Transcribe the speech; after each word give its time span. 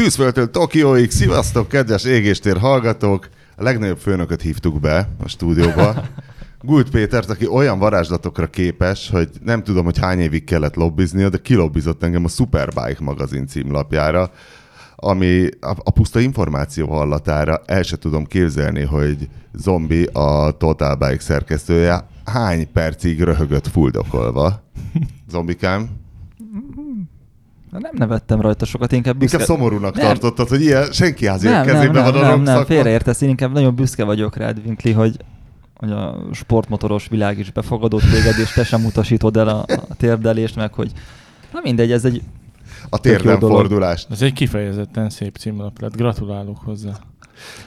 Tűzföldtől 0.00 0.50
Tokióig, 0.50 1.10
szivasztok, 1.10 1.68
kedves 1.68 2.04
égéstér 2.04 2.58
hallgatók! 2.58 3.28
A 3.56 3.62
legnagyobb 3.62 3.98
főnököt 3.98 4.42
hívtuk 4.42 4.80
be 4.80 5.08
a 5.24 5.28
stúdióba. 5.28 5.94
Gult 6.60 6.90
Pétert, 6.90 7.30
aki 7.30 7.46
olyan 7.46 7.78
varázslatokra 7.78 8.46
képes, 8.46 9.10
hogy 9.10 9.28
nem 9.44 9.62
tudom, 9.62 9.84
hogy 9.84 9.98
hány 9.98 10.18
évig 10.18 10.44
kellett 10.44 10.74
lobbiznia, 10.74 11.28
de 11.28 11.38
kilobbizott 11.38 12.02
engem 12.02 12.24
a 12.24 12.28
Superbike 12.28 12.96
magazin 12.98 13.46
címlapjára, 13.46 14.30
ami 14.96 15.48
a, 15.60 15.74
a 15.82 15.90
puszta 15.90 16.20
információ 16.20 16.86
hallatára 16.86 17.62
el 17.66 17.82
se 17.82 17.96
tudom 17.96 18.24
képzelni, 18.24 18.82
hogy 18.82 19.28
zombi 19.52 20.04
a 20.04 20.50
Total 20.58 20.94
Bike 20.94 21.20
szerkesztője 21.20 22.06
hány 22.24 22.72
percig 22.72 23.22
röhögött 23.22 23.66
fuldokolva. 23.66 24.62
Zombikám? 25.32 25.88
Na, 27.70 27.78
nem 27.78 27.92
nevettem 27.94 28.40
rajta 28.40 28.64
sokat, 28.64 28.92
inkább 28.92 29.16
büszke... 29.16 29.38
Inkább 29.38 29.56
szomorúnak 29.56 29.94
Nem. 29.94 30.06
tartottad, 30.06 30.48
hogy 30.48 30.60
ilyen 30.60 30.92
senki 30.92 31.26
házi 31.26 31.46
nem, 31.46 31.54
nem, 31.54 31.74
kezében 31.74 32.02
nem, 32.02 32.12
van 32.12 32.24
a 32.24 32.28
nem, 32.28 32.42
nem, 32.42 32.64
félreértesz, 32.64 33.20
én 33.20 33.28
inkább 33.28 33.52
nagyon 33.52 33.74
büszke 33.74 34.04
vagyok 34.04 34.36
rád, 34.36 34.60
Winkli, 34.64 34.92
hogy, 34.92 35.16
hogy 35.74 35.90
a 35.90 36.16
sportmotoros 36.32 37.08
világ 37.08 37.38
is 37.38 37.50
befogadott 37.52 38.00
téged, 38.00 38.38
és 38.38 38.52
te 38.52 38.64
sem 38.64 38.84
utasítod 38.84 39.36
el 39.36 39.48
a, 39.48 39.64
a 39.88 39.94
térdelést, 39.96 40.56
meg 40.56 40.72
hogy 40.72 40.92
na 41.52 41.60
mindegy, 41.62 41.92
ez 41.92 42.04
egy 42.04 42.22
A 42.88 42.98
térden 42.98 43.38
fordulást. 43.38 44.10
Ez 44.10 44.22
egy 44.22 44.32
kifejezetten 44.32 45.10
szép 45.10 45.36
címlap 45.36 45.80
lett. 45.80 45.96
Gratulálok 45.96 46.58
hozzá. 46.64 46.92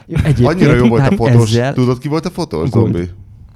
Egyébként, 0.08 0.48
Annyira 0.48 0.74
jó 0.74 0.88
volt 0.88 1.08
a 1.08 1.16
fotós. 1.16 1.49
Ezzel, 1.49 1.74
Tudod, 1.74 1.98
ki 1.98 2.08
volt 2.08 2.26
a 2.26 2.30
fotós, 2.30 2.70
zombi? 2.70 3.10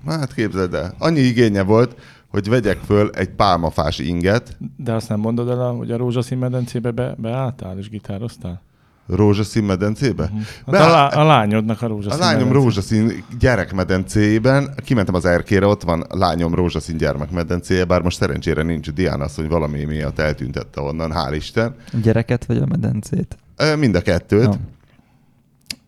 Hát 0.08 0.34
képzeld 0.34 0.74
el. 0.74 0.94
Annyi 0.98 1.20
igénye 1.20 1.64
volt, 1.64 1.96
hogy 2.28 2.50
vegyek 2.50 2.78
föl 2.86 3.10
egy 3.10 3.30
pálmafás 3.30 4.00
inget, 4.00 4.58
De 4.78 4.94
azt 4.94 5.10
nem 5.10 5.20
mondod 5.20 5.50
el, 5.50 5.72
hogy 5.72 5.92
a 5.92 5.98
rózsaszín 5.98 6.38
medencébe 6.38 6.92
be, 6.92 7.16
beálltál 7.18 7.78
és 7.78 7.90
gitároztál? 7.90 8.62
rózsaszín 9.10 9.64
medencébe. 9.64 10.24
Hát 10.34 10.66
Be- 10.66 10.84
a, 10.86 10.90
lá, 10.90 11.08
a 11.08 11.24
lányodnak 11.26 11.82
a 11.82 11.86
A 11.86 11.88
rózsaszín 11.88 12.20
lányom 12.20 12.40
medence. 12.48 12.60
rózsaszín 12.64 13.24
gyerekmedencéjében, 13.40 14.74
kimentem 14.86 15.16
az 15.16 15.26
erkére, 15.26 15.66
ott 15.66 15.84
van 15.84 16.02
a 16.02 16.18
lányom 16.18 16.56
rózsaszín 16.56 16.98
gyermekmedencéje, 16.98 17.86
bár 17.86 18.02
most 18.02 18.18
szerencsére 18.18 18.64
nincs 18.64 18.92
Diana 18.92 19.24
azt, 19.24 19.36
hogy 19.36 19.48
valami 19.48 19.84
miatt 19.84 20.20
eltüntette 20.20 20.82
onnan, 20.82 21.12
hál' 21.14 21.34
Isten. 21.36 21.76
gyereket 22.02 22.46
vagy 22.46 22.58
a 22.58 22.66
medencét? 22.66 23.38
Mind 23.78 23.96
a 23.96 24.02
kettőt. 24.02 24.44
Ja. 24.44 24.60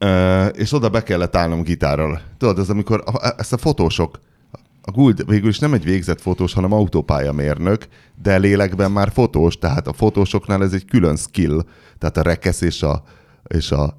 Ö, 0.07 0.45
és 0.45 0.73
oda 0.73 0.89
be 0.89 1.03
kellett 1.03 1.35
állnom 1.35 1.61
gitárral. 1.63 2.21
Tudod, 2.37 2.59
ez 2.59 2.69
amikor 2.69 3.03
a, 3.05 3.33
ezt 3.37 3.53
a 3.53 3.57
fotósok, 3.57 4.19
a 4.81 4.91
Guld 4.91 5.27
végül 5.27 5.49
is 5.49 5.59
nem 5.59 5.73
egy 5.73 5.83
végzett 5.83 6.21
fotós, 6.21 6.53
hanem 6.53 6.73
autópályamérnök, 6.73 7.87
de 8.21 8.37
lélekben 8.37 8.91
már 8.91 9.11
fotós, 9.11 9.57
tehát 9.57 9.87
a 9.87 9.93
fotósoknál 9.93 10.63
ez 10.63 10.73
egy 10.73 10.85
külön 10.85 11.15
skill, 11.15 11.65
tehát 11.97 12.17
a 12.17 12.21
rekesz 12.21 12.61
és 12.61 12.83
a, 12.83 13.03
és 13.47 13.71
a 13.71 13.97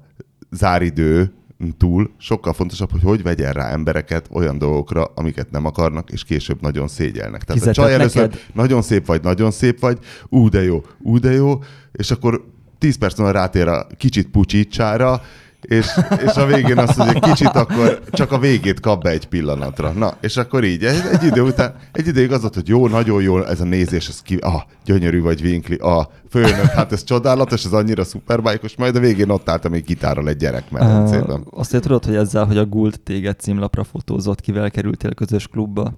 záridő 0.51 1.33
túl 1.77 2.11
sokkal 2.17 2.53
fontosabb, 2.53 2.91
hogy 2.91 3.01
hogy 3.01 3.23
vegyen 3.23 3.53
rá 3.53 3.71
embereket 3.71 4.27
olyan 4.31 4.57
dolgokra, 4.57 5.03
amiket 5.15 5.51
nem 5.51 5.65
akarnak, 5.65 6.11
és 6.11 6.23
később 6.23 6.61
nagyon 6.61 6.87
szégyelnek. 6.87 7.43
Tehát 7.43 7.49
a 7.49 7.53
Fizetett 7.53 7.73
csaj 7.73 7.93
először 7.93 8.21
neked? 8.21 8.39
nagyon 8.53 8.81
szép 8.81 9.05
vagy, 9.05 9.21
nagyon 9.21 9.51
szép 9.51 9.79
vagy, 9.79 9.97
ú 10.29 10.49
de 10.49 10.63
jó, 10.63 10.83
ú 10.99 11.19
de 11.19 11.31
jó, 11.31 11.59
és 11.91 12.11
akkor 12.11 12.45
10 12.77 12.97
perc 12.97 13.17
múlva 13.17 13.33
rátér 13.33 13.67
a 13.67 13.87
kicsit 13.97 14.27
pucsítsára, 14.27 15.21
és, 15.61 15.87
és 16.25 16.35
a 16.35 16.45
végén 16.45 16.77
azt 16.77 16.97
mondja, 16.97 17.19
hogy 17.19 17.31
kicsit 17.31 17.55
akkor 17.55 18.01
csak 18.11 18.31
a 18.31 18.39
végét 18.39 18.79
kap 18.79 19.03
be 19.03 19.09
egy 19.09 19.27
pillanatra. 19.27 19.91
Na, 19.91 20.13
és 20.21 20.37
akkor 20.37 20.63
így, 20.63 20.83
egy, 20.83 21.03
egy 21.11 21.23
idő 21.23 21.41
után, 21.41 21.75
egy 21.91 22.07
ideig 22.07 22.31
az 22.31 22.41
volt, 22.41 22.53
hogy 22.53 22.67
jó, 22.67 22.87
nagyon 22.87 23.21
jó 23.21 23.43
ez 23.43 23.61
a 23.61 23.63
nézés, 23.63 24.07
ez 24.07 24.21
ki, 24.21 24.35
ah, 24.35 24.61
gyönyörű 24.85 25.21
vagy 25.21 25.41
Winkli, 25.41 25.77
ah, 25.79 26.05
főnök, 26.29 26.65
hát 26.65 26.91
ez 26.91 27.03
csodálatos, 27.03 27.65
ez 27.65 27.71
annyira 27.71 28.03
szuperbájkos, 28.03 28.75
majd 28.75 28.95
a 28.95 28.99
végén 28.99 29.29
ott 29.29 29.49
álltam 29.49 29.73
egy 29.73 29.83
gitárral 29.83 30.29
egy 30.29 30.37
gyerekmedencében. 30.37 31.39
Uh, 31.39 31.59
azt 31.59 31.81
tudod, 31.81 32.05
hogy 32.05 32.15
ezzel, 32.15 32.45
hogy 32.45 32.57
a 32.57 32.65
Guld 32.65 32.99
téged 33.03 33.39
címlapra 33.39 33.83
fotózott, 33.83 34.41
kivel 34.41 34.71
kerültél 34.71 35.13
közös 35.13 35.47
klubba? 35.47 35.93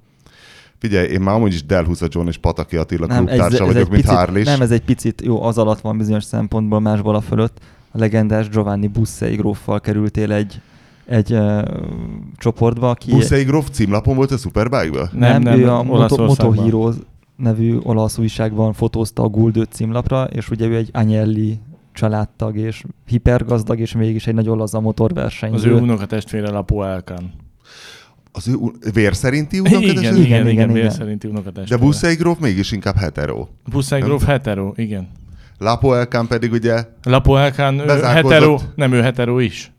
Figyelj, 0.80 1.08
én 1.08 1.21
már 1.21 1.36
amúgy 1.36 1.54
is 1.54 1.65
Delhusa 1.65 2.08
John 2.09 2.27
és 2.27 2.38
Pataki 2.38 2.77
Attila 2.77 3.08
ez, 3.08 3.15
klubtársa 3.15 3.65
vagyok, 3.65 3.89
mint 3.89 4.02
picit, 4.02 4.17
Harlis. 4.17 4.45
Nem, 4.45 4.61
ez 4.61 4.71
egy 4.71 4.83
picit, 4.83 5.21
jó, 5.21 5.43
az 5.43 5.58
alatt 5.58 5.80
van 5.80 5.98
bizonyos 5.98 6.23
szempontból, 6.23 6.80
más 6.80 6.99
vala 6.99 7.21
fölött. 7.21 7.58
A 7.95 7.99
legendás 7.99 8.49
Giovanni 8.49 8.87
Bussei 8.87 9.36
gróffal 9.36 9.80
kerültél 9.80 10.31
egy, 10.31 10.61
egy 11.05 11.33
uh, 11.33 11.61
csoportba, 12.37 12.89
aki... 12.89 13.11
Buszei 13.11 13.43
Grof 13.43 13.70
címlapon 13.70 14.15
volt 14.15 14.31
a 14.31 14.37
Superbike-ban? 14.37 15.09
Nem, 15.11 15.42
nem, 15.42 15.59
ő 15.59 15.70
a 15.70 15.83
Moto. 15.83 16.26
Moto 16.26 16.52
Hero 16.52 16.92
nevű 17.36 17.77
olasz 17.83 18.17
újságban 18.17 18.73
fotózta 18.73 19.23
a 19.23 19.27
Guldőt 19.27 19.71
címlapra, 19.71 20.23
és 20.23 20.49
ugye 20.49 20.65
ő 20.65 20.76
egy 20.76 20.89
Agnelli 20.93 21.59
családtag, 21.92 22.58
és 22.58 22.83
hipergazdag, 23.08 23.80
és 23.80 23.93
mégis 23.93 24.27
egy 24.27 24.33
nagyon 24.33 24.58
laza 24.58 24.77
Az 24.77 24.83
motorversenyző. 24.83 25.70
ő 25.71 25.73
unokatestvére 25.76 26.49
Lapo 26.49 26.83
Elkán. 26.83 27.32
Az 28.32 28.48
ő 28.48 28.53
vér 28.93 29.15
szerinti 29.15 29.58
Igen, 29.58 29.71
unokates? 29.71 30.02
igen, 30.02 30.15
igen, 30.15 30.26
igen, 30.26 30.48
igen, 30.48 30.48
igen, 30.70 30.73
vér 30.73 30.92
szerinti 30.92 31.27
De 31.27 31.33
unokatestvére. 31.33 31.82
Buszei 31.82 32.15
Grof 32.15 32.39
mégis 32.39 32.71
inkább 32.71 32.95
hetero. 32.95 33.48
Buszai 33.71 33.99
Nem? 33.99 34.08
gróf 34.08 34.26
hetero, 34.26 34.71
igen. 34.76 35.08
Lapo 35.64 35.94
Elkán 35.94 36.28
pedig 36.28 36.52
ugye 36.52 36.84
Lapo 37.04 37.36
Elkán 37.36 37.80
ő 37.80 37.86
Bezárkózott. 37.86 38.32
hetero, 38.32 38.58
nem 38.76 38.94
ő 38.94 39.02
hetero 39.02 39.40
is. 39.40 39.72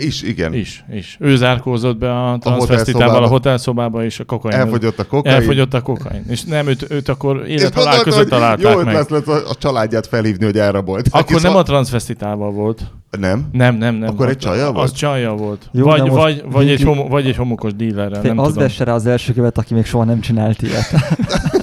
is, 0.00 0.22
igen. 0.22 0.54
Is, 0.54 0.84
is. 0.92 1.16
Ő 1.20 1.36
zárkózott 1.36 1.96
be 1.96 2.22
a 2.22 2.38
transvestitával 2.38 3.24
a 3.24 3.26
hotelszobába. 3.26 4.04
és 4.04 4.20
a 4.20 4.24
kokain. 4.24 4.56
Elfogyott 4.58 4.98
a 4.98 5.04
kokain. 5.06 5.34
Elfogyott 5.36 5.74
a 5.74 5.80
kokain. 5.80 6.24
És 6.28 6.42
nem, 6.44 6.66
őt, 6.66 6.86
őt 6.90 7.08
akkor 7.08 7.44
élethalál 7.48 8.02
között 8.02 8.28
találták 8.28 8.72
jó 8.72 8.82
meg. 8.82 8.94
lesz, 8.94 9.08
lesz 9.08 9.26
a, 9.26 9.48
a 9.48 9.54
családját 9.54 10.06
felhívni, 10.06 10.44
hogy 10.44 10.58
elrabolt. 10.58 11.08
Akkor 11.10 11.40
nem 11.40 11.56
a 11.56 11.62
transvestitával 11.62 12.50
volt. 12.50 12.82
Nem? 13.18 13.48
Nem, 13.52 13.76
nem, 13.76 13.94
nem. 13.94 14.08
Akkor 14.08 14.26
Az- 14.26 14.32
egy 14.32 14.38
csajjal 14.38 14.72
volt? 14.72 14.84
Az 14.84 14.92
csajjal 14.92 15.36
volt. 15.36 15.68
Jó, 15.72 15.84
vagy, 15.84 16.08
vagy, 16.10 16.44
vagy, 16.50 16.68
egy 16.68 16.82
homo, 16.82 17.08
vagy 17.08 17.26
egy 17.26 17.36
homokos 17.36 17.74
dílerrel, 17.74 18.22
nem 18.22 18.38
az 18.38 18.46
tudom. 18.46 18.62
vesse 18.62 18.84
rá 18.84 18.94
az 18.94 19.06
első 19.06 19.32
követ, 19.32 19.58
aki 19.58 19.74
még 19.74 19.84
soha 19.84 20.04
nem 20.04 20.20
csinált 20.20 20.62
ilyet. 20.62 20.90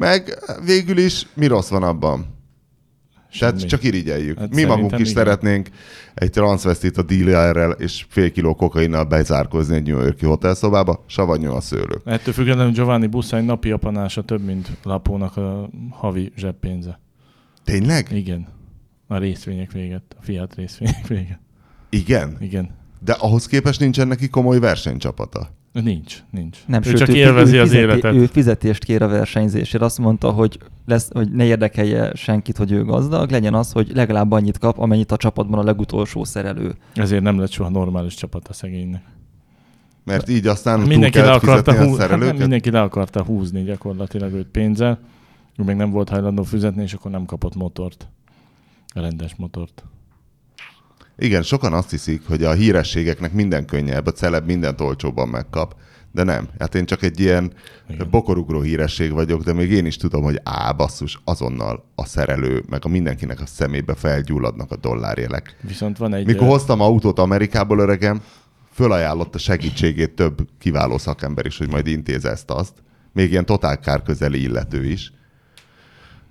Meg 0.00 0.38
végül 0.64 0.98
is 0.98 1.26
mi 1.34 1.46
rossz 1.46 1.68
van 1.68 1.82
abban? 1.82 2.38
Tehát 3.38 3.58
Semmi. 3.58 3.70
csak 3.70 3.84
irigyeljük. 3.84 4.38
Hát 4.38 4.54
mi 4.54 4.64
magunk 4.64 4.92
is 4.92 4.98
igen. 4.98 5.12
szeretnénk 5.12 5.68
egy 6.14 6.30
transvestit 6.30 6.96
a 6.96 7.02
dílerrel 7.02 7.70
és 7.70 8.06
fél 8.08 8.30
kiló 8.30 8.54
kokainnal 8.54 9.04
bezárkozni 9.04 9.74
egy 9.74 9.86
New 9.86 10.00
Yorki 10.00 10.26
hotelszobába, 10.26 11.04
savanyú 11.06 11.50
a 11.50 11.60
szőlő. 11.60 12.00
Ettől 12.04 12.34
függetlenül 12.34 12.72
Giovanni 12.72 13.06
Buszai 13.06 13.44
napi 13.44 13.70
apanása 13.70 14.22
több, 14.22 14.44
mint 14.44 14.70
Lapónak 14.82 15.36
a 15.36 15.70
havi 15.90 16.32
zseppénze. 16.36 17.00
Tényleg? 17.64 18.08
Igen. 18.12 18.48
A 19.06 19.18
részvények 19.18 19.72
véget. 19.72 20.02
A 20.18 20.22
Fiat 20.22 20.54
részvények 20.54 21.06
véget. 21.06 21.40
Igen? 21.90 22.36
Igen. 22.40 22.70
De 23.04 23.12
ahhoz 23.12 23.46
képest 23.46 23.80
nincsen 23.80 24.08
neki 24.08 24.28
komoly 24.28 24.58
versenycsapata. 24.58 25.50
Nincs, 25.72 26.22
nincs. 26.30 26.58
Nem, 26.66 26.80
ő 26.84 26.88
sőt, 26.88 26.98
csak 26.98 27.08
ő, 27.08 27.14
élvezi 27.14 27.56
ő, 27.56 27.60
az 27.60 27.68
fizeti, 27.68 27.84
életet. 27.84 28.14
Ő 28.14 28.26
fizetést 28.26 28.84
kér 28.84 29.02
a 29.02 29.08
versenyzésért. 29.08 29.82
Azt 29.82 29.98
mondta, 29.98 30.30
hogy, 30.30 30.58
lesz, 30.86 31.10
hogy 31.12 31.30
ne 31.30 31.44
érdekelje 31.44 32.14
senkit, 32.14 32.56
hogy 32.56 32.72
ő 32.72 32.84
gazdag, 32.84 33.30
legyen 33.30 33.54
az, 33.54 33.72
hogy 33.72 33.90
legalább 33.94 34.32
annyit 34.32 34.58
kap, 34.58 34.78
amennyit 34.78 35.12
a 35.12 35.16
csapatban 35.16 35.58
a 35.58 35.62
legutolsó 35.62 36.24
szerelő. 36.24 36.74
Ezért 36.94 37.22
nem 37.22 37.38
lett 37.38 37.50
soha 37.50 37.68
normális 37.68 38.14
csapat 38.14 38.48
a 38.48 38.52
szegénynek. 38.52 39.02
Mert 40.04 40.28
így 40.28 40.46
aztán 40.46 40.78
túl 40.78 40.88
Mindenki 40.88 41.18
le, 41.18 41.32
akarta 41.32 41.84
hú... 41.84 41.96
hát 41.96 42.18
nem, 42.18 42.36
mindenki 42.36 42.70
le 42.70 42.80
akarta 42.80 43.24
húzni 43.24 43.62
gyakorlatilag 43.62 44.32
őt 44.32 44.46
pénzzel. 44.46 44.98
Ő 45.56 45.62
még 45.62 45.76
nem 45.76 45.90
volt 45.90 46.08
hajlandó 46.08 46.42
fizetni, 46.42 46.82
és 46.82 46.92
akkor 46.92 47.10
nem 47.10 47.24
kapott 47.24 47.54
motort. 47.54 48.08
A 48.94 49.00
rendes 49.00 49.34
motort. 49.36 49.84
Igen, 51.22 51.42
sokan 51.42 51.72
azt 51.72 51.90
hiszik, 51.90 52.22
hogy 52.26 52.44
a 52.44 52.52
hírességeknek 52.52 53.32
minden 53.32 53.64
könnyebb, 53.64 54.06
a 54.06 54.12
celeb 54.12 54.46
mindent 54.46 54.80
olcsóbban 54.80 55.28
megkap. 55.28 55.74
De 56.12 56.22
nem. 56.22 56.48
Hát 56.58 56.74
én 56.74 56.84
csak 56.84 57.02
egy 57.02 57.20
ilyen 57.20 57.52
Igen. 57.88 58.10
bokorugró 58.10 58.60
híresség 58.60 59.12
vagyok, 59.12 59.42
de 59.42 59.52
még 59.52 59.70
én 59.70 59.86
is 59.86 59.96
tudom, 59.96 60.22
hogy 60.22 60.40
á, 60.42 60.72
basszus, 60.72 61.20
azonnal 61.24 61.84
a 61.94 62.04
szerelő, 62.04 62.64
meg 62.68 62.84
a 62.84 62.88
mindenkinek 62.88 63.40
a 63.40 63.46
szemébe 63.46 63.94
felgyulladnak 63.94 64.70
a 64.70 64.76
dollárjelek. 64.76 65.56
Viszont 65.60 65.98
van 65.98 66.14
egy... 66.14 66.26
Mikor 66.26 66.48
hoztam 66.48 66.80
autót 66.80 67.18
Amerikából 67.18 67.78
öregem, 67.78 68.22
fölajánlott 68.72 69.34
a 69.34 69.38
segítségét 69.38 70.14
több 70.14 70.48
kiváló 70.58 70.98
szakember 70.98 71.46
is, 71.46 71.58
hogy 71.58 71.70
majd 71.70 71.86
intéz 71.86 72.24
ezt 72.24 72.50
azt. 72.50 72.72
Még 73.12 73.30
ilyen 73.30 73.46
totál 73.46 73.78
kár 73.78 74.02
közeli 74.02 74.42
illető 74.42 74.84
is. 74.84 75.12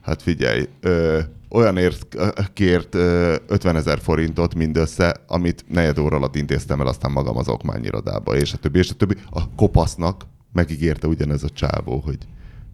Hát 0.02 0.22
figyelj, 0.22 0.68
ö, 0.80 1.19
olyanért 1.50 2.16
ö, 2.16 2.28
kért 2.54 2.96
ö, 2.96 3.36
50 3.48 3.75
ezer 3.75 4.00
forintot 4.00 4.56
mindössze, 4.56 5.16
amit 5.28 5.66
negyed 5.68 5.98
óra 5.98 6.16
alatt 6.16 6.36
intéztem 6.36 6.81
el 6.81 6.88
aztán 6.88 7.12
magam 7.12 7.38
az 7.38 7.48
okmányirodába, 7.48 8.36
és 8.36 8.54
a 8.54 8.57
többi, 8.57 8.80
és 8.80 8.90
a 8.90 8.94
többi. 8.94 9.16
A 9.30 9.56
kopasznak 9.56 10.25
megígérte 10.54 11.07
ugyanez 11.07 11.44
a 11.44 11.50
csávó, 11.50 12.00
hogy, 12.06 12.18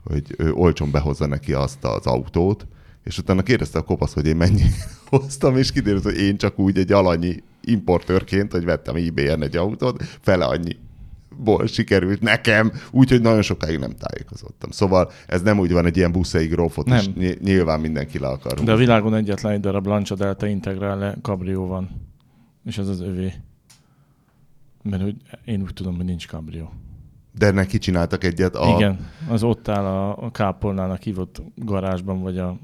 hogy 0.04 0.36
ő 0.38 0.52
olcsón 0.52 0.92
behozza 0.92 1.26
neki 1.26 1.54
azt 1.54 1.84
az 1.84 2.06
autót, 2.06 2.68
és 3.04 3.18
utána 3.18 3.42
kérdezte 3.42 3.80
a 3.80 3.84
kopasz, 3.84 4.14
hogy 4.14 4.28
én 4.28 4.36
mennyi 4.36 4.64
hoztam, 5.10 5.58
és 5.58 5.72
kiderült, 5.72 6.04
hogy 6.04 6.20
én 6.20 6.38
csak 6.38 6.60
úgy 6.60 6.78
egy 6.78 6.92
alanyi 6.92 7.44
importőrként, 7.62 8.52
hogy 8.52 8.64
vettem 8.64 8.96
eBay-en 8.96 9.44
egy 9.44 9.58
autót, 9.58 10.04
fele 10.22 10.46
annyi 10.46 10.78
ból 11.38 11.68
sikerült 11.68 12.22
nekem, 12.22 12.72
úgyhogy 12.92 13.22
nagyon 13.22 13.42
sokáig 13.42 13.80
nem 13.80 13.96
tájékozottam. 13.96 14.72
Szóval 14.72 15.12
ez 15.28 15.42
nem 15.42 15.60
úgy 15.60 15.72
van, 15.72 15.86
egy 15.86 15.98
ilyen 15.98 16.12
buszai 16.12 16.48
grófot 16.48 16.86
Nem. 16.86 17.06
ny- 17.16 17.42
nyilván 17.42 17.80
mindenki 17.80 18.20
le 18.20 18.28
akar. 18.28 18.54
De 18.64 18.72
a 18.72 18.76
világon 18.76 19.16
egyetlen 19.16 19.52
egy 19.52 19.60
darab 19.60 19.86
Lancia 19.86 20.16
Delta 20.16 20.48
Integrale 20.48 21.16
kabrió 21.22 21.68
van. 21.68 21.90
És 22.66 22.78
ez 22.78 22.88
az 22.88 23.02
övé. 23.02 23.34
Mert 24.84 25.02
hogy 25.02 25.16
én 25.46 25.62
úgy 25.62 25.74
tudom, 25.74 25.96
hogy 25.96 26.06
nincs 26.06 26.28
kabrió. 26.28 26.72
De 27.38 27.52
neki 27.52 27.78
csináltak 27.78 28.24
egyet 28.24 28.56
a... 28.56 28.74
Igen, 28.76 29.08
az 29.30 29.44
ott 29.44 29.68
áll 29.68 29.86
a, 29.86 30.24
a 30.24 30.32
kápolnának 30.32 31.02
hívott 31.02 31.42
garázsban, 31.56 32.22
vagy 32.22 32.38
a 32.38 32.58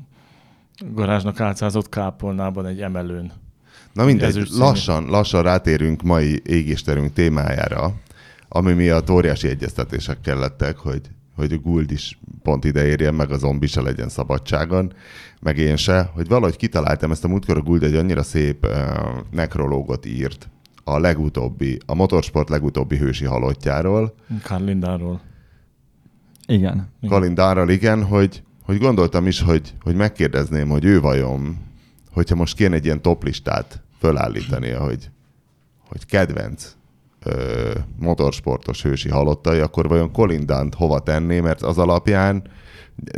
garázsnak 0.94 1.40
átszázott 1.40 1.90
kápolnában 1.90 2.66
egy 2.66 2.82
emelőn. 2.82 3.32
Na 3.94 4.06
mindegy, 4.06 4.48
lassan, 4.50 5.06
lassan 5.06 5.44
rátérünk 5.44 6.02
mai 6.02 6.42
égésterünk 6.46 7.14
témájára, 7.14 7.94
ami 8.54 8.74
miatt 8.74 9.10
óriási 9.10 9.48
egyeztetések 9.48 10.22
kellettek, 10.22 10.78
hogy, 10.78 11.02
hogy 11.36 11.54
a 11.54 11.58
Guld 11.58 11.92
is 11.92 12.20
pont 12.44 12.66
ide 12.66 12.86
érjen, 12.86 13.14
meg 13.14 13.32
a 13.32 13.38
zombi 13.38 13.68
se 13.68 13.82
legyen 13.82 14.10
szabadságon, 14.10 14.94
meg 15.42 15.58
én 15.58 15.76
se, 15.76 16.10
hogy 16.14 16.28
valahogy 16.28 16.56
kitaláltam 16.56 17.12
ezt 17.12 17.24
a 17.24 17.28
múltkor 17.28 17.58
a 17.58 17.62
Guld 17.62 17.84
egy 17.84 17.96
annyira 17.96 18.24
szép 18.24 18.66
uh, 18.66 18.72
nekrológot 19.32 20.06
írt 20.06 20.50
a 20.84 21.00
legutóbbi, 21.00 21.80
a 21.86 21.94
motorsport 21.94 22.50
legutóbbi 22.50 22.98
hősi 22.98 23.26
halottjáról, 23.26 24.16
Karl 24.44 24.64
Lindáról. 24.64 25.22
Igen. 26.48 26.90
Kalindárral, 27.08 27.70
igen, 27.70 28.04
hogy, 28.04 28.44
hogy 28.64 28.78
gondoltam 28.78 29.28
is, 29.28 29.42
hogy, 29.42 29.74
hogy 29.80 29.96
megkérdezném, 29.96 30.70
hogy 30.70 30.86
ő 30.86 31.02
vajon, 31.02 31.58
hogyha 32.12 32.36
most 32.36 32.56
kéne 32.56 32.76
egy 32.76 32.86
ilyen 32.86 33.02
toplistát 33.02 33.82
fölállítania, 34.00 34.80
hogy, 34.80 35.10
hogy 35.88 36.06
kedvenc 36.06 36.76
ö, 37.26 37.72
motorsportos 38.00 38.84
hősi 38.84 39.10
halottai, 39.10 39.60
akkor 39.60 39.88
vajon 39.88 40.12
Colindánt 40.12 40.76
hova 40.76 41.00
tenné, 41.00 41.40
mert 41.40 41.62
az 41.62 41.78
alapján 41.78 42.44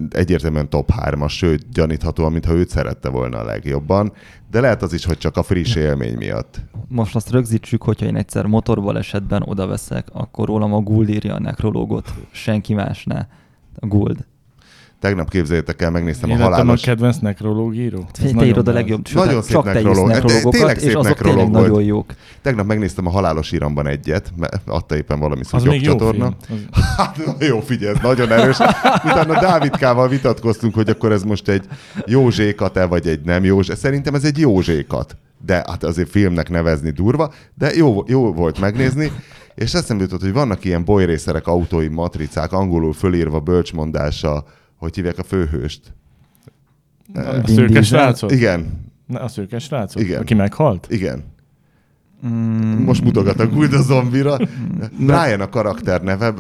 egyértelműen 0.10 0.70
top 0.70 0.90
3-as, 0.98 1.30
sőt 1.30 1.70
gyaníthatóan, 1.72 2.32
mintha 2.32 2.54
őt 2.54 2.70
szerette 2.70 3.10
volna 3.10 3.38
a 3.38 3.44
legjobban, 3.44 4.14
de 4.52 4.60
lehet 4.60 4.82
az 4.82 4.94
is, 4.94 5.06
hogy 5.06 5.18
csak 5.18 5.38
a 5.38 5.44
friss 5.44 5.76
élmény 5.76 6.18
miatt. 6.18 6.62
Most 6.88 7.16
azt 7.16 7.32
rögzítsük, 7.32 7.84
hogyha 7.84 8.06
én 8.06 8.16
egyszer 8.16 8.46
motorbalesetben 8.46 9.44
oda 9.46 9.68
veszek, 9.68 10.08
akkor 10.12 10.48
rólam 10.48 10.74
a 10.74 10.80
Guld 10.80 11.10
írja 11.10 11.34
a 11.34 11.40
nekrológot, 11.40 12.14
senki 12.32 12.74
más 12.74 13.04
ne. 13.06 13.26
A 13.80 13.88
Guld. 13.88 14.26
Tegnap 15.04 15.30
képzeljétek 15.30 15.82
el, 15.82 15.92
megnéztem 15.92 16.30
Én 16.30 16.36
a 16.36 16.40
lettem 16.40 16.54
a 16.54 16.58
halálos... 16.58 16.82
kedvenc 16.82 17.18
nekrológíró. 17.18 17.98
Ez 17.98 18.06
Te, 18.12 18.24
te 18.24 18.34
nagyon 18.34 18.48
írod 18.48 18.68
a 18.68 18.72
legjobb, 18.72 19.08
sőt, 19.08 19.16
Nagyon 19.16 19.34
hát 19.34 19.44
szép 19.44 19.54
csak 19.54 19.64
te 19.64 19.74
nekrológ. 19.74 19.96
Tényleg 19.96 20.24
nekrológokat, 20.24 20.80
szép 20.80 20.90
és 20.90 20.94
azok 20.96 21.04
nekrológ 21.04 21.36
tényleg 21.36 21.52
nagyon 21.52 21.84
jók. 21.84 22.14
Tegnap 22.42 22.66
megnéztem 22.66 23.06
a 23.06 23.10
halálos 23.10 23.52
íramban 23.52 23.88
egyet, 23.88 24.32
mert 24.38 24.62
adta 24.66 24.96
éppen 24.96 25.20
valami 25.20 25.44
szúgyog 25.44 25.82
csatorna. 25.82 26.34
Hát 26.98 27.18
jó, 27.40 27.60
figyelj, 27.60 27.96
ez 27.96 28.02
nagyon 28.02 28.32
erős. 28.32 28.58
Utána 29.06 29.40
Dávidkával 29.40 30.08
vitatkoztunk, 30.08 30.74
hogy 30.74 30.90
akkor 30.90 31.12
ez 31.12 31.24
most 31.24 31.48
egy 31.48 31.66
jó 32.06 32.30
zsékat-e, 32.30 32.86
vagy 32.86 33.08
egy 33.08 33.22
nem 33.22 33.44
jó 33.44 33.62
zsé- 33.62 33.78
Szerintem 33.78 34.16
ez 34.16 34.24
egy 34.24 34.38
jó 34.38 34.62
zsékat. 34.62 35.18
De 35.46 35.64
hát 35.68 35.84
azért 35.84 36.10
filmnek 36.10 36.50
nevezni 36.50 36.90
durva, 36.90 37.34
de 37.58 37.76
jó, 37.76 38.04
jó 38.08 38.34
volt 38.34 38.60
megnézni. 38.60 39.12
És 39.56 39.74
eszembe 39.74 40.04
jutott, 40.04 40.22
hogy 40.22 40.34
vannak 40.34 40.66
ilyen 40.66 40.86
bolyrészerek, 40.86 41.48
autói 41.48 41.88
matricák, 41.88 42.52
angolul 42.52 42.94
fölírva 42.94 43.40
bölcsmondása, 43.40 44.44
hogy 44.84 44.96
hívják 44.96 45.18
a 45.18 45.24
főhőst. 45.24 45.94
A 47.14 47.32
Vin 47.32 47.56
szőkes 47.56 47.72
Diesel? 47.72 47.84
srácot? 47.84 48.32
Igen, 48.32 48.82
Na, 49.08 49.20
a 49.20 49.28
szőkes 49.28 49.64
srácot? 49.64 50.02
Igen. 50.04 50.22
Aki 50.22 50.34
meghalt? 50.34 50.88
igen. 50.90 51.24
Mm, 52.28 52.84
Most 52.84 53.04
mutogat 53.04 53.40
a 53.40 53.48
Guld 53.48 53.74
a 53.74 53.82
zombira. 53.82 54.38
Brian 54.98 55.42
a 55.42 55.50
karakter 55.50 56.02
neve, 56.02 56.34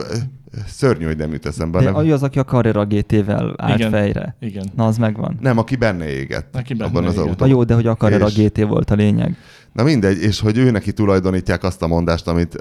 szörnyű, 0.68 1.06
hogy 1.06 1.18
nem 1.18 1.32
jut 1.32 1.46
eszembe. 1.46 1.80
de 1.84 1.92
Nem, 1.92 2.06
ő 2.06 2.14
az, 2.14 2.24
aki 2.24 2.40
a 2.40 2.44
Carrera 2.44 2.86
GT-vel 2.86 3.54
állt 3.58 3.78
Igen. 3.80 3.92
fejre. 3.92 4.36
Igen. 4.40 4.66
Na, 4.76 4.86
az 4.86 4.98
megvan. 4.98 5.38
nem, 5.42 5.58
aki 5.58 5.76
benne 5.76 6.06
égett. 6.10 6.56
Aki 6.56 6.74
benne 6.74 6.90
abban 6.90 7.06
az 7.06 7.14
égett. 7.14 7.28
autó. 7.28 7.46
Na 7.46 7.52
jó, 7.52 7.64
de 7.64 7.74
hogy 7.74 7.88
a 7.88 7.96
Carrera 7.96 8.28
És- 8.28 8.34
GT 8.36 8.62
volt 8.68 8.90
a 8.90 8.96
lényeg. 8.96 9.36
Na 9.74 9.84
mindegy, 9.84 10.22
és 10.22 10.40
hogy 10.40 10.58
ő 10.58 10.72
neki 10.72 10.94
tulajdonítják 10.94 11.64
azt 11.64 11.82
a 11.82 11.88
mondást, 11.88 12.28
amit 12.28 12.58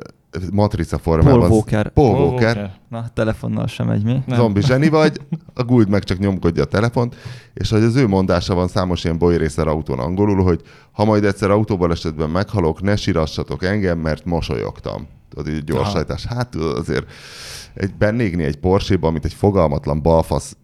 matrica 0.53 0.99
formában... 0.99 1.41
Paul 1.41 1.51
Walker. 1.51 1.93
Paul 1.93 2.15
Paul 2.15 2.29
Walker. 2.29 2.73
Na, 2.89 3.09
telefonnal 3.15 3.67
sem 3.67 3.87
megy 3.87 4.05
mi. 4.05 4.23
Nem. 4.27 4.39
Zombi 4.39 4.61
zseni 4.61 4.89
vagy, 4.89 5.21
a 5.55 5.65
Guld 5.65 5.89
meg 5.89 6.03
csak 6.03 6.19
nyomkodja 6.19 6.63
a 6.63 6.67
telefont, 6.67 7.17
és 7.55 7.71
hogy 7.71 7.83
az 7.83 7.97
ő 7.97 8.07
mondása 8.07 8.55
van 8.55 8.69
számos 8.69 9.05
ilyen 9.05 9.19
bolyrészer 9.19 9.67
autón 9.67 9.99
angolul, 9.99 10.43
hogy 10.43 10.61
ha 10.93 11.05
majd 11.05 11.25
egyszer 11.25 11.51
autóbalesetben 11.51 12.31
meghalok, 12.31 12.83
ne 12.83 12.97
sirassatok 12.97 13.65
engem, 13.65 13.99
mert 13.99 14.25
mosolyogtam. 14.25 15.07
Tudod, 15.29 15.55
így 15.55 15.65
gyorsajtás. 15.65 16.27
Hát 16.27 16.49
tudod, 16.49 16.77
azért 16.77 17.11
egy 17.75 17.95
bennégni 17.95 18.43
egy 18.43 18.57
Porsche-ba, 18.57 19.09
amit 19.09 19.25
egy 19.25 19.35
fogalmatlan 19.35 20.03
balfasz 20.03 20.57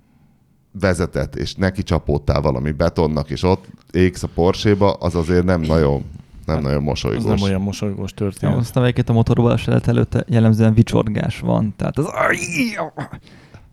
vezetett, 0.81 1.37
és 1.37 1.55
neki 1.55 1.83
csapódtál 1.83 2.41
valami 2.41 2.71
betonnak, 2.71 3.31
és 3.31 3.43
ott 3.43 3.65
égsz 3.91 4.23
a 4.23 4.29
Porsche-ba, 4.35 4.93
az 4.93 5.15
azért 5.15 5.45
nem 5.45 5.61
nagyon, 5.61 6.05
nem 6.55 6.63
nagyon 6.63 6.79
Az 6.79 6.85
mosolygós. 6.85 7.25
nem 7.25 7.49
olyan 7.49 7.61
mosolygós 7.61 8.11
Ja, 8.11 8.17
történet. 8.17 8.57
aztán 8.57 8.83
egyébként 8.83 9.09
a 9.09 9.13
motorbaleset 9.13 9.89
előtte 9.89 10.25
jellemzően 10.29 10.75
vicsorgás 10.75 11.41
van. 11.41 11.75
Tehát 11.77 11.99
az... 11.99 12.07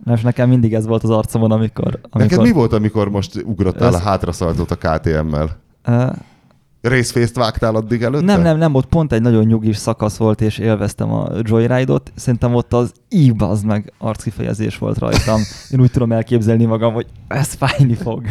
Nem, 0.03 0.15
és 0.15 0.21
nekem 0.21 0.49
mindig 0.49 0.73
ez 0.73 0.85
volt 0.85 1.03
az 1.03 1.09
arcomon, 1.09 1.51
amikor... 1.51 1.99
amikor 2.09 2.21
Neked 2.21 2.41
mi 2.41 2.51
volt, 2.51 2.73
amikor 2.73 3.09
most 3.09 3.41
ugrottál 3.45 3.87
Ez- 3.87 3.93
a 3.93 3.99
hátraszaltot 3.99 4.71
a 4.71 4.75
KTM-mel? 4.75 5.57
Uh, 5.87 6.11
Részfészt 6.81 7.35
vágtál 7.35 7.75
addig 7.75 8.01
előtte? 8.03 8.25
nem, 8.25 8.41
nem, 8.41 8.57
nem, 8.57 8.73
ott 8.75 8.85
pont 8.85 9.13
egy 9.13 9.21
nagyon 9.21 9.43
nyugis 9.45 9.77
szakasz 9.77 10.17
volt, 10.17 10.41
és 10.41 10.57
élveztem 10.57 11.11
a 11.11 11.27
Joyride-ot. 11.41 12.11
Szerintem 12.15 12.53
ott 12.55 12.73
az 12.73 12.91
íbazd 13.09 13.65
meg 13.65 13.93
arckifejezés 13.97 14.77
volt 14.77 14.97
rajtam. 14.97 15.41
Én 15.69 15.79
úgy 15.81 15.91
tudom 15.91 16.11
elképzelni 16.11 16.65
magam, 16.65 16.93
hogy 16.93 17.05
ez 17.27 17.53
fájni 17.53 17.93
fog. 17.93 18.23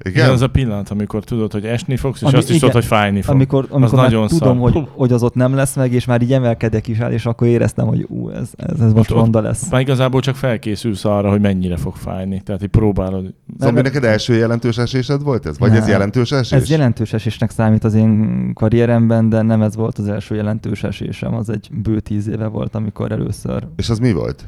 Igen? 0.00 0.12
Igen, 0.22 0.30
az 0.30 0.40
a 0.40 0.48
pillanat, 0.48 0.90
amikor 0.90 1.24
tudod, 1.24 1.52
hogy 1.52 1.64
esni 1.64 1.96
fogsz, 1.96 2.20
és 2.20 2.26
Ami- 2.26 2.36
azt 2.36 2.42
is 2.50 2.56
igen. 2.56 2.60
tudod, 2.60 2.74
hogy 2.74 2.84
fájni 2.84 3.22
fog. 3.22 3.34
Amikor, 3.34 3.66
amikor 3.70 3.84
az 3.84 3.92
már 3.92 4.04
nagyon 4.10 4.26
tudom, 4.28 4.60
szar. 4.60 4.70
hogy, 4.72 4.88
hogy 4.92 5.12
az 5.12 5.22
ott 5.22 5.34
nem 5.34 5.54
lesz 5.54 5.76
meg, 5.76 5.92
és 5.92 6.04
már 6.04 6.22
így 6.22 6.32
emelkedek 6.32 6.88
is 6.88 6.98
el, 6.98 7.12
és 7.12 7.26
akkor 7.26 7.46
éreztem, 7.46 7.86
hogy 7.86 8.06
ú, 8.08 8.28
ez, 8.28 8.50
ez, 8.56 8.80
ez 8.80 8.92
most 8.92 9.10
ott- 9.10 9.16
ronda 9.18 9.40
lesz. 9.40 9.70
Már 9.70 9.80
igazából 9.80 10.20
csak 10.20 10.36
felkészülsz 10.36 11.04
arra, 11.04 11.30
hogy 11.30 11.40
mennyire 11.40 11.76
fog 11.76 11.94
fájni. 11.96 12.40
Tehát, 12.40 12.60
hogy 12.60 12.70
próbálod. 12.70 13.34
Zombi, 13.58 13.80
neked 13.80 14.04
első 14.04 14.34
jelentős 14.34 14.78
esésed 14.78 15.22
volt 15.22 15.46
ez? 15.46 15.58
Vagy 15.58 15.72
ez 15.72 15.78
Nem. 15.78 15.88
jelentős 15.88 16.32
esés? 16.32 16.52
Ez 16.52 16.70
jelentős 16.70 17.12
esésnek 17.12 17.50
számít 17.50 17.84
az 17.84 17.94
én 17.94 18.50
karrieremben, 18.54 19.28
de 19.28 19.42
nem 19.42 19.62
ez 19.62 19.76
volt 19.76 19.98
az 19.98 20.08
első 20.08 20.34
jelentős 20.34 20.82
esésem, 20.82 21.34
az 21.34 21.48
egy 21.48 21.68
bő 21.82 22.00
tíz 22.00 22.28
éve 22.28 22.46
volt, 22.46 22.74
amikor 22.74 23.12
először 23.12 23.66
És 23.76 23.88
az 23.90 23.98
mi 23.98 24.12
volt? 24.12 24.44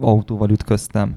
autóval 0.00 0.50
ütköztem. 0.50 1.14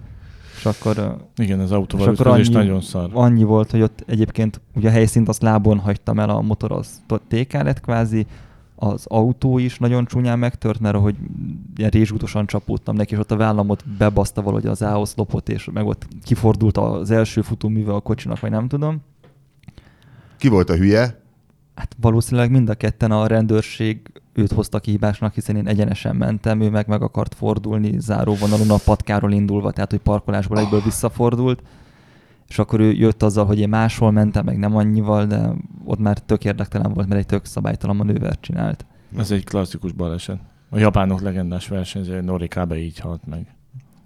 És 0.69 0.71
akkor 0.79 1.17
Igen, 1.38 1.59
az 1.59 1.71
autóval 1.71 2.13
És 2.13 2.19
akkor 2.19 2.31
annyi- 2.31 2.47
nagyon 2.50 2.81
szar. 2.81 3.09
annyi 3.13 3.44
volt, 3.44 3.71
hogy 3.71 3.81
ott 3.81 4.03
egyébként 4.07 4.62
ugye 4.75 4.88
a 4.88 4.91
helyszínt 4.91 5.27
azt 5.29 5.41
lábon 5.41 5.79
hagytam 5.79 6.19
el, 6.19 6.29
a 6.29 6.41
motor 6.41 6.71
az 6.71 7.01
t- 7.07 7.21
TK 7.28 7.54
lett 7.54 7.80
kvázi, 7.81 8.25
az 8.75 9.06
autó 9.07 9.57
is 9.57 9.78
nagyon 9.78 10.06
csúnyán 10.06 10.40
megtört, 10.40 10.80
mert 10.80 10.95
ahogy 10.95 11.16
ilyen 11.75 11.90
rézsútosan 11.90 12.45
csapódtam 12.45 12.95
neki, 12.95 13.13
és 13.13 13.19
ott 13.19 13.31
a 13.31 13.35
vállamot 13.37 13.83
bebaszta 13.97 14.42
valahogy 14.42 14.66
az 14.66 14.83
áoszlopot, 14.83 15.49
és 15.49 15.69
meg 15.73 15.85
ott 15.85 16.07
kifordult 16.23 16.78
az 16.78 17.11
első 17.11 17.42
futóműve 17.42 17.94
a 17.94 17.99
kocsinak, 17.99 18.40
vagy 18.40 18.51
nem 18.51 18.68
tudom. 18.68 18.97
Ki 20.37 20.47
volt 20.47 20.69
a 20.69 20.75
hülye? 20.75 21.19
Hát 21.75 21.95
valószínűleg 22.01 22.51
mind 22.51 22.69
a 22.69 22.73
ketten 22.73 23.11
a 23.11 23.27
rendőrség 23.27 23.99
őt 24.33 24.51
hozta 24.51 24.79
kihívásnak, 24.79 25.33
hiszen 25.33 25.55
én 25.55 25.67
egyenesen 25.67 26.15
mentem, 26.15 26.61
ő 26.61 26.69
meg 26.69 26.87
meg 26.87 27.01
akart 27.01 27.35
fordulni 27.35 27.99
záróvonalon 27.99 28.69
a 28.69 28.77
patkáról 28.85 29.31
indulva, 29.31 29.71
tehát 29.71 29.89
hogy 29.89 29.99
parkolásból 29.99 30.59
egyből 30.59 30.81
visszafordult, 30.81 31.61
és 32.47 32.59
akkor 32.59 32.79
ő 32.79 32.91
jött 32.91 33.23
azzal, 33.23 33.45
hogy 33.45 33.59
én 33.59 33.69
máshol 33.69 34.11
mentem, 34.11 34.45
meg 34.45 34.57
nem 34.57 34.75
annyival, 34.75 35.25
de 35.25 35.53
ott 35.83 35.99
már 35.99 36.19
tök 36.19 36.45
érdektelen 36.45 36.94
volt, 36.94 37.07
mert 37.07 37.19
egy 37.19 37.25
tök 37.25 37.45
szabálytalan 37.45 37.95
manővert 37.95 38.41
csinált. 38.41 38.85
Ez 39.17 39.31
egy 39.31 39.44
klasszikus 39.44 39.91
baleset. 39.91 40.39
A 40.69 40.77
japánok 40.77 41.21
legendás 41.21 41.67
versenyzője 41.67 42.21
Nori 42.21 42.47
Kabe 42.47 42.77
így 42.77 42.99
halt 42.99 43.21
meg. 43.25 43.55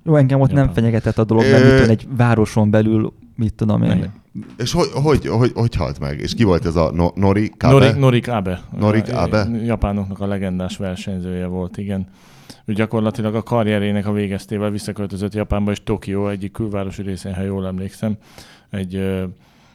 Jó, 0.04 0.16
engem 0.16 0.42
ott 0.42 0.50
nem 0.50 0.58
Japán. 0.58 0.74
fenyegetett 0.74 1.18
a 1.18 1.24
dolog, 1.24 1.44
mert 1.44 1.90
egy 1.90 2.08
városon 2.18 2.70
belül, 2.70 3.14
mit 3.40 3.54
tudom 3.54 3.84
én, 3.84 3.90
Nem. 3.90 4.14
És 4.58 4.72
hogy, 4.72 4.88
hogy, 4.94 5.28
hogy, 5.28 5.52
hogy 5.56 5.76
halt 5.76 6.00
meg? 6.00 6.20
És 6.20 6.34
ki 6.34 6.44
volt 6.44 6.66
ez 6.66 6.76
a 6.76 6.92
no, 6.92 7.10
Nori 7.16 7.52
Kabe? 7.58 7.74
Nori, 7.74 8.00
Nori 8.00 8.20
Kabe. 8.20 8.62
Nori 8.80 9.00
A- 9.00 9.04
Kabe? 9.04 9.42
a 9.42 9.56
Japánoknak 9.64 10.20
a 10.20 10.28
legendás 10.28 10.78
versenyzője 10.78 11.46
volt, 11.46 11.78
igen. 11.78 12.08
Ő 12.66 12.74
gyakorlatilag 12.74 13.36
a 13.36 13.44
karrierének 13.44 14.08
a 14.08 14.12
végeztével 14.12 14.70
visszaköltözött 14.70 15.34
Japánba, 15.34 15.72
és 15.72 15.84
Tokió 15.84 16.28
egyik 16.28 16.52
külvárosi 16.52 17.02
részén, 17.02 17.34
ha 17.34 17.42
jól 17.42 17.68
emlékszem, 17.68 18.18
egy 18.70 19.24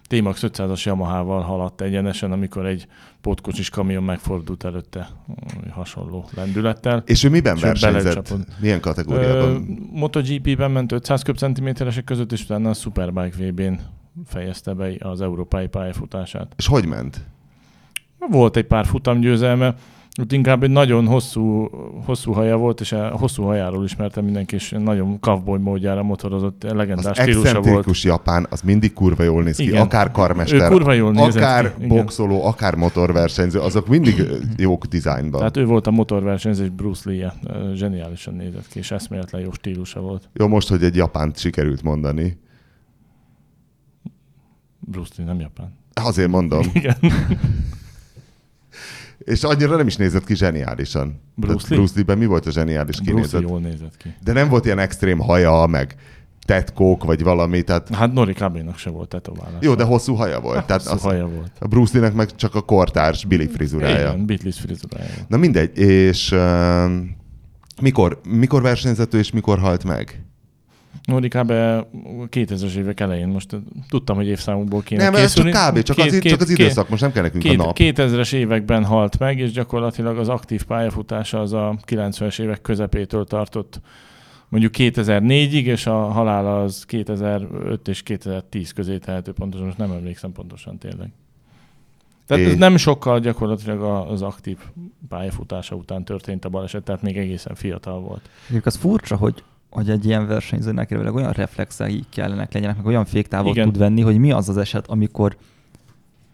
T-Max 0.07 0.41
500-as 0.47 0.83
Yamaha-val 0.85 1.41
haladt 1.41 1.81
egyenesen, 1.81 2.33
amikor 2.33 2.67
egy 2.67 2.87
pótkocsis 3.21 3.71
kamion 3.71 4.03
megfordult 4.03 4.65
előtte 4.65 5.09
hasonló 5.71 6.29
lendülettel. 6.35 7.03
És 7.07 7.25
ő 7.25 7.29
miben 7.31 7.57
És 7.57 7.63
versenyzett? 7.63 8.35
Milyen 8.61 8.77
Ö, 8.77 8.81
kategóriában? 8.81 9.79
MotoGP-ben 9.93 10.71
ment 10.71 10.93
500 10.93 11.23
köbcentiméteresek 11.23 12.05
között, 12.05 12.33
és 12.33 12.43
utána 12.43 12.71
a 12.71 12.75
Superbike 12.75 13.37
VB-n 13.47 13.75
fejezte 14.27 14.73
be 14.73 14.93
az 14.99 15.21
európai 15.21 15.67
pályafutását. 15.67 16.53
És 16.57 16.67
hogy 16.67 16.87
ment? 16.87 17.21
Volt 18.31 18.57
egy 18.57 18.67
pár 18.67 18.87
futamgyőzelme, 18.87 19.75
Ott 20.21 20.33
inkább 20.33 20.63
egy 20.63 20.71
nagyon 20.71 21.07
hosszú, 21.07 21.69
hosszú 22.05 22.33
haja 22.33 22.57
volt, 22.57 22.81
és 22.81 22.93
a 22.93 23.09
hosszú 23.17 23.43
hajáról 23.43 23.85
ismerte 23.85 24.21
mindenki, 24.21 24.55
és 24.55 24.75
nagyon 24.79 25.21
cowboy 25.21 25.59
módjára 25.59 26.03
motorozott, 26.03 26.63
legendás 26.63 27.05
Az 27.05 27.17
stílusa 27.23 27.43
volt. 27.43 27.57
excentrikus 27.57 28.05
japán, 28.05 28.47
az 28.51 28.61
mindig 28.61 28.93
kurva 28.93 29.23
jól 29.23 29.43
néz 29.43 29.57
ki. 29.57 29.63
Igen. 29.63 29.83
Akár 29.83 30.11
karmester, 30.11 30.61
Ő 30.61 30.75
kurva 30.75 30.93
jól 30.93 31.17
akár 31.17 31.75
ki, 31.77 31.85
igen. 31.85 31.97
boxoló, 31.97 32.45
akár 32.45 32.75
motorversenyző, 32.75 33.61
azok 33.61 33.89
mindig 33.89 34.15
jók 34.57 34.87
dizájnban. 34.87 35.39
Tehát 35.39 35.57
ő 35.57 35.65
volt 35.67 35.87
a 35.87 35.91
motorversenyző, 35.91 36.65
és 36.65 36.71
Bruce 36.71 37.11
Lee-je. 37.11 37.35
Zseniálisan 37.75 38.35
nézett 38.35 38.69
ki, 38.69 38.79
és 38.79 38.91
eszméletlen 38.91 39.41
jó 39.41 39.53
stílusa 39.53 40.01
volt. 40.01 40.29
Jó, 40.33 40.49
most, 40.49 40.69
hogy 40.69 40.83
egy 40.83 40.97
japánt 40.97 41.39
sikerült 41.39 41.83
mondani. 41.83 42.39
Bruce 44.81 45.13
Lee 45.17 45.27
nem 45.27 45.41
japán. 45.41 45.73
Azért 45.95 46.29
mondom. 46.31 46.63
Igen. 46.73 46.97
És 49.25 49.43
annyira 49.43 49.77
nem 49.77 49.87
is 49.87 49.97
nézett 49.97 50.25
ki 50.25 50.35
zseniálisan. 50.37 51.21
Bruce 51.35 51.67
Lee? 51.69 51.79
Bruce 51.79 51.93
Lee-ben 51.97 52.19
mi 52.19 52.27
volt 52.27 52.47
a 52.47 52.51
zseniális 52.51 52.97
Bruce 52.97 53.11
kinézet? 53.11 53.41
Lee 53.41 53.49
jól 53.51 53.61
nézett 53.61 53.97
ki. 53.97 54.15
De 54.25 54.33
nem 54.33 54.49
volt 54.49 54.65
ilyen 54.65 54.79
extrém 54.79 55.19
haja, 55.19 55.67
meg 55.67 55.95
tetkók, 56.47 57.05
vagy 57.05 57.23
valami, 57.23 57.63
tehát 57.63 57.89
Hát 57.95 58.13
Nori 58.13 58.33
Kabénak 58.33 58.79
se 58.79 58.91
volt 58.91 59.09
tetoválás. 59.09 59.55
jó, 59.61 59.75
de 59.75 59.85
hosszú 59.85 60.15
haja 60.15 60.41
volt. 60.41 60.67
Tehát 60.67 60.83
Hosszú 60.83 60.95
az, 60.95 61.03
haja 61.03 61.27
volt. 61.27 61.51
a 61.61 61.67
Bruce 61.67 61.99
Lee-nek 61.99 62.15
meg 62.17 62.35
csak 62.35 62.55
a 62.55 62.61
kortárs 62.61 63.25
Billy 63.25 63.47
frizurája. 63.47 64.09
Igen, 64.09 64.27
Beatles 64.27 64.61
frizurája. 64.61 65.11
Na 65.29 65.37
mindegy, 65.37 65.79
és 65.79 66.33
uh, 66.33 66.91
mikor, 67.83 68.21
mikor 68.29 68.63
versenyzett 68.63 69.15
és 69.15 69.31
mikor 69.31 69.59
halt 69.59 69.85
meg? 69.85 70.25
Nori 71.05 71.29
Kabe 71.29 71.87
2000-es 72.31 72.75
évek 72.75 73.01
elején, 73.01 73.29
most 73.29 73.57
tudtam, 73.89 74.17
hogy 74.17 74.27
évszámukból 74.27 74.83
kéne 74.83 75.03
nem, 75.03 75.15
ez 75.15 75.33
csak 75.33 75.45
készülni. 75.45 75.71
kb. 75.79 75.83
Csak, 75.83 75.97
Két- 75.97 76.07
az, 76.07 76.19
két- 76.19 76.31
csak 76.31 76.41
az 76.41 76.47
két- 76.49 76.59
időszak, 76.59 76.89
most 76.89 77.03
nem 77.03 77.13
kell 77.13 77.23
nekünk 77.23 77.43
Két, 77.43 77.61
a 77.61 77.65
nap. 77.65 77.77
2000-es 77.79 78.33
években 78.33 78.85
halt 78.85 79.19
meg, 79.19 79.39
és 79.39 79.53
gyakorlatilag 79.53 80.19
az 80.19 80.29
aktív 80.29 80.63
pályafutása 80.65 81.41
az 81.41 81.53
a 81.53 81.79
90-es 81.87 82.41
évek 82.41 82.61
közepétől 82.61 83.25
tartott 83.25 83.81
mondjuk 84.49 84.73
2004-ig, 84.79 85.65
és 85.65 85.87
a 85.87 85.95
halála 86.05 86.63
az 86.63 86.85
2005 86.85 87.89
és 87.89 88.03
2010 88.03 88.73
közé 88.73 88.99
tehető 88.99 89.33
pontosan, 89.33 89.67
most 89.67 89.79
nem 89.79 89.91
emlékszem 89.93 90.33
pontosan 90.33 90.79
tényleg. 90.79 91.09
Tehát 92.27 92.45
ez 92.47 92.53
És- 92.53 92.59
nem 92.59 92.77
sokkal 92.77 93.21
gyakorlatilag 93.21 93.83
az 94.11 94.23
aktív 94.23 94.59
pályafutása 95.09 95.75
után 95.75 96.05
történt 96.05 96.45
a 96.45 96.49
baleset, 96.49 96.83
tehát 96.83 97.03
még 97.03 97.17
egészen 97.17 97.55
fiatal 97.55 98.01
volt. 98.01 98.29
Mondjuk 98.43 98.67
az 98.67 98.77
furcsa, 98.77 99.17
hogy, 99.17 99.43
hogy 99.75 99.91
egy 99.91 100.05
ilyen 100.05 100.27
versenyzőnek 100.27 100.91
elvileg 100.91 101.15
olyan 101.15 101.33
reflexei 101.33 102.05
kellenek 102.11 102.53
legyenek, 102.53 102.77
meg 102.77 102.87
olyan 102.87 103.05
féktávot 103.05 103.55
tud 103.55 103.79
venni, 103.79 104.01
hogy 104.01 104.19
mi 104.19 104.33
az 104.33 104.49
az 104.49 104.57
eset, 104.57 104.87
amikor 104.87 105.37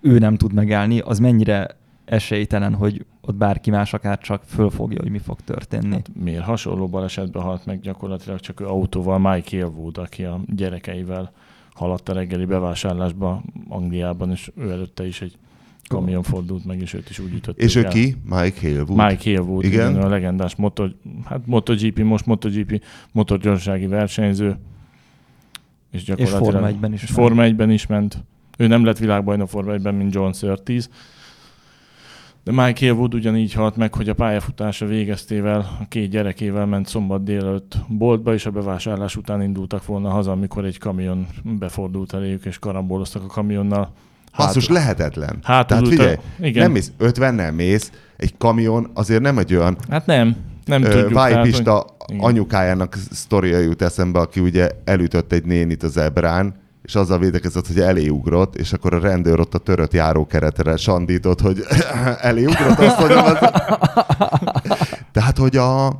ő 0.00 0.18
nem 0.18 0.36
tud 0.36 0.52
megállni, 0.52 0.98
az 0.98 1.18
mennyire 1.18 1.76
esélytelen, 2.04 2.74
hogy 2.74 3.04
ott 3.20 3.34
bárki 3.34 3.70
más 3.70 3.94
akár 3.94 4.18
csak 4.18 4.42
fölfogja, 4.46 5.00
hogy 5.00 5.10
mi 5.10 5.18
fog 5.18 5.40
történni. 5.44 5.94
Hát 5.94 6.10
miért 6.20 6.44
hasonló 6.44 6.88
balesetben 6.88 7.42
halt 7.42 7.66
meg 7.66 7.80
gyakorlatilag 7.80 8.40
csak 8.40 8.60
ő 8.60 8.66
autóval 8.66 9.18
Mike 9.18 9.48
Hillwood, 9.56 9.98
aki 9.98 10.24
a 10.24 10.40
gyerekeivel 10.46 11.32
haladt 11.74 12.08
a 12.08 12.12
reggeli 12.12 12.44
bevásárlásba 12.44 13.42
Angliában, 13.68 14.30
és 14.30 14.50
ő 14.56 14.70
előtte 14.70 15.06
is 15.06 15.20
egy 15.20 15.38
kamion 15.90 16.22
fordult 16.22 16.64
meg, 16.64 16.80
és 16.80 16.92
őt 16.94 17.10
is 17.10 17.18
úgy 17.18 17.34
ütötték 17.34 17.64
És 17.64 17.74
ő 17.74 17.84
el. 17.84 17.90
ki? 17.90 18.16
Mike 18.24 18.60
Halewood. 18.60 18.96
Mike 18.96 19.22
Hillwood, 19.22 19.64
Igen. 19.64 19.90
igen. 19.90 20.02
a 20.02 20.08
legendás 20.08 20.56
motor, 20.56 20.94
hát 21.24 21.46
MotoGP, 21.46 21.98
most 21.98 22.26
MotoGP 22.26 22.82
motorgyorsági 23.12 23.86
versenyző. 23.86 24.56
És 25.90 26.04
gyakorlatilag... 26.04 26.52
Forma 26.52 26.68
1-ben 26.68 26.92
is 26.92 27.02
És 27.02 27.08
ment. 27.08 27.20
Forma 27.20 27.44
1-ben 27.46 27.70
is 27.70 27.86
ment. 27.86 28.24
Ő 28.58 28.66
nem 28.66 28.84
lett 28.84 28.98
világbajnok 28.98 29.48
Forma 29.48 29.72
1-ben, 29.76 29.94
mint 29.94 30.14
John 30.14 30.32
Surtees. 30.32 30.88
De 32.44 32.52
Mike 32.52 32.78
Hillwood 32.78 33.14
ugyanígy 33.14 33.52
halt 33.52 33.76
meg, 33.76 33.94
hogy 33.94 34.08
a 34.08 34.14
pályafutása 34.14 34.86
végeztével, 34.86 35.76
a 35.80 35.88
két 35.88 36.10
gyerekével 36.10 36.66
ment 36.66 36.86
szombat 36.86 37.24
délelőtt 37.24 37.76
boltba, 37.88 38.34
és 38.34 38.46
a 38.46 38.50
bevásárlás 38.50 39.16
után 39.16 39.42
indultak 39.42 39.86
volna 39.86 40.08
haza, 40.08 40.30
amikor 40.30 40.64
egy 40.64 40.78
kamion 40.78 41.26
befordult 41.44 42.12
eléjük, 42.12 42.44
és 42.44 42.58
karamboloztak 42.58 43.22
a 43.22 43.26
kamionnal. 43.26 43.92
Basszus, 44.36 44.68
lehetetlen. 44.68 45.38
hátul 45.42 45.66
Tehát 45.68 45.84
a- 45.84 45.88
figyelj, 45.88 46.16
igen. 46.40 46.62
nem 46.62 46.72
mész, 46.72 46.92
50 46.98 47.54
mész, 47.54 47.90
egy 48.16 48.34
kamion 48.38 48.90
azért 48.94 49.20
nem 49.22 49.38
egy 49.38 49.54
olyan 49.54 49.76
Hát 49.90 50.06
nem, 50.06 50.36
nem 50.64 50.82
ö, 50.82 50.90
tudjuk. 50.90 51.12
tehát, 51.12 51.28
hogy- 51.28 51.34
Vájpista 51.34 51.86
igen. 52.06 52.22
anyukájának 52.24 52.96
sztoria 53.10 53.58
jut 53.58 53.82
eszembe, 53.82 54.18
aki 54.18 54.40
ugye 54.40 54.70
elütött 54.84 55.32
egy 55.32 55.44
nénit 55.44 55.82
az 55.82 55.96
ebrán, 55.96 56.54
és 56.82 56.94
azzal 56.94 57.18
védekezett, 57.18 57.66
hogy 57.66 57.80
eléugrott, 57.80 58.56
és 58.56 58.72
akkor 58.72 58.94
a 58.94 58.98
rendőr 59.00 59.40
ott 59.40 59.54
a 59.54 59.58
törött 59.58 59.92
járókeretre 59.92 60.76
sandított, 60.76 61.40
hogy 61.40 61.60
eléugrott, 62.20 62.78
azt 62.78 62.98
mondjam. 62.98 63.24
Az... 63.24 63.38
Tehát, 65.12 65.38
hogy 65.38 65.56
a... 65.56 65.90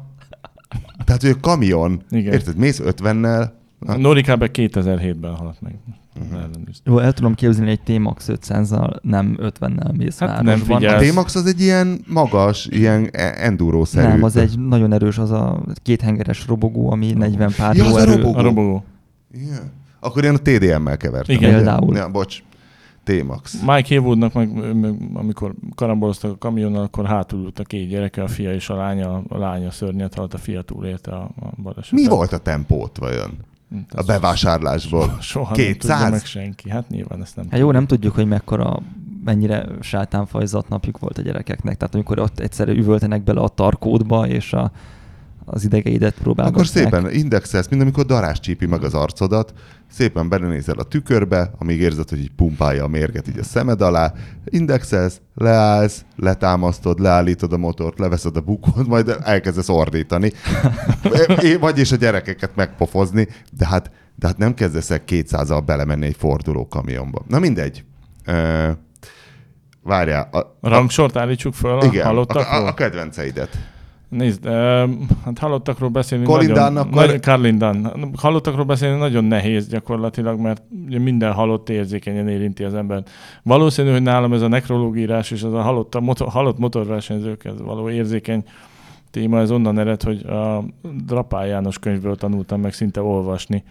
Tehát, 1.04 1.22
hogy 1.22 1.30
a 1.30 1.40
kamion, 1.40 2.02
Igen. 2.10 2.32
érted, 2.32 2.56
mész 2.56 2.80
50-nel, 2.84 3.50
Na. 3.78 3.96
Nori 3.96 4.22
kb. 4.22 4.44
2007-ben 4.52 5.34
halt 5.34 5.60
meg. 5.60 5.74
Ellenőriztem. 6.32 6.92
Jó, 6.92 6.98
el 6.98 7.12
tudom 7.12 7.34
képzelni 7.34 7.70
egy 7.70 7.80
T-Max 7.80 8.28
500-zal, 8.32 9.00
nem 9.02 9.36
50-nel 9.40 9.96
mész 9.96 10.18
Hát 10.18 10.36
nem 10.36 10.44
városban. 10.44 10.78
figyel. 10.78 10.96
a 10.98 11.00
T-Max 11.00 11.34
az 11.34 11.46
egy 11.46 11.60
ilyen 11.60 12.00
magas, 12.06 12.66
ilyen 12.66 13.08
e- 13.12 13.34
enduro-szerű. 13.36 14.08
Nem, 14.08 14.22
az 14.22 14.36
egy 14.36 14.58
nagyon 14.58 14.92
erős, 14.92 15.18
az 15.18 15.30
a 15.30 15.62
kéthengeres 15.82 16.46
robogó, 16.46 16.90
ami 16.90 17.12
40 17.12 17.52
pár 17.56 17.76
Ja, 17.76 17.84
az 17.84 17.94
a 17.94 18.04
robogó. 18.04 18.34
A 18.38 18.42
robogó. 18.42 18.84
Yeah. 19.32 19.58
Akkor 20.00 20.24
én 20.24 20.34
a 20.34 20.38
TDM-mel 20.38 20.96
kevertem. 20.96 21.36
Igen. 21.36 21.54
Például. 21.54 21.96
Ja, 21.96 22.08
bocs. 22.08 22.42
T-Max. 23.04 23.60
Mike 23.66 23.88
Haywoodnak 23.88 24.32
meg, 24.32 24.74
meg, 24.74 24.94
amikor 25.14 25.54
karamboloztak 25.74 26.30
a 26.32 26.36
kamionnal, 26.38 26.82
akkor 26.82 27.06
hátul 27.06 27.40
ült 27.40 27.58
a 27.58 27.62
két 27.64 27.88
gyereke, 27.88 28.22
a 28.22 28.28
fia 28.28 28.54
és 28.54 28.68
a 28.68 28.74
lánya. 28.76 29.22
A 29.28 29.38
lánya 29.38 29.70
szörnyet 29.70 30.14
halt, 30.14 30.34
a 30.34 30.38
fia 30.38 30.62
túlélte 30.62 31.10
a, 31.10 31.30
a 31.40 31.50
balesetet. 31.62 32.00
Mi 32.00 32.06
volt 32.06 32.32
a 32.32 32.38
tempót 32.38 32.98
vajon? 32.98 33.30
Hm, 33.70 33.78
A 33.90 34.02
bevásárlásból. 34.02 35.16
Soha 35.20 35.56
nem 35.56 35.64
200? 35.66 35.96
tudja 35.98 36.10
meg 36.10 36.24
senki. 36.24 36.70
Hát 36.70 36.88
nyilván 36.88 37.22
ezt 37.22 37.36
nem 37.36 37.46
Hát 37.50 37.60
jó, 37.60 37.70
nem 37.70 37.86
tudjuk, 37.86 38.14
hogy 38.14 38.26
mekkora 38.26 38.78
mennyire 39.24 39.66
sátánfajzat 39.80 40.68
napjuk 40.68 40.98
volt 40.98 41.18
a 41.18 41.22
gyerekeknek. 41.22 41.76
Tehát 41.76 41.94
amikor 41.94 42.18
ott 42.18 42.38
egyszerű 42.40 42.72
üvöltenek 42.72 43.24
bele 43.24 43.40
a 43.40 43.48
tarkódba, 43.48 44.26
és 44.26 44.52
a, 44.52 44.72
az 45.52 45.64
idegeidet 45.64 46.14
próbálgatják. 46.14 46.54
Akkor 46.54 47.00
szépen 47.00 47.12
indexelsz, 47.12 47.68
mint 47.68 47.82
amikor 47.82 48.04
darás 48.04 48.40
csípi 48.40 48.66
meg 48.66 48.84
az 48.84 48.94
arcodat, 48.94 49.52
szépen 49.90 50.28
belenézel 50.28 50.78
a 50.78 50.82
tükörbe, 50.82 51.50
amíg 51.58 51.80
érzed, 51.80 52.08
hogy 52.08 52.18
így 52.18 52.30
pumpálja 52.36 52.84
a 52.84 52.88
mérget 52.88 53.28
így 53.28 53.38
a 53.38 53.42
szemed 53.44 53.80
alá, 53.80 54.12
indexelsz, 54.44 55.20
leállsz, 55.34 56.04
letámasztod, 56.16 57.00
leállítod 57.00 57.52
a 57.52 57.56
motort, 57.56 57.98
leveszed 57.98 58.36
a 58.36 58.40
bukót, 58.40 58.86
majd 58.86 59.16
elkezdesz 59.22 59.68
ordítani. 59.68 60.32
É- 61.42 61.58
Vagyis 61.58 61.92
a 61.92 61.96
gyerekeket 61.96 62.50
megpofozni, 62.54 63.28
de 63.52 63.66
hát, 63.66 63.90
de 64.16 64.26
hát 64.26 64.38
nem 64.38 64.54
kezdesz 64.54 64.90
el 64.90 65.00
200-al 65.06 65.62
belemenni 65.66 66.06
egy 66.06 66.16
forduló 66.18 66.68
kamionba. 66.68 67.22
Na 67.28 67.38
mindegy. 67.38 67.84
Várjál. 69.82 70.28
A, 70.32 70.38
A 70.60 70.68
rangsort 70.68 71.16
állítsuk 71.16 71.54
föl 71.54 71.78
a 71.78 71.84
igen, 71.84 72.04
a, 72.04 72.08
halottakról? 72.08 72.64
a, 72.64 72.66
a 72.66 72.74
kedvenceidet. 72.74 73.58
Nézd, 74.10 74.46
hát 75.24 75.38
halottakról 75.38 75.88
beszélni 75.88 76.24
nagyon... 76.24 76.76
Akkor- 76.76 77.06
Nagy, 77.06 77.20
Carlin 77.22 77.58
Dunn. 77.58 77.86
Halottakról 78.16 78.64
beszélni 78.64 78.98
nagyon 78.98 79.24
nehéz 79.24 79.68
gyakorlatilag, 79.68 80.40
mert 80.40 80.62
ugye 80.86 80.98
minden 80.98 81.32
halott 81.32 81.68
érzékenyen 81.68 82.28
érinti 82.28 82.64
az 82.64 82.74
ember. 82.74 83.02
Valószínű, 83.42 83.90
hogy 83.90 84.02
nálam 84.02 84.32
ez 84.32 84.42
a 84.42 84.48
nekrológírás 84.48 85.30
és 85.30 85.42
az 85.42 85.54
a 85.54 85.60
halott, 85.60 85.94
a 85.94 86.00
motor, 86.00 86.28
halott 86.28 86.58
motorversenyzőkhez 86.58 87.60
való 87.60 87.90
érzékeny 87.90 88.44
téma, 89.10 89.38
ez 89.40 89.50
onnan 89.50 89.78
ered, 89.78 90.02
hogy 90.02 90.26
a 90.26 90.64
Drapál 91.06 91.46
János 91.46 91.78
könyvből 91.78 92.16
tanultam 92.16 92.60
meg 92.60 92.72
szinte 92.72 93.02
olvasni. 93.02 93.64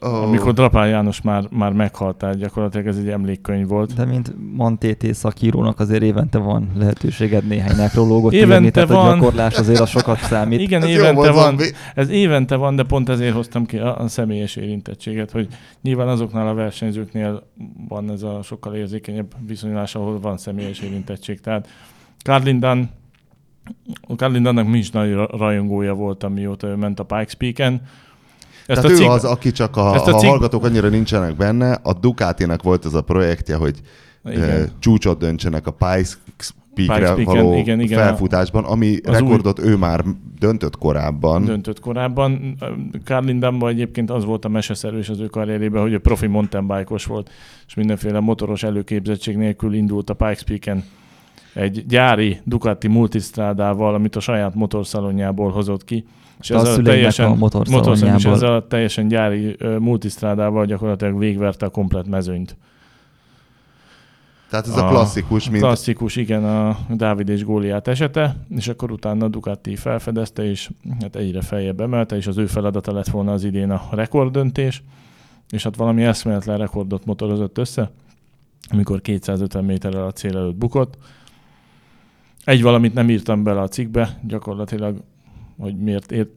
Oh. 0.00 0.22
Amikor 0.22 0.52
Drapál 0.52 0.88
János 0.88 1.20
már, 1.22 1.44
már 1.50 1.72
meghalt, 1.72 2.16
tehát 2.16 2.36
gyakorlatilag 2.36 2.86
ez 2.86 2.96
egy 2.96 3.08
emlékkönyv 3.08 3.68
volt. 3.68 3.94
De 3.94 4.04
mint 4.04 4.34
Mantété 4.56 5.12
szakírónak 5.12 5.80
azért 5.80 6.02
évente 6.02 6.38
van 6.38 6.70
lehetőséged 6.76 7.46
néhány 7.46 7.76
nekrológot 7.76 8.32
Évente 8.32 8.54
írni, 8.54 8.70
tehát 8.70 8.88
van. 8.88 9.08
a 9.10 9.14
gyakorlás 9.14 9.58
azért 9.58 9.80
a 9.80 9.86
sokat 9.86 10.18
számít. 10.30 10.60
Igen, 10.60 10.82
Ez 10.82 10.88
évente 10.88 11.30
van. 11.30 11.44
zombi. 11.44 11.64
Ez 11.94 12.08
évente 12.10 12.56
van, 12.56 12.76
de 12.76 12.82
pont 12.82 13.08
ezért 13.08 13.34
hoztam 13.34 13.66
ki 13.66 13.78
a, 13.78 13.98
a 13.98 14.08
személyes 14.08 14.56
érintettséget, 14.56 15.30
hogy 15.30 15.48
nyilván 15.82 16.08
azoknál 16.08 16.48
a 16.48 16.54
versenyzőknél 16.54 17.42
van 17.88 18.10
ez 18.10 18.22
a 18.22 18.40
sokkal 18.42 18.74
érzékenyebb 18.74 19.34
viszonyulás, 19.46 19.94
ahol 19.94 20.20
van 20.20 20.36
személyes 20.38 20.80
érintettség. 20.80 21.40
Tehát 21.40 21.68
Carlin 24.16 24.42
Dunnnak 24.42 24.66
mi 24.68 24.78
is 24.78 24.90
nagy 24.90 25.12
ra- 25.12 25.30
rajongója 25.30 25.94
voltam, 25.94 26.32
mióta 26.32 26.66
ő 26.66 26.74
ment 26.74 27.00
a 27.00 27.04
Pikes 27.04 27.34
Peak-en. 27.34 27.82
Ezt 28.66 28.80
Tehát 28.80 28.90
ő 28.90 28.96
cikk- 28.96 29.08
az, 29.10 29.24
aki 29.24 29.52
csak 29.52 29.76
a, 29.76 29.94
ezt 29.94 30.06
a 30.06 30.14
a 30.14 30.18
cikk- 30.18 30.30
hallgatók 30.30 30.64
annyira 30.64 30.88
nincsenek 30.88 31.36
benne, 31.36 31.78
a 31.82 31.92
Ducatinak 31.92 32.62
volt 32.62 32.84
az 32.84 32.94
a 32.94 33.02
projektje, 33.02 33.56
hogy 33.56 33.80
Igen. 34.24 34.50
e, 34.50 34.68
csúcsot 34.78 35.18
döntsenek 35.18 35.66
a 35.66 35.70
Pikes 35.70 36.18
Peak-re 36.74 37.14
Pikes 37.14 37.34
való 37.34 37.54
igen, 37.56 37.80
igen, 37.80 37.98
felfutásban, 37.98 38.64
ami 38.64 38.96
az 39.04 39.18
rekordot 39.18 39.58
ő 39.58 39.76
már 39.76 40.04
döntött 40.38 40.78
korábban. 40.78 41.44
döntött 41.44 41.80
korábban. 41.80 42.56
Carlin 43.04 43.38
Dunnban 43.38 43.68
egyébként 43.68 44.10
az 44.10 44.24
volt 44.24 44.44
a 44.44 44.48
meseszerű 44.48 44.98
és 44.98 45.08
az 45.08 45.20
ő 45.20 45.26
karrierében, 45.26 45.82
hogy 45.82 45.92
ő 45.92 45.98
profi 45.98 46.26
mountain 46.26 46.66
bike-os 46.66 47.04
volt, 47.04 47.30
és 47.66 47.74
mindenféle 47.74 48.20
motoros 48.20 48.62
előképzettség 48.62 49.36
nélkül 49.36 49.74
indult 49.74 50.10
a 50.10 50.14
Pikes 50.14 50.42
Peak-en 50.42 50.84
egy 51.54 51.86
gyári 51.86 52.40
Ducati 52.44 52.88
multistrádával, 52.88 53.94
amit 53.94 54.16
a 54.16 54.20
saját 54.20 54.54
motorszálonjából 54.54 55.50
hozott 55.50 55.84
ki. 55.84 56.04
És 56.42 56.50
a 56.50 56.64
szüleinek 56.64 57.18
a 57.18 57.34
motorszalonjából. 57.34 58.16
És 58.16 58.24
ezzel 58.24 58.54
a 58.54 58.66
teljesen 58.66 59.08
gyári 59.08 59.56
uh, 59.60 59.78
multistrádával 59.78 60.66
gyakorlatilag 60.66 61.18
végverte 61.18 61.66
a 61.66 61.68
komplet 61.68 62.06
mezőnyt. 62.06 62.56
Tehát 64.52 64.66
ez 64.66 64.76
a, 64.76 64.86
a 64.86 64.90
klasszikus, 64.90 65.50
mint... 65.50 65.62
Klasszikus, 65.62 66.16
igen, 66.16 66.44
a 66.44 66.78
Dávid 66.88 67.28
és 67.28 67.44
Góliát 67.44 67.88
esete, 67.88 68.36
és 68.56 68.68
akkor 68.68 68.90
utána 68.90 69.28
Ducati 69.28 69.76
felfedezte, 69.76 70.50
és 70.50 70.70
hát 71.00 71.16
egyre 71.16 71.40
feljebb 71.40 71.80
emelte, 71.80 72.16
és 72.16 72.26
az 72.26 72.38
ő 72.38 72.46
feladata 72.46 72.92
lett 72.92 73.08
volna 73.08 73.32
az 73.32 73.44
idén 73.44 73.70
a 73.70 73.88
rekorddöntés, 73.90 74.82
és 75.50 75.62
hát 75.62 75.76
valami 75.76 76.04
eszméletlen 76.04 76.58
rekordot 76.58 77.04
motorozott 77.04 77.58
össze, 77.58 77.90
amikor 78.70 79.00
250 79.00 79.64
méterrel 79.64 80.06
a 80.06 80.12
cél 80.12 80.36
előtt 80.36 80.56
bukott. 80.56 80.96
Egy 82.44 82.62
valamit 82.62 82.94
nem 82.94 83.10
írtam 83.10 83.42
bele 83.42 83.60
a 83.60 83.68
cikkbe, 83.68 84.18
gyakorlatilag, 84.26 85.02
hogy 85.62 85.76
miért, 85.76 86.12
ért, 86.12 86.30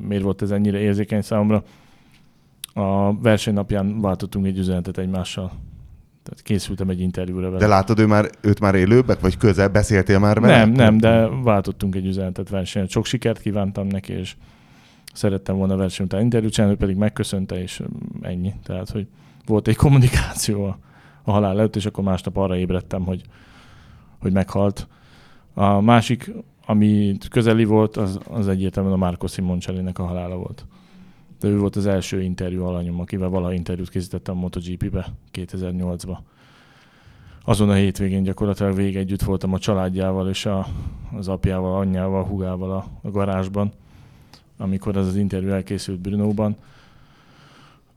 miért 0.00 0.22
volt 0.22 0.42
ez 0.42 0.50
ennyire 0.50 0.78
érzékeny 0.78 1.20
számomra. 1.20 1.62
A 2.74 3.20
versenynapján 3.20 4.00
váltottunk 4.00 4.46
egy 4.46 4.58
üzenetet 4.58 4.98
egymással 4.98 5.52
tehát 6.22 6.42
készültem 6.42 6.88
egy 6.88 7.00
interjúra 7.00 7.46
vele. 7.46 7.58
De 7.58 7.66
látod, 7.66 7.98
ő 7.98 8.06
már, 8.06 8.30
őt 8.40 8.60
már 8.60 8.74
élőbbek, 8.74 9.20
vagy 9.20 9.36
közel 9.36 9.68
beszéltél 9.68 10.18
már 10.18 10.40
vele? 10.40 10.58
Nem, 10.58 10.70
nem, 10.70 10.98
de 10.98 11.28
váltottunk 11.28 11.94
egy 11.94 12.06
üzenetet 12.06 12.48
versenyen. 12.48 12.88
Sok 12.88 13.06
sikert 13.06 13.40
kívántam 13.40 13.86
neki, 13.86 14.12
és 14.12 14.36
szerettem 15.12 15.56
volna 15.56 15.76
verseny 15.76 16.06
után 16.06 16.20
interjút 16.20 16.52
csinálni, 16.52 16.74
ő 16.74 16.78
pedig 16.78 16.96
megköszönte, 16.96 17.62
és 17.62 17.82
ennyi. 18.20 18.54
Tehát, 18.62 18.90
hogy 18.90 19.06
volt 19.46 19.68
egy 19.68 19.76
kommunikáció 19.76 20.64
a, 20.64 20.78
a 21.22 21.30
halál 21.30 21.58
előtt, 21.58 21.76
és 21.76 21.86
akkor 21.86 22.04
másnap 22.04 22.36
arra 22.36 22.56
ébredtem, 22.56 23.02
hogy, 23.02 23.22
hogy 24.18 24.32
meghalt. 24.32 24.88
A 25.54 25.80
másik, 25.80 26.32
ami 26.66 27.16
közeli 27.30 27.64
volt, 27.64 27.96
az, 27.96 28.18
az 28.28 28.48
egyértelműen 28.48 28.94
a 28.94 28.98
Marco 28.98 29.26
Simoncelli-nek 29.26 29.98
a 29.98 30.06
halála 30.06 30.36
volt 30.36 30.64
de 31.40 31.48
ő 31.48 31.58
volt 31.58 31.76
az 31.76 31.86
első 31.86 32.22
interjú 32.22 32.64
alanyom, 32.64 33.00
akivel 33.00 33.28
valaha 33.28 33.52
interjút 33.52 33.88
készítettem 33.88 34.36
a 34.36 34.40
MotoGP-be 34.40 35.12
2008-ba. 35.32 36.16
Azon 37.44 37.70
a 37.70 37.74
hétvégén 37.74 38.22
gyakorlatilag 38.22 38.74
végig 38.74 38.96
együtt 38.96 39.22
voltam 39.22 39.52
a 39.52 39.58
családjával 39.58 40.28
és 40.28 40.46
a, 40.46 40.66
az 41.16 41.28
apjával, 41.28 41.80
anyjával, 41.80 42.24
hugával 42.24 42.70
a, 42.70 42.86
a 43.02 43.10
garázsban, 43.10 43.72
amikor 44.58 44.96
az 44.96 45.06
az 45.06 45.16
interjú 45.16 45.48
elkészült 45.48 46.00
Brunóban. 46.00 46.56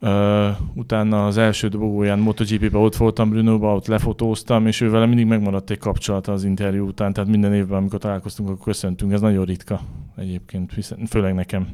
Uh, 0.04 0.56
utána 0.74 1.26
az 1.26 1.36
első 1.36 1.68
dobogóján 1.68 2.18
MotoGP-be 2.18 2.78
ott 2.78 2.96
voltam 2.96 3.30
Brunóba, 3.30 3.74
ott 3.74 3.86
lefotóztam, 3.86 4.66
és 4.66 4.80
ővel 4.80 5.06
mindig 5.06 5.26
megmaradt 5.26 5.70
egy 5.70 5.78
kapcsolata 5.78 6.32
az 6.32 6.44
interjú 6.44 6.86
után, 6.86 7.12
tehát 7.12 7.30
minden 7.30 7.54
évben, 7.54 7.78
amikor 7.78 7.98
találkoztunk, 7.98 8.48
akkor 8.48 8.64
köszöntünk. 8.64 9.12
Ez 9.12 9.20
nagyon 9.20 9.44
ritka 9.44 9.80
egyébként, 10.16 10.72
főleg 11.08 11.34
nekem 11.34 11.68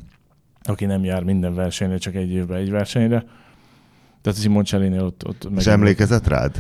aki 0.63 0.85
nem 0.85 1.05
jár 1.05 1.23
minden 1.23 1.55
versenyre, 1.55 1.99
csak 1.99 2.15
egy 2.15 2.31
évben 2.31 2.59
egy 2.59 2.71
versenyre. 2.71 3.25
Tehát 4.23 4.41
Simon 4.41 4.65
Csellinél 4.65 5.05
ott, 5.05 5.27
ott 5.27 5.49
És 5.57 5.67
emlékezett 5.67 6.27
rád? 6.27 6.57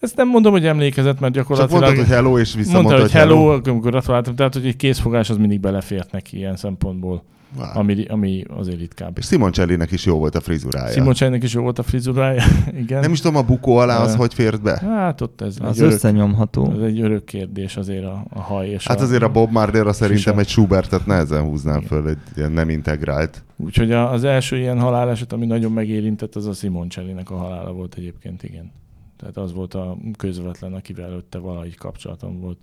Ezt 0.00 0.16
nem 0.16 0.28
mondom, 0.28 0.52
hogy 0.52 0.66
emlékezett, 0.66 1.20
mert 1.20 1.32
gyakorlatilag... 1.32 1.80
Csak 1.80 1.88
mondtad, 1.88 2.06
hogy 2.06 2.14
hello, 2.14 2.38
és 2.38 2.54
visszamondta, 2.54 2.88
mondta, 2.88 3.02
hogy 3.02 3.20
hello, 3.20 3.48
hello, 3.48 3.60
amikor 3.70 3.90
gratuláltam. 3.90 4.34
Tehát, 4.34 4.54
hogy 4.54 4.66
egy 4.66 4.76
készfogás 4.76 5.30
az 5.30 5.36
mindig 5.36 5.60
belefért 5.60 6.12
neki 6.12 6.36
ilyen 6.36 6.56
szempontból. 6.56 7.24
Wow. 7.56 7.66
Ami, 7.74 8.04
ami 8.04 8.44
azért 8.48 8.78
ritkább. 8.78 9.18
És 9.18 9.26
Simon 9.26 9.50
Csellinek 9.50 9.90
is 9.90 10.04
jó 10.04 10.18
volt 10.18 10.34
a 10.34 10.40
frizurája. 10.40 10.92
Simon 10.92 11.14
Csellinek 11.14 11.42
is 11.42 11.54
jó 11.54 11.62
volt 11.62 11.78
a 11.78 11.82
frizurája, 11.82 12.42
igen. 12.82 13.00
Nem 13.00 13.12
is 13.12 13.20
tudom, 13.20 13.36
a 13.36 13.42
bukó 13.42 13.76
alá 13.76 13.98
az 14.02 14.12
uh, 14.12 14.18
hogy 14.18 14.34
fért 14.34 14.62
be? 14.62 14.78
Hát 14.78 15.20
ott 15.20 15.40
ez 15.40 15.56
az 15.60 15.80
örök, 15.80 15.92
összenyomható. 15.92 16.72
Ez 16.72 16.82
egy 16.82 17.00
örök 17.00 17.24
kérdés 17.24 17.76
azért 17.76 18.04
a, 18.04 18.24
a 18.28 18.40
haj 18.40 18.68
és 18.68 18.86
Hát 18.86 19.00
a, 19.00 19.02
azért 19.02 19.22
a 19.22 19.28
Bob 19.28 19.50
Marley-ra 19.50 19.92
szerintem 19.92 20.38
egy 20.38 20.48
Schubertet 20.48 21.06
nehezen 21.06 21.42
húznám 21.42 21.76
igen. 21.76 21.88
föl, 21.88 22.08
egy 22.08 22.18
ilyen 22.36 22.52
nem 22.52 22.68
integrált. 22.68 23.44
Úgyhogy 23.56 23.92
az 23.92 24.24
első 24.24 24.56
ilyen 24.58 24.80
haláleset, 24.80 25.32
ami 25.32 25.46
nagyon 25.46 25.72
megérintett, 25.72 26.34
az 26.34 26.46
a 26.46 26.52
Simon 26.52 26.88
Csellinek 26.88 27.30
a 27.30 27.36
halála 27.36 27.72
volt 27.72 27.94
egyébként, 27.94 28.42
igen. 28.42 28.72
Tehát 29.16 29.36
az 29.36 29.52
volt 29.52 29.74
a 29.74 29.96
közvetlen, 30.18 30.72
akivel 30.72 31.04
előtte 31.04 31.38
valahogy 31.38 31.76
kapcsolatom 31.76 32.40
volt 32.40 32.58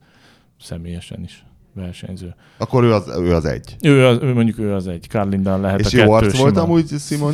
személyesen 0.59 1.23
is 1.23 1.45
versenyző. 1.73 2.35
Akkor 2.57 2.83
ő 2.83 2.93
az, 2.93 3.07
ő 3.17 3.33
az 3.33 3.45
egy. 3.45 3.75
Ő, 3.81 4.05
az, 4.05 4.17
ő 4.21 4.33
mondjuk 4.33 4.59
ő 4.59 4.73
az 4.73 4.87
egy. 4.87 5.05
Carlindan 5.09 5.61
lehet 5.61 5.79
És 5.79 5.93
a 5.93 6.03
jó 6.03 6.11
arc 6.11 6.37
volt 6.37 6.57
amúgy 6.57 6.85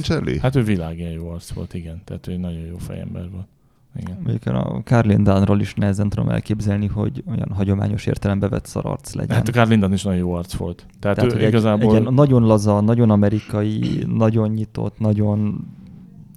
Celli? 0.01 0.39
Hát 0.39 0.55
ő 0.55 0.63
világén 0.63 1.11
jó 1.11 1.29
arc 1.29 1.49
volt, 1.51 1.73
igen. 1.73 2.01
Tehát 2.05 2.27
ő 2.27 2.37
nagyon 2.37 2.65
jó 2.65 2.77
fejember 2.77 3.29
volt. 3.31 3.47
Igen. 3.95 4.17
Mondjuk 4.23 4.45
a 4.45 4.81
Carlindanról 4.83 5.59
is 5.59 5.73
nehezen 5.73 6.09
tudom 6.09 6.29
elképzelni, 6.29 6.87
hogy 6.87 7.23
olyan 7.29 7.51
hagyományos 7.51 8.05
értelembe 8.05 8.47
vett 8.47 8.65
szararc 8.65 9.13
legyen. 9.13 9.35
Hát 9.35 9.47
a 9.47 9.51
Carlindan 9.51 9.93
is 9.93 10.03
nagyon 10.03 10.19
jó 10.19 10.33
arc 10.33 10.53
volt. 10.53 10.85
Tehát, 10.99 11.17
Tehát 11.17 11.33
ő 11.33 11.47
igazából... 11.47 11.95
Egy, 11.95 12.05
egy 12.05 12.11
nagyon 12.11 12.43
laza, 12.43 12.81
nagyon 12.81 13.09
amerikai, 13.09 14.03
nagyon 14.07 14.49
nyitott, 14.49 14.99
nagyon 14.99 15.67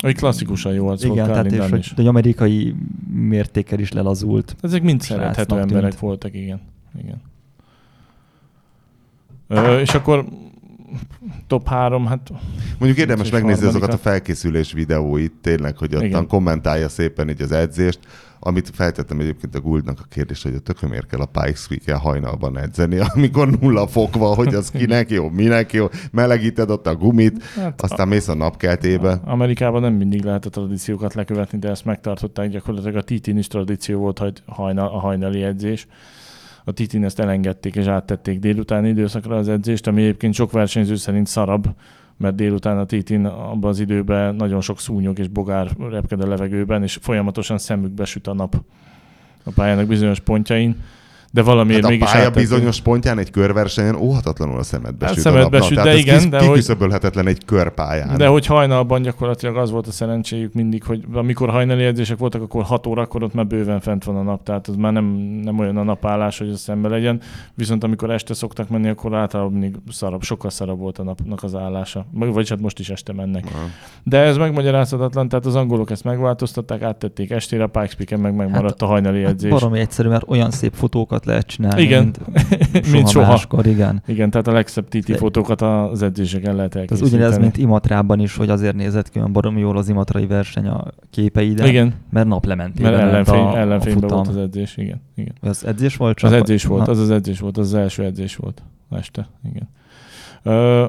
egy 0.03 0.17
klasszikusan 0.17 0.73
jó 0.73 0.89
arc 0.89 1.05
Igen, 1.05 1.17
volt 1.17 1.29
tehát 1.29 1.73
és 1.73 1.79
is. 1.79 1.93
egy 1.97 2.07
amerikai 2.07 2.75
mértékkel 3.15 3.79
is 3.79 3.93
lelazult. 3.93 4.57
Ezek 4.61 4.83
mind 4.83 5.01
szerethető 5.01 5.59
emberek 5.59 5.91
tűnt. 5.91 6.03
voltak, 6.03 6.35
igen. 6.35 6.61
igen. 6.99 7.21
Ö, 9.53 9.81
és 9.81 9.95
akkor 9.95 10.25
top 11.47 11.69
3, 11.69 12.07
hát... 12.07 12.31
Mondjuk 12.79 13.01
érdemes 13.01 13.31
megnézni 13.31 13.67
azokat 13.67 13.93
a 13.93 13.99
felkészülés 13.99 14.73
videóit, 14.73 15.33
tényleg, 15.41 15.77
hogy 15.77 15.95
ottan 15.95 16.27
kommentálja 16.27 16.89
szépen 16.89 17.29
így 17.29 17.43
az 17.43 17.53
edzést, 17.53 17.99
amit 18.45 18.71
feltettem 18.75 19.21
egyébként 19.21 19.55
a 19.55 19.61
Guldnak 19.61 19.99
a 20.01 20.07
kérdés, 20.09 20.43
hogy 20.43 20.55
a 20.55 20.59
tökömért 20.59 21.07
kell 21.07 21.21
a 21.21 21.27
Pikes 21.27 21.71
week 21.71 22.01
hajnalban 22.01 22.59
edzeni, 22.59 22.99
amikor 23.15 23.59
nulla 23.61 23.87
fok 23.87 24.17
van, 24.17 24.35
hogy 24.35 24.55
az 24.55 24.71
kinek 24.71 25.11
jó, 25.11 25.29
minek 25.29 25.73
jó, 25.73 25.87
melegíted 26.11 26.71
ott 26.71 26.87
a 26.87 26.95
gumit, 26.95 27.43
hát 27.43 27.83
aztán 27.83 28.09
mész 28.09 28.29
a 28.29 28.35
napkeltébe. 28.35 29.21
Amerikában 29.25 29.81
nem 29.81 29.95
mindig 29.95 30.25
lehet 30.25 30.47
a 30.47 30.51
tradíciókat 30.51 31.15
lekövetni, 31.15 31.59
de 31.59 31.69
ezt 31.69 31.85
megtartották 31.85 32.49
gyakorlatilag 32.49 32.97
a 32.97 33.03
Titin 33.03 33.39
is 33.39 33.47
tradíció 33.47 33.99
volt, 33.99 34.19
hogy 34.19 34.43
hajnal, 34.47 34.89
a 34.89 34.99
hajnali 34.99 35.43
edzés 35.43 35.87
a 36.65 36.73
Titin 36.73 37.05
ezt 37.05 37.21
elengedték 37.21 37.75
és 37.75 37.87
áttették 37.87 38.39
délutáni 38.39 38.89
időszakra 38.89 39.37
az 39.37 39.49
edzést, 39.49 39.87
ami 39.87 40.03
egyébként 40.03 40.35
sok 40.35 40.53
versenyző 40.53 40.97
szerint 40.97 41.27
szarabb, 41.27 41.65
mert 42.17 42.35
délután 42.35 42.79
a 42.79 42.85
Titin 42.85 43.25
abban 43.25 43.71
az 43.71 43.81
időben 43.81 44.35
nagyon 44.35 44.61
sok 44.61 44.81
szúnyog 44.81 45.19
és 45.19 45.29
bogár 45.29 45.71
repked 45.91 46.21
a 46.21 46.27
levegőben, 46.27 46.83
és 46.83 46.99
folyamatosan 47.01 47.59
szemükbe 47.59 48.05
süt 48.05 48.27
a 48.27 48.35
nap 48.35 48.57
a 49.45 49.51
pályának 49.55 49.87
bizonyos 49.87 50.21
pontjain 50.21 50.77
de 51.33 51.43
valamiért 51.43 51.83
hát 51.83 51.91
mégis 51.91 52.09
a 52.09 52.13
pálya 52.13 52.31
bizonyos 52.31 52.81
pontján 52.81 53.19
egy 53.19 53.31
körversenyen 53.31 53.95
óhatatlanul 53.95 54.59
a 54.59 54.63
szemedbe 54.63 55.07
hát 55.07 55.15
süt 55.15 55.23
szemedbe 55.23 55.57
a 55.57 55.61
napnap. 55.61 55.69
Süt, 55.69 55.83
de 55.83 55.95
igen, 55.95 56.31
de 56.31 56.39
kiküszöbölhetetlen 56.39 57.27
egy 57.27 57.45
körpályán. 57.45 58.17
De 58.17 58.27
hogy 58.27 58.47
hajnalban 58.47 59.03
gyakorlatilag 59.03 59.57
az 59.57 59.71
volt 59.71 59.87
a 59.87 59.91
szerencséjük 59.91 60.53
mindig, 60.53 60.85
hogy 60.85 61.05
amikor 61.13 61.51
hajnali 61.51 61.85
edzések 61.85 62.19
voltak, 62.19 62.43
akkor 62.43 62.65
6 62.65 62.87
órakor 62.87 63.23
ott 63.23 63.35
már 63.35 63.47
bőven 63.47 63.81
fent 63.81 64.05
van 64.05 64.17
a 64.17 64.23
nap, 64.23 64.43
tehát 64.43 64.69
az 64.69 64.77
már 64.77 64.93
nem, 64.93 65.05
nem 65.45 65.59
olyan 65.59 65.77
a 65.77 65.83
napállás, 65.83 66.39
hogy 66.39 66.49
az 66.49 66.61
szembe 66.61 66.89
legyen. 66.89 67.21
Viszont 67.55 67.85
amikor 67.85 68.11
este 68.11 68.35
szoktak 68.35 68.69
menni, 68.69 68.89
akkor 68.89 69.15
általában 69.15 69.53
mindig 69.53 69.77
szarabb, 69.91 70.23
sokkal 70.23 70.51
szarabb 70.51 70.79
volt 70.79 70.99
a 70.99 71.03
napnak 71.03 71.43
az 71.43 71.55
állása. 71.55 72.07
Vagyis 72.13 72.49
hát 72.49 72.61
most 72.61 72.79
is 72.79 72.91
este 72.91 73.13
mennek. 73.13 73.45
Aha. 73.47 73.65
De 74.03 74.19
ez 74.19 74.37
megmagyarázhatatlan, 74.37 75.29
tehát 75.29 75.47
az 75.47 75.55
angolok 75.55 75.91
ezt 75.91 76.05
megváltoztatták, 76.05 76.83
áttették 76.83 77.31
estére, 77.31 77.63
a 77.63 77.67
Pikes 77.67 77.95
Peak-en 77.95 78.21
meg 78.21 78.35
megmaradt 78.35 78.81
hát, 78.81 78.83
a 78.83 78.87
hajnali 78.87 79.25
edzés. 79.25 79.51
Hát 79.51 79.61
baromi 79.61 79.81
egyszerű, 79.81 80.09
mert 80.09 80.25
olyan 80.27 80.51
szép 80.51 80.73
fotókat 80.75 81.22
fotókat 81.23 81.25
lehet 81.25 81.47
csinálni, 81.47 81.83
igen. 81.83 82.03
mint, 82.73 82.93
mint 82.93 83.09
soha. 83.09 83.29
Máskor, 83.29 83.67
igen. 83.67 84.03
Igen, 84.07 84.31
tehát 84.31 84.47
a 84.47 84.53
legszebb 84.53 84.89
TT 84.89 85.17
fotókat 85.17 85.61
az 85.61 86.03
edzéseken 86.03 86.57
lehet 86.57 86.75
elkészíteni. 86.75 87.13
Ez 87.13 87.19
ugyanez, 87.19 87.39
mint 87.39 87.57
Imatrában 87.57 88.21
is, 88.21 88.37
hogy 88.37 88.51
azért 88.51 88.75
nézett 88.75 89.11
ki 89.11 89.19
olyan 89.19 89.33
baromi 89.33 89.61
jól 89.61 89.77
az 89.77 89.89
imatrai 89.89 90.27
verseny 90.27 90.67
a 90.67 90.85
képeiden, 91.11 91.67
igen. 91.67 91.95
mert 92.11 92.27
naplementében 92.27 92.93
mert 92.93 93.05
ellenfény, 93.05 93.41
a, 93.41 93.59
ellenfényben 93.59 94.11
a 94.11 94.15
volt 94.15 94.29
az 94.29 94.37
edzés, 94.37 94.77
igen. 94.77 95.01
igen. 95.15 95.35
Az 95.41 95.67
edzés 95.67 95.97
volt 95.97 96.17
csak? 96.17 96.31
Az 96.31 96.37
edzés 96.37 96.65
volt, 96.65 96.89
az 96.89 96.99
az 96.99 97.11
edzés 97.11 97.41
volt, 97.41 97.59
az 97.59 97.67
az 97.67 97.75
első 97.75 98.05
edzés 98.05 98.37
volt 98.37 98.63
este, 98.91 99.29
igen. 99.45 99.69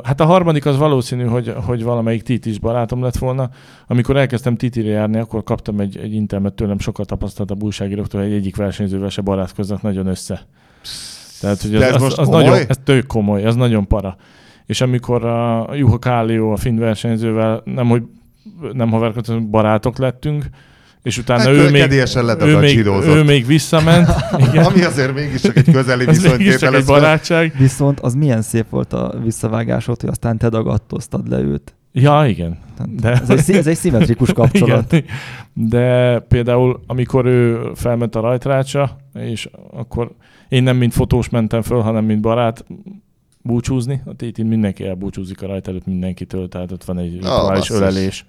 Hát 0.03 0.19
a 0.19 0.25
harmadik 0.25 0.65
az 0.65 0.77
valószínű, 0.77 1.23
hogy, 1.23 1.53
hogy 1.65 1.83
valamelyik 1.83 2.23
Titis 2.23 2.59
barátom 2.59 3.01
lett 3.01 3.17
volna. 3.17 3.49
Amikor 3.87 4.17
elkezdtem 4.17 4.55
Titire 4.55 4.89
járni, 4.89 5.17
akkor 5.17 5.43
kaptam 5.43 5.79
egy, 5.79 5.97
egy 5.97 6.13
intelmet 6.13 6.53
tőlem 6.53 6.79
sokat 6.79 7.07
tapasztaltabb 7.07 7.63
újságíróktól, 7.63 8.21
hogy 8.21 8.33
egyik 8.33 8.55
versenyzővel 8.55 9.09
se 9.09 9.21
barátkoznak 9.21 9.81
nagyon 9.81 10.07
össze. 10.07 10.45
Tehát, 11.41 11.61
hogy 11.61 11.75
az, 11.75 11.81
ez, 11.81 12.01
az, 12.01 12.19
az 12.19 12.27
nagyon, 12.27 12.53
ez 12.67 12.77
tök 12.83 13.07
komoly, 13.07 13.43
ez 13.43 13.55
nagyon 13.55 13.87
para. 13.87 14.15
És 14.65 14.81
amikor 14.81 15.25
a 15.25 15.75
Juha 15.75 15.99
Kálió, 15.99 16.51
a 16.51 16.55
finn 16.55 16.77
versenyzővel 16.77 17.61
nem, 17.65 17.87
hogy 17.87 18.03
nem 18.73 18.89
haverkodtunk, 18.89 19.49
barátok 19.49 19.97
lettünk, 19.97 20.45
és 21.03 21.17
utána 21.17 21.39
hát, 21.39 21.49
ő, 21.49 21.69
még, 21.69 21.89
ő, 22.41 22.57
még, 22.59 22.85
ő 22.85 23.23
még 23.23 23.45
visszament. 23.45 24.09
Igen. 24.49 24.63
Ami 24.65 24.83
azért 24.83 25.13
mégis 25.13 25.41
csak 25.41 25.57
egy 25.57 25.71
közeli 25.71 26.05
viszonytétel. 26.15 26.75
egy 26.75 26.85
barátság. 26.85 27.53
Viszont 27.57 27.99
az 27.99 28.13
milyen 28.13 28.41
szép 28.41 28.69
volt 28.69 28.93
a 28.93 29.13
visszavágásod, 29.23 30.01
hogy 30.01 30.09
aztán 30.09 30.37
te 30.37 30.49
dagadtoztad 30.49 31.29
le 31.29 31.39
őt. 31.39 31.75
Ja, 31.91 32.25
igen. 32.27 32.57
De- 32.99 33.21
Ez, 33.27 33.29
egy, 33.49 33.55
ez 33.55 33.67
egy 33.67 33.75
szimmetrikus 33.77 34.33
kapcsolat. 34.41 34.91
Igen. 34.91 35.05
De 35.53 36.19
például, 36.19 36.79
amikor 36.87 37.25
ő 37.25 37.71
felment 37.75 38.15
a 38.15 38.19
rajtrácsa, 38.19 38.97
és 39.13 39.49
akkor 39.73 40.11
én 40.49 40.63
nem 40.63 40.77
mint 40.77 40.93
fotós 40.93 41.29
mentem 41.29 41.61
föl, 41.61 41.79
hanem 41.79 42.05
mint 42.05 42.21
barát 42.21 42.65
búcsúzni. 43.41 44.01
A 44.05 44.15
tétin 44.15 44.45
mindenki 44.45 44.85
elbúcsúzik 44.85 45.41
a 45.41 45.47
rajt 45.47 45.67
előtt 45.67 45.85
mindenkitől, 45.85 46.47
tehát 46.47 46.71
ott 46.71 46.83
van 46.83 46.97
egy 46.99 47.13
rituális 47.13 47.59
basszus. 47.59 47.75
ölelés. 47.77 48.25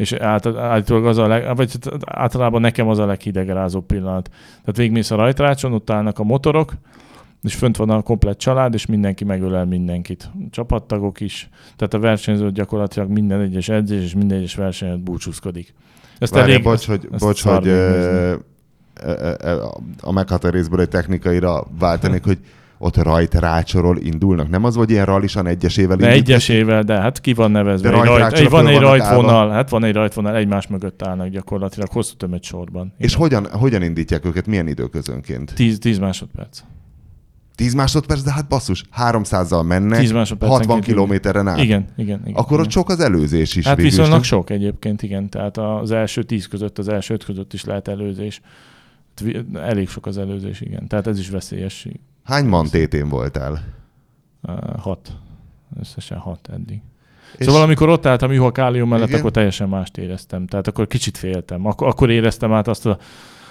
És 0.00 0.12
át, 0.12 0.46
állítólag 0.46 1.06
az 1.06 1.18
a 1.18 1.26
leg, 1.26 1.56
vagy 1.56 1.78
általában 2.06 2.60
nekem 2.60 2.88
az 2.88 2.98
a 2.98 3.06
leghidegrázóbb 3.06 3.86
pillanat. 3.86 4.28
Tehát 4.60 4.76
végigmész 4.76 5.10
a 5.10 5.16
rajtrácson, 5.16 5.72
ott 5.72 5.90
állnak 5.90 6.18
a 6.18 6.22
motorok, 6.22 6.72
és 7.42 7.54
fönt 7.54 7.76
van 7.76 7.90
a 7.90 8.02
komplett 8.02 8.38
család, 8.38 8.74
és 8.74 8.86
mindenki 8.86 9.24
megölel 9.24 9.64
mindenkit. 9.64 10.30
Csapattagok 10.50 11.20
is. 11.20 11.48
Tehát 11.76 11.94
a 11.94 11.98
versenyző 11.98 12.50
gyakorlatilag 12.50 13.10
minden 13.10 13.40
egyes 13.40 13.68
edzés 13.68 14.02
és 14.02 14.14
minden 14.14 14.38
egyes 14.38 14.54
versenyen 14.54 15.02
búcsúzkodik. 15.04 15.74
Ezt 16.18 16.32
Várj, 16.34 16.50
elég, 16.50 16.62
bocs, 16.62 16.86
hogy, 16.86 17.08
ezt 17.12 17.24
bocs, 17.24 17.42
hogy 17.42 17.66
ö, 17.66 18.34
ö, 19.02 19.32
ö, 19.40 19.64
a 20.00 20.12
megható 20.12 20.48
részből 20.48 20.80
egy 20.80 20.88
technikaira 20.88 21.66
váltanék, 21.78 22.24
hogy 22.30 22.38
ott 22.82 22.96
rajt 22.96 23.34
rácsorol 23.34 23.98
indulnak. 23.98 24.48
Nem 24.48 24.64
az, 24.64 24.74
hogy 24.74 24.90
ilyen 24.90 25.04
rallisan 25.04 25.46
egyesével 25.46 25.96
de 25.96 26.06
indít? 26.06 26.28
egyesével, 26.28 26.82
de 26.82 26.94
hát 27.00 27.20
ki 27.20 27.32
van 27.32 27.50
nevezve? 27.50 27.90
De 27.90 27.96
egy 27.96 28.04
rajt, 28.04 28.32
egy, 28.32 28.50
van 28.50 28.66
egy 28.66 28.78
rajtvonal, 28.78 29.50
hát 29.50 29.70
van 29.70 29.84
egy 29.84 29.94
rajtvonal, 29.94 30.36
egymás 30.36 30.66
mögött 30.66 31.02
állnak 31.02 31.28
gyakorlatilag, 31.28 31.88
hosszú 31.90 32.14
tömött 32.16 32.42
sorban. 32.42 32.92
És 32.98 33.08
Igen. 33.14 33.20
hogyan, 33.20 33.46
hogyan 33.50 33.82
indítják 33.82 34.24
őket? 34.24 34.46
Milyen 34.46 34.66
időközönként? 34.66 35.54
10, 35.54 35.78
10 35.78 35.98
másodperc. 35.98 36.62
10 37.54 37.74
másodperc, 37.74 38.22
de 38.22 38.32
hát 38.32 38.48
basszus, 38.48 38.84
300-zal 38.96 39.66
mennek, 39.66 39.98
10 39.98 40.12
másodpercenként 40.12 40.70
60 40.70 40.76
indul. 40.76 40.94
kilométeren 40.94 41.48
át. 41.48 41.58
Igen, 41.58 41.84
igen, 41.96 42.20
igen. 42.24 42.34
Akkor 42.34 42.52
igen. 42.52 42.64
ott 42.64 42.70
sok 42.70 42.88
az 42.88 43.00
előzés 43.00 43.56
is 43.56 43.64
Hát 43.66 43.76
végül 43.76 43.90
is, 43.90 43.96
viszonylag 43.96 44.14
nem? 44.20 44.28
sok 44.28 44.50
egyébként, 44.50 45.02
igen. 45.02 45.28
Tehát 45.28 45.58
az 45.58 45.90
első 45.90 46.22
tíz 46.22 46.46
között, 46.46 46.78
az 46.78 46.88
első 46.88 47.14
öt 47.14 47.24
között 47.24 47.52
is 47.52 47.64
lehet 47.64 47.88
előzés. 47.88 48.40
Hát 49.16 49.34
Elég 49.54 49.88
sok 49.88 50.06
az 50.06 50.18
előzés, 50.18 50.60
igen. 50.60 50.86
Tehát 50.86 51.06
ez 51.06 51.18
is 51.18 51.30
veszélyes. 51.30 51.86
Hány 52.30 52.46
man 52.46 52.66
tétén 52.66 53.08
voltál? 53.08 53.60
Uh, 54.42 54.54
hat. 54.78 55.12
Összesen 55.80 56.18
hat 56.18 56.48
eddig. 56.52 56.80
És 57.36 57.46
Szóval 57.46 57.62
amikor 57.62 57.88
ott 57.88 58.06
álltam 58.06 58.32
Juha 58.32 58.52
Kálium 58.52 58.88
mellett, 58.88 59.08
Igen. 59.08 59.18
akkor 59.20 59.30
teljesen 59.30 59.68
mást 59.68 59.98
éreztem. 59.98 60.46
Tehát 60.46 60.66
akkor 60.66 60.86
kicsit 60.86 61.18
féltem. 61.18 61.66
Ak- 61.66 61.80
akkor 61.80 62.10
éreztem 62.10 62.52
át 62.52 62.68
azt 62.68 62.86
a, 62.86 62.98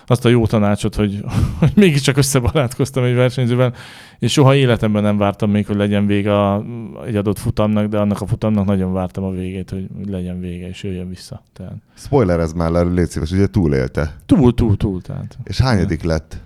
azt 0.07 0.25
a 0.25 0.29
jó 0.29 0.45
tanácsot, 0.47 0.95
hogy, 0.95 1.23
hogy 1.59 1.71
mégiscsak 1.75 2.17
összebarátkoztam 2.17 3.03
egy 3.03 3.13
versenyzővel, 3.13 3.73
és 4.19 4.31
soha 4.31 4.55
életemben 4.55 5.03
nem 5.03 5.17
vártam 5.17 5.51
még, 5.51 5.65
hogy 5.67 5.75
legyen 5.75 6.05
vége 6.05 6.39
a, 6.39 6.63
egy 7.05 7.15
adott 7.15 7.39
futamnak, 7.39 7.87
de 7.87 7.99
annak 7.99 8.21
a 8.21 8.27
futamnak 8.27 8.65
nagyon 8.65 8.93
vártam 8.93 9.23
a 9.23 9.31
végét, 9.31 9.69
hogy 9.69 9.87
legyen 10.05 10.39
vége, 10.39 10.67
és 10.67 10.83
jöjjön 10.83 11.09
vissza. 11.09 11.41
Tehát 11.53 11.75
spoiler 11.93 12.39
ez 12.39 12.53
már, 12.53 12.71
légy 12.71 13.09
szíves, 13.09 13.31
ugye 13.31 13.47
túlélte. 13.47 14.15
túl, 14.25 14.53
túl, 14.53 14.77
túl. 14.77 15.01
Tehát. 15.01 15.37
És 15.43 15.57
hányadik 15.59 16.03
lett? 16.03 16.37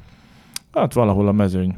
Hát 0.71 0.93
valahol 0.93 1.27
a 1.27 1.31
mezőny 1.31 1.75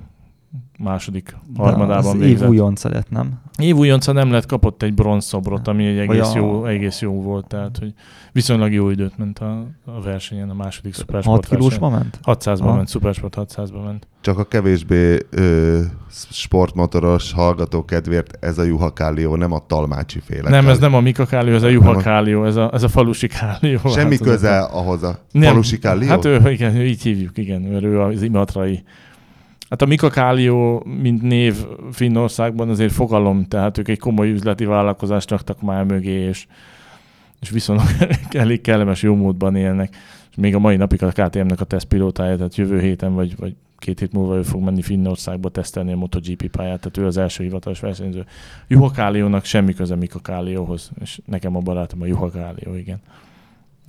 második 0.79 1.35
harmadában 1.57 2.05
az 2.15 2.21
év 2.21 2.27
végzett. 2.27 2.49
újonca 2.49 2.89
lett, 2.89 3.09
nem? 3.09 3.33
Év 3.57 3.75
újonca 3.75 4.11
nem 4.11 4.31
lett, 4.31 4.45
kapott 4.45 4.81
egy 4.83 4.93
bronzszobrot, 4.93 5.67
ami 5.67 5.85
egy 5.85 5.97
egész, 5.97 6.33
Olyan- 6.33 6.35
jó, 6.35 6.65
egész 6.65 7.01
jó 7.01 7.21
volt, 7.21 7.47
tehát 7.47 7.77
hogy 7.77 7.93
viszonylag 8.31 8.71
jó 8.73 8.89
időt 8.89 9.17
ment 9.17 9.39
a, 9.39 9.65
a 9.85 10.01
versenyen, 10.01 10.49
a 10.49 10.53
második 10.53 10.91
6 10.95 10.99
szupersport 11.05 11.47
kilósba 11.47 11.89
ment? 11.89 12.19
600-ban 12.23 12.59
Aha. 12.61 12.75
ment, 12.75 12.87
szupersport 12.87 13.35
600-ban 13.37 13.83
ment. 13.85 14.07
Csak 14.21 14.37
a 14.39 14.43
kevésbé 14.43 15.17
ö, 15.29 15.79
sportmotoros 16.31 17.31
hallgató 17.33 17.85
kedvéért 17.85 18.37
ez 18.45 18.57
a 18.57 18.63
Juha 18.63 18.93
Kálió, 18.93 19.35
nem 19.35 19.51
a 19.51 19.59
Talmácsi 19.67 20.19
féle. 20.19 20.49
nem, 20.49 20.67
ez 20.67 20.79
nem 20.79 20.93
a 20.93 20.99
Mika 20.99 21.25
Kálió, 21.25 21.53
ez 21.53 21.63
a 21.63 21.67
Juha 21.67 21.95
Kálió, 21.95 22.45
ez 22.45 22.55
a, 22.55 22.69
ez 22.73 22.83
a 22.83 22.87
falusi 22.87 23.27
Kálió. 23.27 23.79
Semmi 23.93 24.15
Hát, 24.17 24.23
köze 24.27 24.57
a- 24.59 24.77
ahhoz 24.79 25.03
a 25.03 25.19
Nem. 25.31 25.49
falusi 25.49 25.77
Kálió? 25.79 26.07
Hát 26.09 26.25
ő, 26.25 26.51
igen, 26.51 26.75
így 26.81 27.01
hívjuk, 27.01 27.37
igen, 27.37 27.61
mert 27.61 27.83
ő 27.83 27.99
az 28.01 28.21
imatrai. 28.21 28.83
Hát 29.69 29.81
a 29.81 29.85
Mika 29.85 30.09
Kálió, 30.09 30.83
mint 31.01 31.21
név 31.21 31.65
Finnországban 31.91 32.69
azért 32.69 32.93
fogalom, 32.93 33.47
tehát 33.47 33.77
ők 33.77 33.87
egy 33.87 33.99
komoly 33.99 34.31
üzleti 34.31 34.65
vállalkozást 34.65 35.29
raktak 35.29 35.61
már 35.61 35.83
mögé, 35.83 36.27
és, 36.27 36.47
és 37.41 37.49
viszonylag 37.49 37.87
elég 38.31 38.61
kellemes 38.61 39.01
jó 39.01 39.15
módban 39.15 39.55
élnek. 39.55 39.95
És 40.29 40.35
még 40.35 40.55
a 40.55 40.59
mai 40.59 40.75
napig 40.75 41.03
a 41.03 41.11
KTM-nek 41.11 41.61
a 41.61 41.65
tesztpilótája, 41.65 42.35
tehát 42.35 42.55
jövő 42.55 42.79
héten 42.79 43.13
vagy, 43.13 43.35
vagy 43.37 43.55
két 43.77 43.99
hét 43.99 44.13
múlva 44.13 44.35
ő 44.35 44.41
fog 44.41 44.63
menni 44.63 44.81
Finnországba 44.81 45.49
tesztelni 45.49 45.91
a 45.91 45.95
MotoGP 45.95 46.47
pályát, 46.47 46.79
tehát 46.79 46.97
ő 46.97 47.05
az 47.05 47.17
első 47.17 47.43
hivatalos 47.43 47.79
versenyző. 47.79 48.25
Juha 48.67 48.91
Káliónak 48.91 49.45
semmi 49.45 49.73
köze 49.73 49.95
Mika 49.95 50.19
Kálióhoz, 50.19 50.91
és 51.01 51.21
nekem 51.25 51.55
a 51.55 51.59
barátom 51.59 52.01
a 52.01 52.05
Juha 52.05 52.29
Kálió, 52.29 52.75
igen. 52.75 53.01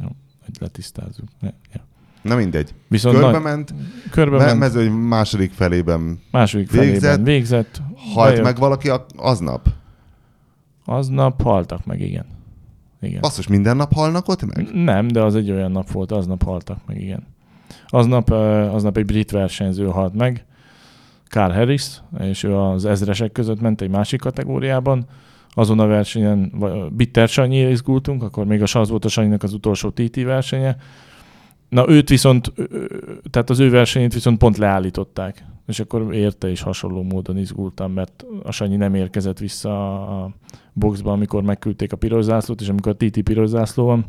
Jó, 0.00 0.06
hogy 0.44 0.54
letisztázzuk. 0.60 1.28
Ja. 1.40 1.84
Na 2.28 2.36
mindegy. 2.36 2.74
Viszont 2.88 3.14
Körbe 3.14 3.30
nagy- 3.30 3.42
ment, 3.42 3.74
körbe 4.10 4.36
me- 4.36 4.46
ment, 4.46 4.58
mezőny 4.58 4.90
második 4.90 5.52
felében 5.52 6.20
második 6.30 6.70
végzett, 6.70 7.00
felében 7.00 7.24
végzett. 7.24 7.82
halt 8.14 8.28
bejött. 8.30 8.44
meg 8.44 8.56
valaki 8.58 8.90
aznap. 9.16 9.68
Aznap 10.84 11.42
haltak 11.42 11.86
meg, 11.86 12.00
igen. 12.00 12.26
Igen. 13.00 13.20
Basszus, 13.20 13.46
minden 13.46 13.76
nap 13.76 13.92
halnak 13.92 14.28
ott 14.28 14.54
meg? 14.54 14.68
Nem, 14.72 15.08
de 15.08 15.22
az 15.22 15.34
egy 15.34 15.50
olyan 15.50 15.70
nap 15.70 15.90
volt, 15.90 16.12
aznap 16.12 16.42
haltak 16.42 16.78
meg, 16.86 17.00
igen. 17.00 17.26
Aznap, 17.86 18.30
aznap 18.72 18.96
egy 18.96 19.04
brit 19.04 19.30
versenyző 19.30 19.86
halt 19.86 20.14
meg, 20.14 20.44
Carl 21.28 21.52
Harris, 21.52 22.00
és 22.18 22.42
ő 22.42 22.56
az 22.56 22.84
ezresek 22.84 23.32
között 23.32 23.60
ment 23.60 23.80
egy 23.80 23.90
másik 23.90 24.20
kategóriában. 24.20 25.06
Azon 25.50 25.78
a 25.78 25.86
versenyen 25.86 26.52
Bitter 26.92 27.28
Sanyi 27.28 27.70
izgultunk, 27.70 28.22
akkor 28.22 28.46
még 28.46 28.62
a 28.62 28.78
az 28.78 28.88
volt 28.88 29.04
a 29.04 29.08
Sanyinak 29.08 29.42
az 29.42 29.52
utolsó 29.52 29.90
TT 29.90 30.22
versenye. 30.22 30.76
Na 31.68 31.88
őt 31.88 32.08
viszont, 32.08 32.52
tehát 33.30 33.50
az 33.50 33.58
ő 33.58 33.70
versenyét 33.70 34.14
viszont 34.14 34.38
pont 34.38 34.56
leállították. 34.56 35.44
És 35.66 35.80
akkor 35.80 36.14
érte 36.14 36.50
is 36.50 36.60
hasonló 36.60 37.02
módon 37.02 37.38
izgultam, 37.38 37.92
mert 37.92 38.24
a 38.42 38.50
Sanyi 38.50 38.76
nem 38.76 38.94
érkezett 38.94 39.38
vissza 39.38 40.02
a 40.22 40.34
boxba, 40.72 41.12
amikor 41.12 41.42
megküldték 41.42 41.92
a 41.92 41.96
piros 41.96 42.24
zászlót, 42.24 42.60
és 42.60 42.68
amikor 42.68 42.92
a 42.98 43.04
TT 43.04 43.20
piros 43.20 43.48
zászló 43.48 43.84
van, 43.84 44.04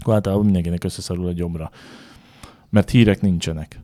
akkor 0.00 0.14
általában 0.14 0.44
mindenkinek 0.44 0.84
összeszorul 0.84 1.26
a 1.26 1.32
gyomra. 1.32 1.70
Mert 2.70 2.90
hírek 2.90 3.20
nincsenek. 3.20 3.80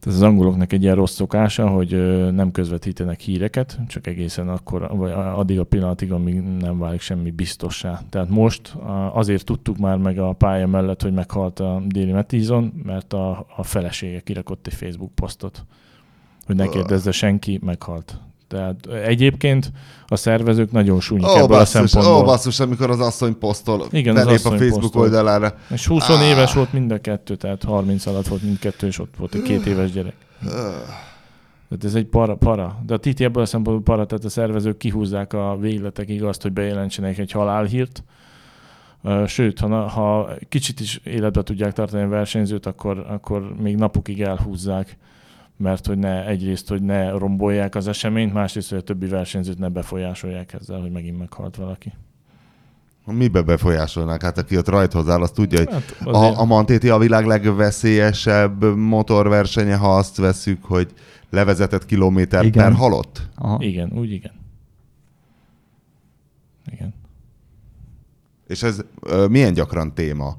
Ez 0.00 0.14
az 0.14 0.22
angoloknak 0.22 0.72
egy 0.72 0.82
ilyen 0.82 0.94
rossz 0.94 1.14
szokása, 1.14 1.68
hogy 1.68 1.90
nem 2.32 2.50
közvetítenek 2.50 3.20
híreket, 3.20 3.78
csak 3.88 4.06
egészen 4.06 4.48
akkor, 4.48 4.88
vagy 4.96 5.10
addig 5.10 5.58
a 5.58 5.64
pillanatig, 5.64 6.12
amíg 6.12 6.40
nem 6.42 6.78
válik 6.78 7.00
semmi 7.00 7.30
biztossá. 7.30 8.00
Tehát 8.08 8.28
most 8.28 8.74
azért 9.12 9.44
tudtuk 9.44 9.78
már 9.78 9.96
meg 9.96 10.18
a 10.18 10.32
pálya 10.32 10.66
mellett, 10.66 11.02
hogy 11.02 11.12
meghalt 11.12 11.60
a 11.60 11.82
déli 11.86 12.12
Metizon, 12.12 12.72
mert 12.84 13.12
a, 13.12 13.46
a 13.56 13.62
felesége 13.62 14.20
kirakott 14.20 14.66
egy 14.66 14.74
Facebook 14.74 15.14
posztot, 15.14 15.64
hogy 16.46 16.56
ne 16.56 16.68
kérdezze 16.68 17.10
senki, 17.10 17.60
meghalt. 17.62 18.18
Tehát 18.48 18.86
egyébként 19.04 19.72
a 20.06 20.16
szervezők 20.16 20.72
nagyon 20.72 21.00
súlyik 21.00 21.24
Ó, 21.26 21.28
ebből 21.30 21.42
a 21.42 21.46
basszus, 21.46 21.90
szempontból. 21.90 22.22
ó, 22.22 22.24
basszus, 22.24 22.60
amikor 22.60 22.90
az 22.90 23.00
asszony 23.00 23.38
posztol, 23.38 23.86
Igen, 23.90 24.16
az 24.16 24.24
belép 24.24 24.44
a 24.44 24.48
Facebook 24.50 24.80
posztol. 24.80 25.02
oldalára. 25.02 25.54
És 25.70 25.86
20 25.86 26.08
Ah. 26.08 26.22
éves 26.28 26.54
volt 26.54 26.72
mind 26.72 26.90
a 26.90 27.00
kettő, 27.00 27.36
tehát 27.36 27.62
30 27.64 28.06
alatt 28.06 28.26
volt 28.26 28.42
mindkettő, 28.42 28.86
és 28.86 28.98
ott 28.98 29.14
volt 29.18 29.34
egy 29.34 29.42
két 29.42 29.66
éves 29.66 29.90
gyerek. 29.92 30.14
Tehát 31.68 31.84
ez 31.84 31.94
egy 31.94 32.06
para, 32.06 32.34
para. 32.36 32.78
De 32.86 32.94
a 32.94 32.98
TT 32.98 33.20
ebből 33.20 33.42
a 33.42 33.46
szempontból 33.46 33.94
para, 33.94 34.06
tehát 34.06 34.24
a 34.24 34.28
szervezők 34.28 34.76
kihúzzák 34.76 35.32
a 35.32 35.56
végletekig 35.60 36.22
azt, 36.24 36.42
hogy 36.42 36.52
bejelentsenek 36.52 37.18
egy 37.18 37.30
halálhírt. 37.30 38.02
Sőt, 39.26 39.58
ha, 39.60 39.88
ha 39.88 40.28
kicsit 40.48 40.80
is 40.80 41.00
életbe 41.04 41.42
tudják 41.42 41.72
tartani 41.72 42.02
a 42.02 42.08
versenyzőt, 42.08 42.66
akkor, 42.66 43.04
akkor 43.08 43.54
még 43.62 43.76
napokig 43.76 44.22
elhúzzák, 44.22 44.96
mert 45.58 45.86
hogy 45.86 45.98
ne, 45.98 46.26
egyrészt, 46.26 46.68
hogy 46.68 46.82
ne 46.82 47.10
rombolják 47.10 47.74
az 47.74 47.88
eseményt, 47.88 48.32
másrészt, 48.32 48.68
hogy 48.68 48.78
a 48.78 48.82
többi 48.82 49.06
versenyzőt 49.06 49.58
ne 49.58 49.68
befolyásolják 49.68 50.52
ezzel, 50.52 50.80
hogy 50.80 50.90
megint 50.90 51.18
meghalt 51.18 51.56
valaki. 51.56 51.92
Mibe 53.04 53.42
befolyásolnák? 53.42 54.22
Hát 54.22 54.38
aki 54.38 54.56
ott 54.56 54.68
rajthoz 54.68 55.08
áll, 55.08 55.22
az 55.22 55.30
tudja, 55.30 55.58
hogy 55.58 55.72
Hát 55.72 55.96
azért- 56.04 56.36
a, 56.36 56.40
a 56.40 56.44
Mantéti 56.44 56.88
a 56.88 56.98
világ 56.98 57.26
legveszélyesebb 57.26 58.64
motorversenye, 58.76 59.76
ha 59.76 59.96
azt 59.96 60.16
veszük, 60.16 60.64
hogy 60.64 60.92
levezetett 61.30 61.84
kilométer 61.84 62.44
Igen. 62.44 62.62
per 62.64 62.72
halott. 62.72 63.28
Aha. 63.34 63.56
Igen, 63.60 63.92
úgy 63.94 64.12
igen. 64.12 64.32
Igen. 66.72 66.94
És 68.46 68.62
ez 68.62 68.84
ö, 69.02 69.26
milyen 69.26 69.52
gyakran 69.52 69.94
téma 69.94 70.36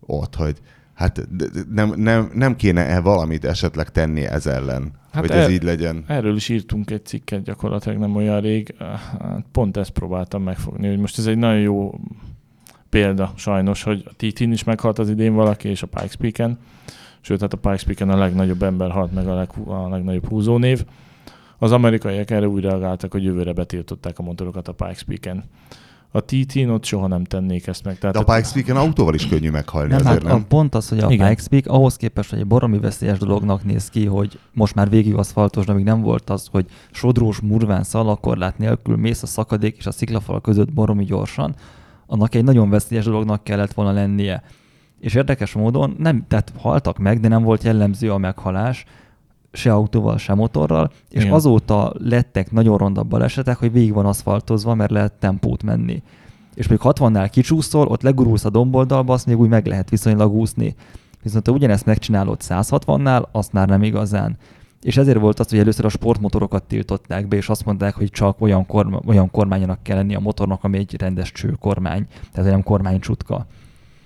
ott, 0.00 0.34
hogy 0.34 0.60
hát 0.98 1.28
nem, 1.70 1.92
nem, 1.96 2.30
nem 2.34 2.56
kéne-e 2.56 3.00
valamit 3.00 3.44
esetleg 3.44 3.90
tenni 3.90 4.24
ez 4.24 4.46
ellen, 4.46 4.92
hát 5.12 5.26
hogy 5.26 5.36
ez 5.36 5.44
el- 5.44 5.50
így 5.50 5.62
legyen? 5.62 6.04
Erről 6.06 6.36
is 6.36 6.48
írtunk 6.48 6.90
egy 6.90 7.04
cikket 7.04 7.42
gyakorlatilag 7.42 7.98
nem 7.98 8.16
olyan 8.16 8.40
rég. 8.40 8.74
Pont 9.52 9.76
ezt 9.76 9.90
próbáltam 9.90 10.42
megfogni, 10.42 10.88
hogy 10.88 10.98
most 10.98 11.18
ez 11.18 11.26
egy 11.26 11.36
nagyon 11.38 11.60
jó 11.60 12.00
példa 12.88 13.32
sajnos, 13.36 13.82
hogy 13.82 14.04
a 14.06 14.12
TT-n 14.16 14.52
is 14.52 14.64
meghalt 14.64 14.98
az 14.98 15.10
idén 15.10 15.34
valaki, 15.34 15.68
és 15.68 15.82
a 15.82 15.86
Pikes 15.86 16.16
Peak-en. 16.16 16.58
Sőt, 17.20 17.40
hát 17.40 17.52
a 17.52 17.56
Pikes 17.56 17.84
Peak-en 17.84 18.10
a 18.10 18.16
legnagyobb 18.16 18.62
ember 18.62 18.90
halt 18.90 19.12
meg, 19.12 19.28
a, 19.28 19.34
leg, 19.34 19.48
a 19.66 19.88
legnagyobb 19.88 20.28
húzónév. 20.28 20.84
Az 21.58 21.72
amerikaiak 21.72 22.30
erre 22.30 22.48
úgy 22.48 22.62
reagáltak, 22.62 23.12
hogy 23.12 23.24
jövőre 23.24 23.52
betiltották 23.52 24.18
a 24.18 24.22
motorokat 24.22 24.68
a 24.68 24.72
Pikes 24.72 25.02
Peak-en. 25.02 25.44
A 26.10 26.20
TT-n 26.20 26.68
ott 26.68 26.84
soha 26.84 27.06
nem 27.06 27.24
tennék 27.24 27.66
ezt 27.66 27.84
meg. 27.84 27.98
Tehát 27.98 28.16
De 28.16 28.22
a 28.22 28.34
Pikes 28.34 28.52
Peak-en 28.52 28.76
autóval 28.76 29.14
is 29.14 29.28
könnyű 29.28 29.50
meghalni, 29.50 29.88
Nem, 29.88 29.98
azért 29.98 30.22
hát 30.22 30.22
nem? 30.22 30.36
a 30.36 30.44
pont 30.48 30.74
az, 30.74 30.88
hogy 30.88 30.98
a 30.98 31.10
Igen. 31.10 31.28
Pikes 31.28 31.48
Peak 31.48 31.66
ahhoz 31.66 31.96
képest, 31.96 32.30
hogy 32.30 32.38
egy 32.38 32.46
baromi 32.46 32.78
veszélyes 32.78 33.18
dolognak 33.18 33.64
néz 33.64 33.88
ki, 33.88 34.06
hogy 34.06 34.38
most 34.52 34.74
már 34.74 34.90
végig 34.90 35.14
aszfaltos, 35.14 35.64
de 35.64 35.72
még 35.72 35.84
nem 35.84 36.00
volt 36.00 36.30
az, 36.30 36.48
hogy 36.50 36.66
sodrós, 36.90 37.40
murván 37.40 37.82
szalakorlát 37.82 38.58
nélkül 38.58 38.96
mész 38.96 39.22
a 39.22 39.26
szakadék 39.26 39.76
és 39.76 39.86
a 39.86 39.90
sziklafal 39.90 40.40
között 40.40 40.72
baromi 40.72 41.04
gyorsan, 41.04 41.54
annak 42.06 42.34
egy 42.34 42.44
nagyon 42.44 42.70
veszélyes 42.70 43.04
dolognak 43.04 43.44
kellett 43.44 43.72
volna 43.72 43.92
lennie. 43.92 44.42
És 45.00 45.14
érdekes 45.14 45.52
módon 45.52 45.94
nem, 45.98 46.24
tehát 46.28 46.52
haltak 46.58 46.98
meg, 46.98 47.20
de 47.20 47.28
nem 47.28 47.42
volt 47.42 47.64
jellemző 47.64 48.12
a 48.12 48.18
meghalás, 48.18 48.84
se 49.52 49.72
autóval, 49.72 50.18
se 50.18 50.34
motorral, 50.34 50.90
és 51.10 51.22
Igen. 51.22 51.34
azóta 51.34 51.92
lettek 51.98 52.52
nagyon 52.52 52.78
ronda 52.78 53.02
balesetek, 53.02 53.56
hogy 53.56 53.72
végig 53.72 53.92
van 53.92 54.06
aszfaltozva, 54.06 54.74
mert 54.74 54.90
lehet 54.90 55.12
tempót 55.12 55.62
menni. 55.62 56.02
És 56.54 56.66
még 56.66 56.78
60-nál 56.82 57.28
kicsúszol, 57.30 57.86
ott 57.86 58.02
legurulsz 58.02 58.44
a 58.44 58.50
domboldalba, 58.50 59.12
azt 59.12 59.26
még 59.26 59.38
úgy 59.38 59.48
meg 59.48 59.66
lehet 59.66 59.90
viszonylag 59.90 60.32
úszni. 60.32 60.74
Viszont 61.22 61.46
ha 61.46 61.52
ugyanezt 61.52 61.86
megcsinálod 61.86 62.40
160-nál, 62.42 63.30
azt 63.32 63.52
már 63.52 63.68
nem 63.68 63.82
igazán. 63.82 64.36
És 64.82 64.96
ezért 64.96 65.18
volt 65.18 65.40
az, 65.40 65.48
hogy 65.50 65.58
először 65.58 65.84
a 65.84 65.88
sportmotorokat 65.88 66.62
tiltották 66.62 67.28
be, 67.28 67.36
és 67.36 67.48
azt 67.48 67.64
mondták, 67.64 67.94
hogy 67.94 68.10
csak 68.10 68.40
olyan, 68.40 68.66
korma, 68.66 69.00
olyan 69.06 69.30
kormánynak 69.30 69.82
kell 69.82 69.96
lenni 69.96 70.14
a 70.14 70.20
motornak, 70.20 70.64
ami 70.64 70.78
egy 70.78 70.96
rendes 70.98 71.32
csőkormány, 71.32 72.06
tehát 72.32 72.50
nem 72.50 72.62
kormánycsutka. 72.62 73.46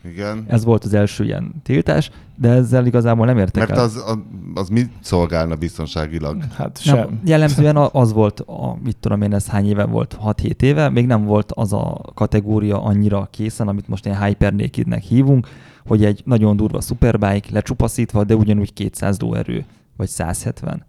Igen. 0.05 0.45
Ez 0.49 0.65
volt 0.65 0.85
az 0.85 0.95
első 0.95 1.25
ilyen 1.25 1.53
tiltás, 1.63 2.11
de 2.37 2.49
ezzel 2.49 2.87
igazából 2.87 3.27
nem 3.27 3.39
értek 3.39 3.69
Mert 3.69 3.79
el. 3.79 3.85
az, 3.85 4.03
az, 4.07 4.19
az 4.55 4.69
mit 4.69 4.91
szolgálna 5.01 5.55
biztonságilag? 5.55 6.45
Hát 6.57 6.81
sem. 6.81 6.97
Nem, 6.97 7.21
jellemzően 7.25 7.77
az 7.77 8.13
volt, 8.13 8.41
a, 8.41 8.79
mit 8.83 8.97
tudom 8.97 9.23
én, 9.23 9.35
ez 9.35 9.47
hány 9.47 9.67
éve 9.67 9.85
volt, 9.85 10.19
6-7 10.25 10.63
éve, 10.63 10.89
még 10.89 11.07
nem 11.07 11.25
volt 11.25 11.53
az 11.53 11.73
a 11.73 12.01
kategória 12.15 12.83
annyira 12.83 13.29
készen, 13.31 13.69
amit 13.69 13.89
most 13.89 14.07
ilyen 14.07 14.25
Hyper 14.25 14.55
Nakednek 14.55 15.03
hívunk, 15.03 15.49
hogy 15.87 16.05
egy 16.05 16.23
nagyon 16.25 16.57
durva 16.57 16.81
superbike 16.81 17.49
lecsupaszítva, 17.51 18.25
de 18.25 18.35
ugyanúgy 18.35 18.73
200 18.73 19.21
lóerő, 19.21 19.65
vagy 19.97 20.09
170. 20.09 20.85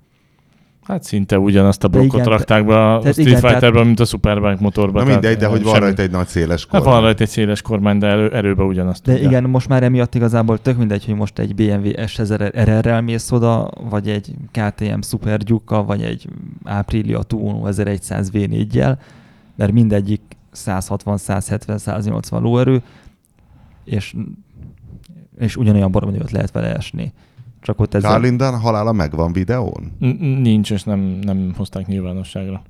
Hát 0.84 1.04
szinte 1.04 1.40
ugyanazt 1.40 1.84
a 1.84 1.88
blokkot 1.88 2.14
igen, 2.14 2.26
rakták 2.26 2.66
be 2.66 2.94
a 2.94 3.00
tehát 3.00 3.14
Street 3.14 3.28
tehát- 3.34 3.52
Fighterben, 3.52 3.86
mint 3.86 4.00
a 4.00 4.06
Superbike 4.06 4.58
motorban. 4.60 5.04
Na 5.06 5.10
mindegy, 5.12 5.38
de 5.38 5.46
hogy 5.48 5.64
van 5.64 5.74
semmi- 5.74 5.86
rajta 5.86 6.02
egy 6.02 6.12
nagy 6.12 6.28
széles 6.28 6.62
Hát 6.62 6.70
kormány. 6.70 6.94
van 6.94 7.02
rajta 7.02 7.24
egy 7.24 7.30
széles 7.30 7.62
kormány, 7.62 7.98
de 7.98 8.08
erő, 8.08 8.30
erőben 8.34 8.66
ugyanazt 8.66 9.04
De 9.04 9.12
tudja. 9.14 9.28
igen, 9.30 9.44
most 9.44 9.68
már 9.68 9.84
emiatt 9.84 10.16
igazából 10.16 10.62
tök 10.62 10.78
mindegy, 10.78 11.06
hogy 11.06 11.16
most 11.16 11.40
egy 11.40 11.56
BMW 11.56 11.90
S1000 11.96 12.52
RR-rel 12.64 13.02
mész 13.02 13.32
oda, 13.32 13.70
vagy 13.90 14.10
egy 14.10 14.34
KTM 14.52 15.00
Super 15.02 15.38
Duke 15.44 15.76
vagy 15.78 16.02
egy 16.02 16.28
Aprilia 16.64 17.22
Tuono 17.24 17.68
1100 17.68 18.30
V4-jel, 18.34 18.98
mert 19.56 19.72
mindegyik 19.72 20.22
160, 20.52 21.18
170, 21.18 21.78
180 21.78 22.42
lóerő, 22.42 22.82
és, 23.86 24.16
és 25.40 25.56
ugyanolyan 25.58 25.92
baromi 25.92 26.18
lehet 26.32 26.52
vele 26.52 26.76
esni. 26.76 27.14
Csak 27.64 27.80
ott 27.80 27.94
ezzel... 27.94 28.12
Carlindan 28.12 28.60
halála 28.60 28.92
megvan 28.92 29.34
videón? 29.34 29.92
Nincs, 30.20 30.72
és 30.72 30.84
nem, 30.84 31.00
nem 31.00 31.54
hozták 31.58 31.88
nyilvánosságra. 31.88 32.62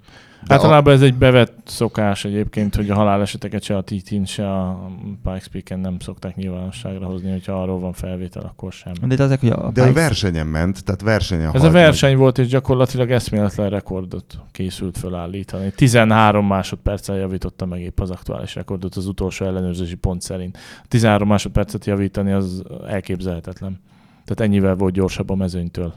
De 0.48 0.54
Általában 0.54 0.94
ez 0.94 1.02
egy 1.02 1.16
bevett 1.16 1.58
szokás 1.66 2.26
egyébként, 2.26 2.76
hogy 2.76 2.90
a 2.90 2.96
haláleseteket 2.96 3.64
se 3.64 3.78
a 3.78 3.84
TT-n, 3.84 4.24
se 4.24 4.52
a 4.52 4.90
Pikes 5.24 5.48
Peak-en 5.48 5.80
nem 5.80 6.00
szokták 6.00 6.36
nyilvánosságra 6.36 7.06
hozni, 7.06 7.32
hogyha 7.32 7.62
arról 7.62 7.80
van 7.80 7.94
felvétel, 7.94 8.44
akkor 8.44 8.72
sem. 8.72 8.94
De 9.08 9.24
ezek, 9.24 9.40
hogy 9.40 9.50
a 9.50 9.56
De 9.56 9.82
a 9.82 9.86
Pikes- 9.86 9.94
versenyen 9.94 10.48
ment, 10.48 10.84
tehát 10.84 11.02
versenyen 11.02 11.50
Ez 11.54 11.64
a 11.64 11.72
verseny 11.72 12.18
volt, 12.18 12.38
és 12.38 12.48
gyakorlatilag 12.48 13.12
eszméletlen 13.12 13.70
rekordot 13.70 14.40
készült 14.52 14.98
fölállítani. 14.98 15.72
13 15.76 16.48
másodperccel 16.48 17.18
javította 17.18 17.66
meg 17.66 17.82
épp 17.82 18.00
az 18.00 18.10
aktuális 18.10 18.56
rekordot 18.56 18.96
az 18.96 19.08
utolsó 19.08 19.46
ellenőrzési 19.46 19.96
pont 19.96 20.22
szerint. 20.22 20.58
13 20.88 21.28
másodpercet 21.28 21.86
javítani 21.86 22.32
az 22.32 22.64
elképzelhetetlen. 22.88 23.80
Tehát 24.26 24.52
ennyivel 24.52 24.76
volt 24.76 24.94
gyorsabb 24.94 25.30
a 25.30 25.36
mezőnytől. 25.36 25.94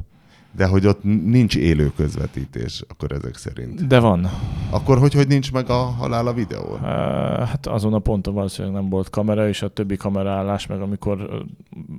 De 0.56 0.66
hogy 0.66 0.86
ott 0.86 1.02
nincs 1.24 1.56
élő 1.56 1.92
közvetítés, 1.96 2.82
akkor 2.88 3.12
ezek 3.12 3.36
szerint. 3.36 3.86
De 3.86 3.98
van. 3.98 4.30
Akkor 4.70 4.98
hogy, 4.98 5.12
hogy 5.14 5.28
nincs 5.28 5.52
meg 5.52 5.70
a 5.70 5.74
halála 5.74 6.32
videón? 6.32 6.80
Uh, 6.80 7.38
Hát 7.46 7.66
azon 7.66 7.94
a 7.94 7.98
ponton 7.98 8.34
valószínűleg 8.34 8.76
nem 8.76 8.88
volt 8.88 9.10
kamera, 9.10 9.48
és 9.48 9.62
a 9.62 9.68
többi 9.68 9.96
kameraállás, 9.96 10.66
meg 10.66 10.80
amikor 10.80 11.44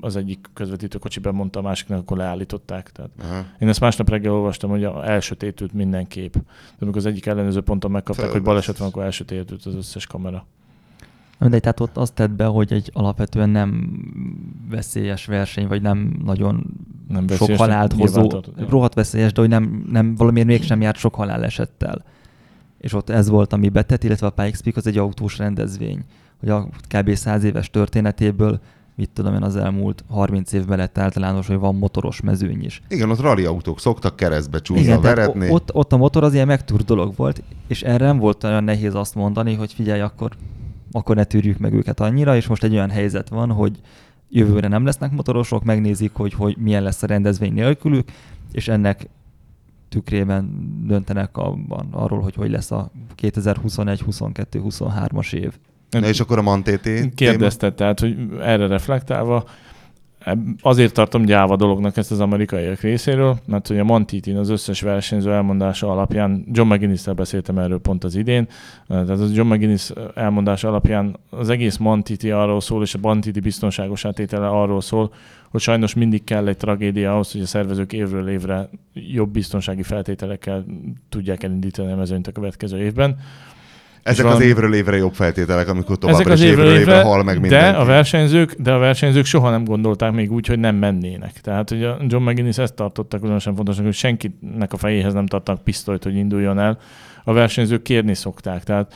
az 0.01 0.15
egyik 0.15 0.49
közvetítőkocsi 0.53 1.19
bemondta 1.19 1.59
a 1.59 1.61
másiknak, 1.61 1.99
akkor 1.99 2.17
leállították. 2.17 2.91
Tehát 2.91 3.11
Aha. 3.21 3.45
én 3.59 3.67
ezt 3.67 3.79
másnap 3.79 4.09
reggel 4.09 4.33
olvastam, 4.33 4.69
hogy 4.69 4.83
a 4.83 5.09
elsötétült 5.09 5.73
minden 5.73 6.07
kép. 6.07 6.33
De 6.33 6.41
amikor 6.79 6.97
az 6.97 7.05
egyik 7.05 7.25
ellenőrző 7.25 7.61
ponton 7.61 7.91
megkapták, 7.91 8.23
hogy 8.25 8.33
Földbe. 8.33 8.49
baleset 8.49 8.77
van, 8.77 8.87
akkor 8.87 9.03
elsötétült 9.03 9.65
az 9.65 9.75
összes 9.75 10.07
kamera. 10.07 10.45
Mindegy, 11.39 11.61
tehát 11.61 11.79
ott 11.79 11.97
azt 11.97 12.13
tett 12.13 12.31
be, 12.31 12.45
hogy 12.45 12.73
egy 12.73 12.89
alapvetően 12.93 13.49
nem 13.49 13.99
veszélyes 14.69 15.25
verseny, 15.25 15.67
vagy 15.67 15.81
nem 15.81 16.19
nagyon 16.23 16.65
Nem 17.07 17.27
sok 17.27 17.51
halált 17.51 17.93
hozó, 17.93 18.31
rohadt 18.69 18.93
veszélyes, 18.93 19.31
de 19.31 19.41
hogy 19.41 19.49
nem, 19.49 19.85
nem 19.91 20.15
valamiért 20.15 20.47
mégsem 20.47 20.81
járt 20.81 20.97
sok 20.97 21.15
halálesettel. 21.15 22.03
És 22.77 22.93
ott 22.93 23.09
ez 23.09 23.29
volt, 23.29 23.53
ami 23.53 23.69
betett, 23.69 24.03
illetve 24.03 24.27
a 24.27 24.29
Pikes 24.29 24.61
Peak 24.61 24.75
az 24.75 24.87
egy 24.87 24.97
autós 24.97 25.37
rendezvény, 25.37 26.03
hogy 26.39 26.49
a 26.49 26.69
kb. 26.87 27.13
100 27.13 27.43
éves 27.43 27.69
történetéből 27.69 28.59
mit 28.97 29.09
tudom 29.13 29.33
én, 29.33 29.43
az 29.43 29.55
elmúlt 29.55 30.03
30 30.09 30.53
évben 30.53 30.77
lett 30.77 30.97
általános, 30.97 31.47
hogy 31.47 31.57
van 31.57 31.75
motoros 31.75 32.21
mezőny 32.21 32.63
is. 32.63 32.81
Igen, 32.87 33.09
ott 33.09 33.19
rally 33.19 33.45
autók 33.45 33.79
szoktak 33.79 34.15
keresztbe 34.15 34.59
Igen, 34.69 34.85
tehát 34.85 35.01
veretni. 35.01 35.49
ott, 35.49 35.73
ott 35.73 35.93
a 35.93 35.97
motor 35.97 36.23
az 36.23 36.33
ilyen 36.33 36.47
megtúr 36.47 36.83
dolog 36.83 37.15
volt, 37.15 37.43
és 37.67 37.83
erre 37.83 38.05
nem 38.05 38.17
volt 38.17 38.43
olyan 38.43 38.63
nehéz 38.63 38.95
azt 38.95 39.15
mondani, 39.15 39.53
hogy 39.53 39.73
figyelj, 39.73 40.01
akkor, 40.01 40.31
akkor 40.97 41.15
ne 41.15 41.23
tűrjük 41.23 41.57
meg 41.57 41.73
őket 41.73 41.99
annyira, 41.99 42.35
és 42.35 42.47
most 42.47 42.63
egy 42.63 42.73
olyan 42.73 42.89
helyzet 42.89 43.29
van, 43.29 43.51
hogy 43.51 43.79
jövőre 44.29 44.67
nem 44.67 44.85
lesznek 44.85 45.11
motorosok, 45.11 45.63
megnézik, 45.63 46.11
hogy, 46.13 46.33
hogy 46.33 46.57
milyen 46.57 46.83
lesz 46.83 47.03
a 47.03 47.07
rendezvény 47.07 47.53
nélkülük, 47.53 48.11
és 48.51 48.67
ennek 48.67 49.07
tükrében 49.89 50.73
döntenek 50.87 51.37
abban, 51.37 51.87
arról, 51.91 52.21
hogy 52.21 52.35
hogy 52.35 52.49
lesz 52.49 52.71
a 52.71 52.91
2021, 53.15 54.01
22, 54.01 54.61
23-as 54.63 55.33
év. 55.33 55.53
Na 55.89 56.07
és 56.07 56.19
akkor 56.19 56.37
a 56.37 56.41
Mantété 56.41 57.09
Kérdezte, 57.15 57.73
tehát, 57.73 57.99
hogy 57.99 58.17
erre 58.41 58.67
reflektálva, 58.67 59.45
azért 60.61 60.93
tartom 60.93 61.25
gyáva 61.25 61.55
dolognak 61.55 61.97
ezt 61.97 62.11
az 62.11 62.19
amerikaiak 62.19 62.79
részéről, 62.79 63.37
mert 63.45 63.69
a 63.69 63.83
Montitin 63.83 64.37
az 64.37 64.49
összes 64.49 64.81
versenyző 64.81 65.31
elmondása 65.31 65.91
alapján, 65.91 66.45
John 66.51 66.73
mcguinness 66.73 67.07
beszéltem 67.15 67.57
erről 67.57 67.79
pont 67.79 68.03
az 68.03 68.15
idén, 68.15 68.47
tehát 68.87 69.09
az 69.09 69.35
John 69.35 69.53
McGuinness 69.53 69.91
elmondása 70.15 70.67
alapján 70.67 71.15
az 71.29 71.49
egész 71.49 71.77
Montiti 71.77 72.31
arról 72.31 72.61
szól, 72.61 72.83
és 72.83 72.93
a 72.93 72.99
Montiti 73.01 73.39
biztonságos 73.39 74.05
átétele 74.05 74.47
arról 74.47 74.81
szól, 74.81 75.13
hogy 75.49 75.61
sajnos 75.61 75.93
mindig 75.93 76.23
kell 76.23 76.47
egy 76.47 76.57
tragédia 76.57 77.13
ahhoz, 77.13 77.31
hogy 77.31 77.41
a 77.41 77.45
szervezők 77.45 77.93
évről 77.93 78.29
évre 78.29 78.69
jobb 78.93 79.29
biztonsági 79.29 79.83
feltételekkel 79.83 80.65
tudják 81.09 81.43
elindítani 81.43 81.91
a 81.91 81.95
mezőnyt 81.95 82.27
a 82.27 82.31
következő 82.31 82.79
évben. 82.79 83.17
Ezek 84.07 84.25
És 84.25 84.31
az 84.31 84.37
van- 84.37 84.47
évről 84.47 84.73
évre 84.73 84.97
jobb 84.97 85.13
feltételek, 85.13 85.69
amikor 85.69 85.97
továbbra 85.97 86.21
Ezek 86.21 86.33
az 86.33 86.41
is 86.41 86.49
évről 86.49 86.75
évre, 86.77 87.01
hal 87.01 87.23
meg 87.23 87.35
de 87.35 87.41
mindenki. 87.41 87.79
a, 87.79 87.83
versenyzők, 87.85 88.53
de 88.59 88.71
a 88.71 88.77
versenyzők 88.77 89.25
soha 89.25 89.49
nem 89.49 89.63
gondolták 89.63 90.11
még 90.11 90.31
úgy, 90.31 90.47
hogy 90.47 90.59
nem 90.59 90.75
mennének. 90.75 91.31
Tehát, 91.41 91.69
hogy 91.69 91.83
a 91.83 91.97
John 92.07 92.23
McGuinness 92.23 92.57
ezt 92.57 92.73
tartotta 92.73 93.19
különösen 93.19 93.55
fontosnak, 93.55 93.85
hogy 93.85 93.93
senkinek 93.93 94.73
a 94.73 94.77
fejéhez 94.77 95.13
nem 95.13 95.25
tartanak 95.25 95.63
pisztolyt, 95.63 96.03
hogy 96.03 96.15
induljon 96.15 96.59
el. 96.59 96.77
A 97.23 97.33
versenyzők 97.33 97.81
kérni 97.81 98.13
szokták, 98.13 98.63
tehát 98.63 98.93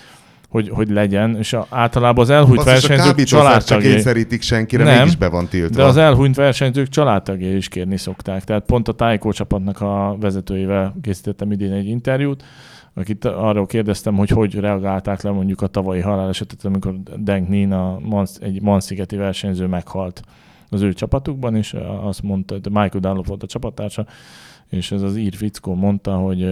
hogy, 0.49 0.69
hogy 0.69 0.89
legyen, 0.89 1.35
és 1.37 1.53
a, 1.53 1.67
általában 1.69 2.23
az 2.23 2.29
elhúnyt 2.29 2.55
Basszus, 2.55 2.71
a 2.71 2.71
versenyzők 2.87 3.05
kábítószert 3.05 3.41
csak 3.43 3.47
családtagjai. 3.47 3.91
kényszerítik 3.93 4.41
senkire, 4.41 4.83
Nem, 4.83 4.97
mégis 4.97 5.15
be 5.15 5.27
van 5.29 5.47
tiltva. 5.47 5.75
De 5.75 5.83
az 5.83 5.97
elhunyt 5.97 6.35
versenyzők 6.35 6.89
családtagjai 6.89 7.55
is 7.55 7.67
kérni 7.67 7.97
szokták. 7.97 8.43
Tehát 8.43 8.63
pont 8.65 8.87
a 8.87 8.91
Tájkó 8.91 9.31
csapatnak 9.31 9.81
a 9.81 10.17
vezetőivel 10.19 10.95
készítettem 11.01 11.51
idén 11.51 11.71
egy 11.71 11.87
interjút, 11.87 12.43
akit 12.93 13.25
arról 13.25 13.65
kérdeztem, 13.65 14.15
hogy 14.15 14.29
hogy 14.29 14.55
reagálták 14.55 15.21
le 15.21 15.31
mondjuk 15.31 15.61
a 15.61 15.67
tavalyi 15.67 16.01
halálesetet, 16.01 16.65
amikor 16.65 16.99
Deng 17.17 17.47
Nin, 17.47 17.71
a 17.71 17.99
Mansz, 17.99 18.37
egy 18.41 18.61
Manszigeti 18.61 19.15
versenyző 19.15 19.65
meghalt 19.67 20.21
az 20.69 20.81
ő 20.81 20.93
csapatukban, 20.93 21.55
és 21.55 21.75
azt 22.01 22.21
mondta, 22.21 22.53
hogy 22.53 22.65
Michael 22.65 22.99
Dunlop 22.99 23.27
volt 23.27 23.43
a 23.43 23.47
csapattársa, 23.47 24.05
és 24.69 24.91
ez 24.91 25.01
az 25.01 25.17
ír 25.17 25.35
fickó 25.35 25.73
mondta, 25.73 26.15
hogy 26.15 26.43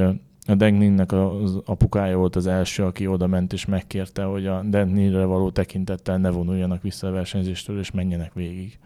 a 0.48 0.56
Deng 0.56 0.78
Ninnek 0.78 1.12
az 1.12 1.60
apukája 1.66 2.18
volt 2.18 2.36
az 2.36 2.48
első, 2.48 2.84
aki 2.84 3.08
oda 3.08 3.28
ment 3.28 3.54
és 3.54 3.66
megkérte, 3.66 4.24
hogy 4.24 4.48
a 4.48 4.62
Deng 4.64 4.94
Ninre 4.94 5.24
való 5.24 5.50
tekintettel 5.50 6.18
ne 6.18 6.30
vonuljanak 6.30 6.82
vissza 6.82 7.08
a 7.08 7.12
versenyzéstől, 7.12 7.80
és 7.80 7.92
menjenek 7.92 8.34
végig. 8.34 8.80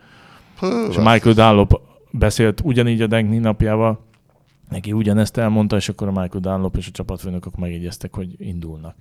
Hú, 0.58 0.68
És 0.90 0.96
Michael 0.96 1.34
Dunlop 1.34 1.82
beszélt 2.12 2.62
ugyanígy 2.64 3.02
a 3.02 3.08
Dengni 3.08 3.38
napjával, 3.38 4.00
neki 4.74 4.92
ugyanezt 4.92 5.38
elmondta, 5.38 5.76
és 5.76 5.90
akkor 5.90 6.08
a 6.08 6.12
Michael 6.22 6.40
Dunlop 6.40 6.78
és 6.78 6.88
a 6.88 6.92
csapatfőnökök 6.92 7.58
megjegyeztek, 7.58 8.16
hogy 8.16 8.36
indulnak. 8.38 8.96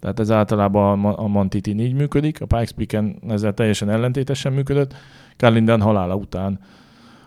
Tehát 0.00 0.20
ez 0.20 0.30
általában 0.30 0.92
a 0.92 0.96
Ma- 0.96 1.16
a 1.16 1.26
Mantitin 1.26 1.78
így 1.78 1.94
működik, 1.94 2.40
a 2.40 2.46
Pikes 2.46 2.72
Peak-en 2.72 3.18
ezzel 3.28 3.54
teljesen 3.54 3.90
ellentétesen 3.90 4.52
működött. 4.52 4.94
Carlinden 5.36 5.80
halála 5.80 6.14
után 6.14 6.60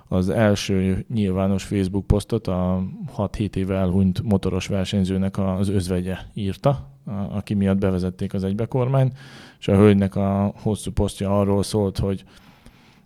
az 0.07 0.29
első 0.29 1.05
nyilvános 1.13 1.63
Facebook 1.63 2.07
posztot 2.07 2.47
a 2.47 2.83
6-7 3.17 3.55
éve 3.55 3.75
elhunyt 3.75 4.21
motoros 4.21 4.67
versenyzőnek 4.67 5.37
az 5.37 5.69
özvegye 5.69 6.17
írta, 6.33 6.89
aki 7.29 7.53
miatt 7.53 7.77
bevezették 7.77 8.33
az 8.33 8.43
egybekormányt, 8.43 9.17
és 9.59 9.67
a 9.67 9.75
hölgynek 9.75 10.15
a 10.15 10.53
hosszú 10.61 10.91
posztja 10.91 11.39
arról 11.39 11.63
szólt, 11.63 11.97
hogy 11.97 12.23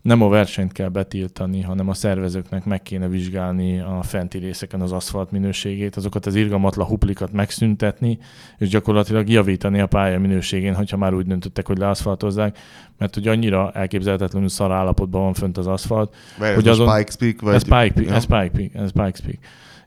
nem 0.04 0.22
a 0.22 0.30
versenyt 0.30 0.72
kell 0.72 0.88
betiltani, 0.90 1.62
hanem 1.62 1.90
a 1.90 1.94
szervezőknek 1.94 2.66
meg 2.66 2.82
kéne 2.82 3.08
vizsgálni 3.08 3.80
a 3.80 4.00
fenti 4.02 4.38
részeken 4.38 4.82
az 4.82 4.92
aszfalt 4.92 5.32
minőségét, 5.32 5.96
azokat 5.96 6.26
az 6.26 6.36
irgalmatlan 6.36 6.88
huplikat 6.88 7.32
megszüntetni, 7.32 8.18
és 8.58 8.70
gyakorlatilag 8.70 9.30
javítani 9.30 9.80
a 9.80 9.88
pálya 9.88 10.20
minőségén, 10.20 10.76
hogyha 10.76 10.98
már 10.98 11.14
úgy 11.14 11.26
döntöttek, 11.26 11.68
hogy 11.68 11.78
leaszfaltozzák, 11.78 12.58
mert 12.98 13.14
hogy 13.14 13.28
annyira 13.28 13.72
elképzelhetetlenül 13.72 14.50
szar 14.50 14.72
állapotban 14.72 15.22
van 15.22 15.34
fönt 15.34 15.58
az 15.58 15.68
aszfalt. 15.68 16.16
Vagy 16.38 16.54
hogy 16.54 16.68
ez 16.68 16.74
azon- 16.74 16.88
a 16.88 16.96
Spike 16.96 17.16
Peak, 17.20 17.42
vagy... 17.42 17.54
Ez 17.54 17.64
Pike 17.64 17.92
Peak, 17.94 18.06
Ja. 18.08 18.14
ez 18.14 18.26
Pike 18.26 18.50
Peak, 18.50 18.74
ez 18.74 18.92
Pike 18.92 19.20
Peak. 19.26 19.38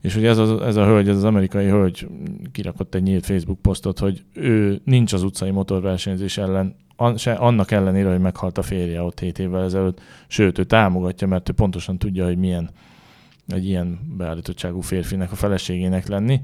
És 0.01 0.15
hogy 0.15 0.25
ez, 0.25 0.39
az, 0.39 0.61
ez 0.61 0.77
a 0.77 0.85
hölgy, 0.85 1.09
ez 1.09 1.17
az 1.17 1.25
amerikai 1.25 1.67
hölgy 1.67 2.07
kirakott 2.53 2.95
egy 2.95 3.03
nyílt 3.03 3.27
Facebook 3.27 3.61
posztot, 3.61 3.99
hogy 3.99 4.25
ő 4.33 4.81
nincs 4.85 5.13
az 5.13 5.23
utcai 5.23 5.51
motorversenyzés 5.51 6.39
ellen, 6.39 6.77
an, 6.97 7.17
se, 7.17 7.33
annak 7.33 7.71
ellenére, 7.71 8.11
hogy 8.11 8.21
meghalt 8.21 8.59
a 8.59 8.63
férje 8.63 9.03
ott 9.03 9.21
7 9.21 9.39
évvel 9.39 9.65
ezelőtt, 9.65 10.01
sőt, 10.27 10.59
ő 10.59 10.65
támogatja, 10.65 11.27
mert 11.27 11.49
ő 11.49 11.53
pontosan 11.53 11.99
tudja, 11.99 12.25
hogy 12.25 12.39
milyen 12.39 12.71
egy 13.49 13.67
ilyen 13.67 14.15
beállítottságú 14.17 14.81
férfinek 14.81 15.33
a 15.33 15.35
feleségének 15.35 16.07
lenni. 16.07 16.41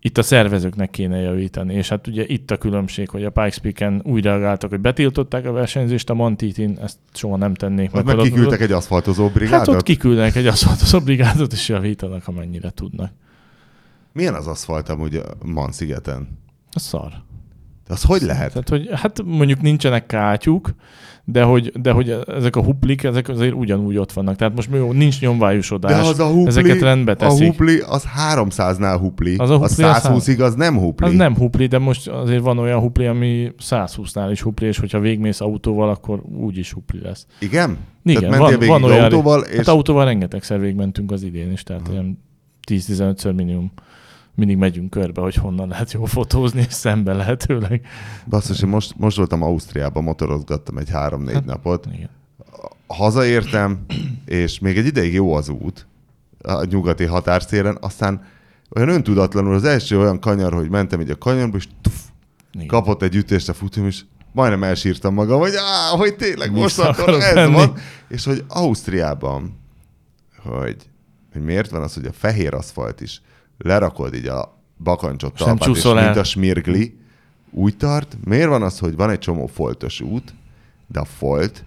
Itt 0.00 0.18
a 0.18 0.22
szervezőknek 0.22 0.90
kéne 0.90 1.18
javítani, 1.18 1.74
és 1.74 1.88
hát 1.88 2.06
ugye 2.06 2.24
itt 2.26 2.50
a 2.50 2.56
különbség, 2.56 3.08
hogy 3.08 3.24
a 3.24 3.30
Pikes 3.30 3.58
Peak-en 3.58 4.02
úgy 4.04 4.24
reagáltak, 4.24 4.70
hogy 4.70 4.80
betiltották 4.80 5.46
a 5.46 5.52
versenyzést, 5.52 6.10
a 6.10 6.14
Montitin 6.14 6.78
ezt 6.82 6.98
soha 7.12 7.36
nem 7.36 7.54
tennék. 7.54 7.90
Mert 7.90 8.06
meg 8.06 8.16
kiküldtek 8.16 8.60
egy 8.60 8.72
aszfaltozó 8.72 9.28
brigádot. 9.28 9.66
Hát 9.66 9.76
ott 9.76 9.82
kiküldenek 9.82 10.36
egy 10.36 10.46
aszfaltozó 10.46 11.00
brigádot, 11.00 11.52
és 11.52 11.68
javítanak, 11.68 12.28
amennyire 12.28 12.70
tudnak. 12.70 13.12
Milyen 14.12 14.34
az 14.34 14.46
aszfalt 14.46 14.88
amúgy 14.88 15.16
a 15.16 15.24
Man-szigeten? 15.44 16.38
A 16.72 16.78
szar. 16.78 17.12
De 17.86 17.92
az 17.92 18.02
hogy 18.02 18.22
lehet? 18.22 18.48
Tehát, 18.52 18.68
hogy 18.68 18.88
hát 18.92 19.22
mondjuk 19.24 19.60
nincsenek 19.60 20.06
kátyuk, 20.06 20.74
de 21.24 21.42
hogy, 21.42 21.72
de 21.80 21.90
hogy 21.90 22.16
ezek 22.26 22.56
a 22.56 22.62
huplik, 22.62 23.02
ezek 23.02 23.28
azért 23.28 23.54
ugyanúgy 23.54 23.96
ott 23.96 24.12
vannak. 24.12 24.36
Tehát 24.36 24.54
most 24.54 24.68
jó, 24.72 24.92
nincs 24.92 25.20
De 25.20 25.26
nyomvájusodás. 25.26 26.08
az 26.08 26.18
a 26.18 26.26
hupli, 26.26 26.46
ezeket 26.46 26.80
rendbe 26.80 27.12
a 27.12 27.16
teszik. 27.16 27.46
hupli, 27.46 27.78
az 27.78 28.04
300-nál 28.34 28.96
hupli. 29.00 29.36
Az 29.36 29.50
a 29.50 29.56
hupli, 29.56 29.84
a 29.84 29.94
az 29.94 30.04
120-ig 30.06 30.40
az 30.40 30.54
nem 30.54 30.78
hupli. 30.78 31.06
Az 31.06 31.12
nem 31.14 31.36
hupli, 31.36 31.66
de 31.66 31.78
most 31.78 32.08
azért 32.08 32.42
van 32.42 32.58
olyan 32.58 32.80
hupli, 32.80 33.06
ami 33.06 33.52
120-nál 33.62 34.28
is 34.30 34.42
hupli, 34.42 34.66
és 34.66 34.78
hogyha 34.78 35.00
végmész 35.00 35.40
autóval, 35.40 35.88
akkor 35.88 36.22
úgy 36.38 36.58
is 36.58 36.72
hupli 36.72 37.00
lesz. 37.02 37.26
Igen? 37.38 37.78
Igen, 38.04 38.22
Tehát 38.22 38.38
van, 38.38 38.50
végig 38.50 38.68
van 38.68 38.84
olyan, 38.84 39.02
autóval, 39.04 39.40
és 39.42 39.56
Hát 39.56 39.68
autóval 39.68 40.04
rengetegszer 40.04 40.60
végmentünk 40.60 41.12
az 41.12 41.22
idén 41.22 41.52
is, 41.52 41.62
tehát 41.62 41.82
Aha. 41.82 41.92
ilyen 41.92 42.18
10-15-ször 42.70 43.34
minimum 43.34 43.72
mindig 44.34 44.56
megyünk 44.56 44.90
körbe, 44.90 45.20
hogy 45.20 45.34
honnan 45.34 45.68
lehet 45.68 45.92
jól 45.92 46.06
fotózni, 46.06 46.60
és 46.68 46.72
szembe 46.72 47.12
lehetőleg. 47.12 47.86
basszus, 48.26 48.62
én 48.62 48.68
most, 48.68 48.94
most 48.96 49.16
voltam 49.16 49.42
Ausztriában, 49.42 50.02
motorozgattam 50.02 50.78
egy 50.78 50.90
három-négy 50.90 51.34
Hát- 51.34 51.44
napot. 51.44 51.86
Igen. 51.92 52.10
Hazaértem, 52.86 53.84
és 54.24 54.58
még 54.58 54.78
egy 54.78 54.86
ideig 54.86 55.12
jó 55.12 55.34
az 55.34 55.48
út 55.48 55.86
a 56.42 56.64
nyugati 56.64 57.04
határszélen, 57.04 57.78
aztán 57.80 58.22
olyan 58.76 58.88
öntudatlanul 58.88 59.54
az 59.54 59.64
első 59.64 59.98
olyan 59.98 60.20
kanyar, 60.20 60.52
hogy 60.52 60.70
mentem 60.70 61.00
így 61.00 61.10
a 61.10 61.18
kanyarba, 61.18 61.56
és 61.56 61.68
tuf, 61.82 62.00
Igen. 62.52 62.66
kapott 62.66 63.02
egy 63.02 63.14
ütést 63.14 63.48
a 63.48 63.54
futóm, 63.54 63.86
és 63.86 64.00
majdnem 64.32 64.62
elsírtam 64.64 65.14
magam, 65.14 65.38
hogy 65.40 65.54
á, 65.54 65.96
hogy 65.96 66.16
tényleg 66.16 66.52
most 66.52 66.78
akkor 66.78 67.08
ez 67.08 67.34
menni. 67.34 67.52
van. 67.52 67.72
És 68.08 68.24
hogy 68.24 68.44
Ausztriában, 68.48 69.58
hogy, 70.42 70.76
hogy 71.32 71.42
miért 71.42 71.70
van 71.70 71.82
az, 71.82 71.94
hogy 71.94 72.06
a 72.06 72.12
fehér 72.12 72.54
aszfalt 72.54 73.00
is 73.00 73.20
lerakod 73.58 74.14
így 74.14 74.26
a 74.26 74.58
bakancsot 74.78 75.34
talpát, 75.34 75.68
és 75.68 75.84
el. 75.84 76.04
mint 76.04 76.16
a 76.16 76.24
smirgli, 76.24 76.98
úgy 77.50 77.76
tart. 77.76 78.16
Miért 78.24 78.48
van 78.48 78.62
az, 78.62 78.78
hogy 78.78 78.96
van 78.96 79.10
egy 79.10 79.18
csomó 79.18 79.46
foltos 79.46 80.00
út, 80.00 80.34
de 80.86 81.00
a 81.00 81.04
folt, 81.04 81.64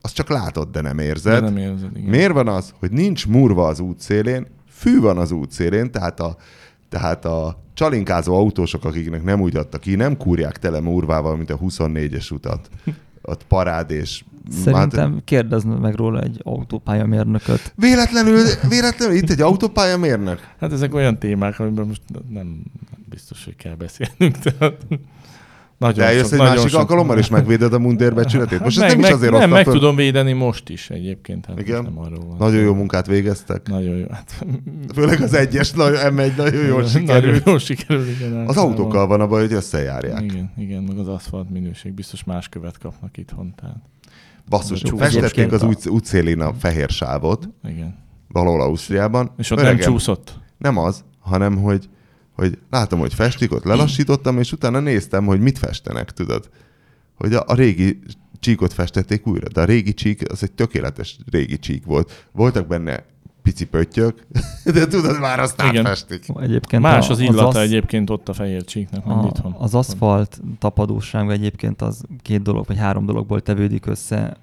azt 0.00 0.14
csak 0.14 0.28
látod, 0.28 0.70
de 0.70 0.80
nem 0.80 0.96
De 0.96 1.02
érzed. 1.02 1.42
nem 1.42 1.56
érzed, 1.56 1.96
igen. 1.96 2.08
Miért 2.10 2.32
van 2.32 2.48
az, 2.48 2.74
hogy 2.78 2.90
nincs 2.90 3.26
murva 3.26 3.66
az 3.66 3.80
útszélén, 3.80 4.46
fű 4.68 5.00
van 5.00 5.18
az 5.18 5.30
útszélén, 5.30 5.90
tehát 5.90 6.20
a, 6.20 6.36
tehát 6.88 7.24
a 7.24 7.62
csalinkázó 7.74 8.34
autósok, 8.34 8.84
akiknek 8.84 9.22
nem 9.22 9.40
úgy 9.40 9.56
adtak 9.56 9.80
ki, 9.80 9.94
nem 9.94 10.16
kúrják 10.16 10.58
tele 10.58 10.80
murvával, 10.80 11.36
mint 11.36 11.50
a 11.50 11.58
24-es 11.58 12.32
utat. 12.32 12.68
Ott 13.26 13.44
parád 13.44 13.90
és... 13.90 14.24
Szerintem 14.64 15.20
kérdezd 15.24 15.80
meg 15.80 15.94
róla 15.94 16.20
egy 16.20 16.40
autópályamérnököt. 16.42 17.72
Véletlenül, 17.76 18.42
véletlenül 18.68 19.16
itt 19.16 19.30
egy 19.30 19.40
autópályamérnök? 19.40 20.48
Hát 20.60 20.72
ezek 20.72 20.94
olyan 20.94 21.18
témák, 21.18 21.58
amiben 21.58 21.86
most 21.86 22.02
nem 22.28 22.62
biztos, 23.08 23.44
hogy 23.44 23.56
kell 23.56 23.74
beszélnünk. 23.74 24.38
Tehát 24.38 24.86
nagyon 25.78 25.98
De 25.98 26.04
eljössz 26.04 26.22
sok- 26.22 26.32
egy 26.32 26.38
nagyon 26.38 26.54
másik 26.54 26.70
sok- 26.70 26.80
alkalommal, 26.80 27.18
és 27.18 27.28
megvéded 27.28 27.72
a 27.72 27.78
mundérbecsületét. 27.78 28.60
Most 28.64 28.78
meg, 28.78 28.86
ez 28.88 28.92
nem 28.94 29.00
is 29.00 29.06
meg, 29.06 29.14
azért 29.14 29.32
Nem, 29.32 29.50
meg 29.50 29.64
föl. 29.64 29.72
tudom 29.72 29.96
védeni 29.96 30.32
most 30.32 30.68
is 30.68 30.90
egyébként. 30.90 31.46
Hát 31.46 31.60
Igen? 31.60 31.82
Nem 31.82 31.98
arról 31.98 32.24
van. 32.26 32.36
Nagyon 32.38 32.62
jó 32.62 32.74
munkát 32.74 33.06
végeztek. 33.06 33.68
Nagyon 33.68 33.96
jó. 33.96 34.04
Hát, 34.10 34.44
Főleg 34.94 35.20
az 35.22 35.34
egyes 35.34 35.70
nagyon, 35.72 36.14
M1 36.14 36.36
nagyon 36.36 36.64
jól 36.66 36.68
Nagyon 36.82 36.88
sikerült. 36.88 37.46
jól 37.46 37.58
sikerült, 37.58 38.08
igen. 38.08 38.46
Az 38.46 38.56
autókkal 38.56 39.06
van 39.06 39.20
a 39.20 39.26
baj, 39.26 39.40
hogy 39.40 39.52
összejárják. 39.52 40.22
Igen, 40.22 40.52
igen, 40.56 40.82
meg 40.82 40.98
az 40.98 41.08
aszfalt 41.08 41.50
minőség. 41.50 41.92
Biztos 41.92 42.24
más 42.24 42.48
követ 42.48 42.78
kapnak 42.78 43.16
itthon. 43.16 43.54
Tehát, 43.60 43.76
Basszus, 44.48 44.82
festették 44.96 45.52
az 45.52 45.62
út, 45.62 45.86
útszélén 45.86 46.40
a 46.40 46.52
fehér 46.58 46.88
sávot, 46.88 47.48
igen. 47.68 47.98
valahol 48.28 48.60
Ausztriában. 48.60 49.30
És 49.36 49.50
ott 49.50 49.58
nem 49.58 49.66
Öregem, 49.66 49.90
csúszott. 49.90 50.38
Nem 50.58 50.78
az, 50.78 51.04
hanem 51.20 51.56
hogy, 51.56 51.88
hogy 52.34 52.58
látom, 52.70 52.98
hogy 52.98 53.14
festik, 53.14 53.52
ott 53.52 53.64
lelassítottam, 53.64 54.38
és 54.38 54.52
utána 54.52 54.80
néztem, 54.80 55.26
hogy 55.26 55.40
mit 55.40 55.58
festenek, 55.58 56.10
tudod. 56.10 56.48
Hogy 57.14 57.34
a, 57.34 57.44
a 57.46 57.54
régi 57.54 58.00
csíkot 58.40 58.72
festették 58.72 59.26
újra, 59.26 59.48
de 59.48 59.60
a 59.60 59.64
régi 59.64 59.94
csík 59.94 60.30
az 60.30 60.42
egy 60.42 60.52
tökéletes 60.52 61.18
régi 61.30 61.58
csík 61.58 61.84
volt. 61.84 62.26
Voltak 62.32 62.66
benne 62.66 63.04
pici 63.42 63.66
pöttyök, 63.66 64.26
de 64.74 64.86
tudod, 64.86 65.20
már 65.20 65.40
azt 65.40 65.62
Igen. 65.62 65.76
átfestik. 65.76 66.24
Egyébként 66.40 66.82
Más 66.82 67.08
a, 67.08 67.12
az 67.12 67.20
illata 67.20 67.46
az, 67.46 67.56
egyébként 67.56 68.10
ott 68.10 68.28
a 68.28 68.32
fehér 68.32 68.64
csíknak, 68.64 69.04
mint 69.04 69.22
a, 69.22 69.26
itthon. 69.26 69.54
az 69.58 69.74
aszfalt 69.74 70.40
tapadóság 70.58 71.30
egyébként 71.30 71.82
az 71.82 72.02
két 72.22 72.42
dolog, 72.42 72.66
vagy 72.66 72.78
három 72.78 73.06
dologból 73.06 73.40
tevődik 73.40 73.86
össze. 73.86 74.36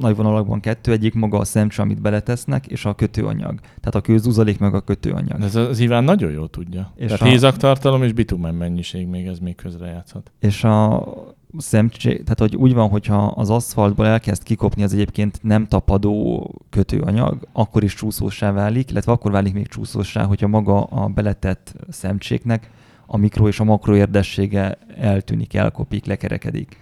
Nagy 0.00 0.16
vonalakban 0.16 0.60
kettő, 0.60 0.92
egyik 0.92 1.14
maga 1.14 1.38
a 1.38 1.44
szemcse, 1.44 1.82
amit 1.82 2.00
beletesznek, 2.00 2.66
és 2.66 2.84
a 2.84 2.94
kötőanyag. 2.94 3.60
Tehát 3.60 3.94
a 3.94 4.00
kőzuzalék 4.00 4.58
meg 4.58 4.74
a 4.74 4.80
kötőanyag. 4.80 5.40
Ez 5.42 5.54
az 5.54 5.78
Iván 5.78 6.04
nagyon 6.04 6.30
jól 6.30 6.48
tudja. 6.48 6.92
És 6.96 7.06
Tehát 7.06 7.20
a- 7.20 7.24
hézaktartalom 7.24 8.02
és 8.02 8.12
bitumen 8.12 8.54
mennyiség 8.54 9.06
még 9.06 9.26
ez 9.26 9.38
még 9.38 9.54
közrejátszhat. 9.54 10.30
És 10.40 10.64
a 10.64 11.04
szemcsé, 11.56 12.10
tehát 12.12 12.38
hogy 12.38 12.56
úgy 12.56 12.74
van, 12.74 12.88
hogyha 12.88 13.26
az 13.26 13.50
aszfaltból 13.50 14.06
elkezd 14.06 14.42
kikopni 14.42 14.82
az 14.82 14.92
egyébként 14.92 15.38
nem 15.42 15.66
tapadó 15.66 16.50
kötőanyag, 16.70 17.48
akkor 17.52 17.82
is 17.84 17.94
csúszósá 17.94 18.52
válik, 18.52 18.90
illetve 18.90 19.12
akkor 19.12 19.30
válik 19.30 19.52
még 19.52 19.66
csúszósá, 19.68 20.24
hogyha 20.24 20.48
maga 20.48 20.82
a 20.82 21.06
beletett 21.06 21.74
szemcséknek 21.88 22.70
a 23.06 23.16
mikro 23.16 23.48
és 23.48 23.60
a 23.60 23.64
makro 23.64 23.96
érdessége 23.96 24.78
eltűnik, 24.98 25.54
elkopik, 25.54 26.04
lekerekedik. 26.06 26.76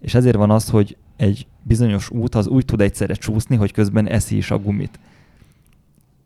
És 0.00 0.14
ezért 0.14 0.36
van 0.36 0.50
az, 0.50 0.68
hogy 0.70 0.96
egy 1.16 1.46
bizonyos 1.62 2.10
út 2.10 2.34
az 2.34 2.46
úgy 2.46 2.64
tud 2.64 2.80
egyszerre 2.80 3.14
csúszni, 3.14 3.56
hogy 3.56 3.72
közben 3.72 4.08
eszi 4.08 4.36
is 4.36 4.50
a 4.50 4.58
gumit. 4.58 4.98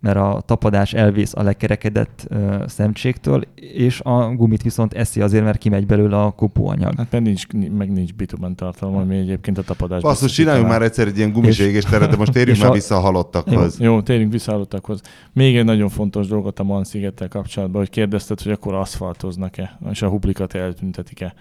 Mert 0.01 0.16
a 0.16 0.42
tapadás 0.46 0.92
elvész 0.94 1.35
a 1.35 1.42
lekerekedett 1.42 2.27
ö, 2.29 2.64
szemcséktől, 2.66 3.42
és 3.55 4.01
a 4.01 4.35
gumit 4.35 4.62
viszont 4.62 4.94
eszi 4.94 5.20
azért, 5.20 5.44
mert 5.44 5.59
kimegy 5.59 5.87
belőle 5.87 6.20
a 6.22 6.31
kopóanyag. 6.31 6.94
Hát 6.96 7.11
mert 7.11 7.24
nincs, 7.24 7.46
meg 7.77 7.92
nincs 7.92 8.14
bitumen 8.14 8.55
tartalom, 8.55 8.96
ami 8.96 9.16
egyébként 9.16 9.59
a 9.59 9.62
tapadás. 9.62 10.03
Basszus, 10.03 10.33
csináljunk 10.33 10.68
már 10.68 10.83
egyszer 10.83 11.07
egy 11.07 11.16
ilyen 11.16 11.33
gumis 11.33 11.59
És- 11.59 11.66
égésteret, 11.66 12.11
de 12.11 12.16
most 12.16 12.33
térjünk 12.33 12.59
már 12.61 12.70
a- 12.70 12.72
vissza 12.72 12.96
a 12.96 13.01
halottakhoz. 13.01 13.81
Jó, 13.81 14.03
térjünk 14.03 14.33
vissza 14.33 14.51
a 14.51 14.55
halottakhoz. 14.55 15.01
Még 15.33 15.57
egy 15.57 15.64
nagyon 15.64 15.88
fontos 15.88 16.27
dolgot 16.27 16.59
a 16.59 16.62
Man 16.62 16.85
szigettel 16.85 17.29
kapcsolatban, 17.29 17.81
hogy 17.81 17.90
kérdezted, 17.90 18.40
hogy 18.40 18.53
akkor 18.53 18.74
aszfaltoznak-e, 18.74 19.79
és 19.90 20.03
a 20.03 20.09
huplikat 20.09 20.55
eltüntetik-e. 20.55 21.35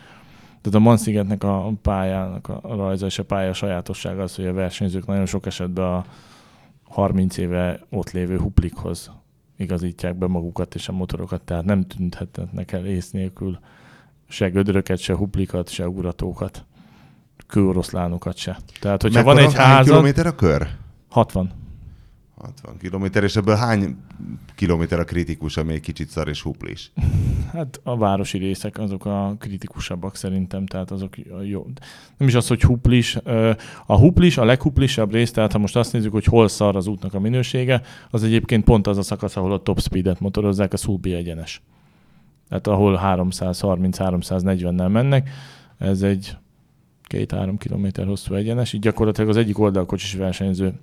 Tehát 0.61 0.79
a 0.79 0.79
Man 0.79 0.97
szigetnek 0.97 1.43
a 1.43 1.71
pályának 1.81 2.47
a 2.47 2.75
rajza 2.75 3.05
és 3.05 3.19
a 3.19 3.23
pálya 3.23 3.53
sajátossága 3.53 4.21
az, 4.21 4.35
hogy 4.35 4.45
a 4.45 4.53
versenyzők 4.53 5.05
nagyon 5.05 5.25
sok 5.25 5.45
esetben 5.45 5.93
a 5.93 6.05
30 6.83 7.37
éve 7.37 7.79
ott 7.89 8.11
lévő 8.11 8.37
huplikhoz 8.37 9.11
igazítják 9.57 10.15
be 10.15 10.27
magukat 10.27 10.75
és 10.75 10.87
a 10.87 10.91
motorokat, 10.91 11.41
tehát 11.41 11.65
nem 11.65 11.87
tüntetnek 11.87 12.71
el 12.71 12.85
ész 12.85 13.11
nélkül 13.11 13.59
se 14.27 14.49
gödröket, 14.49 14.99
se 14.99 15.15
huplikat, 15.15 15.69
se 15.69 15.87
uratókat, 15.87 16.65
kőoroszlánokat 17.47 18.37
se. 18.37 18.57
Tehát, 18.79 19.01
hogyha 19.01 19.23
van 19.23 19.35
Mekkora- 19.35 19.53
egy 19.55 19.63
hány 19.63 19.73
házad, 19.75 19.85
kilométer 19.85 20.25
a 20.25 20.35
kör? 20.35 20.67
60. 21.09 21.51
60 22.37 22.77
kilométer, 22.77 23.23
és 23.23 23.35
ebből 23.35 23.55
hány 23.55 23.95
kilométer 24.55 24.99
a 24.99 25.03
kritikus, 25.03 25.57
ami 25.57 25.73
egy 25.73 25.79
kicsit 25.79 26.09
szar 26.09 26.27
és 26.27 26.41
huplis? 26.41 26.91
Hát 27.51 27.79
a 27.83 27.97
városi 27.97 28.37
részek 28.37 28.79
azok 28.79 29.05
a 29.05 29.35
kritikusabbak 29.39 30.15
szerintem, 30.15 30.65
tehát 30.65 30.91
azok 30.91 31.13
jó. 31.43 31.67
Nem 32.17 32.27
is 32.27 32.33
az, 32.33 32.47
hogy 32.47 32.61
huplis. 32.61 33.17
A 33.85 33.97
huplis, 33.97 34.37
a 34.37 34.45
leghuplisabb 34.45 35.11
rész, 35.11 35.31
tehát 35.31 35.51
ha 35.51 35.57
most 35.57 35.75
azt 35.75 35.93
nézzük, 35.93 36.11
hogy 36.11 36.25
hol 36.25 36.47
szar 36.47 36.75
az 36.75 36.87
útnak 36.87 37.13
a 37.13 37.19
minősége, 37.19 37.81
az 38.09 38.23
egyébként 38.23 38.63
pont 38.63 38.87
az 38.87 38.97
a 38.97 39.01
szakasz, 39.01 39.35
ahol 39.35 39.53
a 39.53 39.61
top 39.61 39.81
speedet 39.81 40.19
motorozzák, 40.19 40.73
a 40.73 40.77
Sulby 40.77 41.13
egyenes. 41.13 41.61
Tehát 42.49 42.67
ahol 42.67 42.99
330-340-nel 43.03 44.91
mennek, 44.91 45.29
ez 45.77 46.01
egy 46.01 46.37
két-három 47.03 47.57
kilométer 47.57 48.05
hosszú 48.05 48.33
egyenes, 48.33 48.73
így 48.73 48.81
gyakorlatilag 48.81 49.29
az 49.29 49.37
egyik 49.37 49.59
oldalkocsis 49.59 50.13
versenyző 50.13 50.73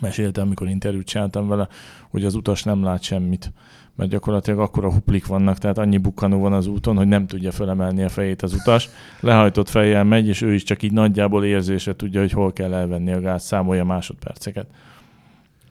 mesélte, 0.00 0.40
amikor 0.40 0.68
interjút 0.68 1.06
csináltam 1.06 1.48
vele, 1.48 1.68
hogy 2.10 2.24
az 2.24 2.34
utas 2.34 2.62
nem 2.62 2.82
lát 2.82 3.02
semmit, 3.02 3.52
mert 3.96 4.10
gyakorlatilag 4.10 4.58
akkora 4.58 4.92
huplik 4.92 5.26
vannak, 5.26 5.58
tehát 5.58 5.78
annyi 5.78 5.98
bukkanó 5.98 6.38
van 6.40 6.52
az 6.52 6.66
úton, 6.66 6.96
hogy 6.96 7.08
nem 7.08 7.26
tudja 7.26 7.52
felemelni 7.52 8.02
a 8.02 8.08
fejét 8.08 8.42
az 8.42 8.54
utas. 8.54 8.88
Lehajtott 9.20 9.68
fejjel 9.68 10.04
megy, 10.04 10.28
és 10.28 10.40
ő 10.40 10.54
is 10.54 10.62
csak 10.62 10.82
így 10.82 10.92
nagyjából 10.92 11.44
érzésre 11.44 11.96
tudja, 11.96 12.20
hogy 12.20 12.32
hol 12.32 12.52
kell 12.52 12.74
elvenni 12.74 13.12
a 13.12 13.20
gáz, 13.20 13.44
számolja 13.44 13.84
másodperceket. 13.84 14.66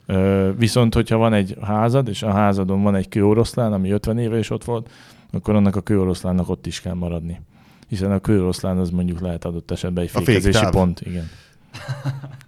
Ö, 0.06 0.50
viszont, 0.56 0.94
hogyha 0.94 1.16
van 1.16 1.32
egy 1.32 1.56
házad, 1.62 2.08
és 2.08 2.22
a 2.22 2.32
házadon 2.32 2.82
van 2.82 2.94
egy 2.94 3.08
kőoroszlán, 3.08 3.72
ami 3.72 3.90
50 3.90 4.18
éve 4.18 4.38
is 4.38 4.50
ott 4.50 4.64
volt, 4.64 4.90
akkor 5.32 5.54
annak 5.54 5.76
a 5.76 5.80
kőoroszlánnak 5.80 6.48
ott 6.48 6.66
is 6.66 6.80
kell 6.80 6.94
maradni. 6.94 7.40
Hiszen 7.88 8.12
a 8.12 8.18
kőoroszlán 8.18 8.78
az 8.78 8.90
mondjuk 8.90 9.20
lehet 9.20 9.44
adott 9.44 9.70
esetben 9.70 10.04
egy 10.04 10.10
fékezési 10.10 10.66
pont. 10.70 11.00
Igen. 11.00 11.28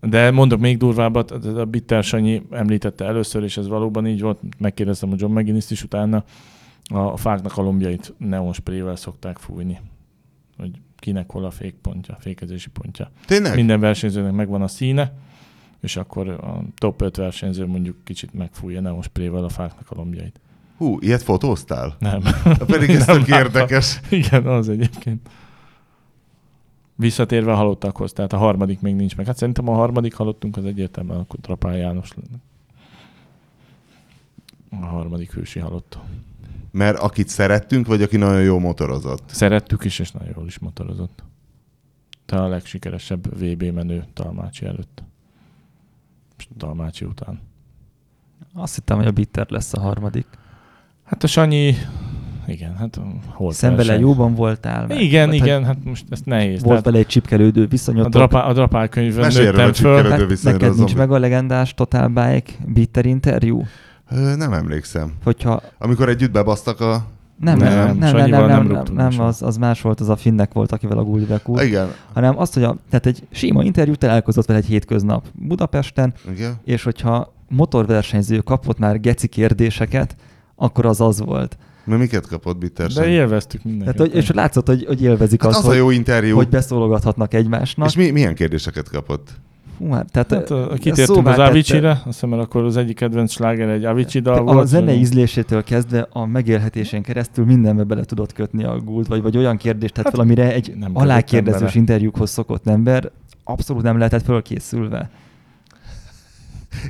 De 0.00 0.30
mondok 0.30 0.60
még 0.60 0.76
durvábbat, 0.76 1.30
a 1.30 1.64
Bitter 1.64 2.04
Sanyi 2.04 2.42
említette 2.50 3.04
először, 3.04 3.42
és 3.42 3.56
ez 3.56 3.68
valóban 3.68 4.06
így 4.06 4.20
volt, 4.20 4.40
megkérdeztem 4.58 5.12
a 5.12 5.14
John 5.18 5.38
McGinnis 5.38 5.70
is 5.70 5.82
utána, 5.82 6.24
a 6.88 7.16
fáknak 7.16 7.56
a 7.56 7.62
lombjait 7.62 8.14
neonsprével 8.18 8.96
szokták 8.96 9.38
fújni, 9.38 9.80
hogy 10.58 10.70
kinek 10.96 11.30
hol 11.30 11.44
a 11.44 11.50
fékpontja, 11.50 12.16
fékezési 12.20 12.70
pontja. 12.70 13.10
Tényleg? 13.26 13.54
Minden 13.54 13.80
versenyzőnek 13.80 14.32
megvan 14.32 14.62
a 14.62 14.68
színe, 14.68 15.12
és 15.80 15.96
akkor 15.96 16.28
a 16.28 16.62
top 16.76 17.02
5 17.02 17.16
versenyző 17.16 17.66
mondjuk 17.66 17.96
kicsit 18.04 18.34
megfújja 18.34 18.80
neonsprével 18.80 19.44
a 19.44 19.48
fáknak 19.48 19.90
a 19.90 19.94
lombjait. 19.96 20.40
Hú, 20.76 20.98
ilyet 21.00 21.22
fotóztál? 21.22 21.96
Nem. 21.98 22.22
Pedig 22.66 22.90
ez 22.90 23.04
tök 23.04 23.28
érdekes. 23.28 24.00
Igen, 24.10 24.46
az 24.46 24.68
egyébként. 24.68 25.28
Visszatérve 26.96 27.52
a 27.52 27.56
halottakhoz, 27.56 28.12
tehát 28.12 28.32
a 28.32 28.36
harmadik 28.36 28.80
még 28.80 28.94
nincs 28.94 29.16
meg. 29.16 29.26
Hát 29.26 29.36
szerintem 29.36 29.68
a 29.68 29.74
harmadik 29.74 30.14
halottunk 30.14 30.56
az 30.56 30.64
egyértelműen 30.64 31.18
akkor 31.18 31.38
Trapál 31.40 31.76
János 31.76 32.10
lenne. 32.14 32.38
A 34.84 34.86
harmadik 34.86 35.32
hősi 35.32 35.58
halott. 35.58 35.98
Mert 36.70 36.98
akit 36.98 37.28
szerettünk, 37.28 37.86
vagy 37.86 38.02
aki 38.02 38.16
nagyon 38.16 38.42
jó 38.42 38.58
motorozott? 38.58 39.22
Szerettük 39.26 39.84
is, 39.84 39.98
és 39.98 40.10
nagyon 40.10 40.32
jól 40.36 40.46
is 40.46 40.58
motorozott. 40.58 41.22
Te 42.26 42.42
a 42.42 42.48
legsikeresebb 42.48 43.38
VB 43.38 43.62
menő 43.62 44.04
Talmácsi 44.12 44.66
előtt. 44.66 45.02
És 46.38 46.48
Talmácsi 46.56 47.04
után. 47.04 47.40
Azt 48.54 48.74
hittem, 48.74 48.96
hogy 48.96 49.06
a 49.06 49.12
Bitter 49.12 49.46
lesz 49.50 49.72
a 49.72 49.80
harmadik. 49.80 50.26
Hát 51.04 51.22
a 51.22 51.26
Sanyi, 51.26 51.74
igen, 52.46 52.76
hát 52.76 53.00
hol 53.28 53.52
Szembe 53.52 53.84
le 53.84 53.98
jóban 53.98 54.34
voltál. 54.34 54.86
meg- 54.86 55.00
Igen, 55.00 55.26
vagy, 55.28 55.36
igen, 55.36 55.56
hogy 55.56 55.66
hát 55.66 55.84
most 55.84 56.04
ez 56.10 56.20
nehéz. 56.24 56.62
Volt 56.62 56.84
vele 56.84 56.98
egy 56.98 57.06
csipkelődő 57.06 57.64
a, 57.64 57.66
viszonyotok. 57.68 58.12
drapá, 58.12 58.40
a 58.40 58.52
drapál 58.52 58.88
könyvben 58.88 59.32
nőttem 59.32 59.68
a 59.68 59.72
föl. 59.72 60.26
viszonyról, 60.26 60.60
Neked 60.60 60.76
nincs 60.76 60.96
meg 60.96 61.10
a 61.12 61.18
legendás 61.18 61.74
Total 61.74 62.08
Bike 62.08 62.52
Bitter 62.66 63.06
interjú? 63.06 63.62
Ö, 64.10 64.34
Nem 64.36 64.52
emlékszem. 64.52 65.12
Hogyha 65.24 65.62
Amikor 65.78 66.08
együtt 66.08 66.30
bebasztak 66.32 66.80
a... 66.80 67.04
nem, 67.40 67.58
Nem, 67.58 67.68
nem, 67.74 67.96
nem, 67.98 68.16
nem, 68.16 68.28
nem, 68.30 68.46
nem, 68.66 68.66
nem 68.94 69.08
nem, 69.10 69.20
az, 69.20 69.42
az 69.42 69.56
más 69.56 69.80
volt, 69.80 70.00
az 70.00 70.08
a 70.08 70.16
finnek 70.16 70.52
volt, 70.52 70.72
akivel 70.72 70.98
a 70.98 71.04
Guldbek 71.04 71.48
úr, 71.48 71.62
Igen, 71.62 71.86
hanem 72.12 72.38
azt, 72.38 72.54
hogy 72.54 72.62
a, 72.62 72.76
tehát 72.90 73.06
egy 73.06 73.22
sima 73.30 73.62
interjú 73.62 73.94
találkozott 73.94 74.46
vele 74.46 74.58
egy 74.58 74.66
hétköznap 74.66 75.24
Budapesten, 75.32 76.12
igen. 76.34 76.54
és 76.64 76.82
hogyha 76.82 77.32
motorversenyző 77.48 78.38
kapott 78.38 78.78
már 78.78 79.00
geci 79.00 79.26
kérdéseket, 79.26 80.16
akkor 80.56 80.86
az 80.86 81.00
az 81.00 81.20
volt. 81.20 81.58
Mert 81.86 82.00
miket 82.00 82.26
kapott 82.26 82.58
Bitter 82.58 82.90
De 82.90 83.06
élveztük 83.06 83.64
mindenki. 83.64 83.96
Tehát, 83.96 84.12
hogy, 84.12 84.22
és 84.22 84.30
látszott, 84.30 84.66
hogy, 84.66 84.84
hogy 84.86 85.02
élvezik 85.02 85.42
Hát 85.42 85.50
azt, 85.50 85.58
az 85.58 85.64
a 85.64 85.68
hogy, 85.68 85.76
jó 85.76 85.90
interjú. 85.90 86.36
hogy 86.36 86.48
beszólogathatnak 86.48 87.34
egymásnak. 87.34 87.88
És 87.88 87.96
mi, 87.96 88.10
milyen 88.10 88.34
kérdéseket 88.34 88.88
kapott? 88.90 89.30
Hú, 89.78 89.90
hát, 89.90 90.10
tehát, 90.12 90.30
Hát, 90.30 90.50
a, 90.50 90.68
kitértünk 90.78 91.26
az 91.26 91.38
Avicii-re, 91.38 91.90
azt 91.90 92.04
hiszem, 92.04 92.28
mert 92.28 92.42
akkor 92.42 92.64
az 92.64 92.76
egyik 92.76 92.96
kedvenc 92.96 93.32
sláger 93.32 93.68
egy 93.68 93.84
Avicii 93.84 94.20
dal 94.20 94.42
volt. 94.42 94.58
a 94.58 94.64
zene 94.64 94.94
ízlésétől 94.94 95.64
kezdve 95.64 96.08
a 96.12 96.26
megélhetésén 96.26 97.02
keresztül 97.02 97.44
mindenbe 97.44 97.82
bele 97.82 98.04
tudott 98.04 98.32
kötni 98.32 98.64
a 98.64 98.78
guld, 98.78 99.08
vagy, 99.08 99.22
vagy 99.22 99.36
olyan 99.36 99.56
kérdést 99.56 99.94
tett 99.94 100.04
Hát 100.04 100.12
fel, 100.14 100.22
amire 100.24 100.52
egy 100.52 100.72
alákérdezős 100.92 101.74
interjúkhoz 101.74 102.30
szokott 102.30 102.66
ember 102.66 103.10
abszolút 103.44 103.82
nem 103.82 103.96
lehetett 103.98 104.24
fölkészülve. 104.24 105.10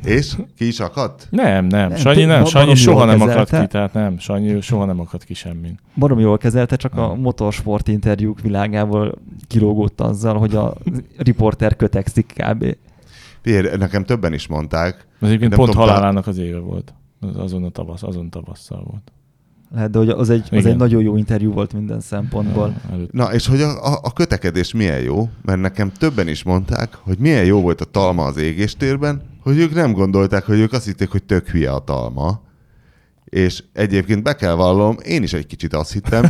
És? 0.04 0.36
Ki 0.56 0.66
is 0.66 0.80
akadt? 0.80 1.26
Nem, 1.30 1.64
nem, 1.66 1.88
Nem, 1.88 1.98
Sanyi 1.98 2.24
nem, 2.24 2.44
Sanyi 2.44 2.74
soha 2.74 3.04
nem 3.04 3.20
akadt 3.20 3.28
kezelte. 3.28 3.60
ki, 3.60 3.66
tehát 3.66 3.92
nem, 3.92 4.18
Sanyi 4.18 4.60
soha 4.60 4.84
nem 4.84 5.00
akadt 5.00 5.24
ki 5.24 5.34
semmin. 5.34 5.78
Barom 5.96 6.18
jól 6.18 6.38
kezelte, 6.38 6.76
csak 6.76 6.94
a 6.94 7.14
motorsport 7.14 7.88
interjúk 7.88 8.40
világából 8.40 9.14
kilógott 9.48 10.00
azzal, 10.00 10.38
hogy 10.38 10.54
a 10.54 10.74
riporter 11.16 11.76
kötekszik 11.76 12.32
kb. 12.36 12.76
Figyelj, 13.42 13.76
nekem 13.76 14.04
többen 14.04 14.32
is 14.32 14.46
mondták. 14.46 15.06
Az 15.20 15.28
egyébként 15.28 15.54
pont 15.54 15.70
tudom, 15.70 15.86
halálának 15.88 16.26
az 16.26 16.38
éve 16.38 16.58
volt. 16.58 16.94
Az- 17.20 17.36
Azon 17.36 17.64
a 17.64 17.68
tavasz, 17.68 18.02
azon 18.02 18.30
tavasszal 18.30 18.84
volt. 18.90 19.12
Lehet, 19.74 19.90
de 19.90 19.98
hogy 19.98 20.08
az 20.08 20.30
egy, 20.30 20.40
az 20.40 20.58
Igen. 20.58 20.66
egy 20.66 20.76
nagyon 20.76 21.02
jó 21.02 21.16
interjú 21.16 21.52
volt 21.52 21.72
minden 21.72 22.00
szempontból. 22.00 22.74
Na, 23.10 23.34
és 23.34 23.46
hogy 23.46 23.60
a, 23.60 23.92
a, 23.92 23.98
a 24.02 24.12
kötekedés 24.12 24.72
milyen 24.72 25.00
jó, 25.00 25.28
mert 25.42 25.60
nekem 25.60 25.92
többen 25.92 26.28
is 26.28 26.42
mondták, 26.42 26.94
hogy 26.94 27.18
milyen 27.18 27.44
jó 27.44 27.60
volt 27.60 27.80
a 27.80 27.84
talma 27.84 28.24
az 28.24 28.36
égéstérben, 28.36 29.22
hogy 29.40 29.58
ők 29.58 29.74
nem 29.74 29.92
gondolták, 29.92 30.44
hogy 30.44 30.58
ők 30.58 30.72
azt 30.72 30.84
hitték, 30.84 31.10
hogy 31.10 31.22
tök 31.22 31.48
hülye 31.48 31.70
a 31.70 31.78
talma. 31.78 32.40
És 33.30 33.62
egyébként 33.72 34.22
be 34.22 34.34
kell 34.34 34.52
vallanom, 34.52 34.96
én 35.04 35.22
is 35.22 35.32
egy 35.32 35.46
kicsit 35.46 35.74
azt 35.74 35.92
hittem, 35.92 36.24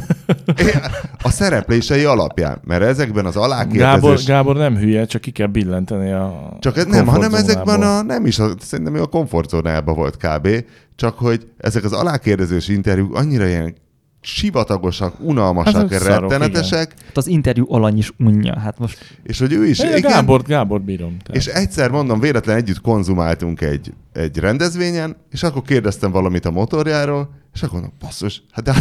Én- 0.61 0.81
a 1.23 1.31
szereplései 1.31 2.05
alapján, 2.05 2.61
mert 2.65 2.83
ezekben 2.83 3.27
az 3.27 3.35
Gábor, 3.35 3.51
alákérdezés... 3.51 4.25
Gábor 4.25 4.57
nem 4.57 4.77
hülye, 4.77 5.05
csak 5.05 5.21
ki 5.21 5.31
kell 5.31 5.47
billenteni 5.47 6.13
a 6.13 6.57
Csak 6.61 6.77
ez 6.77 6.85
nem, 6.85 7.07
hanem 7.07 7.35
ezekben 7.35 7.83
a, 7.83 8.03
nem 8.03 8.27
is, 8.27 8.39
a, 8.39 8.51
szerintem 8.61 8.95
ő 8.95 9.03
a 9.03 9.07
komfortzónában 9.07 9.95
volt 9.95 10.17
kb. 10.17 10.49
Csak 10.97 11.19
hogy 11.19 11.47
ezek 11.59 11.85
az 11.85 11.93
alákérdezős 11.93 12.69
interjúk 12.69 13.15
annyira 13.15 13.47
ilyen 13.47 13.75
sivatagosak, 14.27 15.15
unalmasak, 15.21 15.75
Hát, 15.75 15.85
azok 15.85 15.99
szarok, 15.99 16.31
rettenetesek, 16.31 16.95
Hát 17.07 17.17
az 17.17 17.27
interjú 17.27 17.67
alany 17.69 17.99
is 17.99 18.11
unja. 18.19 18.59
Hát 18.59 18.79
most 18.79 19.19
és 19.23 19.39
hogy 19.39 19.53
ő 19.53 19.67
is... 19.67 19.79
Én 19.79 19.97
igen, 19.97 20.11
Gábor, 20.11 20.43
Gábor 20.43 20.81
bírom. 20.81 21.17
Tehát. 21.19 21.43
És 21.43 21.47
egyszer 21.47 21.91
mondom, 21.91 22.21
véletlen 22.21 22.57
együtt 22.57 22.81
konzumáltunk 22.81 23.61
egy, 23.61 23.93
egy 24.13 24.39
rendezvényen, 24.39 25.17
és 25.31 25.43
akkor 25.43 25.63
kérdeztem 25.63 26.11
valamit 26.11 26.45
a 26.45 26.51
motorjáról, 26.51 27.31
és 27.55 27.63
akkor 27.63 27.81
mondom, 27.81 27.99
basszus, 28.01 28.43
hát 28.53 28.65
de, 28.65 28.75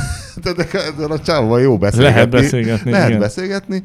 de, 0.43 0.53
de, 0.53 0.65
de 0.97 1.13
a 1.13 1.19
csávóval 1.19 1.61
jó 1.61 1.77
beszélgetni. 1.77 2.13
Lehet 2.13 2.29
beszélgetni, 2.29 2.91
Lehet 2.91 3.07
igen. 3.07 3.19
beszélgetni. 3.19 3.83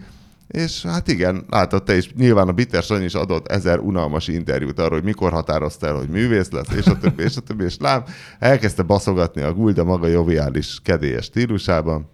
És 0.51 0.83
hát 0.83 1.09
igen, 1.09 1.45
látod 1.49 1.83
te 1.83 1.97
is, 1.97 2.13
nyilván 2.13 2.49
a 2.49 2.53
Bitter 2.53 2.83
Sanyi 2.83 3.05
is 3.05 3.15
adott 3.15 3.49
ezer 3.49 3.79
unalmas 3.79 4.29
interjút 4.29 4.79
arról, 4.79 4.95
hogy 4.95 5.05
mikor 5.05 5.33
határozta 5.33 5.87
el, 5.87 5.95
hogy 5.95 6.09
művész 6.09 6.51
lesz, 6.51 6.73
és 6.77 6.87
a 6.87 6.99
többi, 6.99 7.23
és 7.23 7.37
a 7.37 7.41
többi, 7.41 7.65
és 7.65 7.77
lám, 7.79 8.05
elkezdte 8.39 8.83
baszogatni 8.83 9.43
a 9.43 9.53
Gulda 9.53 9.85
maga 9.85 10.07
joviális, 10.07 10.79
kedélyes 10.83 11.25
stílusában. 11.25 12.09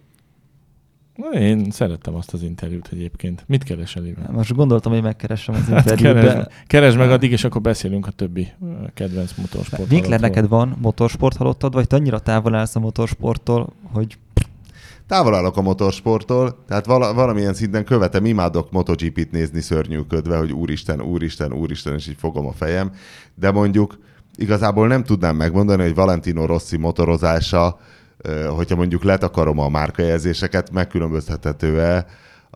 Na, 1.15 1.39
Én 1.39 1.71
szerettem 1.71 2.15
azt 2.15 2.33
az 2.33 2.41
interjút 2.41 2.89
egyébként. 2.91 3.43
Mit 3.47 3.63
keresel 3.63 4.05
Iván? 4.05 4.29
most 4.31 4.55
gondoltam, 4.55 4.91
hogy 4.91 5.01
megkeressem 5.01 5.55
az 5.55 5.67
Hát 5.67 5.89
interjút, 5.89 6.13
keresd, 6.13 6.37
de 6.37 6.47
keresd 6.67 6.97
meg 6.97 7.11
addig, 7.11 7.31
és 7.31 7.43
akkor 7.43 7.61
beszélünk 7.61 8.07
a 8.07 8.11
többi 8.11 8.47
kedvenc 8.93 9.33
motorsport. 9.37 9.91
Winkler, 9.91 10.19
neked 10.19 10.47
van 10.47 10.77
motorsport 10.81 11.37
halottad, 11.37 11.73
vagy 11.73 11.87
te 11.87 11.95
annyira 11.95 12.19
távol 12.19 12.55
állsz 12.55 12.75
a 12.75 12.79
motorsporttól, 12.79 13.73
hogy 13.83 14.17
Távol 15.07 15.35
állok 15.35 15.57
a 15.57 15.61
motorsporttól, 15.61 16.63
tehát 16.67 16.85
vala, 16.85 17.13
valamilyen 17.13 17.53
szinten 17.53 17.85
követem, 17.85 18.25
imádok 18.25 18.71
MotoGP-t 18.71 19.31
nézni 19.31 19.61
szörnyűködve, 19.61 20.37
hogy 20.37 20.51
úristen, 20.51 21.01
úristen, 21.01 21.53
úristen, 21.53 21.93
és 21.93 22.07
így 22.07 22.17
fogom 22.19 22.47
a 22.47 22.51
fejem, 22.51 22.91
de 23.35 23.51
mondjuk 23.51 23.97
igazából 24.35 24.87
nem 24.87 25.03
tudnám 25.03 25.35
megmondani, 25.35 25.83
hogy 25.83 25.95
Valentino 25.95 26.45
Rossi 26.45 26.77
motorozása, 26.77 27.79
hogyha 28.55 28.75
mondjuk 28.75 29.03
letakarom 29.03 29.59
a 29.59 29.69
márkajelzéseket, 29.69 30.71
megkülönböztethető-e 30.71 32.05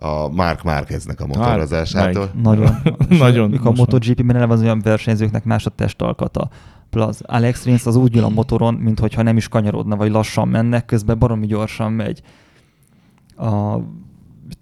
a 0.04 0.28
Mark 0.28 0.64
Márqueznek 0.64 1.22
a 1.22 1.28
motorozásától. 1.28 2.32
nagyon... 2.42 2.76
Nagyon. 3.10 3.50
Mikor 3.50 3.68
a 3.68 3.74
MotoGP-ben 3.76 4.36
eleve 4.36 4.54
az 4.54 4.62
olyan 4.62 4.82
versenyzőknek 4.84 5.44
más 5.44 5.66
a 5.66 5.70
testalkata. 5.70 6.50
Plusz 6.90 7.22
Alex 7.26 7.64
Rins 7.64 7.86
az 7.86 7.96
úgy 7.96 8.16
ül 8.16 8.24
a 8.24 8.30
motoron, 8.30 8.74
mintha 8.74 9.22
nem 9.22 9.38
is 9.38 9.48
kanyarodna, 9.48 9.96
vagy 9.96 10.12
lassan 10.12 10.48
mennek, 10.48 10.86
közben 10.86 11.20
baromi 11.20 11.46
gyorsan 11.46 11.92
megy. 11.92 12.22
A 13.38 13.78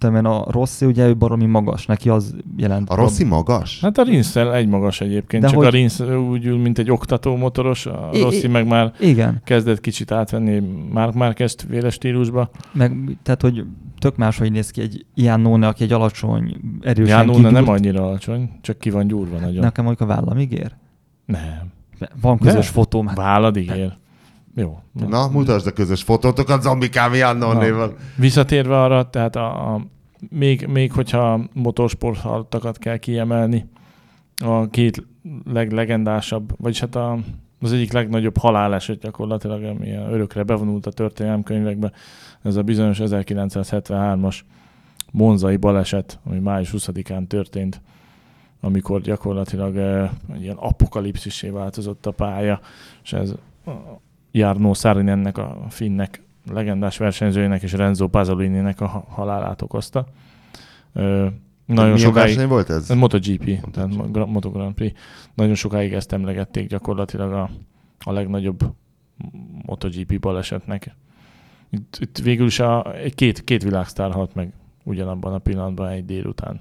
én, 0.04 0.26
a 0.26 0.46
Rossi 0.52 0.86
ugye 0.86 1.08
ő 1.08 1.16
baromi 1.18 1.46
magas, 1.46 1.86
neki 1.86 2.10
az 2.10 2.36
jelent. 2.58 2.90
A 2.90 2.96
Rossi 2.96 3.24
magas? 3.24 3.80
Hát 3.82 3.98
a 3.98 4.04
Rinsztel 4.04 4.54
egy 4.56 4.68
magas 4.68 5.02
egyébként, 5.02 5.44
De 5.44 5.50
csak 5.50 5.58
hogy- 5.58 5.66
a 5.68 5.70
Rinsz 5.70 6.00
úgy 6.00 6.46
ül, 6.46 6.58
mint 6.58 6.78
egy 6.80 6.92
oktató 6.92 7.36
motoros, 7.36 7.86
a 7.86 8.10
I- 8.14 8.22
Rossi 8.22 8.44
I- 8.48 8.52
meg 8.52 8.68
már 8.68 8.94
Igen, 9.00 9.42
kezdett 9.44 9.80
kicsit 9.80 10.12
átvenni 10.12 10.60
Mark 10.92 11.14
Marquez 11.14 11.56
véles 11.70 11.94
stílusba. 11.94 12.50
meg 12.74 13.18
tehát, 13.24 13.42
hogy 13.42 13.66
tök 14.00 14.18
máshogy 14.18 14.52
néz 14.52 14.70
ki 14.72 14.82
egy 14.82 15.06
Iannone, 15.14 15.68
aki 15.68 15.84
egy 15.84 15.92
alacsony, 15.92 16.56
erősen 16.82 17.18
Jánóna 17.18 17.50
nem 17.50 17.64
kigyúrt. 17.64 17.80
annyira 17.80 18.06
alacsony, 18.08 18.50
csak 18.62 18.78
ki 18.80 18.90
van 18.90 19.08
gyúrva 19.08 19.38
nagyon. 19.38 19.64
Nekem 19.64 19.86
mondjuk 19.86 20.10
a 20.10 20.14
vállam 20.14 20.38
ígér? 20.40 20.72
Nem. 21.26 21.72
Van 22.22 22.38
közös 22.38 22.66
De? 22.66 22.72
fotóm. 22.72 23.08
Hát 23.08 23.18
Vállad 23.18 23.58
ígér. 23.58 23.98
Jó. 24.60 24.80
Na, 25.08 25.28
mutasd 25.28 25.68
a 25.68 25.72
közös 25.72 26.04
fotótokat 26.04 26.62
zombikám 26.62 27.14
Jannonnéval. 27.14 27.98
Visszatérve 28.16 28.82
arra, 28.82 29.10
tehát 29.10 29.36
a, 29.36 29.74
a 29.74 29.82
még, 30.30 30.66
még 30.68 30.92
hogyha 30.92 31.40
motorsport 31.54 32.20
halottakat 32.20 32.78
kell 32.78 32.98
kiemelni, 32.98 33.70
a 34.38 34.70
két 34.70 35.04
leglegendásabb, 35.46 36.54
vagyis 36.58 36.80
hát 36.80 36.96
a, 36.96 37.18
az 37.62 37.74
egyik 37.74 37.92
legnagyobb 37.92 38.38
haláleset 38.38 39.00
gyakorlatilag, 39.00 39.64
ami 39.64 39.92
örökre 39.92 40.44
bevonult 40.44 40.86
a 40.86 40.92
történelemkönyvekbe, 40.92 41.92
ez 42.42 42.56
a 42.56 42.64
bizonyos 42.64 42.98
1973-as 43.02 44.40
monzai 45.12 45.58
baleset, 45.58 46.20
ami 46.26 46.40
május 46.40 46.74
20-án 46.78 47.28
történt, 47.28 47.82
amikor 48.62 49.02
gyakorlatilag 49.02 49.78
egy 50.34 50.42
ilyen 50.42 50.58
apokalipszisé 50.58 51.50
változott 51.50 52.06
a 52.06 52.12
pálya, 52.12 52.60
és 53.04 53.14
ez 53.14 53.34
Jarno 54.32 54.74
Sarinennek, 54.74 55.38
a 55.38 55.66
finnek 55.70 56.22
legendás 56.52 56.98
versenyzőjének 56.98 57.62
és 57.62 57.74
Renzo 57.74 58.08
Pasolininek 58.08 58.82
a 58.82 58.88
ha- 58.88 59.06
halálát 59.10 59.62
okozta. 59.62 60.06
Ö, 60.94 61.28
nagyon 61.66 61.84
Milyen 61.84 61.98
sokáig... 61.98 62.48
volt 62.48 62.70
ez? 62.70 62.90
MotoGP, 62.90 63.48
MotoGP. 63.48 63.72
tehát 63.72 64.26
Moto 64.28 64.50
Grand 64.50 64.74
Prix. 64.74 65.00
Nagyon 65.34 65.56
sokáig 65.56 65.94
ezt 65.94 66.14
emlegették 66.14 66.68
gyakorlatilag 66.68 67.32
a, 67.32 67.50
a 68.00 68.12
legnagyobb 68.12 68.74
MotoGP 69.66 70.20
balesetnek. 70.20 70.96
Itt, 71.70 71.98
itt 72.02 72.18
végül 72.18 72.46
is 72.46 72.60
a, 72.60 72.94
két, 73.16 73.44
két 73.44 73.64
világsztár 73.64 74.12
halt 74.12 74.36
meg 74.36 74.54
ugyanabban 74.84 75.34
a 75.34 75.38
pillanatban 75.38 75.88
egy 75.88 76.06
délután. 76.06 76.60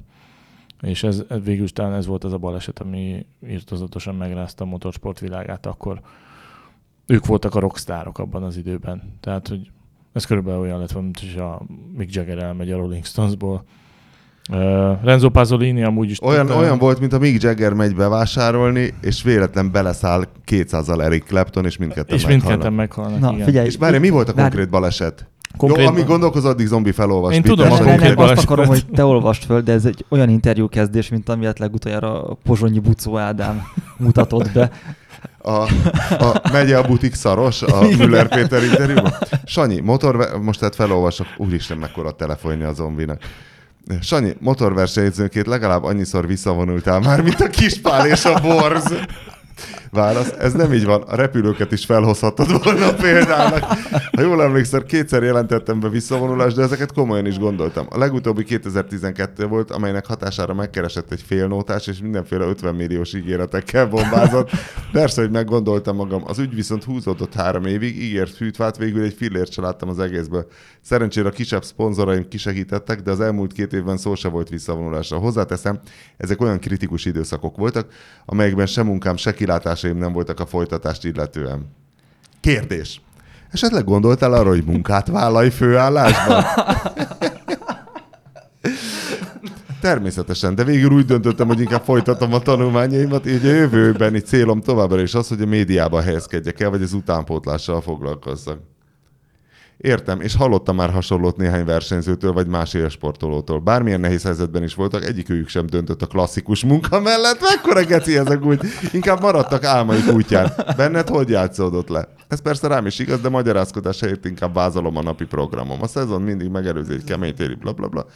És 0.83 1.03
ez, 1.03 1.25
ez 1.29 1.45
végül 1.45 1.65
is 1.65 1.73
talán 1.73 1.95
ez 1.95 2.07
volt 2.07 2.25
az 2.25 2.33
a 2.33 2.39
baleset, 2.39 2.79
ami 2.79 3.27
írtozatosan 3.49 4.15
megrázta 4.15 4.65
a 4.65 4.67
motorsport 4.67 5.21
világát 5.21 5.67
akkor. 5.67 6.01
Ők 7.11 7.27
voltak 7.27 7.55
a 7.55 7.61
rockstárok 7.61 8.19
abban 8.19 8.43
az 8.43 8.57
időben. 8.57 9.03
Tehát, 9.21 9.49
hogy 9.49 9.71
ez 10.13 10.25
körülbelül 10.25 10.61
olyan 10.61 10.79
lett, 10.79 10.95
mint 10.95 11.19
hogy 11.21 11.41
a 11.41 11.63
Mick 11.97 12.15
Jagger 12.15 12.39
elmegy 12.39 12.71
a 12.71 12.77
Rolling 12.77 13.05
Stonesból. 13.05 13.65
Uh, 14.53 15.03
Renzo 15.03 15.29
Pasolini 15.31 15.83
amúgy 15.85 16.11
is... 16.11 16.23
Olyan, 16.23 16.47
tudta- 16.47 16.61
olyan 16.61 16.79
volt, 16.79 17.01
mint 17.01 17.13
a 17.13 17.19
Mick 17.19 17.43
Jagger 17.43 17.73
megy 17.73 17.95
bevásárolni, 17.95 18.95
és 19.01 19.23
véletlen 19.23 19.73
beleszáll 19.73 20.25
200-al 20.47 21.03
Eric 21.03 21.25
Clapton, 21.25 21.65
és 21.65 21.77
mindketten 21.77 22.17
És 22.17 22.23
meghalnak. 22.23 22.47
mindketten 22.49 22.73
meghalnak, 22.73 23.21
Na, 23.21 23.33
igen. 23.33 23.47
figyelj, 23.47 23.67
És 23.67 23.77
várj, 23.77 23.99
mi 23.99 24.09
volt 24.09 24.29
a 24.29 24.33
konkrét 24.33 24.69
baleset? 24.69 25.29
Konkrét- 25.57 25.85
Jó, 25.87 25.91
amíg 25.93 26.05
gondolkozol, 26.07 26.51
addig 26.51 26.67
zombi 26.67 26.93
felolvas. 26.93 27.35
Én 27.35 27.43
Péter, 27.43 27.57
tudom, 27.57 27.71
nem, 27.73 27.81
a 27.81 27.85
nem, 27.85 27.89
konkrét 27.97 28.17
nem, 28.17 28.29
azt 28.29 28.43
akarom, 28.45 28.67
hogy 28.67 28.87
te 28.87 29.05
olvast 29.05 29.45
föl, 29.45 29.61
de 29.61 29.73
ez 29.73 29.85
egy 29.85 30.05
olyan 30.09 30.29
interjú 30.29 30.69
kezdés, 30.69 31.09
mint 31.09 31.29
amilyet 31.29 31.59
legutoljára 31.59 32.25
a 32.25 32.35
Pozsonyi 32.45 32.79
Bucó 32.79 33.19
Ádám 33.19 33.63
mutatott 33.97 34.53
be. 34.53 34.71
A, 35.43 35.51
a 36.25 36.41
megye 36.53 36.79
a 36.79 36.83
butik 36.83 37.15
szaros, 37.15 37.63
a 37.63 37.81
Müller 37.81 38.29
Péter 38.29 38.63
interjúban. 38.63 39.13
Sanyi, 39.45 39.81
motor, 39.81 40.39
most 40.43 40.59
tehát 40.59 40.75
felolvasok, 40.75 41.27
úristen, 41.37 41.79
mekkora 41.79 42.11
telefonja 42.11 42.69
a 42.69 42.73
zombinak. 42.73 43.21
Sanyi, 44.01 44.37
motorversenyzőként 44.41 45.47
legalább 45.47 45.85
annyiszor 45.85 46.27
visszavonultál 46.27 47.01
már, 47.01 47.23
mint 47.23 47.41
a 47.41 47.49
kispál 47.49 48.07
és 48.07 48.25
a 48.25 48.41
borz. 48.41 48.95
Válasz, 49.91 50.33
ez 50.39 50.53
nem 50.53 50.73
így 50.73 50.85
van, 50.85 51.03
a 51.03 51.15
repülőket 51.15 51.73
is 51.73 51.85
felhozhatod 51.85 52.65
volna 52.65 52.95
példának. 52.95 53.63
Ha 54.17 54.23
jól 54.23 54.43
emlékszel, 54.43 54.83
kétszer 54.83 55.23
jelentettem 55.23 55.81
be 55.81 55.89
visszavonulást, 55.89 56.57
de 56.57 56.63
ezeket 56.63 56.93
komolyan 56.93 57.27
is 57.27 57.39
gondoltam. 57.39 57.87
A 57.91 57.99
legutóbbi 57.99 58.45
2012 58.45 59.47
volt, 59.47 59.71
amelynek 59.71 60.07
hatására 60.07 60.55
megkeresett 60.55 61.13
egy 61.13 61.23
félnótás, 61.27 61.87
és 61.87 62.01
mindenféle 62.01 62.45
50 62.45 62.75
milliós 62.75 63.15
ígéretekkel 63.15 63.87
bombázott. 63.87 64.51
Persze, 64.93 65.21
hogy 65.21 65.31
meggondoltam 65.31 65.97
magam. 65.97 66.23
Az 66.27 66.39
ügy 66.39 66.55
viszont 66.55 66.85
húzódott 66.85 67.35
három 67.35 67.65
évig, 67.65 68.03
ígért 68.03 68.37
fűtvált, 68.37 68.77
végül 68.77 69.03
egy 69.03 69.15
fillért 69.15 69.53
se 69.53 69.61
láttam 69.61 69.89
az 69.89 69.99
egészből. 69.99 70.47
Szerencsére 70.81 71.29
a 71.29 71.33
kisebb 71.33 71.65
szponzoraim 71.65 72.29
kisegítettek, 72.29 73.01
de 73.01 73.11
az 73.11 73.21
elmúlt 73.21 73.53
két 73.53 73.73
évben 73.73 73.97
szó 73.97 74.15
se 74.15 74.29
volt 74.29 74.49
visszavonulásra. 74.49 75.19
Hozzáteszem, 75.19 75.81
ezek 76.17 76.41
olyan 76.41 76.59
kritikus 76.59 77.05
időszakok 77.05 77.57
voltak, 77.57 77.93
amelyekben 78.27 78.67
se 78.67 78.83
munkám, 78.83 79.17
se 79.17 79.33
kilátásaim 79.79 79.97
nem 79.99 80.13
voltak 80.13 80.41
a 80.41 80.47
folytatást 80.47 81.05
illetően. 81.05 81.67
Kérdés. 82.41 83.01
Esetleg 83.51 83.85
gondoltál 83.85 84.33
arra, 84.33 84.49
hogy 84.49 84.65
munkát 84.65 85.09
vállalj 85.09 85.51
főállásban? 85.51 86.45
Természetesen, 89.81 90.55
de 90.55 90.65
végül 90.65 90.91
úgy 90.91 91.05
döntöttem, 91.05 91.47
hogy 91.47 91.61
inkább 91.61 91.83
folytatom 91.83 92.33
a 92.33 92.39
tanulmányaimat, 92.39 93.27
így 93.27 93.47
a 93.47 93.49
jövőbeni 93.49 94.19
célom 94.19 94.61
továbbra 94.61 95.01
is 95.01 95.15
az, 95.15 95.29
hogy 95.29 95.41
a 95.41 95.47
médiába 95.47 96.01
helyezkedjek 96.01 96.61
el, 96.61 96.71
vagy 96.71 96.83
az 96.83 96.93
utánpótlással 96.93 97.81
foglalkozzak. 97.81 98.59
Értem, 99.79 100.21
és 100.21 100.37
hallottam 100.37 100.77
már 100.77 100.91
hasonlót 100.91 101.37
néhány 101.37 101.65
versenyzőtől, 101.65 102.33
vagy 102.33 102.47
más 102.47 102.75
élsportolótól. 102.75 103.61
Bármilyen 103.61 104.01
nehéz 104.01 104.23
helyzetben 104.23 104.63
is 104.63 104.75
voltak, 104.75 105.05
egyikőjük 105.05 105.49
sem 105.49 105.67
döntött 105.67 106.03
a 106.03 106.07
klasszikus 106.07 106.65
munka 106.65 107.01
mellett. 107.01 107.41
Mekkora 107.41 107.85
geci 107.85 108.17
ezek 108.17 108.45
úgy? 108.45 108.61
Inkább 108.93 109.21
maradtak 109.21 109.65
álmaik 109.65 110.13
útján. 110.13 110.53
Benned 110.77 111.09
hogy 111.09 111.29
játszódott 111.29 111.89
le? 111.89 112.09
Ez 112.29 112.41
persze 112.41 112.69
rám 112.69 112.87
is 112.87 112.99
igaz, 112.99 113.21
de 113.21 113.29
magyarázkodás 113.29 114.01
helyett 114.01 114.25
inkább 114.25 114.55
vázolom 114.55 114.97
a 114.97 115.03
napi 115.03 115.25
programom. 115.25 115.83
A 115.83 115.87
szezon 115.87 116.23
mindig 116.23 116.49
megelőzi 116.49 116.93
egy 116.93 117.05
kemény 117.05 117.35
téli 117.35 117.55
bla 117.55 117.73
bla 117.73 117.89
bla. 117.89 118.07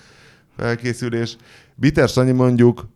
Felkészülés. 0.57 1.37
Biter 1.75 2.09
Sanyi 2.09 2.33
mondjuk 2.33 2.89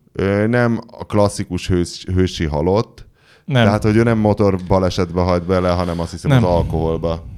nem 0.47 0.79
a 0.99 1.05
klasszikus 1.05 1.67
hős, 1.67 2.05
hősi 2.13 2.45
halott, 2.45 3.05
Nem. 3.45 3.63
tehát 3.63 3.83
hogy 3.83 3.95
ő 3.95 4.03
nem 4.03 4.17
motor 4.17 4.59
balesetbe 4.67 5.21
hajt 5.21 5.45
bele, 5.45 5.69
hanem 5.69 5.99
azt 5.99 6.11
hiszem 6.11 6.31
Nem. 6.31 6.43
az 6.43 6.49
alkoholba. 6.49 7.35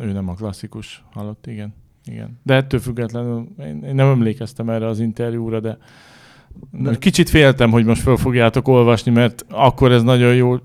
Ő 0.00 0.12
nem 0.12 0.28
a 0.28 0.34
klasszikus 0.34 1.04
halott, 1.12 1.46
igen. 1.46 1.74
igen. 2.04 2.38
De 2.42 2.54
ettől 2.54 2.80
függetlenül 2.80 3.46
én, 3.60 3.82
én 3.88 3.94
nem 3.94 4.06
emlékeztem 4.08 4.70
erre 4.70 4.86
az 4.86 5.00
interjúra, 5.00 5.60
de 5.60 5.78
De- 6.70 6.98
kicsit 6.98 7.28
féltem, 7.28 7.70
hogy 7.70 7.84
most 7.84 8.02
fel 8.02 8.16
fogjátok 8.16 8.68
olvasni, 8.68 9.12
mert 9.12 9.44
akkor 9.50 9.92
ez 9.92 10.02
nagyon 10.02 10.34
jó, 10.34 10.56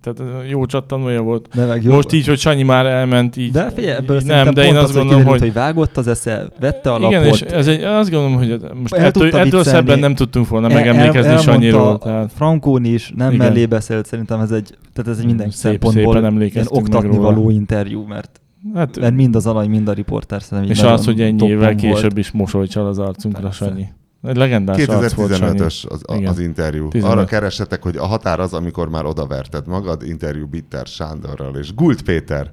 tehát 0.00 0.48
jó 0.48 0.66
csattanója 0.66 1.22
volt. 1.22 1.48
De 1.54 1.66
meg 1.66 1.82
jó. 1.82 1.92
Most 1.94 2.12
így, 2.12 2.26
hogy 2.26 2.38
Sanyi 2.38 2.62
már 2.62 2.86
elment, 2.86 3.36
így, 3.36 3.52
de 3.52 3.70
figyelj, 3.70 3.96
ebből 3.96 4.18
így 4.20 4.26
nem, 4.26 4.54
de 4.54 4.64
én 4.64 4.76
azt 4.76 4.84
gondolom, 4.94 5.08
kiderült, 5.08 5.28
hogy, 5.30 5.40
hogy 5.40 5.52
vágott 5.52 5.96
az 5.96 6.06
esze, 6.08 6.48
vette 6.60 6.90
a 6.92 6.98
lapot. 6.98 7.10
igen, 7.10 7.24
és 7.24 7.40
ez 7.40 7.66
egy, 7.66 7.82
azt 7.82 8.10
gondolom, 8.10 8.36
hogy 8.36 8.60
most 8.80 8.94
El 8.94 9.04
ettől, 9.04 9.36
ettől 9.36 9.64
szebben 9.64 9.98
nem 9.98 10.14
tudtunk 10.14 10.48
volna 10.48 10.68
El- 10.68 10.74
megemlékezni 10.74 11.30
el- 11.30 11.38
Sanyiról. 11.38 11.98
Tehát 11.98 12.32
Frankón 12.32 12.84
is 12.84 13.12
nem 13.16 13.32
Igen. 13.32 13.46
mellé 13.46 13.66
beszélt, 13.66 14.06
szerintem 14.06 14.40
ez 14.40 14.50
egy, 14.50 14.78
tehát 14.92 15.10
ez 15.10 15.18
egy 15.18 15.26
minden 15.26 15.50
Szép- 15.50 15.60
szempontból 15.60 16.14
szépen 16.14 16.40
ilyen 16.42 16.66
oktatni 16.68 17.16
róla. 17.16 17.20
való 17.32 17.50
interjú, 17.50 18.04
mert, 18.06 18.39
hát, 18.74 18.98
mert 18.98 19.14
mind 19.14 19.36
az 19.36 19.46
alany, 19.46 19.70
mind 19.70 19.88
a 19.88 19.92
riporter 19.92 20.42
szerintem 20.42 20.72
és 20.72 20.82
az, 20.82 21.04
hogy 21.04 21.20
ennyi 21.20 21.46
évvel 21.46 21.74
volt. 21.74 21.80
később 21.80 22.18
is 22.18 22.30
mosolycsal 22.30 22.86
az 22.86 22.98
arcunkra 22.98 23.42
Persze. 23.42 23.64
Sanyi. 23.64 23.88
Egy 24.22 24.36
legendás 24.36 24.86
arc 24.86 25.12
volt 25.12 25.34
Sanyi. 25.36 25.58
2015-ös 25.58 25.86
az, 25.88 26.02
az 26.24 26.38
interjú. 26.38 26.88
15. 26.88 27.16
Arra 27.16 27.24
keresetek, 27.24 27.82
hogy 27.82 27.96
a 27.96 28.06
határ 28.06 28.40
az, 28.40 28.52
amikor 28.52 28.88
már 28.88 29.04
odaverted 29.04 29.66
magad, 29.66 30.02
interjú 30.02 30.46
Bitter 30.46 30.86
Sándorral 30.86 31.56
és 31.56 31.74
Gult 31.74 32.02
Péter. 32.02 32.50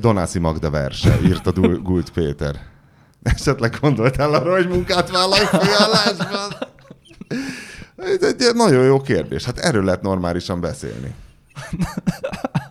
Donászi 0.00 0.38
Magda 0.38 0.70
verse, 0.70 1.18
írta 1.24 1.52
Gult 1.82 2.10
Péter. 2.10 2.54
Esetleg 3.22 3.78
gondoltál 3.80 4.34
arra, 4.34 4.52
hogy 4.52 4.68
munkát 4.68 5.10
vállalj 5.10 5.44
főállásban? 5.44 6.68
Ez 7.96 8.22
egy 8.22 8.54
nagyon 8.54 8.84
jó 8.84 9.00
kérdés. 9.00 9.44
Hát 9.44 9.58
erről 9.58 9.84
lehet 9.84 10.02
normálisan 10.02 10.60
beszélni. 10.60 11.14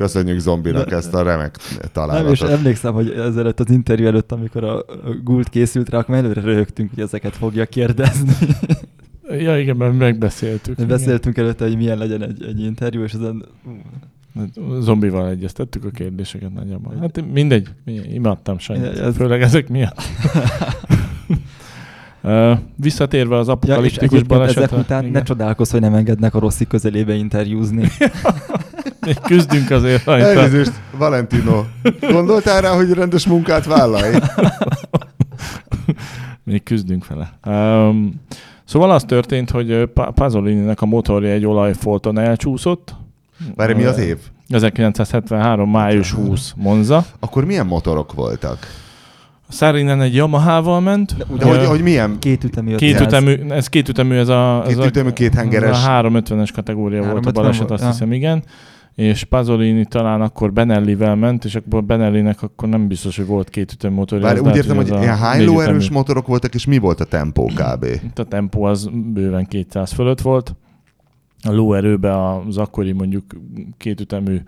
Köszönjük 0.00 0.38
zombinak 0.38 0.92
ezt 0.92 1.14
a 1.14 1.22
remek 1.22 1.56
Nem, 1.70 1.80
és 1.82 1.88
találatot. 1.92 2.48
emlékszem, 2.48 2.92
hogy 2.94 3.10
ezelőtt 3.10 3.60
az 3.60 3.70
interjú 3.70 4.06
előtt, 4.06 4.32
amikor 4.32 4.64
a 4.64 4.84
Gult 5.24 5.48
készült 5.48 5.88
rá, 5.88 5.98
akkor 5.98 6.14
előre 6.14 6.40
röhögtünk, 6.40 6.90
hogy 6.94 7.02
ezeket 7.02 7.36
fogja 7.36 7.66
kérdezni. 7.66 8.32
Ja, 9.38 9.58
igen, 9.58 9.76
mert 9.76 9.98
megbeszéltük. 9.98 10.74
Igen. 10.76 10.88
Beszéltünk 10.88 11.36
előtte, 11.36 11.64
hogy 11.64 11.76
milyen 11.76 11.98
legyen 11.98 12.22
egy, 12.22 12.44
egy 12.44 12.60
interjú, 12.60 13.02
és 13.02 13.12
ezen 13.12 13.44
Igen. 14.34 14.52
Zombival 14.80 15.28
egyeztettük 15.28 15.84
a 15.84 15.90
kérdéseket 15.90 16.54
nagyjából. 16.54 16.94
Hát 17.00 17.24
mindegy, 17.32 17.68
imádtam 18.12 18.58
Sanyit, 18.58 18.98
Ez- 18.98 19.16
főleg 19.16 19.42
ezek 19.42 19.68
miatt. 19.68 20.00
Uh, 22.22 22.58
visszatérve 22.76 23.36
az 23.36 23.46
Ja, 23.46 23.52
apokaliptikus 23.52 24.16
ezek 24.16 24.26
balesetre. 24.26 24.76
után 24.76 25.00
igen. 25.00 25.12
ne 25.12 25.22
csodálkozz, 25.22 25.70
hogy 25.70 25.80
nem 25.80 25.94
engednek 25.94 26.34
a 26.34 26.38
Rossi 26.38 26.66
közelébe 26.66 27.14
interjúzni. 27.14 27.88
Küzdünk 29.22 29.70
azért 29.70 30.04
rajta. 30.04 30.26
Elnézést, 30.26 30.72
Valentino. 30.98 31.64
Gondoltál 32.00 32.60
rá, 32.60 32.74
hogy 32.74 32.92
rendes 32.92 33.26
munkát 33.26 33.64
vállalj? 33.66 34.14
Még 36.44 36.62
küzdünk 36.62 37.06
vele. 37.06 37.32
Um, 37.46 38.20
szóval 38.64 38.90
az 38.90 39.04
történt, 39.04 39.50
hogy 39.50 39.88
Pasolini-nek 40.14 40.80
a 40.80 40.86
motorja 40.86 41.30
egy 41.30 41.46
olajfolton 41.46 42.18
elcsúszott. 42.18 42.94
Várj, 43.54 43.72
mi 43.72 43.84
az 43.84 43.98
év? 43.98 44.18
1973. 44.48 45.70
május 45.70 46.12
20 46.12 46.52
Monza. 46.56 47.04
Akkor 47.20 47.44
milyen 47.44 47.66
motorok 47.66 48.12
voltak? 48.12 48.58
Szárinen 49.48 50.00
egy 50.00 50.14
Yamaha-val 50.14 50.80
ment. 50.80 51.16
De 51.38 51.44
hogy, 51.44 51.66
hogy 51.66 51.82
milyen? 51.82 52.18
Két 52.18 52.44
ütemű 52.44 52.74
Két 52.74 52.94
500. 53.00 53.06
ütemű, 53.06 53.50
ez 53.50 53.68
két 53.68 53.88
ütemű, 53.88 54.16
ez 54.16 54.28
a, 54.28 54.64
ez 54.66 54.74
Két 54.74 54.84
ütemű, 54.84 55.10
két 55.10 55.34
hengeres. 55.34 55.84
A 55.86 55.88
350-es 55.88 56.48
kategória 56.54 57.02
volt 57.02 57.26
a 57.26 57.32
350 57.32 57.32
baleset, 57.32 57.70
azt 57.70 57.84
hiszem, 57.86 58.12
igen. 58.12 58.42
És 58.94 59.24
Pasolini 59.24 59.84
talán 59.84 60.20
akkor 60.20 60.52
Benellivel 60.52 61.14
ment, 61.14 61.44
és 61.44 61.54
akkor 61.54 61.84
Benellinek 61.84 62.42
akkor 62.42 62.68
nem 62.68 62.88
biztos, 62.88 63.16
hogy 63.16 63.26
volt 63.26 63.50
két 63.50 63.72
ütemű 63.72 63.94
motorja. 63.94 64.24
Várj, 64.24 64.38
az 64.38 64.40
úgy 64.40 64.50
lehet, 64.50 64.64
értem, 64.64 64.76
hogy 64.76 65.02
ilyen 65.02 65.16
hány 65.16 65.44
lóerős 65.44 65.90
motorok 65.90 66.26
voltak, 66.26 66.54
és 66.54 66.66
mi 66.66 66.78
volt 66.78 67.00
a 67.00 67.04
tempó 67.04 67.44
kb? 67.44 67.84
Itt 67.84 68.18
a 68.18 68.24
tempó 68.24 68.62
az 68.62 68.90
bőven 68.92 69.46
200 69.46 69.92
fölött 69.92 70.20
volt. 70.20 70.54
A 71.42 71.52
lóerőbe 71.52 72.36
az 72.36 72.56
akkori 72.56 72.92
mondjuk 72.92 73.24
kétütemű 73.76 74.40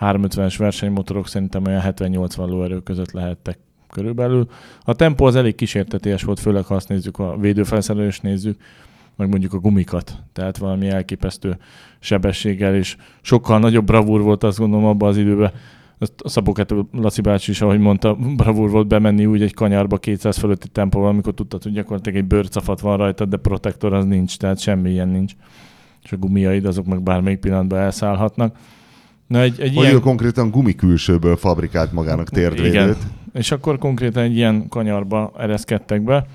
350-es 0.00 0.54
versenymotorok 0.58 1.28
szerintem 1.28 1.64
olyan 1.66 1.82
70-80 1.84 2.36
lóerő 2.36 2.80
között 2.80 3.12
lehettek 3.12 3.58
körülbelül. 3.90 4.48
A 4.80 4.94
tempó 4.94 5.24
az 5.24 5.36
elég 5.36 5.54
kísérteties 5.54 6.22
volt, 6.22 6.40
főleg 6.40 6.64
ha 6.64 6.74
azt 6.74 6.88
nézzük, 6.88 7.18
a 7.18 7.36
védőfelszerelést 7.36 8.22
nézzük, 8.22 8.60
meg 9.22 9.30
mondjuk 9.30 9.52
a 9.52 9.58
gumikat. 9.58 10.22
Tehát 10.32 10.58
valami 10.58 10.88
elképesztő 10.88 11.58
sebességgel, 11.98 12.74
és 12.74 12.96
sokkal 13.20 13.58
nagyobb 13.58 13.84
bravúr 13.84 14.20
volt 14.20 14.44
azt 14.44 14.58
gondolom 14.58 14.84
abban 14.84 15.08
az 15.08 15.16
időben. 15.16 15.52
A 16.16 16.28
Szabóket 16.28 16.74
Laci 16.92 17.20
bácsi 17.20 17.50
is, 17.50 17.60
ahogy 17.60 17.78
mondta, 17.78 18.14
bravúr 18.36 18.70
volt 18.70 18.86
bemenni 18.86 19.26
úgy 19.26 19.42
egy 19.42 19.54
kanyarba 19.54 19.96
200 19.96 20.38
fölötti 20.38 20.68
tempóval, 20.68 21.08
amikor 21.08 21.34
tudtad, 21.34 21.62
hogy 21.62 21.72
gyakorlatilag 21.72 22.18
egy 22.18 22.24
bőrcafat 22.24 22.80
van 22.80 22.96
rajta, 22.96 23.24
de 23.24 23.36
protektor 23.36 23.92
az 23.92 24.04
nincs, 24.04 24.36
tehát 24.36 24.58
semmi 24.58 24.90
ilyen 24.90 25.08
nincs. 25.08 25.32
És 26.02 26.12
a 26.12 26.16
gumiaid 26.16 26.64
azok 26.64 26.86
meg 26.86 27.02
bármelyik 27.02 27.38
pillanatban 27.38 27.78
elszállhatnak. 27.78 28.56
Na 29.26 29.40
egy, 29.40 29.60
egy 29.60 29.74
Hogy 29.74 29.84
ilyen... 29.84 29.94
ő 29.94 30.00
konkrétan 30.00 30.50
gumikülsőből 30.50 31.36
fabrikált 31.36 31.92
magának 31.92 32.28
térdvédőt. 32.28 32.72
Igen. 32.72 32.96
És 33.32 33.50
akkor 33.50 33.78
konkrétan 33.78 34.22
egy 34.22 34.36
ilyen 34.36 34.68
kanyarba 34.68 35.32
ereszkedtek 35.38 36.02
be. 36.02 36.26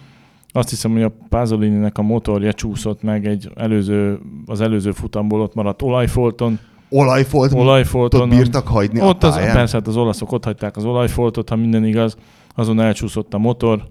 Azt 0.58 0.70
hiszem, 0.70 0.92
hogy 0.92 1.04
a 1.04 1.12
Pasolini-nek 1.30 1.98
a 1.98 2.02
motorja 2.02 2.54
csúszott 2.54 3.02
meg 3.02 3.28
egy 3.28 3.52
előző, 3.56 4.20
az 4.46 4.62
előző 4.62 4.92
futamból 4.92 5.42
ott 5.42 5.54
maradt 5.54 5.82
olajfolton. 5.82 6.60
Olajfolt, 6.90 7.54
Olajfolton. 7.54 8.30
bírtak 8.30 8.68
hagyni 8.68 9.02
ott 9.02 9.24
a 9.24 9.28
az, 9.28 9.36
pályán? 9.36 9.56
persze, 9.56 9.78
hát 9.78 9.88
az 9.88 9.98
olaszok 9.98 10.32
ott 10.32 10.44
hagyták 10.44 10.78
az 10.78 10.86
olajfoltot, 10.86 11.50
ha 11.50 11.56
minden 11.56 11.86
igaz, 11.86 12.18
azon 12.56 12.80
elcsúszott 12.80 13.34
a 13.34 13.38
motor, 13.38 13.84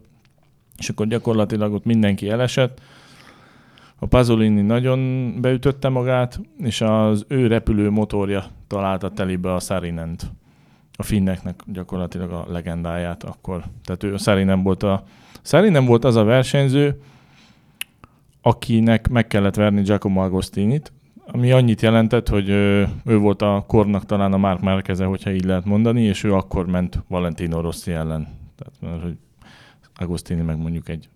és 0.79 0.89
akkor 0.89 1.07
gyakorlatilag 1.07 1.73
ott 1.73 1.85
mindenki 1.85 2.29
elesett. 2.29 2.81
A 3.99 4.07
Pasolini 4.07 4.61
nagyon 4.61 5.33
beütötte 5.41 5.89
magát, 5.89 6.41
és 6.59 6.81
az 6.81 7.25
ő 7.29 7.47
repülő 7.47 7.91
motorja 7.91 8.45
találta 8.67 9.11
telibe 9.11 9.55
a 9.55 9.61
Sarinent. 9.61 10.33
A 10.97 11.03
finneknek 11.03 11.63
gyakorlatilag 11.67 12.31
a 12.31 12.47
legendáját 12.49 13.25
akkor. 13.25 13.65
Tehát 13.85 14.03
ő 14.03 14.15
a 14.15 14.19
Sarinen 14.19 14.63
volt 14.63 14.83
a 14.83 15.05
Sarinen 15.47 15.85
volt 15.85 16.05
az 16.05 16.17
a 16.17 16.25
versenyző, 16.25 17.01
akinek 18.43 19.09
meg 19.09 19.27
kellett 19.27 19.55
verni 19.55 19.83
Giacomo 19.83 20.21
Agostinit, 20.21 20.93
ami 21.27 21.53
annyit 21.53 21.83
jelentett, 21.83 22.29
hogy 22.29 22.49
ő 22.49 23.19
volt 23.19 23.43
a 23.43 23.65
kornak 23.67 24.07
talán 24.07 24.33
a 24.33 24.37
Mark 24.37 24.61
Márkeze, 24.61 25.05
hogyha 25.05 25.31
így 25.31 25.45
lehet 25.45 25.65
mondani, 25.65 26.03
és 26.03 26.25
ő 26.25 26.35
akkor 26.35 26.67
ment 26.67 27.03
Valentino 27.09 27.61
Rossi 27.61 27.93
ellen. 27.93 28.29
Tehát, 28.57 28.73
mert, 28.81 29.03
hogy 29.03 29.17
Agostini 29.97 30.41
meg 30.41 30.59
mondjuk 30.59 30.89
egy 30.89 31.09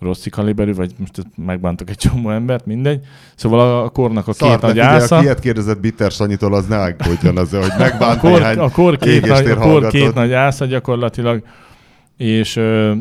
Rossi 0.00 0.30
kaliberű, 0.30 0.74
vagy 0.74 0.94
most 0.98 1.26
megbántok 1.36 1.90
egy 1.90 1.96
csomó 1.96 2.30
embert, 2.30 2.66
mindegy. 2.66 3.04
Szóval 3.34 3.60
a, 3.60 3.84
a 3.84 3.88
kornak 3.88 4.28
a 4.28 4.32
két 4.32 4.48
Szart, 4.48 4.62
nagy 4.62 4.70
figyelj, 4.70 4.94
ásza. 4.94 5.16
aki 5.16 5.24
ilyet 5.24 5.40
kérdezett 5.40 5.80
Bitter 5.80 6.10
Sanyitól, 6.10 6.54
az 6.54 6.66
ne 6.66 6.80
aggódjon 6.80 7.36
az, 7.36 7.50
hogy 7.50 7.60
A 7.70 7.78
megbánt 7.78 8.20
kor, 8.20 8.30
néhány 8.30 8.58
a 8.58 8.70
kor, 8.70 8.96
két, 8.96 9.26
nagy, 9.26 9.46
a 9.46 9.56
kor 9.56 9.86
két 9.86 10.14
nagy 10.14 10.32
ásza 10.32 10.64
gyakorlatilag, 10.64 11.42
és 12.16 12.54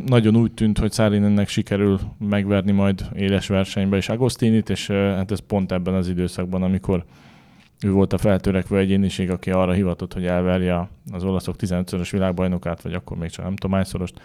nagyon 0.05 0.35
úgy 0.35 0.51
tűnt, 0.51 0.77
hogy 0.77 0.91
Szárinennek 0.91 1.47
sikerül 1.47 1.99
megverni 2.19 2.71
majd 2.71 3.05
éles 3.15 3.47
versenybe 3.47 3.97
is 3.97 4.09
Agostinit, 4.09 4.69
és 4.69 4.87
hát 4.87 5.31
ez 5.31 5.39
pont 5.39 5.71
ebben 5.71 5.93
az 5.93 6.07
időszakban, 6.07 6.63
amikor 6.63 7.05
ő 7.85 7.91
volt 7.91 8.13
a 8.13 8.17
feltörekvő 8.17 8.77
egyéniség, 8.77 9.29
aki 9.29 9.51
arra 9.51 9.71
hivatott, 9.71 10.13
hogy 10.13 10.25
elverje 10.25 10.89
az 11.11 11.23
olaszok 11.23 11.55
15-szörös 11.59 12.07
világbajnokát, 12.11 12.81
vagy 12.81 12.93
akkor 12.93 13.17
még 13.17 13.29
csak 13.29 13.45
nem 13.45 13.55
tudom 13.55 13.75
hányszorost. 13.75 14.21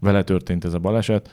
Vele 0.00 0.22
történt 0.22 0.64
ez 0.64 0.74
a 0.74 0.78
baleset. 0.78 1.30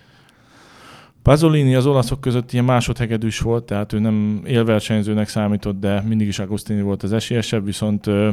Pasolini 1.22 1.76
az 1.76 1.86
olaszok 1.86 2.22
között 2.22 2.52
ilyen 2.52 2.66
másodhegedűs 2.66 3.40
volt, 3.40 3.66
tehát 3.66 3.94
ő 3.94 4.00
nem 4.00 4.42
élversenyzőnek 4.46 5.28
számított, 5.28 5.80
de 5.80 6.02
mindig 6.02 6.28
is 6.28 6.40
Agostini 6.40 6.82
volt 6.82 7.04
az 7.04 7.14
esélyesebb, 7.14 7.66
viszont 7.66 8.08
ö, 8.08 8.30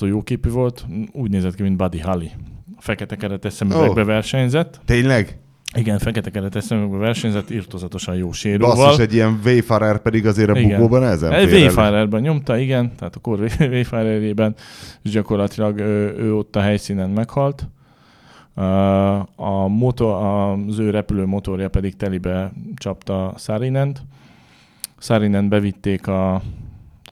jó 0.00 0.22
képű 0.22 0.50
volt, 0.50 0.86
úgy 1.12 1.30
nézett 1.30 1.54
ki, 1.54 1.62
mint 1.62 1.76
Buddy 1.76 2.00
Holly. 2.00 2.30
Fekete 2.82 3.16
keretes 3.16 3.52
szemüvegbe 3.52 4.00
Ó. 4.00 4.04
versenyzett. 4.04 4.80
Tényleg? 4.84 5.38
Igen, 5.74 5.98
fekete 5.98 6.30
keretes 6.30 6.64
szemüvegbe 6.64 6.96
versenyzett, 6.96 7.50
irtozatosan 7.50 8.16
jó 8.16 8.32
séróval. 8.32 8.76
Basszus, 8.76 8.98
egy 8.98 9.14
ilyen 9.14 9.40
Wayfarer 9.44 9.98
pedig 9.98 10.26
azért 10.26 10.48
a 10.50 10.58
Igen. 10.58 10.76
bukóban 10.76 11.04
ezen 11.04 11.32
Egy. 11.32 11.52
Wayfarerben 11.52 12.20
nyomta, 12.20 12.58
igen, 12.58 12.92
tehát 12.98 13.16
a 13.16 13.20
kor 13.20 13.40
Wayfarerében, 13.58 14.54
és 15.02 15.10
gyakorlatilag 15.10 15.78
ő, 15.78 16.14
ő 16.18 16.34
ott 16.34 16.56
a 16.56 16.60
helyszínen 16.60 17.10
meghalt. 17.10 17.68
A 19.36 19.68
motor, 19.68 20.22
az 20.68 20.78
ő 20.78 20.90
repülő 20.90 21.26
motorja 21.26 21.68
pedig 21.68 21.96
telibe 21.96 22.52
csapta 22.76 23.34
Sarinent. 23.38 24.02
Sarinent 24.98 25.48
bevitték 25.48 26.06
a, 26.06 26.42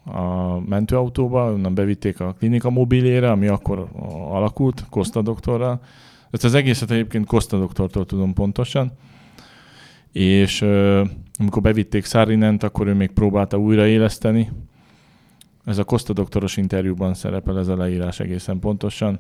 a 0.05 0.59
mentőautóba, 0.69 1.53
onnan 1.53 1.75
bevitték 1.75 2.21
a 2.21 2.35
klinika 2.39 2.71
mobilére, 2.71 3.31
ami 3.31 3.47
akkor 3.47 3.89
alakult 4.31 4.87
Costa 4.91 5.23
doktorral. 5.23 5.81
Ezt 6.31 6.45
az 6.45 6.55
egészet 6.55 6.91
egyébként 6.91 7.27
Costa 7.27 7.59
doktortól 7.59 8.07
tudom 8.07 8.33
pontosan. 8.33 8.93
És 10.13 10.63
amikor 11.39 11.63
bevitték 11.63 12.05
Sarinent, 12.05 12.63
akkor 12.63 12.87
ő 12.87 12.95
még 12.95 13.11
próbálta 13.11 13.59
újraéleszteni. 13.59 14.51
Ez 15.65 15.79
a 15.79 15.85
Costa 15.85 16.13
doktoros 16.13 16.57
interjúban 16.57 17.15
szerepel 17.15 17.59
ez 17.59 17.69
a 17.69 17.77
leírás 17.77 18.21
egészen 18.21 18.59
pontosan. 18.59 19.19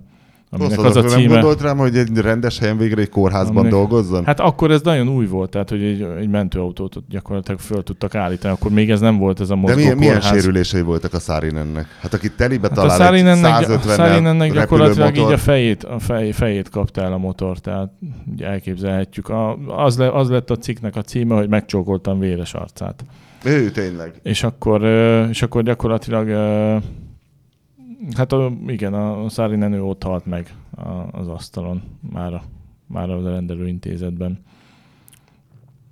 Aminek 0.52 0.78
Azt 0.78 0.86
az 0.86 0.96
a 0.96 1.00
nem 1.00 1.10
címe... 1.18 1.32
gondolt 1.32 1.60
rám, 1.60 1.76
hogy 1.78 1.96
egy 1.96 2.18
rendes 2.18 2.58
helyen 2.58 2.76
végre 2.76 3.00
egy 3.00 3.08
kórházban 3.08 3.56
Aminek- 3.56 3.72
dolgozzon? 3.72 4.24
Hát 4.24 4.40
akkor 4.40 4.70
ez 4.70 4.80
nagyon 4.80 5.08
új 5.08 5.26
volt, 5.26 5.50
tehát 5.50 5.68
hogy 5.68 5.82
egy, 5.82 6.06
egy 6.20 6.28
mentőautót 6.28 6.96
gyakorlatilag 7.08 7.60
föl 7.60 7.82
tudtak 7.82 8.14
állítani, 8.14 8.54
akkor 8.54 8.70
még 8.70 8.90
ez 8.90 9.00
nem 9.00 9.18
volt 9.18 9.40
ez 9.40 9.50
a 9.50 9.54
De 9.54 9.60
mozgó 9.60 9.76
milyen, 9.76 9.96
milyen 9.96 10.14
kórház. 10.20 10.32
sérülései 10.40 10.82
voltak 10.82 11.12
a 11.14 11.18
Szárinennek? 11.18 11.86
Hát 12.00 12.14
aki 12.14 12.30
telibe 12.32 12.68
Hát 12.68 12.78
a 12.78 12.80
talál 12.80 13.14
a 13.14 13.34
150 13.36 13.96
Sarinennek 13.96 14.52
gyakorlatilag 14.52 15.10
így 15.12 15.18
a 15.18 15.22
motor. 15.22 15.38
fejét, 15.38 15.84
a 15.84 15.98
fej, 15.98 16.30
fejét 16.30 16.68
kapta 16.68 17.02
el 17.02 17.12
a 17.12 17.18
motor, 17.18 17.58
tehát 17.58 17.92
ugye 18.32 18.46
elképzelhetjük. 18.46 19.28
A, 19.28 19.56
az, 19.84 19.98
le, 19.98 20.10
az 20.12 20.28
lett 20.30 20.50
a 20.50 20.56
cikknek 20.56 20.96
a 20.96 21.02
címe, 21.02 21.34
hogy 21.34 21.48
megcsókoltam 21.48 22.18
véres 22.18 22.54
arcát. 22.54 23.04
Ő 23.44 23.70
tényleg. 23.70 24.12
És 24.22 24.42
akkor, 24.42 24.84
és 25.30 25.42
akkor 25.42 25.62
gyakorlatilag 25.62 26.28
hát 28.16 28.32
a, 28.32 28.52
igen, 28.66 28.94
a 28.94 29.28
Szárinen 29.28 29.72
ő 29.72 29.82
ott 29.82 30.02
halt 30.02 30.26
meg 30.26 30.54
a- 30.76 31.18
az 31.18 31.28
asztalon, 31.28 31.82
már, 32.12 32.34
a, 32.34 32.42
már 32.86 33.10
a 33.10 33.22
rendelőintézetben. 33.30 34.38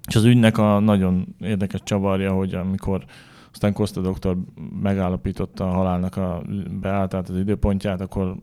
És 0.09 0.17
az 0.17 0.25
ügynek 0.25 0.59
a 0.59 0.79
nagyon 0.79 1.35
érdekes 1.41 1.81
csavarja, 1.83 2.33
hogy 2.33 2.55
amikor 2.55 3.05
aztán 3.53 3.73
Costa 3.73 4.01
doktor 4.01 4.37
megállapította 4.83 5.69
a 5.69 5.73
halálnak 5.73 6.17
a 6.17 6.43
beálltát 6.81 7.29
az 7.29 7.37
időpontját, 7.37 8.01
akkor 8.01 8.37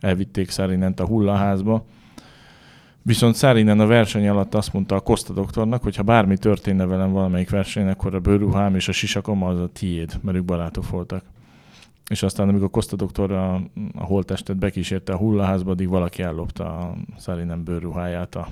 elvitték 0.00 0.50
Szárinent 0.50 1.00
a 1.00 1.06
hullaházba. 1.06 1.84
Viszont 3.02 3.34
Szárinen 3.34 3.80
a 3.80 3.86
verseny 3.86 4.28
alatt 4.28 4.54
azt 4.54 4.72
mondta 4.72 4.94
a 4.94 5.00
Costa 5.00 5.32
doktornak, 5.32 5.82
hogy 5.82 5.96
ha 5.96 6.02
bármi 6.02 6.36
történne 6.36 6.86
velem 6.86 7.12
valamelyik 7.12 7.50
versenyen, 7.50 7.88
akkor 7.88 8.14
a 8.14 8.20
bőrruhám 8.20 8.74
és 8.74 8.88
a 8.88 8.92
sisakom 8.92 9.42
az 9.42 9.60
a 9.60 9.68
tiéd, 9.68 10.18
mert 10.22 10.36
ők 10.36 10.44
barátok 10.44 10.90
voltak. 10.90 11.22
És 12.08 12.22
aztán, 12.22 12.48
amikor 12.48 12.70
Costa 12.70 12.96
doktor 12.96 13.32
a, 13.32 13.54
a 13.94 14.04
holttestet 14.04 14.56
bekísérte 14.56 15.12
a 15.12 15.16
hullaházba, 15.16 15.70
addig 15.70 15.88
valaki 15.88 16.22
ellopta 16.22 16.78
a 16.78 16.96
Szárinen 17.16 17.64
bőrruháját 17.64 18.34
a, 18.34 18.48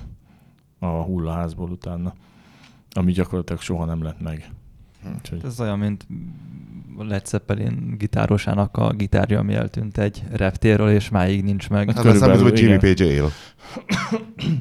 a 0.79 0.87
hullaházból 0.87 1.69
utána, 1.69 2.13
ami 2.91 3.11
gyakorlatilag 3.11 3.61
soha 3.61 3.85
nem 3.85 4.03
lett 4.03 4.21
meg. 4.21 4.51
Úgyhogy, 5.15 5.39
Ez 5.43 5.59
olyan, 5.59 5.79
mint 5.79 6.07
a 6.97 7.03
Led 7.03 7.25
Zeppelin 7.25 7.95
gitárosának 7.97 8.77
a 8.77 8.93
gitárja, 8.93 9.39
ami 9.39 9.53
eltűnt 9.53 9.97
egy 9.97 10.23
reptérről, 10.31 10.89
és 10.89 11.09
máig 11.09 11.43
nincs 11.43 11.69
meg. 11.69 11.87
Hát 11.87 11.97
azt 11.97 12.05
körülbelül, 12.05 12.43
hogy 12.43 12.59
Jimmy. 12.59 12.77
Page 12.77 13.05
él. 13.05 13.29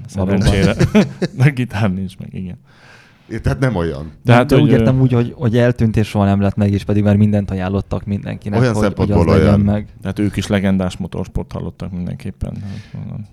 szerencsére. 0.07 0.74
De 1.36 1.51
gitár 1.61 1.92
nincs 1.92 2.18
meg, 2.18 2.34
igen. 2.34 2.59
Tehát 3.43 3.59
nem 3.59 3.74
olyan. 3.77 4.12
De, 4.24 4.33
hát, 4.33 4.47
de 4.47 4.55
úgy 4.55 4.61
hogy, 4.61 4.70
értem 4.70 5.01
úgy, 5.01 5.12
hogy, 5.12 5.33
hogy 5.37 5.57
eltűnt 5.59 5.97
és 5.97 6.09
soha 6.09 6.24
nem 6.24 6.41
lett 6.41 6.55
meg, 6.57 6.72
és 6.72 6.85
pedig 6.85 7.03
már 7.03 7.16
mindent 7.16 7.51
ajánlottak 7.51 8.05
mindenkinek, 8.05 8.61
Olyan 8.61 8.74
hogy, 8.74 8.83
hogy 8.85 8.93
az 8.93 9.07
szempontból 9.07 9.35
olyan. 9.35 9.61
meg. 9.61 9.87
Tehát 10.03 10.18
ők 10.18 10.37
is 10.37 10.47
legendás 10.47 10.97
motorsport 10.97 11.53
hallottak 11.53 11.93
mindenképpen. 11.93 12.53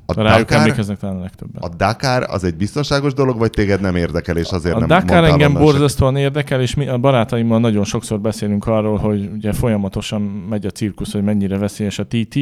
A 0.05 0.11
A 0.19 0.21
Rájuk 0.21 0.47
Dakar- 0.47 0.61
emlékeznek 0.61 0.97
talán 0.97 1.15
a 1.15 1.19
legtöbben. 1.19 1.61
A 1.61 1.69
Dakar 1.75 2.25
az 2.29 2.43
egy 2.43 2.55
biztonságos 2.55 3.13
dolog, 3.13 3.37
vagy 3.37 3.49
téged 3.49 3.81
nem 3.81 3.95
érdekel, 3.95 4.37
és 4.37 4.49
azért 4.49 4.75
a 4.75 4.79
nem 4.79 4.87
Dakar 4.87 5.23
engem 5.23 5.53
borzasztóan 5.53 6.15
érdekel, 6.15 6.61
és 6.61 6.75
mi 6.75 6.87
a 6.87 6.97
barátaimmal 6.97 7.59
nagyon 7.59 7.83
sokszor 7.83 8.19
beszélünk 8.19 8.67
arról, 8.67 8.97
hogy 8.97 9.29
ugye 9.33 9.53
folyamatosan 9.53 10.21
megy 10.49 10.65
a 10.65 10.69
cirkusz, 10.69 11.11
hogy 11.11 11.23
mennyire 11.23 11.57
veszélyes 11.57 11.99
a 11.99 12.05
TT. 12.07 12.37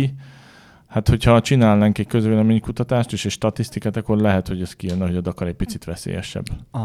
Hát, 0.92 1.10
hogyha 1.10 1.42
csinálnánk 1.42 1.98
egy 1.98 2.08
közvéleménykutatást 2.08 3.12
is, 3.12 3.26
és 3.26 3.34
statisztikát, 3.34 3.98
akkor 3.98 4.18
lehet, 4.18 4.48
hogy 4.48 4.62
ez 4.62 4.74
kijönne, 4.74 5.06
hogy 5.06 5.16
a 5.16 5.22
Dakar 5.22 5.48
egy 5.48 5.54
picit 5.54 5.84
veszélyesebb. 5.84 6.46
A 6.72 6.80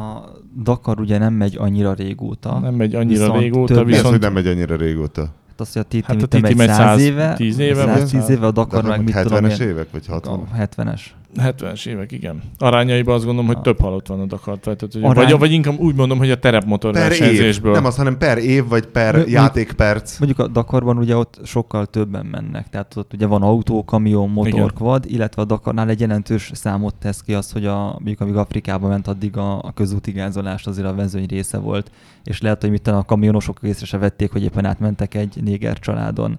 Dakar 0.63 1.01
ugye 1.01 1.19
nem 1.19 1.33
megy 1.35 1.57
annyira 1.57 1.95
régóta. 1.95 2.59
Nem 2.59 2.75
megy 2.75 2.95
annyira 2.95 3.21
Viszont 3.21 3.41
régóta, 3.41 3.75
több- 3.75 3.87
Mi 3.87 3.93
az, 3.93 3.97
hogy 4.01 4.03
viszont 4.03 4.23
nem 4.23 4.33
megy 4.33 4.47
annyira 4.47 4.77
régóta? 4.77 5.21
Hát 5.49 5.61
az, 5.61 5.73
hogy 5.73 5.83
a 5.83 5.99
TT, 5.99 6.05
Hát 6.05 6.23
a 6.23 6.37
egy 6.37 6.57
megy 6.57 6.69
100 6.69 6.77
100 6.77 7.01
éve, 7.01 7.35
10 7.35 7.59
éve, 7.59 7.85
110 7.85 8.29
éve, 8.29 8.47
a 8.47 8.51
Dakar 8.51 8.83
De 8.83 8.89
meg 8.89 9.05
mit 9.05 9.17
tudom 9.23 9.45
70-es 9.45 9.61
én, 9.61 9.69
évek, 9.69 9.91
vagy 9.91 10.07
60 10.07 10.41
a 10.41 10.57
70-es. 10.57 11.01
70-es 11.43 11.87
évek, 11.87 12.13
igen. 12.13 12.43
Arányaiban 12.59 13.15
azt 13.15 13.25
gondolom, 13.25 13.47
hogy 13.49 13.57
A- 13.59 13.63
több 13.63 13.81
halott 13.81 14.07
van 14.07 14.21
a 14.21 14.25
Dakar. 14.25 14.59
Tehát, 14.59 14.81
hogy 14.81 14.97
Arány- 15.03 15.15
vagy, 15.31 15.39
vagy 15.39 15.53
inkább 15.53 15.79
úgy 15.79 15.95
mondom, 15.95 16.19
hogy 16.19 16.31
a 16.31 16.39
terepmotor 16.39 16.93
Per 16.93 17.03
év. 17.13 17.19
versenyzésből. 17.19 17.73
Nem 17.73 17.85
az, 17.85 17.97
hanem 17.97 18.19
per 18.19 18.39
év, 18.39 18.69
vagy 18.69 18.87
per 18.87 19.13
Mondjuk- 19.15 19.35
játékperc. 19.35 20.19
Mondjuk 20.19 20.39
a 20.39 20.47
Dakarban 20.49 20.99
ugye 20.99 21.17
ott 21.17 21.41
sokkal 21.45 21.87
többen 21.87 22.27
mennek, 22.27 22.69
tehát 22.69 22.97
ott 22.97 23.13
ugye 23.13 23.27
van 23.27 23.43
autó, 23.43 23.85
kamion, 23.85 24.31
motor, 24.31 24.53
Igen. 24.53 24.71
quad, 24.75 25.05
illetve 25.09 25.43
a 25.43 25.45
Dakarnál 25.45 25.89
egy 25.89 26.01
jelentős 26.01 26.51
számot 26.55 26.95
tesz 26.95 27.21
ki 27.23 27.35
az, 27.35 27.53
hogy 27.53 27.67
a, 27.67 27.85
mondjuk 27.93 28.21
amíg 28.21 28.37
Afrikába 28.37 28.89
ment, 28.89 29.07
addig 29.09 29.37
a, 29.37 29.59
a 29.63 29.73
közúti 29.75 30.11
gázolás 30.11 30.67
azért 30.67 30.87
a 30.87 30.95
vezőny 30.95 31.27
része 31.27 31.59
volt, 31.59 31.91
és 32.25 32.41
lehet, 32.41 32.61
hogy 32.61 32.71
mit 32.71 32.87
a 32.87 33.03
kamionosok 33.07 33.59
észre 33.63 33.87
se 33.87 33.99
vették, 33.99 34.33
hogy 34.33 34.43
éppen 34.43 34.65
átmentek 34.65 35.15
egy 35.15 35.43
néger 35.43 35.79
családon. 35.79 36.39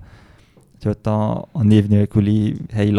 Úgyhogy 0.75 0.91
ott 0.91 1.07
a, 1.07 1.47
a 1.51 1.63
név 1.63 1.87
nélküli 1.87 2.55
helyi 2.73 2.91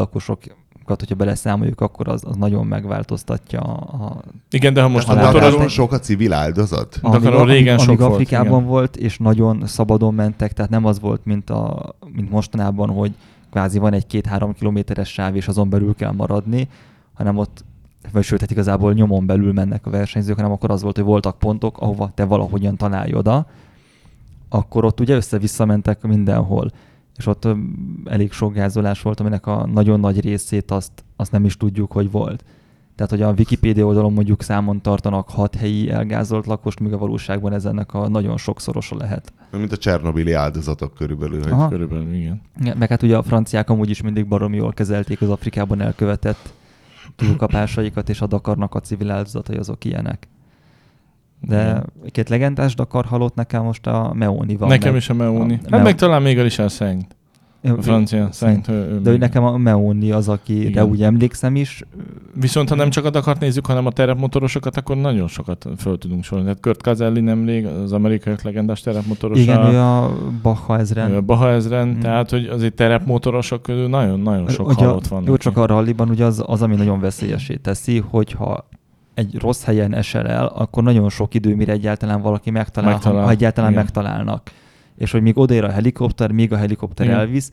lakosokat, 0.89 0.99
hogyha 0.99 1.15
beleszámoljuk, 1.15 1.81
akkor 1.81 2.09
az, 2.09 2.23
az 2.25 2.37
nagyon 2.37 2.67
megváltoztatja 2.67 3.61
a, 3.61 4.05
a 4.05 4.23
Igen, 4.51 4.75
de 4.75 4.83
ha 4.83 4.89
most 4.89 5.09
a. 5.09 5.15
Dakaron 5.15 5.69
sok 5.69 5.93
a 5.93 5.99
civil 5.99 6.33
áldozat? 6.33 6.99
Dakaron 7.03 7.27
amíg, 7.27 7.41
amíg, 7.41 7.55
régen 7.55 7.79
sok 7.79 7.89
amíg 7.89 8.01
volt, 8.01 8.13
Afrikában 8.13 8.59
igen. 8.59 8.65
volt, 8.65 8.97
és 8.97 9.19
nagyon 9.19 9.67
szabadon 9.67 10.15
mentek, 10.15 10.53
tehát 10.53 10.71
nem 10.71 10.85
az 10.85 11.01
volt, 11.01 11.25
mint, 11.25 11.51
a, 11.51 11.95
mint 12.13 12.31
mostanában, 12.31 12.91
hogy 12.91 13.13
kvázi 13.51 13.79
van 13.79 13.93
egy 13.93 14.07
két-három 14.07 14.53
kilométeres 14.53 15.09
sáv, 15.09 15.37
és 15.37 15.49
azon 15.49 15.69
belül 15.69 15.95
kell 15.95 16.13
maradni, 16.13 16.69
hanem 17.15 17.37
ott, 17.37 17.65
vagy 18.13 18.25
sőt, 18.25 18.41
hát 18.41 18.51
igazából 18.51 18.93
nyomon 18.93 19.27
belül 19.27 19.53
mennek 19.53 19.87
a 19.87 19.91
versenyzők, 19.91 20.37
hanem 20.37 20.53
akkor 20.53 20.71
az 20.71 20.83
volt, 20.83 20.97
hogy 20.97 21.05
voltak 21.05 21.39
pontok, 21.39 21.79
ahova 21.79 22.11
te 22.15 22.25
valahogyan 22.25 22.77
találj 22.77 23.15
oda, 23.15 23.47
akkor 24.49 24.85
ott 24.85 25.01
ugye 25.01 25.15
össze-vissza 25.15 25.65
mentek 25.65 26.03
mindenhol. 26.03 26.71
És 27.19 27.27
ott 27.27 27.49
elég 28.05 28.33
sok 28.33 28.53
gázolás 28.53 29.03
volt, 29.03 29.21
aminek 29.21 29.47
a 29.47 29.67
nagyon 29.67 30.01
nagy 30.01 30.21
részét 30.21 30.71
azt, 30.71 31.05
azt 31.17 31.33
nem 31.33 31.45
is 31.45 31.57
tudjuk, 31.57 31.93
hogy 31.93 32.11
volt. 32.11 32.45
Tehát, 32.99 33.13
hogy 33.13 33.23
a 33.23 33.35
Wikipédia 33.39 33.87
oldalon 33.87 34.13
mondjuk 34.13 34.43
számon 34.43 34.81
tartanak 34.81 35.29
hat 35.29 35.55
helyi 35.55 35.91
elgázolt 35.91 36.47
lakost, 36.47 36.81
míg 36.81 36.93
a 36.93 36.99
valóságban 36.99 37.53
ez 37.53 37.65
ennek 37.65 37.95
a 37.95 38.09
nagyon 38.09 38.37
sokszorosa 38.37 38.97
lehet. 38.97 39.33
Mint 39.51 39.73
a 39.73 39.77
Csernobili 39.77 40.33
áldozatok 40.33 40.95
körülbelül. 40.95 41.43
Hogy 41.43 41.53
Aha. 41.53 41.69
Körülbelül, 41.69 42.15
igen. 42.15 42.41
Ja, 42.61 42.75
Meg 42.79 42.89
hát 42.89 43.03
ugye 43.03 43.17
a 43.17 43.23
franciák 43.23 43.71
amúgy 43.71 43.91
is 43.91 44.03
mindig 44.03 44.29
baromi 44.29 44.57
jól 44.57 44.73
kezelték 44.73 45.21
az 45.21 45.29
Afrikában 45.29 45.81
elkövetett 45.81 46.53
túlkapásaikat, 47.17 48.09
és 48.09 48.21
a 48.21 48.27
Dakarnak 48.27 48.75
a 48.75 48.81
civil 48.81 49.11
áldozatai 49.11 49.57
azok 49.57 49.85
ilyenek. 49.85 50.29
De 51.41 51.61
Igen. 51.61 51.85
két 52.11 52.29
legendás 52.29 52.75
Dakar 52.75 53.05
halott 53.05 53.35
nekem 53.35 53.63
most 53.65 53.87
a 53.87 54.13
Meoni 54.15 54.57
van. 54.57 54.69
Nekem 54.69 54.93
meg. 54.93 55.01
is 55.01 55.09
a 55.11 55.15
Meoni. 55.15 55.55
A 55.55 55.57
Hát 55.63 55.71
Meo- 55.71 55.83
meg 55.83 55.95
talán 55.95 56.23
még 56.23 56.39
a 56.39 56.43
Richard 56.43 56.71
Saint. 56.71 57.17
A 57.63 57.83
francia 57.83 58.29
Saint. 58.33 58.69
ő- 58.69 58.73
ő 58.73 58.87
De 58.89 58.95
hogy 58.95 59.03
még- 59.11 59.19
nekem 59.19 59.45
a 59.45 59.57
Meoni 59.57 60.11
az, 60.11 60.29
akire 60.29 60.69
Igen. 60.69 60.85
úgy 60.85 61.03
emlékszem 61.03 61.57
is. 61.57 61.83
Viszont 62.35 62.69
ha 62.69 62.75
nem 62.75 62.91
csak 62.91 63.05
a 63.05 63.11
Dakart 63.11 63.41
nézzük, 63.41 63.67
hanem 63.67 63.87
a 63.87 63.91
terepmotorosokat, 63.91 64.77
akkor 64.77 64.97
nagyon 64.97 65.29
sokat 65.29 65.67
föl 65.77 65.99
tudunk 65.99 66.25
sorolni. 66.25 66.45
Tehát 66.49 66.63
Kurt 66.63 66.81
Caselli 66.81 67.21
nemrég, 67.21 67.67
az 67.67 67.93
amerikai 67.93 68.35
legendás 68.43 68.81
terepmotoros. 68.81 69.39
Igen, 69.39 69.65
ő 69.75 69.79
a 69.79 70.13
Baha 70.43 70.79
ezren. 70.79 71.11
ő 71.11 71.17
a 71.17 71.21
Baha 71.21 71.49
ezren, 71.51 71.89
Mm. 71.89 71.99
tehát 72.01 72.31
hogy 72.31 72.47
azért 72.47 72.75
terepmotorosok 72.75 73.63
közül 73.63 73.89
nagyon-nagyon 73.89 74.49
sok 74.49 74.69
Ugye 74.69 74.85
halott 74.85 75.07
van. 75.07 75.23
Jó, 75.27 75.37
csak 75.37 75.57
a 75.57 75.67
ralliban 75.67 76.09
ugye 76.09 76.25
az, 76.25 76.43
az, 76.47 76.63
ami 76.63 76.77
nagyon 76.77 77.01
veszélyesé 77.01 77.55
teszi, 77.57 77.99
hogyha 77.99 78.69
egy 79.19 79.39
rossz 79.39 79.65
helyen 79.65 79.95
esel 79.95 80.27
el, 80.27 80.47
akkor 80.47 80.83
nagyon 80.83 81.09
sok 81.09 81.35
idő, 81.35 81.55
mire 81.55 81.73
egyáltalán 81.73 82.21
valaki 82.21 82.51
megtalál, 82.51 82.91
Megtalál, 82.91 83.25
ha 83.25 83.31
egyáltalán 83.31 83.71
igen. 83.71 83.83
megtalálnak. 83.83 84.51
És 84.97 85.11
hogy 85.11 85.23
míg 85.23 85.39
odaér 85.39 85.65
a 85.65 85.71
helikopter, 85.71 86.31
míg 86.31 86.53
a 86.53 86.57
helikopter 86.57 87.07
Igen. 87.07 87.19
elvisz, 87.19 87.53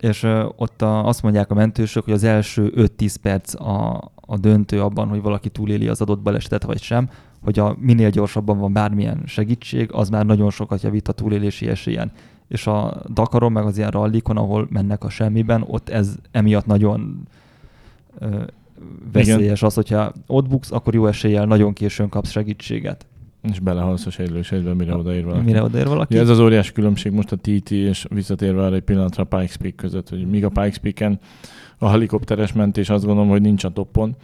és 0.00 0.22
uh, 0.22 0.44
ott 0.56 0.82
a, 0.82 1.06
azt 1.06 1.22
mondják 1.22 1.50
a 1.50 1.54
mentősök, 1.54 2.04
hogy 2.04 2.12
az 2.12 2.24
első 2.24 2.72
5-10 2.76 3.14
perc 3.22 3.54
a, 3.60 4.10
a 4.14 4.38
döntő 4.38 4.82
abban, 4.82 5.08
hogy 5.08 5.22
valaki 5.22 5.48
túléli 5.48 5.88
az 5.88 6.00
adott 6.00 6.20
balesetet 6.20 6.62
vagy 6.62 6.80
sem, 6.80 7.10
hogy 7.42 7.58
a 7.58 7.76
minél 7.78 8.10
gyorsabban 8.10 8.58
van 8.58 8.72
bármilyen 8.72 9.22
segítség, 9.26 9.92
az 9.92 10.08
már 10.08 10.26
nagyon 10.26 10.50
sokat 10.50 10.82
javít 10.82 11.08
a 11.08 11.12
túlélési 11.12 11.68
esélyen. 11.68 12.12
És 12.48 12.66
a 12.66 13.02
Dakaron, 13.12 13.52
meg 13.52 13.64
az 13.64 13.78
ilyen 13.78 13.90
rallikon, 13.90 14.36
ahol 14.36 14.66
mennek 14.70 15.04
a 15.04 15.08
semmiben, 15.08 15.64
ott 15.66 15.88
ez 15.88 16.16
emiatt 16.30 16.66
nagyon 16.66 17.28
veszélyes 19.12 19.62
az, 19.62 19.74
hogyha 19.74 20.12
ott 20.26 20.48
buksz, 20.48 20.72
akkor 20.72 20.94
jó 20.94 21.06
eséllyel 21.06 21.44
nagyon 21.44 21.72
későn 21.72 22.08
kapsz 22.08 22.30
segítséget. 22.30 23.06
És 23.42 23.60
belehalsz 23.60 24.06
a 24.06 24.10
sérülésedbe, 24.10 24.74
mire 24.74 24.94
odaér 24.94 25.24
valaki. 25.24 25.44
Mire 25.44 25.62
odaér 25.62 25.86
valaki? 25.86 26.14
Ja, 26.14 26.20
ez 26.20 26.28
az 26.28 26.40
óriási 26.40 26.72
különbség 26.72 27.12
most 27.12 27.32
a 27.32 27.36
TT 27.36 27.70
és 27.70 28.06
visszatérve 28.10 28.64
arra 28.64 28.74
egy 28.74 28.82
pillanatra 28.82 29.26
a 29.28 29.36
Pikes 29.36 29.56
Peak 29.56 29.76
között, 29.76 30.08
hogy 30.08 30.26
míg 30.26 30.44
a 30.44 30.48
Pikes 30.48 30.78
Peak-en 30.78 31.18
a 31.78 31.88
helikopteres 31.88 32.52
mentés 32.52 32.90
azt 32.90 33.04
gondolom, 33.04 33.28
hogy 33.30 33.40
nincs 33.40 33.64
a 33.64 33.70
toppon, 33.70 34.16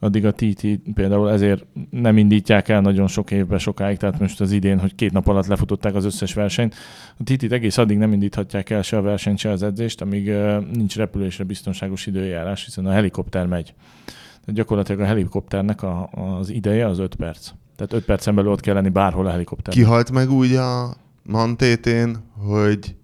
addig 0.00 0.26
a 0.26 0.32
TT 0.32 0.66
például 0.94 1.30
ezért 1.30 1.66
nem 1.90 2.16
indítják 2.16 2.68
el 2.68 2.80
nagyon 2.80 3.06
sok 3.06 3.30
évbe 3.30 3.58
sokáig, 3.58 3.96
tehát 3.96 4.20
most 4.20 4.40
az 4.40 4.52
idén, 4.52 4.78
hogy 4.78 4.94
két 4.94 5.12
nap 5.12 5.28
alatt 5.28 5.46
lefutották 5.46 5.94
az 5.94 6.04
összes 6.04 6.34
versenyt. 6.34 6.74
A 7.18 7.22
TT-t 7.22 7.52
egész 7.52 7.78
addig 7.78 7.98
nem 7.98 8.12
indíthatják 8.12 8.70
el 8.70 8.82
se 8.82 8.96
a 8.96 9.02
versenyt, 9.02 9.38
se 9.38 9.50
az 9.50 9.62
edzést, 9.62 10.00
amíg 10.00 10.32
nincs 10.72 10.96
repülésre 10.96 11.44
biztonságos 11.44 12.06
időjárás, 12.06 12.64
hiszen 12.64 12.86
a 12.86 12.90
helikopter 12.90 13.46
megy. 13.46 13.74
Tehát 14.40 14.54
gyakorlatilag 14.54 15.00
a 15.00 15.04
helikopternek 15.04 15.82
a, 15.82 16.08
az 16.38 16.50
ideje 16.50 16.86
az 16.86 16.98
5 16.98 17.14
perc. 17.14 17.50
Tehát 17.76 17.92
5 17.92 18.04
percen 18.04 18.34
belül 18.34 18.50
ott 18.50 18.60
kell 18.60 18.74
lenni 18.74 18.88
bárhol 18.88 19.26
a 19.26 19.30
helikopter. 19.30 19.74
Kihalt 19.74 20.10
meg 20.10 20.30
úgy 20.30 20.54
a 20.54 20.96
mantétén, 21.22 22.16
hogy, 22.36 22.94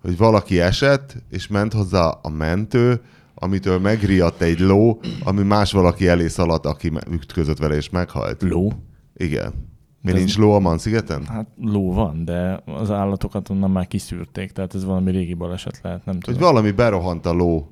hogy 0.00 0.16
valaki 0.16 0.60
esett, 0.60 1.16
és 1.30 1.48
ment 1.48 1.72
hozzá 1.72 2.08
a 2.22 2.28
mentő, 2.28 3.00
amitől 3.42 3.78
megriadt 3.78 4.42
egy 4.42 4.58
ló, 4.60 5.00
ami 5.24 5.42
más 5.42 5.72
valaki 5.72 6.08
elé 6.08 6.28
szaladt, 6.28 6.66
aki 6.66 6.92
ütközött 7.10 7.58
vele, 7.58 7.74
és 7.74 7.90
meghalt. 7.90 8.42
Ló? 8.42 8.72
Igen. 9.14 9.52
Mi 10.00 10.12
nincs 10.12 10.38
ló 10.38 10.52
a 10.54 10.58
Man-szigeten? 10.58 11.24
Hát 11.26 11.46
ló 11.60 11.92
van, 11.92 12.24
de 12.24 12.62
az 12.66 12.90
állatokat 12.90 13.48
onnan 13.48 13.70
már 13.70 13.86
kiszűrték, 13.86 14.50
tehát 14.50 14.74
ez 14.74 14.84
valami 14.84 15.10
régi 15.10 15.34
baleset 15.34 15.80
lehet, 15.82 16.04
nem 16.04 16.14
Hogy 16.14 16.34
tudom. 16.34 16.40
valami 16.52 16.70
berohant 16.70 17.26
a 17.26 17.32
ló 17.32 17.66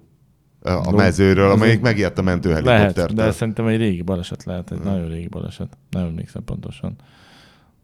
a 0.63 0.71
Ló. 0.91 0.97
mezőről, 0.97 1.51
amelyik 1.51 1.75
egy- 1.75 1.81
megijedt 1.83 2.19
a 2.19 2.23
Lehet, 2.23 2.43
mentőhelikoptertől. 2.45 3.17
de 3.17 3.31
szerintem 3.33 3.67
egy 3.67 3.77
régi 3.79 4.03
baleset 4.03 4.45
lehet, 4.45 4.71
egy 4.71 4.79
Mhm. 4.79 4.89
nagyon 4.89 5.09
régi 5.09 5.29
baleset. 5.29 5.77
Nem 5.91 6.05
emlékszem 6.05 6.45
pontosan. 6.45 6.97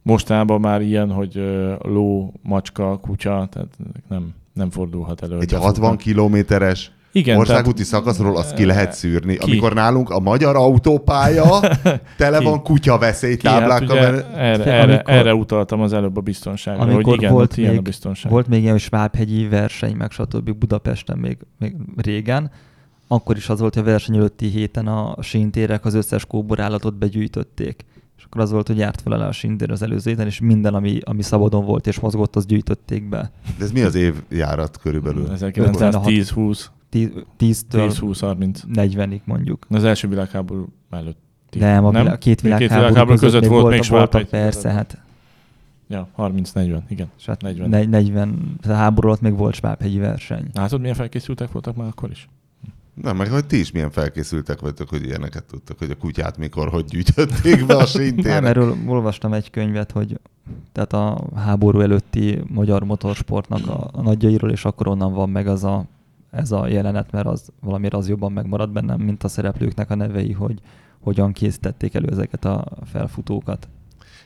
Mostában 0.02 0.60
már 0.60 0.82
ilyen, 0.82 1.10
hogy 1.12 1.34
ló, 1.82 2.32
macska, 2.42 2.98
kutya, 2.98 3.48
tehát 3.50 3.76
nem, 4.08 4.34
nem 4.52 4.70
fordulhat 4.70 5.22
elő. 5.22 5.32
hogy 5.34 5.42
Egy 5.42 5.48
befutnak. 5.50 5.74
60 5.74 5.96
kilométeres 5.96 6.90
Igen, 7.16 7.36
országúti 7.38 7.82
szakaszról 7.84 8.36
azt 8.36 8.54
ki 8.54 8.64
lehet 8.64 8.92
szűrni. 8.92 9.36
Ki? 9.36 9.50
Amikor 9.50 9.72
nálunk 9.74 10.10
a 10.10 10.20
magyar 10.20 10.56
autópálya 10.56 11.60
tele 12.16 12.38
Ki? 12.38 12.44
van 12.44 12.62
kutya 12.62 12.98
Ki? 12.98 13.48
Hát 13.48 13.66
mert 13.68 13.90
erre, 13.90 14.08
Amikor- 14.52 14.66
erre, 14.72 15.00
erre 15.02 15.34
utaltam 15.34 15.80
az 15.80 15.92
előbb 15.92 16.16
a 16.16 16.20
biztonságra, 16.20 16.82
hogy 16.84 16.92
Amikor 16.92 17.14
igen, 17.14 17.32
volt 17.32 17.56
ilyen 17.56 17.70
a 17.70 17.72
még- 17.72 17.82
biztonság. 17.82 18.32
Volt 18.32 18.46
még 18.48 18.62
ilyen 18.62 18.78
Svábhegyi 18.78 19.48
verseny, 19.48 19.96
meg 19.96 20.10
stb. 20.10 20.50
Budapesten 20.50 21.18
még, 21.18 21.38
még 21.58 21.76
régen. 21.96 22.50
Akkor 23.08 23.36
is 23.36 23.48
az 23.48 23.60
volt, 23.60 23.74
hogy 23.74 23.82
a 23.82 23.86
verseny 23.86 24.16
előtti 24.16 24.46
héten 24.46 24.86
a 24.86 25.16
sintérek 25.22 25.84
az 25.84 25.94
összes 25.94 26.24
kóborállatot 26.26 26.98
begyűjtötték. 26.98 27.84
És 28.18 28.24
akkor 28.24 28.40
az 28.40 28.50
volt, 28.50 28.66
hogy 28.66 28.78
járt 28.78 29.00
fel 29.00 29.12
a 29.12 29.32
sintér 29.32 29.70
az 29.70 29.82
előző 29.82 30.10
héten, 30.10 30.26
és 30.26 30.40
minden, 30.40 30.74
ami, 30.74 30.98
ami 31.04 31.22
szabadon 31.22 31.64
volt 31.64 31.86
és 31.86 32.00
mozgott, 32.00 32.36
azt 32.36 32.46
gyűjtötték 32.46 33.08
be. 33.08 33.30
de 33.58 33.64
ez 33.64 33.72
mi 33.72 33.80
az 33.82 33.94
évjárat 33.94 34.78
körülbelül? 34.82 35.28
1910-20, 35.34 36.60
10-től 37.38 37.60
10-20-30. 37.70 38.56
40-ig 38.74 39.20
mondjuk. 39.24 39.66
Az 39.68 39.84
első 39.84 40.08
világháború 40.08 40.66
előtt. 40.90 41.18
Nem, 41.58 41.84
a, 41.84 41.90
Világ, 41.90 42.06
a 42.12 42.16
két 42.16 42.40
világháború, 42.40 43.18
között, 43.18 43.40
még 43.40 43.50
volt 43.50 43.62
voltak, 43.62 43.80
még 43.80 43.90
voltak 43.90 44.10
Svábhegy. 44.20 44.28
persze, 44.28 44.70
hát, 44.70 44.98
Ja, 45.88 46.08
30-40, 46.16 46.78
igen. 46.88 47.10
és 47.18 47.26
hát 47.26 47.42
40. 47.42 47.68
40. 47.68 47.88
40, 47.88 48.56
a 48.68 48.72
háború 48.72 49.08
alatt 49.08 49.20
még 49.20 49.36
volt 49.36 49.54
Svábhegyi 49.54 49.98
verseny. 49.98 50.44
Látod, 50.54 50.80
milyen 50.80 50.94
felkészültek 50.94 51.52
voltak 51.52 51.76
már 51.76 51.86
akkor 51.88 52.10
is? 52.10 52.28
Nem, 53.02 53.16
meg 53.16 53.30
hogy 53.30 53.46
ti 53.46 53.58
is 53.58 53.70
milyen 53.72 53.90
felkészültek 53.90 54.60
vagytok, 54.60 54.88
hogy 54.88 55.04
ilyeneket 55.04 55.44
tudtok, 55.44 55.78
hogy 55.78 55.90
a 55.90 55.94
kutyát 55.96 56.36
mikor, 56.38 56.68
hogy 56.68 56.84
gyűjtötték 56.84 57.66
be 57.66 57.74
a 57.74 57.76
Nem, 57.76 57.86
síntéren. 57.86 58.44
erről 58.44 58.76
olvastam 58.86 59.32
egy 59.32 59.50
könyvet, 59.50 59.90
hogy 59.90 60.20
tehát 60.72 60.92
a 60.92 61.24
háború 61.34 61.80
előtti 61.80 62.38
magyar 62.48 62.82
motorsportnak 62.84 63.68
a, 63.68 63.88
a 63.92 64.02
nagyjairól, 64.02 64.50
és 64.50 64.64
akkor 64.64 64.88
onnan 64.88 65.12
van 65.12 65.30
meg 65.30 65.46
az 65.46 65.64
a, 65.64 65.84
ez 66.36 66.52
a 66.52 66.66
jelenet, 66.66 67.10
mert 67.12 67.26
az 67.26 67.48
valamiért 67.60 67.94
az 67.94 68.08
jobban 68.08 68.32
megmaradt 68.32 68.72
bennem, 68.72 69.00
mint 69.00 69.24
a 69.24 69.28
szereplőknek 69.28 69.90
a 69.90 69.94
nevei, 69.94 70.32
hogy 70.32 70.60
hogyan 71.00 71.32
készítették 71.32 71.94
elő 71.94 72.08
ezeket 72.10 72.44
a 72.44 72.64
felfutókat. 72.84 73.68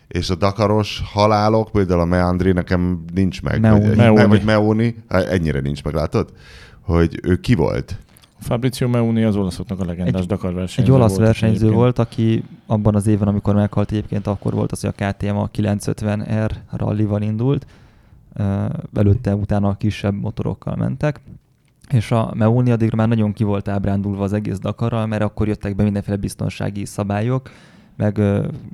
És 0.09 0.31
a 0.31 0.35
Dakaros 0.35 1.03
halálok, 1.13 1.71
például 1.73 2.01
a 2.01 2.05
Meandri 2.05 2.53
nekem 2.53 3.05
nincs 3.15 3.43
meg. 3.43 3.61
Meoni. 3.61 3.87
Vagy, 3.87 3.97
Meoni. 3.97 4.15
Nem, 4.17 4.29
vagy 4.29 4.45
Meoni, 4.45 4.95
ennyire 5.09 5.61
nincs 5.61 5.85
meg, 5.85 5.95
látod? 5.95 6.33
Hogy 6.81 7.21
ő 7.23 7.37
ki 7.37 7.55
volt? 7.55 7.99
Fabrizio 8.39 8.89
Meuni 8.89 9.23
az 9.25 9.37
olaszoknak 9.37 9.81
a 9.81 9.85
legendás 9.85 10.21
Egy- 10.21 10.27
Dakar 10.27 10.55
versenyző 10.55 10.93
Egy 10.93 10.99
olasz 10.99 11.11
volt 11.15 11.27
versenyző 11.27 11.55
egyébként. 11.55 11.75
volt, 11.81 11.99
aki 11.99 12.45
abban 12.67 12.95
az 12.95 13.07
évben, 13.07 13.29
amikor 13.29 13.55
meghalt 13.55 13.91
egyébként, 13.91 14.27
akkor 14.27 14.53
volt 14.55 14.73
az, 14.73 14.81
hogy 14.81 14.93
a 14.97 15.11
KTM 15.13 15.37
a 15.37 15.49
950R 15.49 16.51
rallival 16.71 17.23
indult, 17.23 17.67
előtte 18.95 19.35
utána 19.35 19.69
a 19.69 19.75
kisebb 19.75 20.15
motorokkal 20.15 20.77
mentek, 20.77 21.21
és 21.91 22.11
a 22.11 22.33
Meoni 22.37 22.71
addigra 22.71 22.97
már 22.97 23.09
nagyon 23.09 23.33
ki 23.33 23.45
volt 23.45 23.69
ábrándulva 23.69 24.23
az 24.25 24.33
egész 24.33 24.59
Dakarral, 24.59 25.07
mert 25.07 25.23
akkor 25.23 25.49
jöttek 25.49 25.77
be 25.77 25.83
mindenféle 25.83 26.17
biztonsági 26.17 26.85
szabályok, 26.85 27.51
meg 27.97 28.13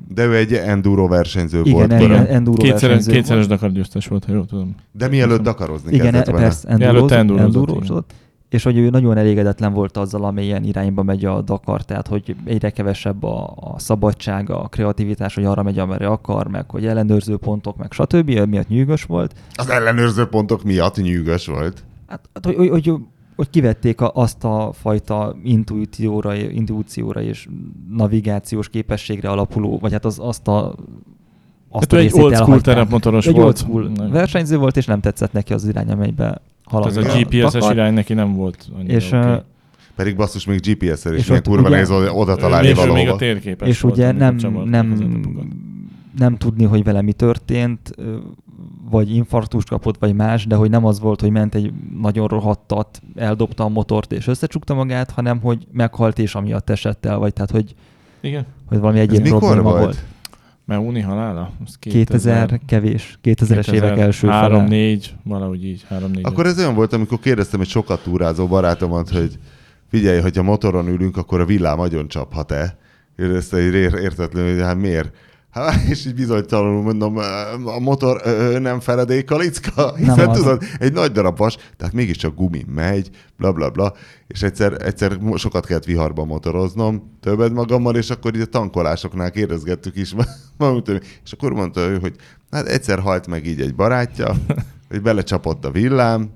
De 0.09 0.25
ő 0.25 0.37
egy 0.37 0.53
enduro 0.53 1.09
versenyző 1.09 1.61
igen, 1.61 1.73
volt. 1.73 1.93
en, 1.93 1.99
korábban. 2.01 2.27
en, 2.27 2.33
enduro 2.35 2.57
Kétszeres, 2.63 2.81
versenyző 2.83 3.13
kétszeres 3.13 3.47
volt. 3.47 3.59
Dakar 3.61 3.75
győztes 3.75 4.07
volt, 4.07 4.25
ha 4.25 4.33
jól 4.33 4.47
tudom. 4.47 4.75
De 4.93 5.09
mielőtt 5.09 5.43
dakarozni 5.43 5.93
Igen, 5.93 6.05
kezdett 6.05 6.29
e- 6.29 6.33
vele. 6.33 6.43
persze, 6.43 6.69
endurozott, 6.69 7.11
endurozott, 7.11 7.69
endurozott, 7.69 8.13
és 8.49 8.63
hogy 8.63 8.77
ő 8.79 8.91
nagyon 8.91 9.17
elégedetlen 9.17 9.73
volt 9.73 9.97
azzal, 9.97 10.25
amilyen 10.25 10.65
irányba 10.65 11.03
megy 11.03 11.25
a 11.25 11.41
Dakar, 11.41 11.85
tehát 11.85 12.07
hogy 12.07 12.37
egyre 12.45 12.71
kevesebb 12.71 13.23
a, 13.23 13.55
a 13.57 13.79
szabadság, 13.79 14.51
a 14.51 14.69
kreativitás, 14.71 15.35
hogy 15.35 15.45
arra 15.45 15.63
megy, 15.63 15.79
amerre 15.79 16.07
akar, 16.07 16.49
meg 16.49 16.71
hogy 16.71 16.87
ellenőrző 16.87 17.37
pontok, 17.37 17.77
meg 17.77 17.93
stb. 17.93 18.31
miatt 18.49 18.69
nyűgös 18.69 19.05
volt. 19.05 19.35
Az 19.55 19.69
ellenőrző 19.71 20.25
pontok 20.25 20.63
miatt 20.63 20.97
nyűgös 20.97 21.47
volt. 21.47 21.85
Hát, 22.07 22.29
hát, 22.35 22.45
hogy, 22.45 22.55
hogy, 22.57 22.69
hogy, 22.69 22.93
hogy 23.37 23.51
kivették 23.51 24.01
a, 24.01 24.11
azt 24.15 24.45
a 24.45 24.71
fajta 24.73 25.37
intuícióra, 25.45 26.35
intuícióra 26.35 27.23
és 27.23 27.49
navigációs 27.91 28.69
képességre 28.69 29.29
alapuló, 29.31 29.79
vagy 29.79 29.93
hát 29.93 30.05
az, 30.05 30.19
azt 30.23 30.49
a 30.49 30.75
azt 31.69 31.91
Hát 31.91 31.93
ő 31.93 31.97
egy 31.97 32.03
részét 32.03 32.23
old 32.23 32.35
school 32.35 32.61
terepmotoros 32.61 33.27
Egy 33.27 33.35
volt. 33.35 33.47
old 33.47 33.57
school 33.57 33.89
Nem. 33.89 34.11
versenyző 34.11 34.57
volt, 34.57 34.77
és 34.77 34.87
nem 34.87 35.01
tetszett 35.01 35.33
neki 35.33 35.53
az 35.53 35.69
irány, 35.69 35.91
amelybe 35.91 36.41
halad. 36.65 36.87
Ez 36.89 36.97
a. 36.97 37.19
GPS-es 37.19 37.71
irány 37.71 37.95
neki 37.95 38.15
nem 38.15 38.33
volt 38.33 38.69
annyira 38.79 38.93
És, 38.95 39.07
oké. 39.13 39.17
ö, 39.17 39.37
Pedig 39.95 40.17
basszus 40.17 40.45
még 40.47 40.61
GPS-el 40.61 41.15
is 41.15 41.29
ott 41.29 41.47
kurva 41.47 41.61
ugye- 41.61 41.71
nehéz 41.71 41.91
oda, 42.11 42.35
találni 42.37 42.67
Még, 42.67 42.77
még 42.77 42.85
a 42.85 42.89
valahova. 42.89 43.17
térképes 43.17 43.69
és 43.69 43.81
volt, 43.81 43.95
ugye 43.95 44.13
nem, 44.13 44.37
nem, 44.65 44.95
nem 46.19 46.37
tudni, 46.37 46.65
hogy 46.65 46.85
vele 46.85 47.03
mi 47.03 47.13
történt, 47.13 47.95
vagy 48.91 49.15
infarktust 49.15 49.69
kapott, 49.69 49.97
vagy 49.99 50.15
más, 50.15 50.47
de 50.47 50.55
hogy 50.55 50.71
nem 50.71 50.85
az 50.85 51.01
volt, 51.01 51.21
hogy 51.21 51.31
ment 51.31 51.55
egy 51.55 51.73
nagyon 52.01 52.27
rohadtat, 52.29 53.03
eldobta 53.15 53.65
a 53.65 53.69
motort 53.69 54.13
és 54.13 54.27
összecsukta 54.27 54.75
magát, 54.75 55.11
hanem 55.11 55.41
hogy 55.41 55.67
meghalt 55.73 56.19
és 56.19 56.35
amiatt 56.35 56.71
esett 56.71 57.07
el, 57.07 57.19
vagy 57.19 57.33
tehát, 57.33 57.51
hogy, 57.51 57.75
Igen. 58.21 58.47
hogy 58.67 58.79
valami 58.79 58.99
Ez 58.99 59.09
egyéb 59.09 59.23
mikor 59.23 59.39
probléma 59.39 59.71
volt? 59.71 59.83
volt. 59.83 60.05
Meuni 60.65 61.01
halála? 61.01 61.51
Az 61.67 61.77
2000 61.79 62.61
kevés, 62.67 63.19
2000-es 63.23 63.73
évek 63.73 63.99
első 63.99 64.27
fele. 64.27 64.67
3-4, 64.69 65.05
valahogy 65.23 65.65
így, 65.65 65.87
3-4. 65.91 66.23
Akkor 66.23 66.47
ez 66.47 66.59
olyan 66.59 66.75
volt, 66.75 66.93
amikor 66.93 67.19
kérdeztem 67.19 67.61
egy 67.61 67.69
sokat 67.69 68.03
túrázó 68.03 68.47
barátomat, 68.47 69.11
hogy 69.11 69.39
figyelj, 69.91 70.21
hogyha 70.21 70.43
motoron 70.43 70.89
ülünk, 70.89 71.17
akkor 71.17 71.41
a 71.41 71.45
villám 71.45 71.81
agyon 71.81 72.09
csaphat-e? 72.09 72.77
Kérdezte 73.17 73.57
egy 73.57 73.75
ér- 73.75 73.95
értetlenül, 73.95 74.53
hogy 74.55 74.63
hát 74.63 74.77
miért? 74.77 75.17
Hát, 75.57 75.83
és 75.89 76.07
így 76.07 76.15
bizonytalanul 76.15 76.83
mondom, 76.83 77.17
a 77.65 77.79
motor 77.79 78.23
nem 78.61 78.81
feledék 78.81 79.25
kalicka, 79.25 79.95
hiszen 79.95 80.17
Nem 80.17 80.29
az. 80.29 80.39
tudod, 80.39 80.63
egy 80.79 80.93
nagy 80.93 81.13
darab 81.13 81.39
vas, 81.39 81.57
tehát 81.77 81.93
mégiscsak 81.93 82.35
gumi 82.35 82.65
megy, 82.75 83.11
bla 83.37 83.53
bla 83.53 83.71
bla, 83.71 83.93
és 84.27 84.43
egyszer, 84.43 84.87
egyszer 84.87 85.19
sokat 85.35 85.67
kellett 85.67 85.85
viharban 85.85 86.27
motoroznom, 86.27 87.17
többet 87.21 87.53
magammal, 87.53 87.97
és 87.97 88.11
akkor 88.11 88.35
így 88.35 88.41
a 88.41 88.47
tankolásoknál 88.47 89.31
kérdezgettük 89.31 89.97
is 89.97 90.15
magunktól, 90.59 91.01
és 91.25 91.33
akkor 91.33 91.53
mondta 91.53 91.81
ő, 91.81 91.99
hogy 91.99 92.15
hát 92.51 92.67
egyszer 92.67 92.99
halt 92.99 93.27
meg 93.27 93.47
így 93.47 93.61
egy 93.61 93.75
barátja, 93.75 94.35
hogy 94.91 95.03
belecsapott 95.03 95.65
a 95.65 95.71
villám, 95.71 96.31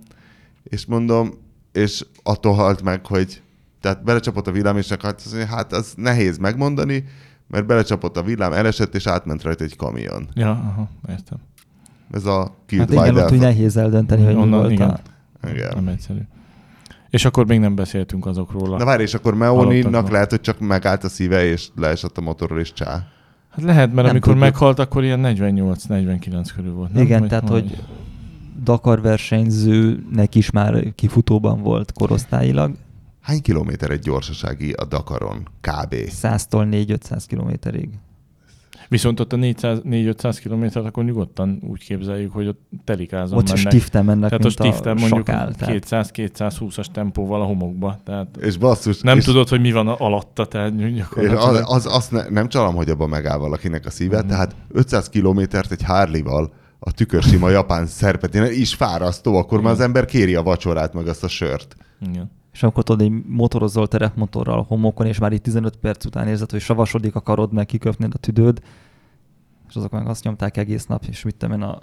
és 0.64 0.87
mondom, 0.87 1.31
és 1.73 2.05
attól 2.23 2.55
halt 2.55 2.83
meg, 2.83 3.07
hogy 3.07 3.43
tehát 3.81 4.05
belecsapott 4.05 4.47
a 4.47 4.53
villám, 4.53 4.77
és 4.77 4.89
hát, 4.89 5.23
hát 5.49 5.73
az 5.73 5.93
nehéz 5.97 6.39
megmondani, 6.39 7.05
mert 7.51 7.67
belecsapott 7.67 8.17
a 8.17 8.23
villám, 8.23 8.53
elesett, 8.53 8.95
és 8.95 9.07
átment 9.07 9.43
rajta 9.43 9.65
egy 9.65 9.77
kamion. 9.77 10.29
Ja, 10.35 10.51
aha, 10.51 10.89
értem. 11.09 11.39
Ez 12.13 12.25
a 12.25 12.55
Killed 12.67 12.95
Hát 12.95 13.03
igen, 13.03 13.15
by 13.15 13.21
ott 13.21 13.33
úgy 13.33 13.39
nehéz 13.39 13.77
eldönteni, 13.77 14.25
hogy 14.25 14.35
mi 14.35 14.41
Onnan, 14.41 14.59
volt 14.59 14.71
igen. 14.71 14.89
a... 14.89 14.99
Igen. 15.49 15.73
Nem 15.75 15.89
egyszerű. 15.89 16.21
És 17.11 17.25
akkor 17.25 17.47
még 17.47 17.61
nem 17.61 17.75
beszéltünk 17.75 18.27
azokról. 18.27 18.79
Na 18.79 18.85
várj, 18.85 19.03
és 19.03 19.15
akkor. 19.15 19.35
Meoninak 19.35 20.11
lehet, 20.11 20.31
hogy 20.31 20.41
csak 20.41 20.59
megállt 20.59 21.05
a 21.05 21.09
szíve, 21.09 21.45
és 21.45 21.69
leesett 21.77 22.19
a 22.19 22.21
motorról, 22.21 22.61
és 22.61 22.73
csá. 22.73 23.07
Hát 23.51 23.63
lehet, 23.65 23.87
mert 23.87 23.95
Nem 23.95 24.05
amikor 24.05 24.33
tudjuk. 24.33 24.51
meghalt, 24.51 24.79
akkor 24.79 25.05
ilyen 25.05 25.21
48-49 25.25 26.49
körül 26.57 26.73
volt. 26.73 26.93
Nem? 26.93 27.03
Igen, 27.03 27.21
Vagy 27.21 27.29
tehát, 27.29 27.49
hogy 27.49 27.83
Dakar 28.63 29.01
versenyzőnek 29.01 30.35
is 30.35 30.51
már 30.51 30.95
kifutóban 30.95 31.63
volt 31.63 31.93
korosztályilag, 31.93 32.75
Hány 33.21 33.41
kilométer 33.43 33.91
egy 33.91 33.99
gyorsasági 34.01 34.73
a 34.73 34.85
Dakaron? 34.85 35.49
Kb. 35.61 35.95
100-tól 35.95 36.66
4-500 36.71 37.23
kilométerig. 37.27 37.89
Viszont 38.89 39.21
ott 39.21 39.33
a 39.33 39.37
400 39.37 39.79
400-500 39.85 40.39
kilométer, 40.41 40.87
akkor 40.87 41.05
nyugodtan 41.05 41.59
úgy 41.68 41.85
képzeljük, 41.85 42.33
hogy 42.33 42.47
ott 42.47 42.61
telikázon 42.85 43.39
Ott 43.39 43.47
mennek. 43.47 43.61
stiften 43.71 44.05
mennek, 44.05 44.31
Tehát 44.31 44.45
a 44.45 44.47
mint 44.49 44.61
a, 44.61 44.64
stiften 44.64 44.97
mondjuk 44.97 45.27
sakál. 45.27 45.55
Tehát 45.55 45.87
200-220-as 45.89 46.85
tempóval 46.93 47.41
a 47.41 47.45
homokba. 47.45 48.01
Tehát 48.05 48.37
És 48.37 48.57
basszus, 48.57 49.01
nem 49.01 49.18
és, 49.18 49.25
tudod, 49.25 49.49
hogy 49.49 49.61
mi 49.61 49.73
van 49.73 49.89
alatta, 49.89 50.47
tehát 50.47 50.73
az, 51.37 51.62
az, 51.64 51.87
azt 51.87 52.11
ne, 52.11 52.29
nem 52.29 52.49
csalom, 52.49 52.75
hogy 52.75 52.91
abban 52.91 53.09
megáll 53.09 53.39
valakinek 53.39 53.87
a 53.87 53.91
szíve, 53.91 54.18
Mhm. 54.18 54.29
tehát 54.29 54.55
500 54.68 55.09
kilométert 55.09 55.71
egy 55.73 55.83
Harley-val 55.83 56.53
a 56.79 56.93
tükörsima 56.93 57.49
japán 57.51 57.87
szerpetén 57.87 58.45
is 58.45 58.75
fárasztó, 58.75 59.35
akkor 59.37 59.61
már 59.61 59.71
az 59.71 59.77
Igen. 59.77 59.87
ember 59.87 60.05
kéri 60.05 60.35
a 60.35 60.43
vacsorát, 60.43 60.95
meg 60.95 61.09
azt 61.09 61.25
a 61.25 61.29
sört. 61.29 61.77
Igen. 62.11 62.31
És 62.53 62.63
akkor 62.63 62.83
tudod, 62.83 63.09
hogy 63.09 63.23
motorozol 63.27 63.89
terepmotorral 63.89 64.63
homokon, 64.63 65.07
és 65.07 65.19
már 65.19 65.33
itt 65.33 65.43
15 65.43 65.77
perc 65.77 66.05
után 66.05 66.29
érzed, 66.29 66.51
hogy 66.51 66.61
savasodik 66.61 67.15
a 67.15 67.21
karod, 67.21 67.53
meg 67.53 67.67
kiköpnéd 67.67 68.15
a 68.15 68.19
tüdőd, 68.19 68.63
és 69.69 69.75
azok 69.75 69.91
meg 69.91 70.09
azt 70.09 70.25
nyomták 70.25 70.57
egész 70.57 70.87
nap, 70.87 71.05
és 71.09 71.23
mit 71.23 71.37
tudom 71.37 71.55
én 71.55 71.63
a 71.63 71.79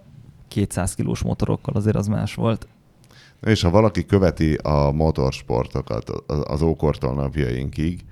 200 0.47 0.95
kilós 0.95 1.22
motorokkal 1.22 1.76
azért 1.76 1.95
az 1.95 2.07
más 2.07 2.36
volt. 2.36 2.68
És 3.41 3.61
ha 3.61 3.70
valaki 3.70 4.05
követi 4.05 4.53
a 4.53 4.91
motorsportokat 4.91 6.09
az 6.28 6.61
ókortól 6.61 7.13
napjainkig, 7.13 8.05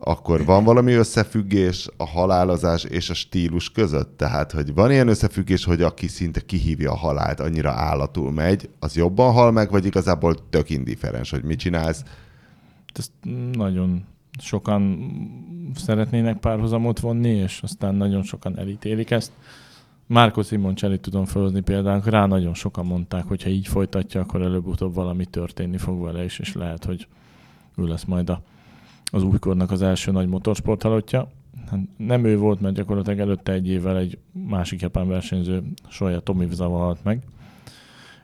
akkor 0.00 0.44
van 0.44 0.64
valami 0.64 0.92
összefüggés 0.92 1.88
a 1.96 2.06
halálozás 2.06 2.84
és 2.84 3.10
a 3.10 3.14
stílus 3.14 3.70
között? 3.70 4.16
Tehát, 4.16 4.52
hogy 4.52 4.74
van 4.74 4.90
ilyen 4.90 5.08
összefüggés, 5.08 5.64
hogy 5.64 5.82
aki 5.82 6.06
szinte 6.06 6.40
kihívja 6.40 6.90
a 6.92 6.96
halált, 6.96 7.40
annyira 7.40 7.70
állatul 7.70 8.32
megy, 8.32 8.68
az 8.78 8.96
jobban 8.96 9.32
hal 9.32 9.50
meg, 9.50 9.70
vagy 9.70 9.84
igazából 9.84 10.48
tök 10.50 10.70
indiferens, 10.70 11.30
hogy 11.30 11.42
mit 11.42 11.58
csinálsz? 11.58 12.02
Ezt 12.94 13.12
nagyon 13.52 14.04
sokan 14.40 15.10
szeretnének 15.74 16.38
párhuzamot 16.38 17.00
vonni, 17.00 17.28
és 17.28 17.60
aztán 17.62 17.94
nagyon 17.94 18.22
sokan 18.22 18.58
elítélik 18.58 19.10
ezt. 19.10 19.32
Márko 20.06 20.42
Simoncelli 20.42 20.98
tudom 20.98 21.24
felhozni 21.24 21.60
például, 21.60 22.02
rá 22.04 22.26
nagyon 22.26 22.54
sokan 22.54 22.86
mondták, 22.86 23.24
hogy 23.24 23.42
ha 23.42 23.48
így 23.48 23.66
folytatja, 23.66 24.20
akkor 24.20 24.42
előbb-utóbb 24.42 24.94
valami 24.94 25.24
történni 25.24 25.76
fog 25.76 26.02
vele 26.02 26.24
is, 26.24 26.38
és 26.38 26.54
lehet, 26.54 26.84
hogy 26.84 27.06
ő 27.76 27.86
lesz 27.86 28.04
majd 28.04 28.30
a, 28.30 28.42
az 29.10 29.22
újkornak 29.22 29.70
az 29.70 29.82
első 29.82 30.10
nagy 30.10 30.28
motorsport 30.28 30.82
halottja. 30.82 31.28
Hát 31.70 31.80
nem 31.96 32.24
ő 32.24 32.38
volt, 32.38 32.60
mert 32.60 32.74
gyakorlatilag 32.74 33.18
előtte 33.18 33.52
egy 33.52 33.68
évvel 33.68 33.96
egy 33.96 34.18
másik 34.32 34.80
japán 34.80 35.08
versenyző, 35.08 35.62
Soja 35.88 36.20
Tomizawa 36.20 36.78
halt 36.78 37.04
meg. 37.04 37.22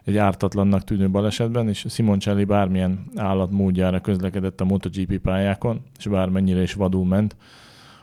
Egy 0.04 0.16
ártatlannak 0.16 0.84
tűnő 0.84 1.10
balesetben, 1.10 1.68
és 1.68 1.86
Simoncelli 1.88 2.44
bármilyen 2.44 3.04
állat 3.16 3.50
módjára 3.50 4.00
közlekedett 4.00 4.60
a 4.60 4.64
MotoGP 4.64 5.18
pályákon, 5.18 5.80
és 5.98 6.06
bármennyire 6.06 6.62
is 6.62 6.74
vadul 6.74 7.04
ment. 7.04 7.36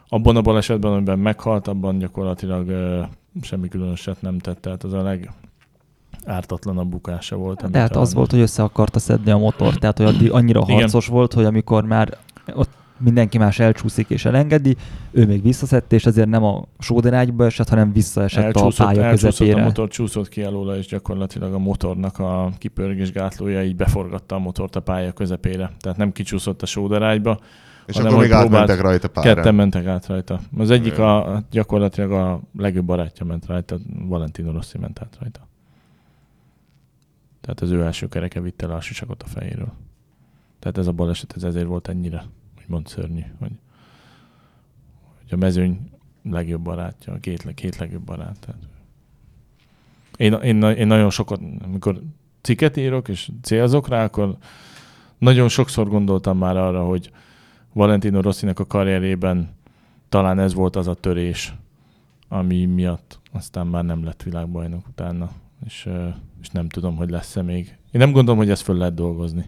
Abban 0.08 0.36
a 0.36 0.42
balesetben, 0.42 0.92
amiben 0.92 1.20
meghalt, 1.20 1.68
abban 1.68 1.98
gyakorlatilag 1.98 2.68
ö, 2.68 3.02
semmi 3.42 3.68
különöset 3.68 4.22
nem 4.22 4.38
tett, 4.38 4.62
tehát 4.62 4.84
az 4.84 4.94
a 4.94 5.02
leg 5.02 5.32
ártatlanabb 6.26 6.90
bukása 6.90 7.36
volt. 7.36 7.66
Tehát 7.72 7.96
az 7.96 8.14
volt, 8.14 8.32
hogy 8.32 8.40
össze 8.40 8.64
akarta 8.64 9.00
szedni 9.00 9.32
a 9.32 9.38
motor, 9.38 9.76
tehát 9.76 9.98
hogy 9.98 10.06
addig 10.06 10.32
annyira 10.32 10.62
Igen. 10.64 10.76
harcos 10.76 11.08
volt, 11.08 11.34
hogy 11.34 11.46
amikor 11.46 11.86
már 11.86 12.18
ott 12.54 12.70
mindenki 13.02 13.38
más 13.38 13.60
elcsúszik 13.60 14.10
és 14.10 14.26
elengedi, 14.26 14.76
ő 15.12 15.26
még 15.26 15.42
visszaszedte, 15.42 15.96
és 15.96 16.06
ezért 16.06 16.28
nem 16.28 16.44
a 16.44 16.64
sóderágyba 16.80 17.46
esett, 17.46 17.70
hanem 17.70 17.94
visszaesett 17.94 18.44
elcsúszott, 18.44 18.80
a 18.80 18.84
pálya 18.84 19.04
elcsúszott 19.04 19.30
közepére. 19.30 19.62
a 19.62 19.64
motor, 19.64 19.88
csúszott 19.90 20.30
ki 20.30 20.42
alóla, 20.44 20.78
és 20.78 20.86
gyakorlatilag 20.86 21.54
a 21.54 21.58
motornak 21.58 22.20
a 22.20 22.52
kipörgés 22.58 23.12
gátlója 23.12 23.64
így 23.64 23.76
beforgatta 23.76 24.36
a 24.36 24.40
motort 24.40 24.76
a 24.76 24.80
pálya 24.80 25.12
közepére. 25.12 25.72
Tehát 25.80 25.98
nem 25.98 26.12
kicsúszott 26.12 26.62
a 26.62 26.66
sóderágyba, 26.66 27.40
És 27.86 27.96
hanem 27.96 28.12
akkor 28.12 28.24
még 28.24 28.32
átmentek 28.32 28.82
rajta 28.82 29.08
páran. 29.08 29.36
Ketten 29.36 29.56
mentek 29.56 29.86
át 29.86 30.08
rajta. 30.08 30.40
Az 30.58 30.70
egyik 30.70 30.98
a, 30.98 31.44
gyakorlatilag 31.52 32.12
a 32.12 32.42
legjobb 32.58 32.86
barátja 32.86 33.26
ment 33.26 33.46
rajta, 33.46 33.78
Valentino 34.08 34.52
Rossi 34.52 34.78
ment 34.78 35.00
át 35.02 35.18
rajta. 35.20 35.48
Tehát 37.42 37.62
az 37.62 37.72
ő 37.72 37.82
első 37.84 38.08
kereke 38.08 38.42
vitte 38.42 38.68
le 38.68 38.74
a 38.74 38.82
sisakot 38.82 39.24
a 39.24 39.28
fejéről. 39.28 39.74
Tehát 40.62 40.78
ez 40.78 40.88
a 40.88 40.92
baleset 40.92 41.34
ez 41.36 41.44
ezért 41.44 41.66
volt 41.66 41.88
ennyire, 41.88 42.26
úgymond 42.62 42.88
szörnyű, 42.88 43.22
hogy, 43.40 43.52
hogy 45.18 45.28
a 45.30 45.36
mezőny 45.36 45.90
legjobb 46.24 46.62
barátja, 46.62 47.14
a 47.14 47.18
két, 47.18 47.54
két 47.54 47.78
legjobb 47.78 48.04
barát. 48.04 48.40
Tehát. 48.40 48.62
Én, 50.18 50.34
én, 50.34 50.62
én, 50.64 50.88
nagyon 50.88 51.10
sokat, 51.10 51.42
amikor 51.64 52.02
cikket 52.42 52.78
írok 52.78 53.08
és 53.08 53.32
célzok 53.42 53.88
rá, 53.88 54.04
akkor 54.04 54.38
nagyon 55.18 55.48
sokszor 55.48 55.90
gondoltam 55.90 56.38
már 56.38 56.58
arra, 56.58 56.86
hogy 56.86 57.12
Valentino 57.74 58.22
Rossinak 58.22 58.60
a 58.60 58.66
karrierében 58.66 59.50
talán 60.10 60.40
ez 60.40 60.54
volt 60.54 60.76
az 60.76 60.88
a 60.88 60.94
törés, 60.94 61.54
ami 62.28 62.66
miatt 62.66 63.20
aztán 63.32 63.68
már 63.68 63.84
nem 63.84 64.04
lett 64.04 64.24
világbajnok 64.24 64.88
utána, 64.88 65.32
és, 65.66 65.90
és 66.42 66.50
nem 66.50 66.70
tudom, 66.70 66.96
hogy 66.96 67.10
lesz-e 67.10 67.42
még. 67.42 67.78
Én 67.92 68.02
nem 68.02 68.12
gondolom, 68.12 68.40
hogy 68.40 68.50
ezt 68.50 68.62
föl 68.62 68.78
lehet 68.78 68.94
dolgozni. 68.94 69.46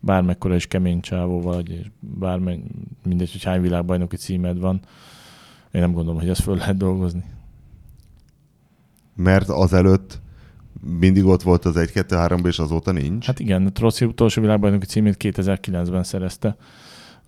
Bármekkora 0.00 0.54
is 0.54 0.66
kemény 0.66 1.00
csávó 1.00 1.40
vagy, 1.40 1.70
és 1.70 1.90
bármely, 2.00 2.60
mindegy, 3.04 3.32
hogy 3.32 3.44
hány 3.44 3.60
világbajnoki 3.60 4.16
címed 4.16 4.58
van, 4.58 4.80
én 5.70 5.80
nem 5.80 5.92
gondolom, 5.92 6.20
hogy 6.20 6.28
ezt 6.28 6.42
föl 6.42 6.56
lehet 6.56 6.76
dolgozni. 6.76 7.24
Mert 9.14 9.48
azelőtt 9.48 10.20
mindig 10.98 11.24
ott 11.24 11.42
volt 11.42 11.64
az 11.64 11.74
1-2-3-ban, 11.76 12.46
és 12.46 12.58
azóta 12.58 12.92
nincs. 12.92 13.26
Hát 13.26 13.40
igen, 13.40 13.66
a 13.66 13.70
Rossi 13.80 14.04
utolsó 14.04 14.40
világbajnoki 14.40 14.86
címét 14.86 15.16
2009-ben 15.18 16.02
szerezte. 16.02 16.56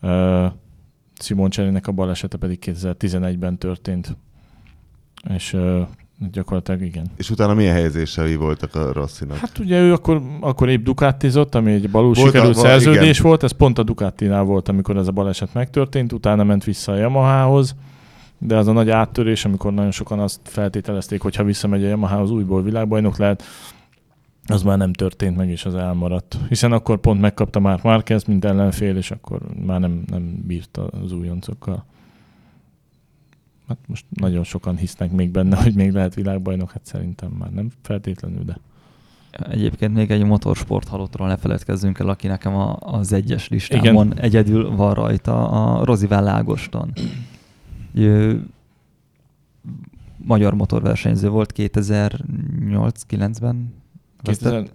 Uh, 0.03 0.47
Simon 1.21 1.51
Cserének 1.51 1.87
a 1.87 1.93
balesete 1.93 2.37
pedig 2.37 2.59
2011-ben 2.67 3.59
történt. 3.59 4.17
És 5.29 5.53
uh, 5.53 5.89
gyakorlatilag 6.33 6.83
igen. 6.83 7.07
És 7.17 7.31
utána 7.31 7.55
milyen 7.55 7.73
helyezései 7.75 8.35
voltak 8.37 8.75
a 8.75 8.93
Rosszinak? 8.93 9.37
Hát 9.37 9.59
ugye 9.59 9.81
ő 9.81 9.93
akkor, 9.93 10.23
akkor 10.41 10.69
épp 10.69 10.85
Ducatizott, 10.85 11.55
ami 11.55 11.73
egy 11.73 11.91
balul 11.91 12.15
Volt 12.15 12.19
a- 12.29 12.31
sikerült 12.31 12.55
val- 12.55 12.67
szerződés 12.67 13.19
igen. 13.19 13.29
volt, 13.29 13.43
ez 13.43 13.51
pont 13.53 13.79
a 13.79 13.83
Ducatinál 13.83 14.43
volt, 14.43 14.69
amikor 14.69 14.97
ez 14.97 15.09
a 15.09 15.13
baleset 15.13 15.55
megtörtént, 15.55 16.13
utána 16.13 16.45
ment 16.45 16.65
vissza 16.65 16.93
a 16.93 16.97
Yamahához, 16.97 17.75
de 18.39 18.57
az 18.57 18.67
a 18.67 18.73
nagy 18.73 18.91
áttörés, 18.91 19.45
amikor 19.45 19.73
nagyon 19.73 19.91
sokan 19.91 20.19
azt 20.19 20.41
feltételezték, 20.43 21.21
hogy 21.23 21.37
ha 21.37 21.45
visszamegy 21.45 21.85
a 21.85 21.89
Yamahához, 21.89 22.31
újból 22.31 22.63
világbajnok 22.63 23.17
lehet, 23.17 23.43
az 24.47 24.63
már 24.63 24.79
nem 24.79 24.93
történt 24.93 25.37
meg, 25.37 25.49
és 25.49 25.65
az 25.65 25.75
elmaradt. 25.75 26.37
Hiszen 26.49 26.73
akkor 26.73 26.99
pont 26.99 27.21
megkapta 27.21 27.61
már 27.61 27.81
Márquez, 27.83 28.25
mint 28.25 28.45
ellenfél, 28.45 28.97
és 28.97 29.11
akkor 29.11 29.41
már 29.67 29.81
nem, 29.81 30.03
nem 30.07 30.43
bírta 30.47 30.87
az 31.05 31.13
újoncokkal. 31.13 31.85
Hát 33.73 33.89
most 33.89 34.05
nagyon 34.11 34.45
sokan 34.45 34.77
hisznek 34.77 35.13
még 35.13 35.31
benne, 35.31 35.63
hogy 35.63 35.75
még 35.75 35.93
lehet 35.93 36.15
világbajnok, 36.15 36.71
hát 36.71 36.87
szerintem 36.87 37.31
már 37.31 37.51
nem 37.51 37.71
feltétlenül, 37.83 38.45
de 38.45 38.59
Egyébként 39.33 39.95
még 39.95 40.11
egy 40.11 40.25
motorsport 40.25 40.89
halottról 40.89 41.29
ne 41.29 41.37
feledkezzünk 41.37 41.99
el, 41.99 42.09
aki 42.09 42.27
nekem 42.27 42.55
a, 42.55 42.77
az 42.81 43.13
egyes 43.13 43.49
listámon 43.49 44.07
Igen. 44.07 44.19
egyedül 44.19 44.77
van 44.77 44.95
rajta, 44.95 45.49
a 45.49 45.85
Rozivál 45.85 46.29
Ágoston. 46.29 46.93
Ő 47.95 48.47
magyar 50.17 50.55
motorversenyző 50.55 51.29
volt 51.29 51.53
2008-9-ben. 51.57 53.75
2000... 54.23 54.69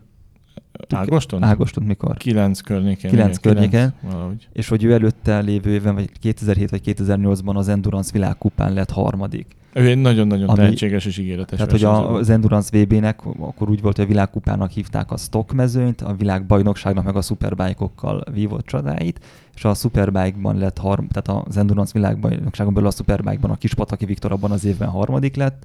Ágoston? 0.90 1.44
Ágoston 1.44 1.84
mikor? 1.84 2.18
9 2.18 2.62
környékén. 2.62 3.10
Kilenc 3.12 3.38
igen, 3.38 3.54
környéken. 3.54 3.94
kilenc, 4.00 4.14
Valahogy. 4.16 4.48
És 4.54 4.68
hogy 4.68 4.84
ő 4.84 4.94
előtte 4.94 5.40
lévő 5.40 5.72
évben, 5.72 5.94
vagy 5.94 6.10
2007 6.20 6.70
vagy 6.70 6.82
2008-ban 6.86 7.56
az 7.56 7.68
Endurance 7.68 8.12
világkupán 8.14 8.74
lett 8.74 8.92
harmadik. 8.92 9.56
Ő 9.74 9.88
egy 9.88 9.98
nagyon-nagyon 9.98 10.48
Ami- 10.50 10.58
tehetséges 10.58 11.06
és 11.06 11.18
ígéretes 11.18 11.58
Tehát, 11.58 11.72
hogy 11.72 11.82
versenyző 11.82 12.06
a, 12.06 12.10
volt. 12.10 12.22
az 12.22 12.30
Endurance 12.30 12.78
VB-nek 12.78 13.26
akkor 13.40 13.70
úgy 13.70 13.82
volt, 13.82 13.96
hogy 13.96 14.06
a 14.06 14.08
világkupának 14.08 14.72
hívták 14.72 15.12
a 15.12 15.18
stock 15.18 15.54
mezőnyt, 15.54 16.02
a 16.02 16.14
világbajnokságnak 16.14 17.04
meg 17.04 17.16
a 17.16 17.22
superbike-okkal 17.22 18.24
vívott 18.34 18.66
csodáit, 18.66 19.26
és 19.56 19.66
a 19.66 19.74
superbike-ban 19.74 20.58
lett, 20.58 20.78
harm, 20.78 21.06
tehát 21.12 21.46
az 21.48 21.58
Endurance 21.58 21.92
világbajnokságon 21.94 22.74
belül 22.74 22.90
a 22.90 22.92
superbike-ban 22.92 23.52
a 23.52 23.56
Kispataki 23.56 24.06
Viktor 24.06 24.32
abban 24.32 24.52
az 24.52 24.66
évben 24.66 24.90
harmadik 24.90 25.36
lett, 25.36 25.64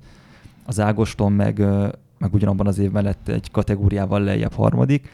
az 0.66 0.80
Ágoston 0.80 1.32
meg, 1.32 1.62
meg 2.22 2.34
ugyanabban 2.34 2.66
az 2.66 2.78
évben 2.78 3.04
lett 3.04 3.28
egy 3.28 3.50
kategóriával 3.50 4.20
lejjebb 4.20 4.52
harmadik, 4.52 5.08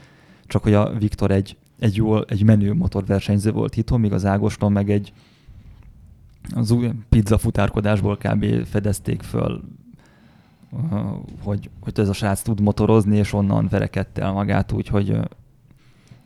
csak 0.47 0.63
hogy 0.63 0.75
a 0.75 0.93
Viktor 0.99 1.31
egy, 1.31 1.57
egy 1.79 1.97
jó, 1.97 2.27
egy 2.27 2.43
menő 2.43 2.75
motorversenyző 2.75 3.53
volt 3.53 3.77
itthon, 3.77 4.01
míg 4.01 4.13
az 4.13 4.25
Ágoston 4.25 4.73
meg 4.73 4.91
egy 4.91 5.13
az 6.55 6.71
új 6.71 6.91
pizza 7.09 7.39
futárkodásból 7.39 8.17
kb. 8.17 8.67
fedezték 8.67 9.23
föl, 9.23 9.63
uh, 10.71 11.01
hogy, 11.43 11.71
hogy 11.81 11.93
ez 11.97 12.09
a 12.09 12.13
srác 12.13 12.43
tud 12.43 12.61
motorozni, 12.61 13.17
és 13.17 13.33
onnan 13.33 13.69
verekedte 13.71 14.23
el 14.23 14.33
magát 14.33 14.73
úgy, 14.73 14.89
hogy 14.89 15.11
uh, 15.11 15.25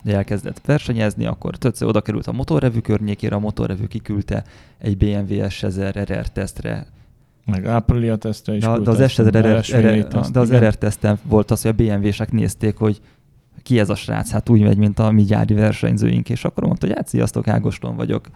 elkezdett 0.03 0.65
versenyezni, 0.65 1.25
akkor 1.25 1.57
többször 1.57 1.87
oda 1.87 2.01
került 2.01 2.27
a 2.27 2.31
motorrevű 2.31 2.79
környékére, 2.79 3.35
a 3.35 3.39
motorrevű 3.39 3.85
kiküldte 3.85 4.43
egy 4.77 4.97
BMW 4.97 5.35
S1000 5.47 6.05
RR 6.09 6.27
tesztre, 6.27 6.87
Meg 7.45 7.65
Aprilia 7.65 8.15
tesztre 8.15 8.55
is 8.55 8.63
de, 8.63 8.77
de 8.77 8.89
az 8.89 8.99
ezt, 8.99 9.21
S1000 9.21 9.29
RR, 9.31 9.59
RS-V4 9.59 10.01
RR, 10.01 10.07
teszt, 10.07 10.31
de 10.31 10.39
az. 10.39 10.53
RR 10.53 10.73
teszten 10.73 11.19
volt 11.23 11.51
az, 11.51 11.61
hogy 11.61 11.71
a 11.71 11.83
BMW-sek 11.83 12.31
nézték, 12.31 12.77
hogy 12.77 13.01
ki 13.63 13.79
ez 13.79 13.89
a 13.89 13.95
srác, 13.95 14.31
hát 14.31 14.49
úgy 14.49 14.61
megy, 14.61 14.77
mint 14.77 14.99
a 14.99 15.11
mi 15.11 15.23
gyári 15.23 15.53
versenyzőink, 15.53 16.29
és 16.29 16.45
akkor 16.45 16.63
mondta, 16.63 16.87
hogy 16.87 16.95
hát 16.95 17.07
sziasztok, 17.07 17.47
Ágoston 17.47 17.95
vagyok 17.95 18.27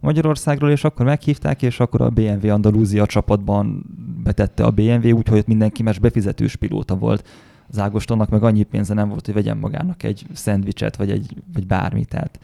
Magyarországról, 0.00 0.70
és 0.70 0.84
akkor 0.84 1.06
meghívták, 1.06 1.62
és 1.62 1.80
akkor 1.80 2.00
a 2.00 2.08
BMW 2.08 2.48
Andalúzia 2.48 3.06
csapatban 3.06 3.84
betette 4.22 4.64
a 4.64 4.70
BMW, 4.70 5.10
úgyhogy 5.10 5.38
ott 5.38 5.46
mindenki 5.46 5.82
más 5.82 5.98
befizetős 5.98 6.56
pilóta 6.56 6.94
volt. 6.96 7.28
Az 7.70 7.78
Ágostonnak 7.78 8.28
meg 8.28 8.42
annyi 8.42 8.62
pénze 8.62 8.94
nem 8.94 9.08
volt, 9.08 9.26
hogy 9.26 9.34
vegyen 9.34 9.56
magának 9.56 10.02
egy 10.02 10.26
szendvicset, 10.32 10.96
vagy, 10.96 11.10
egy, 11.10 11.36
vagy 11.52 11.66
bármit, 11.66 12.08
tehát 12.08 12.38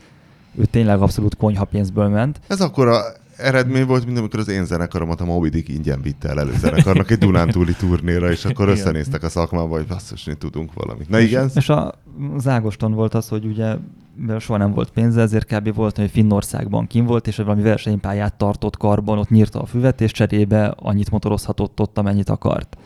ő 0.54 0.64
tényleg 0.64 1.00
abszolút 1.00 1.36
konyha 1.36 1.64
pénzből 1.64 2.08
ment. 2.08 2.40
Ez 2.46 2.60
akkor 2.60 2.88
a 2.88 3.02
eredmény 3.36 3.86
volt, 3.86 4.06
mint 4.06 4.18
amikor 4.18 4.40
az 4.40 4.48
én 4.48 4.64
zenekaromat 4.64 5.20
a 5.20 5.24
Moby 5.24 5.48
Dick 5.48 5.68
ingyen 5.68 6.00
vitte 6.02 6.28
el 6.28 6.40
előzenekarnak 6.40 7.10
egy 7.10 7.18
Dunántúli 7.18 7.72
turnéra, 7.72 8.30
és 8.30 8.44
akkor 8.44 8.64
Igen. 8.64 8.78
összenéztek 8.78 9.22
a 9.22 9.28
szakmába, 9.28 9.76
hogy 9.76 9.86
basszus, 9.86 10.24
mi 10.24 10.34
tudunk 10.34 10.74
valamit. 10.74 11.08
Na 11.08 11.18
igen, 11.18 11.50
És 11.54 11.68
a, 11.68 11.94
az 12.36 12.48
Ágoston 12.48 12.92
volt 12.92 13.14
az, 13.14 13.28
hogy 13.28 13.44
ugye 13.44 13.76
mivel 14.16 14.38
soha 14.38 14.58
nem 14.58 14.72
volt 14.72 14.90
pénze, 14.90 15.20
ezért 15.20 15.54
kb. 15.54 15.74
volt, 15.74 15.96
hogy 15.96 16.10
Finnországban 16.10 16.86
kim 16.86 17.06
volt, 17.06 17.26
és 17.26 17.36
valami 17.36 17.62
versenypályát 17.62 18.34
tartott 18.34 18.76
karban, 18.76 19.18
ott 19.18 19.30
nyírta 19.30 19.60
a 19.60 19.66
füvet, 19.66 20.00
és 20.00 20.12
cserébe 20.12 20.66
annyit 20.66 21.10
motorozhatott 21.10 21.80
ott, 21.80 21.98
amennyit 21.98 22.28
akart. 22.28 22.76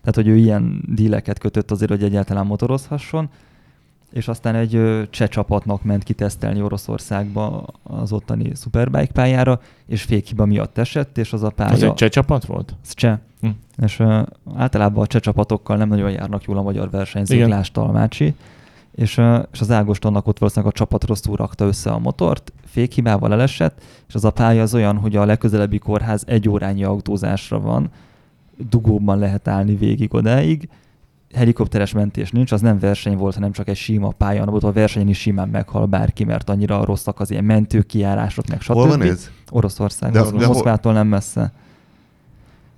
Tehát, 0.00 0.14
hogy 0.14 0.28
ő 0.28 0.36
ilyen 0.36 0.84
díleket 0.86 1.38
kötött 1.38 1.70
azért, 1.70 1.90
hogy 1.90 2.02
egyáltalán 2.02 2.46
motorozhasson, 2.46 3.30
és 4.12 4.28
aztán 4.28 4.54
egy 4.54 5.06
cseh 5.10 5.28
csapatnak 5.28 5.82
ment 5.82 6.02
kitesztelni 6.02 6.62
Oroszországba 6.62 7.66
az 7.82 8.12
ottani 8.12 8.54
Superbike 8.54 9.12
pályára, 9.12 9.60
és 9.86 10.02
fékhiba 10.02 10.46
miatt 10.46 10.78
esett, 10.78 11.18
és 11.18 11.32
az 11.32 11.42
a 11.42 11.50
pálya... 11.50 11.72
Az 11.72 11.82
egy 11.82 11.94
cseh 11.94 12.08
csapat 12.08 12.44
volt? 12.44 12.74
Ez 12.84 12.94
cseh. 12.94 13.18
Hm. 13.40 13.48
És 13.82 13.98
uh, 13.98 14.22
általában 14.54 15.02
a 15.02 15.06
cseh 15.06 15.20
csapatokkal 15.20 15.76
nem 15.76 15.88
nagyon 15.88 16.10
járnak 16.10 16.44
jól 16.44 16.56
a 16.56 16.62
magyar 16.62 16.90
versenyzők. 16.90 17.48
Lásd 17.48 17.72
Talmácsi. 17.72 18.34
És, 18.94 19.16
uh, 19.16 19.44
és 19.52 19.60
az 19.60 19.70
Ágostonnak 19.70 20.26
ott 20.26 20.38
valószínűleg 20.38 20.74
a 20.74 20.78
csapat 20.78 21.04
rosszul 21.04 21.36
rakta 21.36 21.64
össze 21.64 21.90
a 21.90 21.98
motort, 21.98 22.52
fékhibával 22.64 23.32
elesett, 23.32 23.82
és 24.08 24.14
az 24.14 24.24
a 24.24 24.30
pálya 24.30 24.62
az 24.62 24.74
olyan, 24.74 24.96
hogy 24.96 25.16
a 25.16 25.24
legközelebbi 25.24 25.78
kórház 25.78 26.22
egy 26.26 26.48
órányi 26.48 26.84
autózásra 26.84 27.60
van, 27.60 27.90
dugóban 28.68 29.18
lehet 29.18 29.48
állni 29.48 29.76
végig 29.76 30.14
odáig, 30.14 30.68
helikopteres 31.34 31.92
mentés 31.92 32.30
nincs, 32.30 32.52
az 32.52 32.60
nem 32.60 32.78
verseny 32.78 33.16
volt, 33.16 33.34
hanem 33.34 33.52
csak 33.52 33.68
egy 33.68 33.76
sima 33.76 34.08
pálya, 34.08 34.44
ott 34.44 34.62
a 34.62 34.72
versenyen 34.72 35.08
is 35.08 35.18
simán 35.18 35.48
meghal 35.48 35.86
bárki, 35.86 36.24
mert 36.24 36.50
annyira 36.50 36.84
rosszak 36.84 37.20
az 37.20 37.30
ilyen 37.30 37.44
mentőkiárások, 37.44 38.46
meg 38.46 38.60
stb. 38.60 38.72
hol 38.72 38.86
van 38.88 39.02
ez? 39.02 39.30
Oroszország, 39.50 40.12
De- 40.12 40.22
de, 40.22 40.30
de 40.30 40.36
hol- 40.36 40.46
Moszkvától 40.46 40.92
nem 40.92 41.06
messze. 41.06 41.52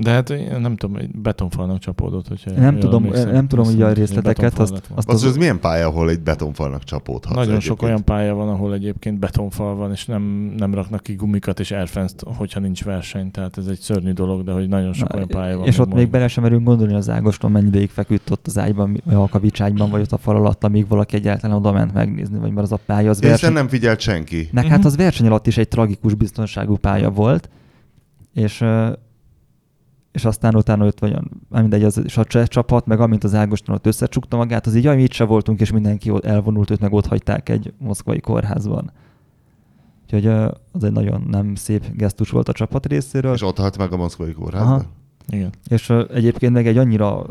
De 0.03 0.11
hát 0.11 0.31
én 0.31 0.61
nem 0.61 0.77
tudom, 0.77 0.97
egy 0.97 1.11
betonfalnak 1.11 1.79
csapódott, 1.79 2.29
hogyha 2.29 2.51
Nem 2.51 2.79
tudom, 2.79 3.05
emlékszem. 3.05 3.33
nem 3.33 3.49
tudom 3.49 3.65
Azt 3.65 3.75
ugye 3.75 3.85
a 3.85 3.87
hogy 3.89 3.97
részleteket, 3.97 4.59
azt- 4.59 4.71
volna. 4.71 4.85
azt- 4.95 5.09
Az, 5.09 5.25
az 5.25 5.37
milyen 5.37 5.61
pálya, 5.61 5.87
ahol 5.87 6.11
egy 6.11 6.21
betonfalnak 6.21 6.85
csapódhat? 6.85 7.35
Nagyon 7.35 7.61
sok 7.61 7.83
olyan 7.83 8.05
pálya 8.05 8.35
van, 8.35 8.49
ahol 8.49 8.75
egyébként 8.75 9.19
betonfal 9.19 9.75
van, 9.75 9.91
és 9.91 10.07
nem, 10.07 10.23
nem 10.57 10.75
raknak 10.75 11.03
ki 11.03 11.15
gumikat 11.15 11.61
és 11.61 11.71
airfence 11.71 12.15
hogyha 12.37 12.61
nincs 12.61 12.85
verseny. 12.85 13.31
Tehát 13.31 13.59
ez 13.59 13.67
egy 13.67 13.79
szörnyű 13.79 14.13
dolog, 14.13 14.45
de 14.45 14.53
hogy 14.53 14.69
nagyon 14.69 14.93
sok 14.93 15.09
Na, 15.09 15.15
olyan 15.15 15.29
pálya 15.29 15.57
van. 15.59 15.67
És 15.67 15.79
ott 15.79 15.95
még 15.95 16.11
bele 16.11 16.29
sem 16.29 16.43
merünk 16.43 16.65
gondolni, 16.65 16.95
az 16.95 17.09
Ágoston 17.09 17.51
mennyi 17.51 17.67
ideig 17.67 17.91
feküdt 17.91 18.31
ott 18.31 18.47
az 18.47 18.59
ágyban, 18.59 19.01
vagy 19.05 19.15
a 19.15 19.29
kavicságyban, 19.29 19.91
vagy 19.91 20.01
ott 20.01 20.13
a 20.13 20.19
fal 20.19 20.37
alatt, 20.37 20.65
amíg 20.65 20.89
valaki 20.89 21.17
egyáltalán 21.17 21.57
oda 21.57 21.73
ment 21.73 21.93
megnézni, 21.93 22.39
vagy 22.39 22.51
mert 22.53 22.67
az 22.67 22.73
a 22.73 22.79
pálya 22.87 23.11
az 23.11 23.21
verseny... 23.21 23.53
nem 23.53 23.69
figyelt 23.69 24.01
senki. 24.01 24.49
Meg 24.53 24.65
Mhm. 24.65 24.73
hát 24.73 24.85
az 24.85 24.97
verseny 24.97 25.27
alatt 25.27 25.47
is 25.47 25.57
egy 25.59 25.69
tragikus 25.69 26.15
biztonságú 26.15 26.77
pálya 26.77 27.11
volt, 27.11 27.49
és, 28.35 28.65
és 30.13 30.25
aztán 30.25 30.57
utána 30.57 30.87
ott 30.87 30.99
vagy, 30.99 31.17
már 31.49 31.61
mindegy, 31.61 31.85
az, 31.85 32.01
és 32.05 32.17
a 32.17 32.25
cseh 32.25 32.47
csapat, 32.47 32.87
meg 32.87 33.01
amint 33.01 33.25
az 33.25 33.35
Ágoston 33.35 33.75
ott 33.75 33.87
összecsukta 33.87 34.37
magát, 34.37 34.67
az 34.67 34.75
így, 34.75 34.85
jaj, 34.85 34.97
mi 34.97 35.03
itt 35.03 35.13
se 35.13 35.25
voltunk, 35.25 35.61
és 35.61 35.73
mindenki 35.73 36.11
ott 36.11 36.25
elvonult, 36.25 36.71
őt 36.71 36.81
meg 36.81 36.93
ott 36.93 37.07
hagyták 37.07 37.49
egy 37.49 37.73
moszkvai 37.79 38.21
kórházban. 38.21 38.91
Úgyhogy 40.05 40.27
az 40.73 40.85
egy 40.85 40.93
nagyon 40.93 41.27
nem 41.31 41.55
szép 41.55 41.85
gesztus 41.97 42.31
volt 42.31 42.49
a 42.49 42.53
csapat 42.53 42.87
részéről. 42.87 43.35
És 43.35 43.43
ott 43.43 43.59
halt 43.59 43.79
meg 43.79 43.93
a 43.93 43.97
moszkvai 43.97 44.33
kórházban. 44.33 44.73
Aha. 44.73 44.85
Igen. 45.29 45.51
És 45.69 45.91
egyébként 45.91 46.53
meg 46.53 46.67
egy 46.67 46.79
annyira 46.79 47.27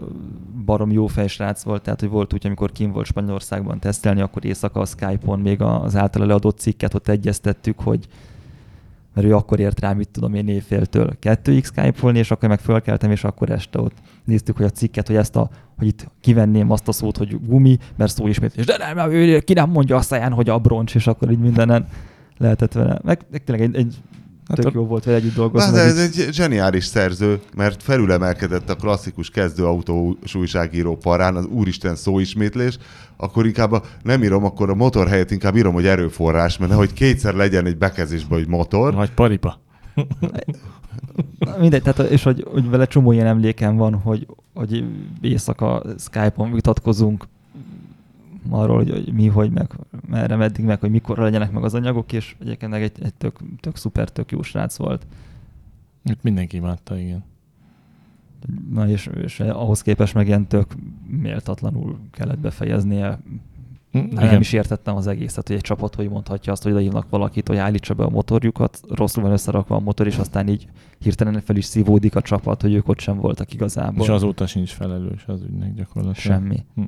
barom 0.66 0.92
jó 0.92 1.08
fejsrác 1.08 1.64
volt, 1.64 1.82
tehát 1.82 2.00
hogy 2.00 2.10
volt 2.10 2.34
úgy, 2.34 2.46
amikor 2.46 2.72
kim 2.72 2.92
volt 2.92 3.06
Spanyolországban 3.06 3.80
tesztelni, 3.80 4.22
akkor 4.22 4.46
éjszaka 4.46 4.80
a 4.80 4.86
Skype-on 4.86 5.40
még 5.40 5.62
az 5.62 5.96
általa 5.96 6.26
leadott 6.26 6.60
cikket 6.60 6.94
ott 6.94 7.08
egyeztettük, 7.08 7.80
hogy 7.80 8.08
mert 9.14 9.28
ő 9.28 9.36
akkor 9.36 9.60
ért 9.60 9.80
rá, 9.80 9.94
mit 9.94 10.10
tudom 10.10 10.34
én, 10.34 10.48
éjféltől 10.48 11.20
kettőig 11.20 11.66
Skype-olni, 11.66 12.18
és 12.18 12.32
akkor 12.32 12.50
meg 12.50 12.60
fölkeltem, 12.60 13.12
és 13.12 13.24
akkor 13.24 13.50
este 13.50 13.80
ott 13.80 13.96
néztük, 14.26 14.58
hogy 14.58 14.66
a 14.66 14.70
cikket, 14.70 15.08
hogy 15.08 15.16
ezt 15.16 15.36
a, 15.36 15.50
hogy 15.78 15.88
itt 15.88 16.08
kivenném 16.22 16.72
azt 16.72 16.88
a 16.88 16.92
szót, 16.92 17.18
hogy 17.18 17.38
gumi, 17.48 17.78
mert 17.96 18.16
szó 18.16 18.28
ismét, 18.28 18.56
és 18.56 18.66
de 18.66 18.78
nem, 18.78 19.12
ő, 19.12 19.40
ki 19.40 19.54
nem 19.54 19.70
mondja 19.70 19.96
a 19.96 20.02
száján, 20.02 20.32
hogy 20.32 20.50
abroncs, 20.50 20.96
és 20.96 21.08
akkor 21.08 21.32
így 21.32 21.40
mindenen 21.40 21.88
lehetett 22.38 22.74
vele. 22.74 23.00
Meg, 23.04 23.26
meg 23.32 23.44
tényleg 23.44 23.68
egy, 23.68 23.76
egy 23.76 23.96
Hát 24.50 24.58
tök 24.58 24.66
a- 24.68 24.72
jó 24.74 24.86
volt 24.86 25.04
vele 25.04 25.18
együtt 25.18 25.36
Na, 25.36 25.42
dolgozni. 25.42 25.72
de 25.72 25.80
ez 25.82 25.98
egy 26.00 26.28
zseniális 26.34 26.86
szerző, 26.86 27.40
mert 27.56 27.84
felülemelkedett 27.84 28.70
a 28.70 28.76
klasszikus 28.76 29.30
kezdő 29.30 29.66
autós 29.66 30.36
újságíró 30.36 30.96
parán, 30.96 31.36
az 31.36 31.46
úristen 31.46 31.96
szóismétlés, 31.96 32.78
akkor 33.18 33.46
inkább 33.46 33.72
a, 33.72 33.82
nem 34.04 34.24
írom, 34.24 34.44
akkor 34.44 34.70
a 34.70 34.76
motor 34.76 35.08
helyett 35.08 35.32
inkább 35.32 35.56
írom, 35.56 35.74
hogy 35.74 35.86
erőforrás, 35.86 36.58
mert 36.58 36.72
nehogy 36.72 36.94
kétszer 36.94 37.34
legyen 37.34 37.66
egy 37.66 37.78
bekezésben, 37.78 38.38
hogy 38.38 38.48
motor. 38.48 38.94
Vagy 38.94 39.12
paripa. 39.12 39.60
Mindegy, 41.60 41.82
tehát, 41.82 42.12
és 42.12 42.24
hogy, 42.24 42.46
hogy 42.52 42.70
vele 42.70 42.86
csomó 42.86 43.12
ilyen 43.12 43.28
emlékem 43.28 43.76
van, 43.76 43.94
hogy, 43.94 44.28
hogy 44.54 44.84
éjszaka 45.22 45.84
Skype-on 45.98 46.52
vitatkozunk 46.52 47.28
arról, 48.50 48.76
hogy, 48.76 48.90
hogy 48.90 49.14
mi, 49.14 49.28
hogy 49.28 49.52
meg 49.52 49.74
merre, 50.10 50.36
meddig, 50.36 50.66
meg 50.66 50.80
hogy 50.80 50.92
mikor 50.92 51.18
legyenek 51.18 51.52
meg 51.52 51.64
az 51.64 51.74
anyagok, 51.74 52.12
és 52.12 52.36
egyébként 52.40 52.72
meg 52.72 52.82
egy, 52.82 52.92
egy 53.02 53.14
tök, 53.14 53.40
tök 53.60 53.76
szuper, 53.76 54.10
tök 54.10 54.32
jó 54.32 54.42
srác 54.42 54.78
volt. 54.78 55.06
Itt 56.04 56.24
mindenki 56.24 56.56
imádta, 56.56 56.98
igen. 56.98 57.24
Na 58.70 58.88
és, 58.88 59.10
és 59.24 59.40
ahhoz 59.40 59.82
képest 59.82 60.14
meg 60.14 60.28
ilyen 60.28 60.48
tök 60.48 60.74
méltatlanul 61.08 62.00
kellett 62.12 62.40
befejeznie. 62.40 63.20
Mm, 63.98 64.02
Nem, 64.12 64.26
nem 64.26 64.40
is 64.40 64.54
értettem 64.54 64.96
az 64.96 65.08
egészet, 65.08 65.48
hogy 65.48 65.56
egy 65.56 65.62
csapat 65.62 65.96
hogy 65.96 66.10
mondhatja 66.10 66.52
azt, 66.52 66.64
hogy 66.64 66.72
odaívnak 66.72 67.10
valakit, 67.10 67.48
hogy 67.48 67.58
állítsa 67.58 67.94
be 67.94 68.04
a 68.04 68.10
motorjukat, 68.10 68.80
rosszul 68.90 69.24
van 69.24 69.32
összerakva 69.32 69.76
a 69.76 69.80
motor, 69.80 70.08
és 70.08 70.18
aztán 70.18 70.48
így 70.48 70.68
hirtelen 71.00 71.42
fel 71.42 71.56
is 71.56 71.66
szívódik 71.66 72.16
a 72.16 72.22
csapat, 72.22 72.62
hogy 72.62 72.74
ők 72.74 72.88
ott 72.88 73.00
sem 73.00 73.18
voltak 73.18 73.54
igazából. 73.54 74.04
És 74.04 74.10
azóta 74.10 74.48
sincs 74.48 74.72
felelős 74.72 75.24
az 75.28 75.42
ügynek 75.42 75.74
gyakorlatilag. 75.74 76.40
Semmi. 76.40 76.66
Hm. 76.76 76.84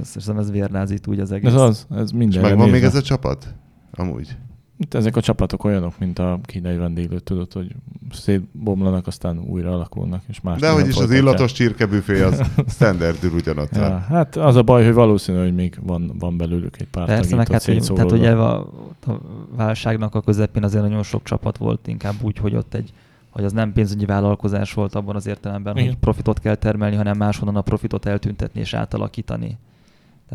Ez, 0.00 0.08
szerintem 0.08 0.38
ez 0.38 0.50
vérlázít 0.50 1.06
úgy 1.06 1.20
az 1.20 1.32
egész. 1.32 1.48
Ez 1.48 1.60
az, 1.60 1.86
ez 1.90 2.10
És 2.10 2.16
minden. 2.16 2.42
megvan 2.42 2.68
még 2.68 2.82
ez 2.82 2.94
a 2.94 3.02
csapat? 3.02 3.54
Amúgy. 3.90 4.36
Itt 4.78 4.94
ezek 4.94 5.16
a 5.16 5.20
csapatok 5.20 5.64
olyanok, 5.64 5.98
mint 5.98 6.18
a 6.18 6.40
kínai 6.42 6.76
vendéglő, 6.76 7.18
tudod, 7.18 7.52
hogy 7.52 7.74
szétbomlanak, 8.10 9.06
aztán 9.06 9.38
újra 9.38 9.72
alakulnak, 9.72 10.22
és 10.28 10.40
más 10.40 10.60
De 10.60 10.70
hogy 10.70 10.88
is 10.88 10.96
az 10.96 11.10
illatos 11.10 11.52
csirkebüfé 11.52 12.22
az 12.22 12.42
standardül 12.74 13.32
ugyanott 13.32 13.76
Ja, 13.76 13.98
hát 13.98 14.36
az 14.36 14.56
a 14.56 14.62
baj, 14.62 14.84
hogy 14.84 14.94
valószínű, 14.94 15.38
hogy 15.38 15.54
még 15.54 15.78
van, 15.82 16.12
van 16.18 16.36
belőlük 16.36 16.80
egy 16.80 16.88
pár 16.88 17.06
Persze, 17.06 17.36
meg 17.36 17.46
ott 17.46 17.52
hát, 17.52 17.64
hogy, 17.64 17.92
tehát 17.94 18.12
ugye 18.12 18.32
a, 18.32 18.58
a 19.06 19.20
válságnak 19.56 20.14
a 20.14 20.20
közepén 20.20 20.64
azért 20.64 20.82
nagyon 20.82 21.02
sok 21.02 21.22
csapat 21.22 21.56
volt, 21.56 21.86
inkább 21.86 22.14
úgy, 22.22 22.38
hogy 22.38 22.54
ott 22.54 22.74
egy 22.74 22.92
hogy 23.32 23.44
az 23.44 23.52
nem 23.52 23.72
pénzügyi 23.72 24.04
vállalkozás 24.04 24.74
volt 24.74 24.94
abban 24.94 25.16
az 25.16 25.26
értelemben, 25.26 25.76
Igen. 25.76 25.88
hogy 25.88 25.98
profitot 25.98 26.40
kell 26.40 26.54
termelni, 26.54 26.96
hanem 26.96 27.16
máshonnan 27.16 27.56
a 27.56 27.60
profitot 27.60 28.06
eltüntetni 28.06 28.60
és 28.60 28.74
átalakítani. 28.74 29.58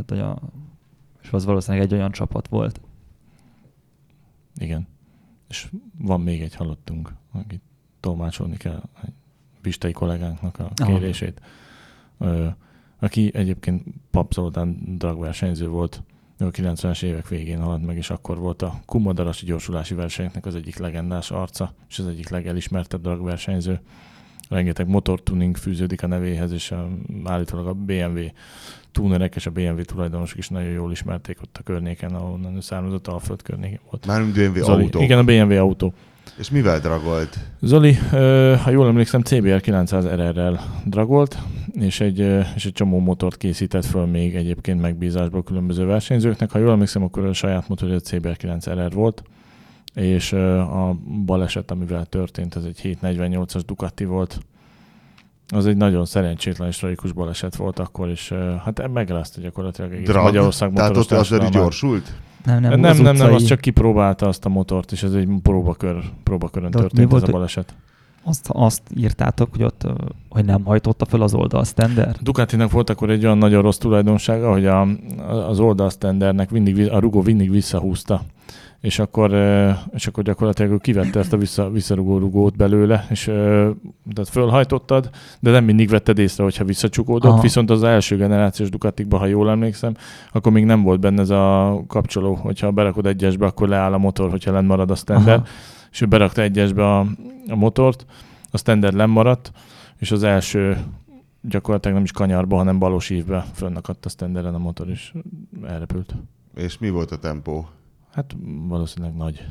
Tehát, 0.06 0.10
hogy 0.10 0.20
a, 0.20 0.50
és 1.22 1.32
az 1.32 1.46
valószínűleg 1.46 1.86
egy 1.86 1.94
olyan 1.94 2.12
csapat 2.12 2.48
volt. 2.48 2.82
Igen. 4.56 4.88
És 5.50 5.70
van 5.98 6.22
még 6.22 6.42
egy 6.42 6.56
halottunk, 6.56 7.14
akit 7.32 7.62
tolmácsolni 8.00 8.58
kell, 8.58 8.84
egy 9.04 9.14
Pistei 9.62 9.92
kollégánknak 9.92 10.60
a 10.60 10.72
Aha. 10.76 10.92
kérését, 10.92 11.42
Ö, 12.18 12.48
aki 13.00 13.32
egyébként 13.34 13.84
Pap 14.12 14.34
Zoltán 14.34 14.98
dragversenyző 14.98 15.68
volt, 15.68 16.04
ő 16.38 16.46
a 16.46 16.52
90-es 16.52 17.04
évek 17.04 17.28
végén 17.28 17.62
halt 17.62 17.86
meg, 17.86 17.98
és 17.98 18.10
akkor 18.10 18.38
volt 18.38 18.62
a 18.62 18.80
Kumadarasi 18.86 19.46
gyorsulási 19.46 19.94
versenyeknek 19.94 20.46
az 20.46 20.56
egyik 20.56 20.78
legendás 20.78 21.32
arca, 21.32 21.74
és 21.90 22.00
az 22.00 22.08
egyik 22.08 22.30
legelismertebb 22.30 23.02
dragversenyző. 23.02 23.80
Rengeteg 24.50 24.88
motortuning 24.88 25.58
fűződik 25.58 26.04
a 26.04 26.08
nevéhez, 26.08 26.52
és 26.52 26.72
a, 26.72 26.90
állítólag 27.24 27.68
a 27.68 27.74
BMW 27.74 28.20
tunerek 28.92 29.36
és 29.36 29.46
a 29.46 29.52
BMW 29.52 29.82
tulajdonosok 29.82 30.38
is 30.38 30.50
nagyon 30.50 30.72
jól 30.72 30.92
ismerték 30.92 31.38
ott 31.42 31.58
a 31.60 31.64
környéken, 31.64 32.16
ahonnan 32.16 32.56
ő 32.56 32.60
származott, 32.60 33.08
Alföld 33.08 33.42
környékén 33.42 33.80
volt. 33.90 34.06
Mármint 34.06 34.34
BMW 34.34 34.64
Zoli. 34.64 34.84
autó. 34.84 35.02
Igen, 35.02 35.18
a 35.18 35.24
BMW 35.24 35.58
autó. 35.58 35.94
És 36.38 36.50
mivel 36.50 36.80
dragolt? 36.80 37.40
Zoli, 37.62 37.94
ha 38.64 38.70
jól 38.70 38.88
emlékszem, 38.88 39.22
CBR 39.22 39.62
900 39.62 40.06
RR-rel 40.06 40.82
dragolt, 40.86 41.38
és 41.74 42.00
egy, 42.00 42.20
és 42.56 42.66
egy 42.66 42.72
csomó 42.72 43.00
motort 43.00 43.38
készített 43.38 43.86
föl 43.86 44.06
még 44.06 44.36
egyébként 44.36 44.82
megbízásból 44.82 45.44
különböző 45.44 45.86
versenyzőknek. 45.86 46.52
Ha 46.52 46.60
jól 46.60 46.72
emlékszem, 46.72 47.04
akkor 47.04 47.26
a 47.26 47.34
saját 47.34 47.68
motorja 47.68 47.96
a 47.96 48.00
CBR 48.00 48.38
9 48.38 48.70
RR 48.70 48.92
volt, 48.92 49.24
és 49.98 50.34
a 50.34 50.96
baleset, 51.26 51.72
amivel 51.72 52.06
történt, 52.06 52.56
ez 52.56 52.64
egy 52.64 52.98
748-as 53.02 53.62
Ducati 53.66 54.06
volt. 54.06 54.40
Az 55.48 55.66
egy 55.66 55.78
nagyon 55.78 56.06
szerencsétlen 56.06 56.68
és 56.68 56.78
tragikus 56.78 57.12
baleset 57.12 57.56
volt 57.56 57.80
akkor, 57.80 58.10
és 58.10 58.34
hát 58.64 58.92
megrázta 58.94 59.42
gyakorlatilag 59.42 59.94
egész 59.94 60.08
Drag? 60.08 60.24
Magyarország 60.24 60.74
Tehát 60.74 60.98
ott 60.98 61.04
így 61.04 61.08
társadalmát. 61.08 61.54
gyorsult? 61.54 62.14
Nem, 62.46 62.60
nem, 62.60 62.70
Nem, 62.70 62.80
nem, 62.80 62.92
az 62.92 63.00
nem, 63.00 63.16
nem, 63.16 63.34
az 63.34 63.44
csak 63.44 63.60
kipróbálta 63.60 64.28
azt 64.28 64.46
a 64.46 64.50
motort, 64.50 64.92
és 64.92 65.04
ez 65.04 65.14
egy 65.14 65.30
próbakör, 65.42 66.04
próbakörön 66.24 66.72
De 66.72 66.80
történt 66.80 67.10
volt, 67.12 67.24
ez 67.24 67.30
a 67.30 67.32
baleset. 67.32 67.76
Azt, 68.24 68.50
azt 68.52 68.82
írtátok, 68.98 69.50
hogy 69.52 69.64
ott, 69.64 69.88
hogy 70.30 70.46
nem 70.46 70.64
hajtotta 70.64 71.06
fel 71.06 71.22
az 71.22 71.34
oldal 71.34 71.64
standard? 71.64 72.18
Ducatinak 72.22 72.72
volt 72.72 72.90
akkor 72.90 73.10
egy 73.10 73.26
olyan 73.26 73.38
nagyon 73.38 73.62
rossz 73.62 73.78
tulajdonsága, 73.78 74.52
hogy 74.52 74.66
a, 74.66 74.88
az 75.48 75.60
oldalsztendernek 75.60 76.52
mindig, 76.52 76.92
a 76.92 77.00
rugó 77.00 77.22
mindig 77.22 77.52
visszahúzta. 77.52 78.22
És 78.82 79.00
akkor, 79.00 79.34
és 79.94 80.08
akkor 80.08 80.24
gyakorlatilag 80.24 80.72
ő 80.72 80.78
kivette 80.78 81.20
ezt 81.20 81.34
a 81.34 81.38
vissza, 81.38 81.70
visszarugó 81.70 82.18
rugót 82.18 82.56
belőle, 82.56 83.06
és 83.10 83.28
eh, 83.28 83.36
tehát 84.14 84.30
fölhajtottad, 84.30 85.10
de 85.40 85.52
nem 85.52 85.64
mindig 85.64 85.90
vetted 85.90 86.18
észre, 86.18 86.44
hogyha 86.44 86.64
visszacsukódott. 86.64 87.32
Aha. 87.32 87.42
Viszont 87.42 87.70
az 87.70 87.84
első 87.84 88.18
generációs 88.18 88.70
Ducatikban, 88.70 89.20
ha 89.20 89.26
jól 89.26 89.50
emlékszem, 89.50 89.96
akkor 90.32 90.52
még 90.52 90.66
nem 90.66 90.84
volt 90.84 91.00
benne 91.00 91.22
ez 91.22 91.30
a 91.30 91.80
kapcsoló, 91.88 92.34
hogyha 92.34 92.72
berakod 92.72 93.06
egyesbe, 93.06 93.46
akkor 93.46 93.68
leáll 93.68 93.94
a 93.94 93.98
motor, 93.98 94.30
hogyha 94.30 94.52
lenn 94.52 94.66
marad 94.66 94.92
a 94.92 94.96
standard. 94.96 95.40
Aha. 95.40 95.48
És 95.92 96.02
ő 96.02 96.06
berakta 96.06 96.42
egyesbe 96.42 96.98
a, 96.98 97.00
a 97.48 97.56
motort, 97.56 98.06
a 98.52 98.58
standard 98.58 98.96
lemaradt, 98.96 99.52
és 99.98 100.12
az 100.12 100.24
első 100.24 100.78
gyakorlatilag 101.42 101.96
nem 101.96 102.06
is 102.06 102.12
kanyarba, 102.12 102.56
hanem 102.56 102.80
balos 102.80 103.10
ívbe 103.10 103.46
fönnakadt 103.54 104.06
a 104.06 104.10
standarden 104.10 104.54
a 104.54 104.58
motor, 104.58 104.90
és 104.90 105.14
elrepült. 105.68 106.16
És 106.56 106.78
mi 106.78 106.90
volt 106.90 107.12
a 107.12 107.18
tempó? 107.18 107.68
Hát 108.18 108.36
valószínűleg 108.68 109.16
nagy. 109.16 109.46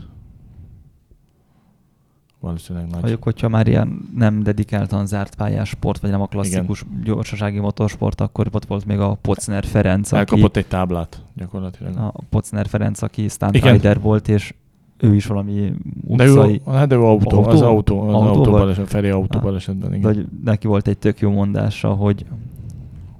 Valószínűleg 2.40 2.88
nagy. 2.88 3.00
Mondjuk, 3.00 3.22
hogyha 3.22 3.48
már 3.48 3.66
ilyen 3.66 4.08
nem 4.16 4.42
dedikáltan 4.42 5.06
zárt 5.06 5.34
pályás 5.34 5.68
sport, 5.68 6.00
vagy 6.00 6.10
nem 6.10 6.20
a 6.20 6.26
klasszikus 6.26 6.82
Igen. 6.90 7.02
gyorsasági 7.04 7.58
motorsport, 7.58 8.20
akkor 8.20 8.48
ott 8.52 8.64
volt 8.64 8.84
még 8.84 8.98
a 8.98 9.14
Pocner 9.14 9.64
Ferenc, 9.64 10.12
aki, 10.12 10.18
Elkapott 10.18 10.56
egy 10.56 10.66
táblát 10.66 11.22
gyakorlatilag. 11.34 11.96
a 11.96 12.12
Pocner 12.30 12.66
Ferenc, 12.66 13.02
aki 13.02 13.28
stunt 13.28 13.98
volt, 14.00 14.28
és 14.28 14.54
ő 14.98 15.14
is 15.14 15.26
valami 15.26 15.72
De 16.04 16.24
ő, 16.24 16.30
utcai, 16.32 16.60
hát 16.66 16.88
de 16.88 16.94
ő 16.94 17.00
autó, 17.00 17.36
Autó? 17.36 17.50
az 17.50 17.60
autó, 17.60 18.00
az 18.00 18.14
Autó 18.14 18.26
autó, 18.28 18.50
volt? 18.50 18.62
baleset, 18.62 18.88
Feri 18.88 19.08
autó 19.08 19.38
Ah. 19.38 19.44
balesetben, 19.44 19.90
de 19.90 19.96
igen. 19.96 20.14
hogy 20.14 20.26
neki 20.44 20.66
volt 20.66 20.88
egy 20.88 20.98
tök 20.98 21.20
jó 21.20 21.30
mondása, 21.30 21.88
hogy, 21.94 22.26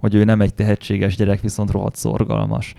hogy 0.01 0.15
ő 0.15 0.25
nem 0.25 0.41
egy 0.41 0.55
tehetséges 0.55 1.17
gyerek, 1.17 1.41
viszont 1.41 1.71
rohadt 1.71 1.97
szorgalmas. 1.97 2.75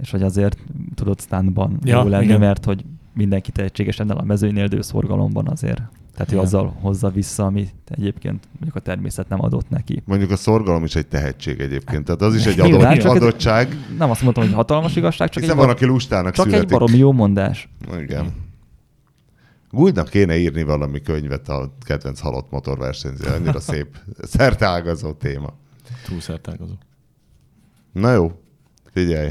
És 0.00 0.10
hogy 0.10 0.22
azért 0.22 0.58
tudott 0.94 1.20
stuntban 1.20 1.78
Ja, 1.84 2.02
jó 2.02 2.08
lenni, 2.08 2.24
igen. 2.24 2.38
mert 2.40 2.64
hogy 2.64 2.84
mindenki 3.14 3.50
tehetséges 3.50 3.98
ennél 3.98 4.16
a 4.16 4.22
mezőnynél, 4.24 4.66
de 4.68 4.82
szorgalomban 4.82 5.48
azért. 5.48 5.82
Tehát 6.14 6.32
ő 6.32 6.38
azzal 6.38 6.76
hozza 6.80 7.10
vissza, 7.10 7.44
amit 7.44 7.74
egyébként 7.88 8.48
mondjuk 8.52 8.74
a 8.76 8.80
természet 8.80 9.28
nem 9.28 9.42
adott 9.42 9.68
neki. 9.68 10.02
Mondjuk 10.04 10.30
a 10.30 10.36
szorgalom 10.36 10.84
is 10.84 10.94
egy 10.96 11.06
tehetség 11.06 11.60
egyébként, 11.60 12.04
tehát 12.04 12.20
az 12.22 12.34
is 12.34 12.46
egy 12.46 12.56
Nyilván, 12.56 12.86
adott, 12.86 12.98
csak 13.02 13.14
ez- 13.16 13.22
adottság, 13.22 13.76
Nem 13.98 14.10
azt 14.10 14.22
mondtam, 14.22 14.44
hogy 14.44 14.52
hatalmas 14.52 14.96
igazság, 14.96 15.28
csak, 15.28 15.42
hiszen 15.42 15.58
egy, 15.58 15.62
van, 15.64 15.74
aki 15.74 15.84
lustának 15.84 16.32
csak 16.34 16.44
egy 16.46 16.50
születik. 16.52 16.70
baromi 16.78 16.96
jó 16.96 17.12
mondás. 17.12 17.68
Igen. 17.98 18.32
Gúldnak 19.70 20.08
kéne 20.08 20.36
írni 20.36 20.62
valami 20.62 21.00
könyvet 21.00 21.48
a 21.48 21.72
kedvenc 21.80 22.20
halott 22.20 22.50
motorversenyző. 22.50 23.26
Annyira 23.26 23.60
szép, 23.70 23.96
szerteágazó 24.22 25.12
téma. 25.12 25.52
Túlszertágazó. 26.06 26.72
Na 27.92 28.12
jó, 28.12 28.32
figyelj. 28.92 29.30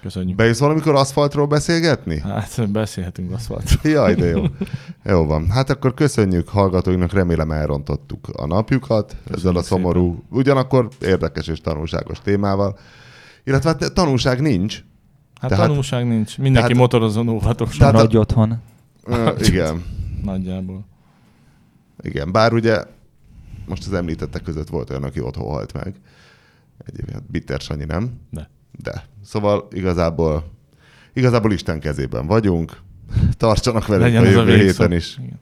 Köszönjük. 0.00 0.36
Bejössz 0.36 0.58
valamikor 0.58 0.94
aszfaltról 0.94 1.46
beszélgetni? 1.46 2.18
Hát 2.20 2.70
beszélhetünk 2.70 3.32
aszfaltról. 3.32 3.92
Jaj, 3.94 4.14
de 4.14 4.26
jó. 4.26 4.44
Jó 5.04 5.26
van. 5.26 5.50
Hát 5.50 5.70
akkor 5.70 5.94
köszönjük 5.94 6.48
hallgatóinknak, 6.48 7.12
remélem 7.12 7.50
elrontottuk 7.50 8.28
a 8.32 8.46
napjukat 8.46 9.16
ezzel 9.34 9.56
a 9.56 9.62
szomorú, 9.62 10.24
ugyanakkor 10.30 10.88
érdekes 11.00 11.46
és 11.46 11.60
tanulságos 11.60 12.20
témával. 12.20 12.78
Illetve 13.44 13.68
hát 13.78 13.92
tanulság 13.92 14.40
nincs. 14.40 14.82
Hát 15.40 15.50
Tehát- 15.50 15.66
tanulság 15.66 16.06
nincs. 16.06 16.38
Mindenki 16.38 16.68
tehát- 16.68 16.82
motorozzon 16.82 17.28
óvatosan. 17.28 17.78
Tehát 17.78 17.94
a- 17.94 17.96
Maradj 17.96 18.16
otthon. 18.16 18.58
Ö, 19.04 19.30
igen. 19.40 19.84
Nagyjából. 20.24 20.86
Igen, 22.00 22.32
bár 22.32 22.52
ugye 22.52 22.82
most 23.66 23.86
az 23.86 23.92
említettek 23.92 24.42
között 24.42 24.68
volt 24.68 24.90
olyan, 24.90 25.02
aki 25.04 25.20
otthon 25.20 25.48
halt 25.50 25.72
meg. 25.72 25.94
Egyébként 26.86 27.30
Bitter 27.30 27.60
Sanyi 27.60 27.84
nem. 27.84 28.20
De. 28.30 28.50
De. 28.72 29.04
Szóval 29.24 29.68
igazából, 29.70 30.44
igazából 31.12 31.52
Isten 31.52 31.80
kezében 31.80 32.26
vagyunk. 32.26 32.76
Tartsanak 33.36 33.86
velünk 33.86 34.04
Legyen 34.06 34.22
a 34.22 34.26
a 34.26 34.30
jövő 34.30 34.44
végszó. 34.44 34.64
héten 34.82 34.92
is. 34.96 35.16
Igen. 35.18 35.40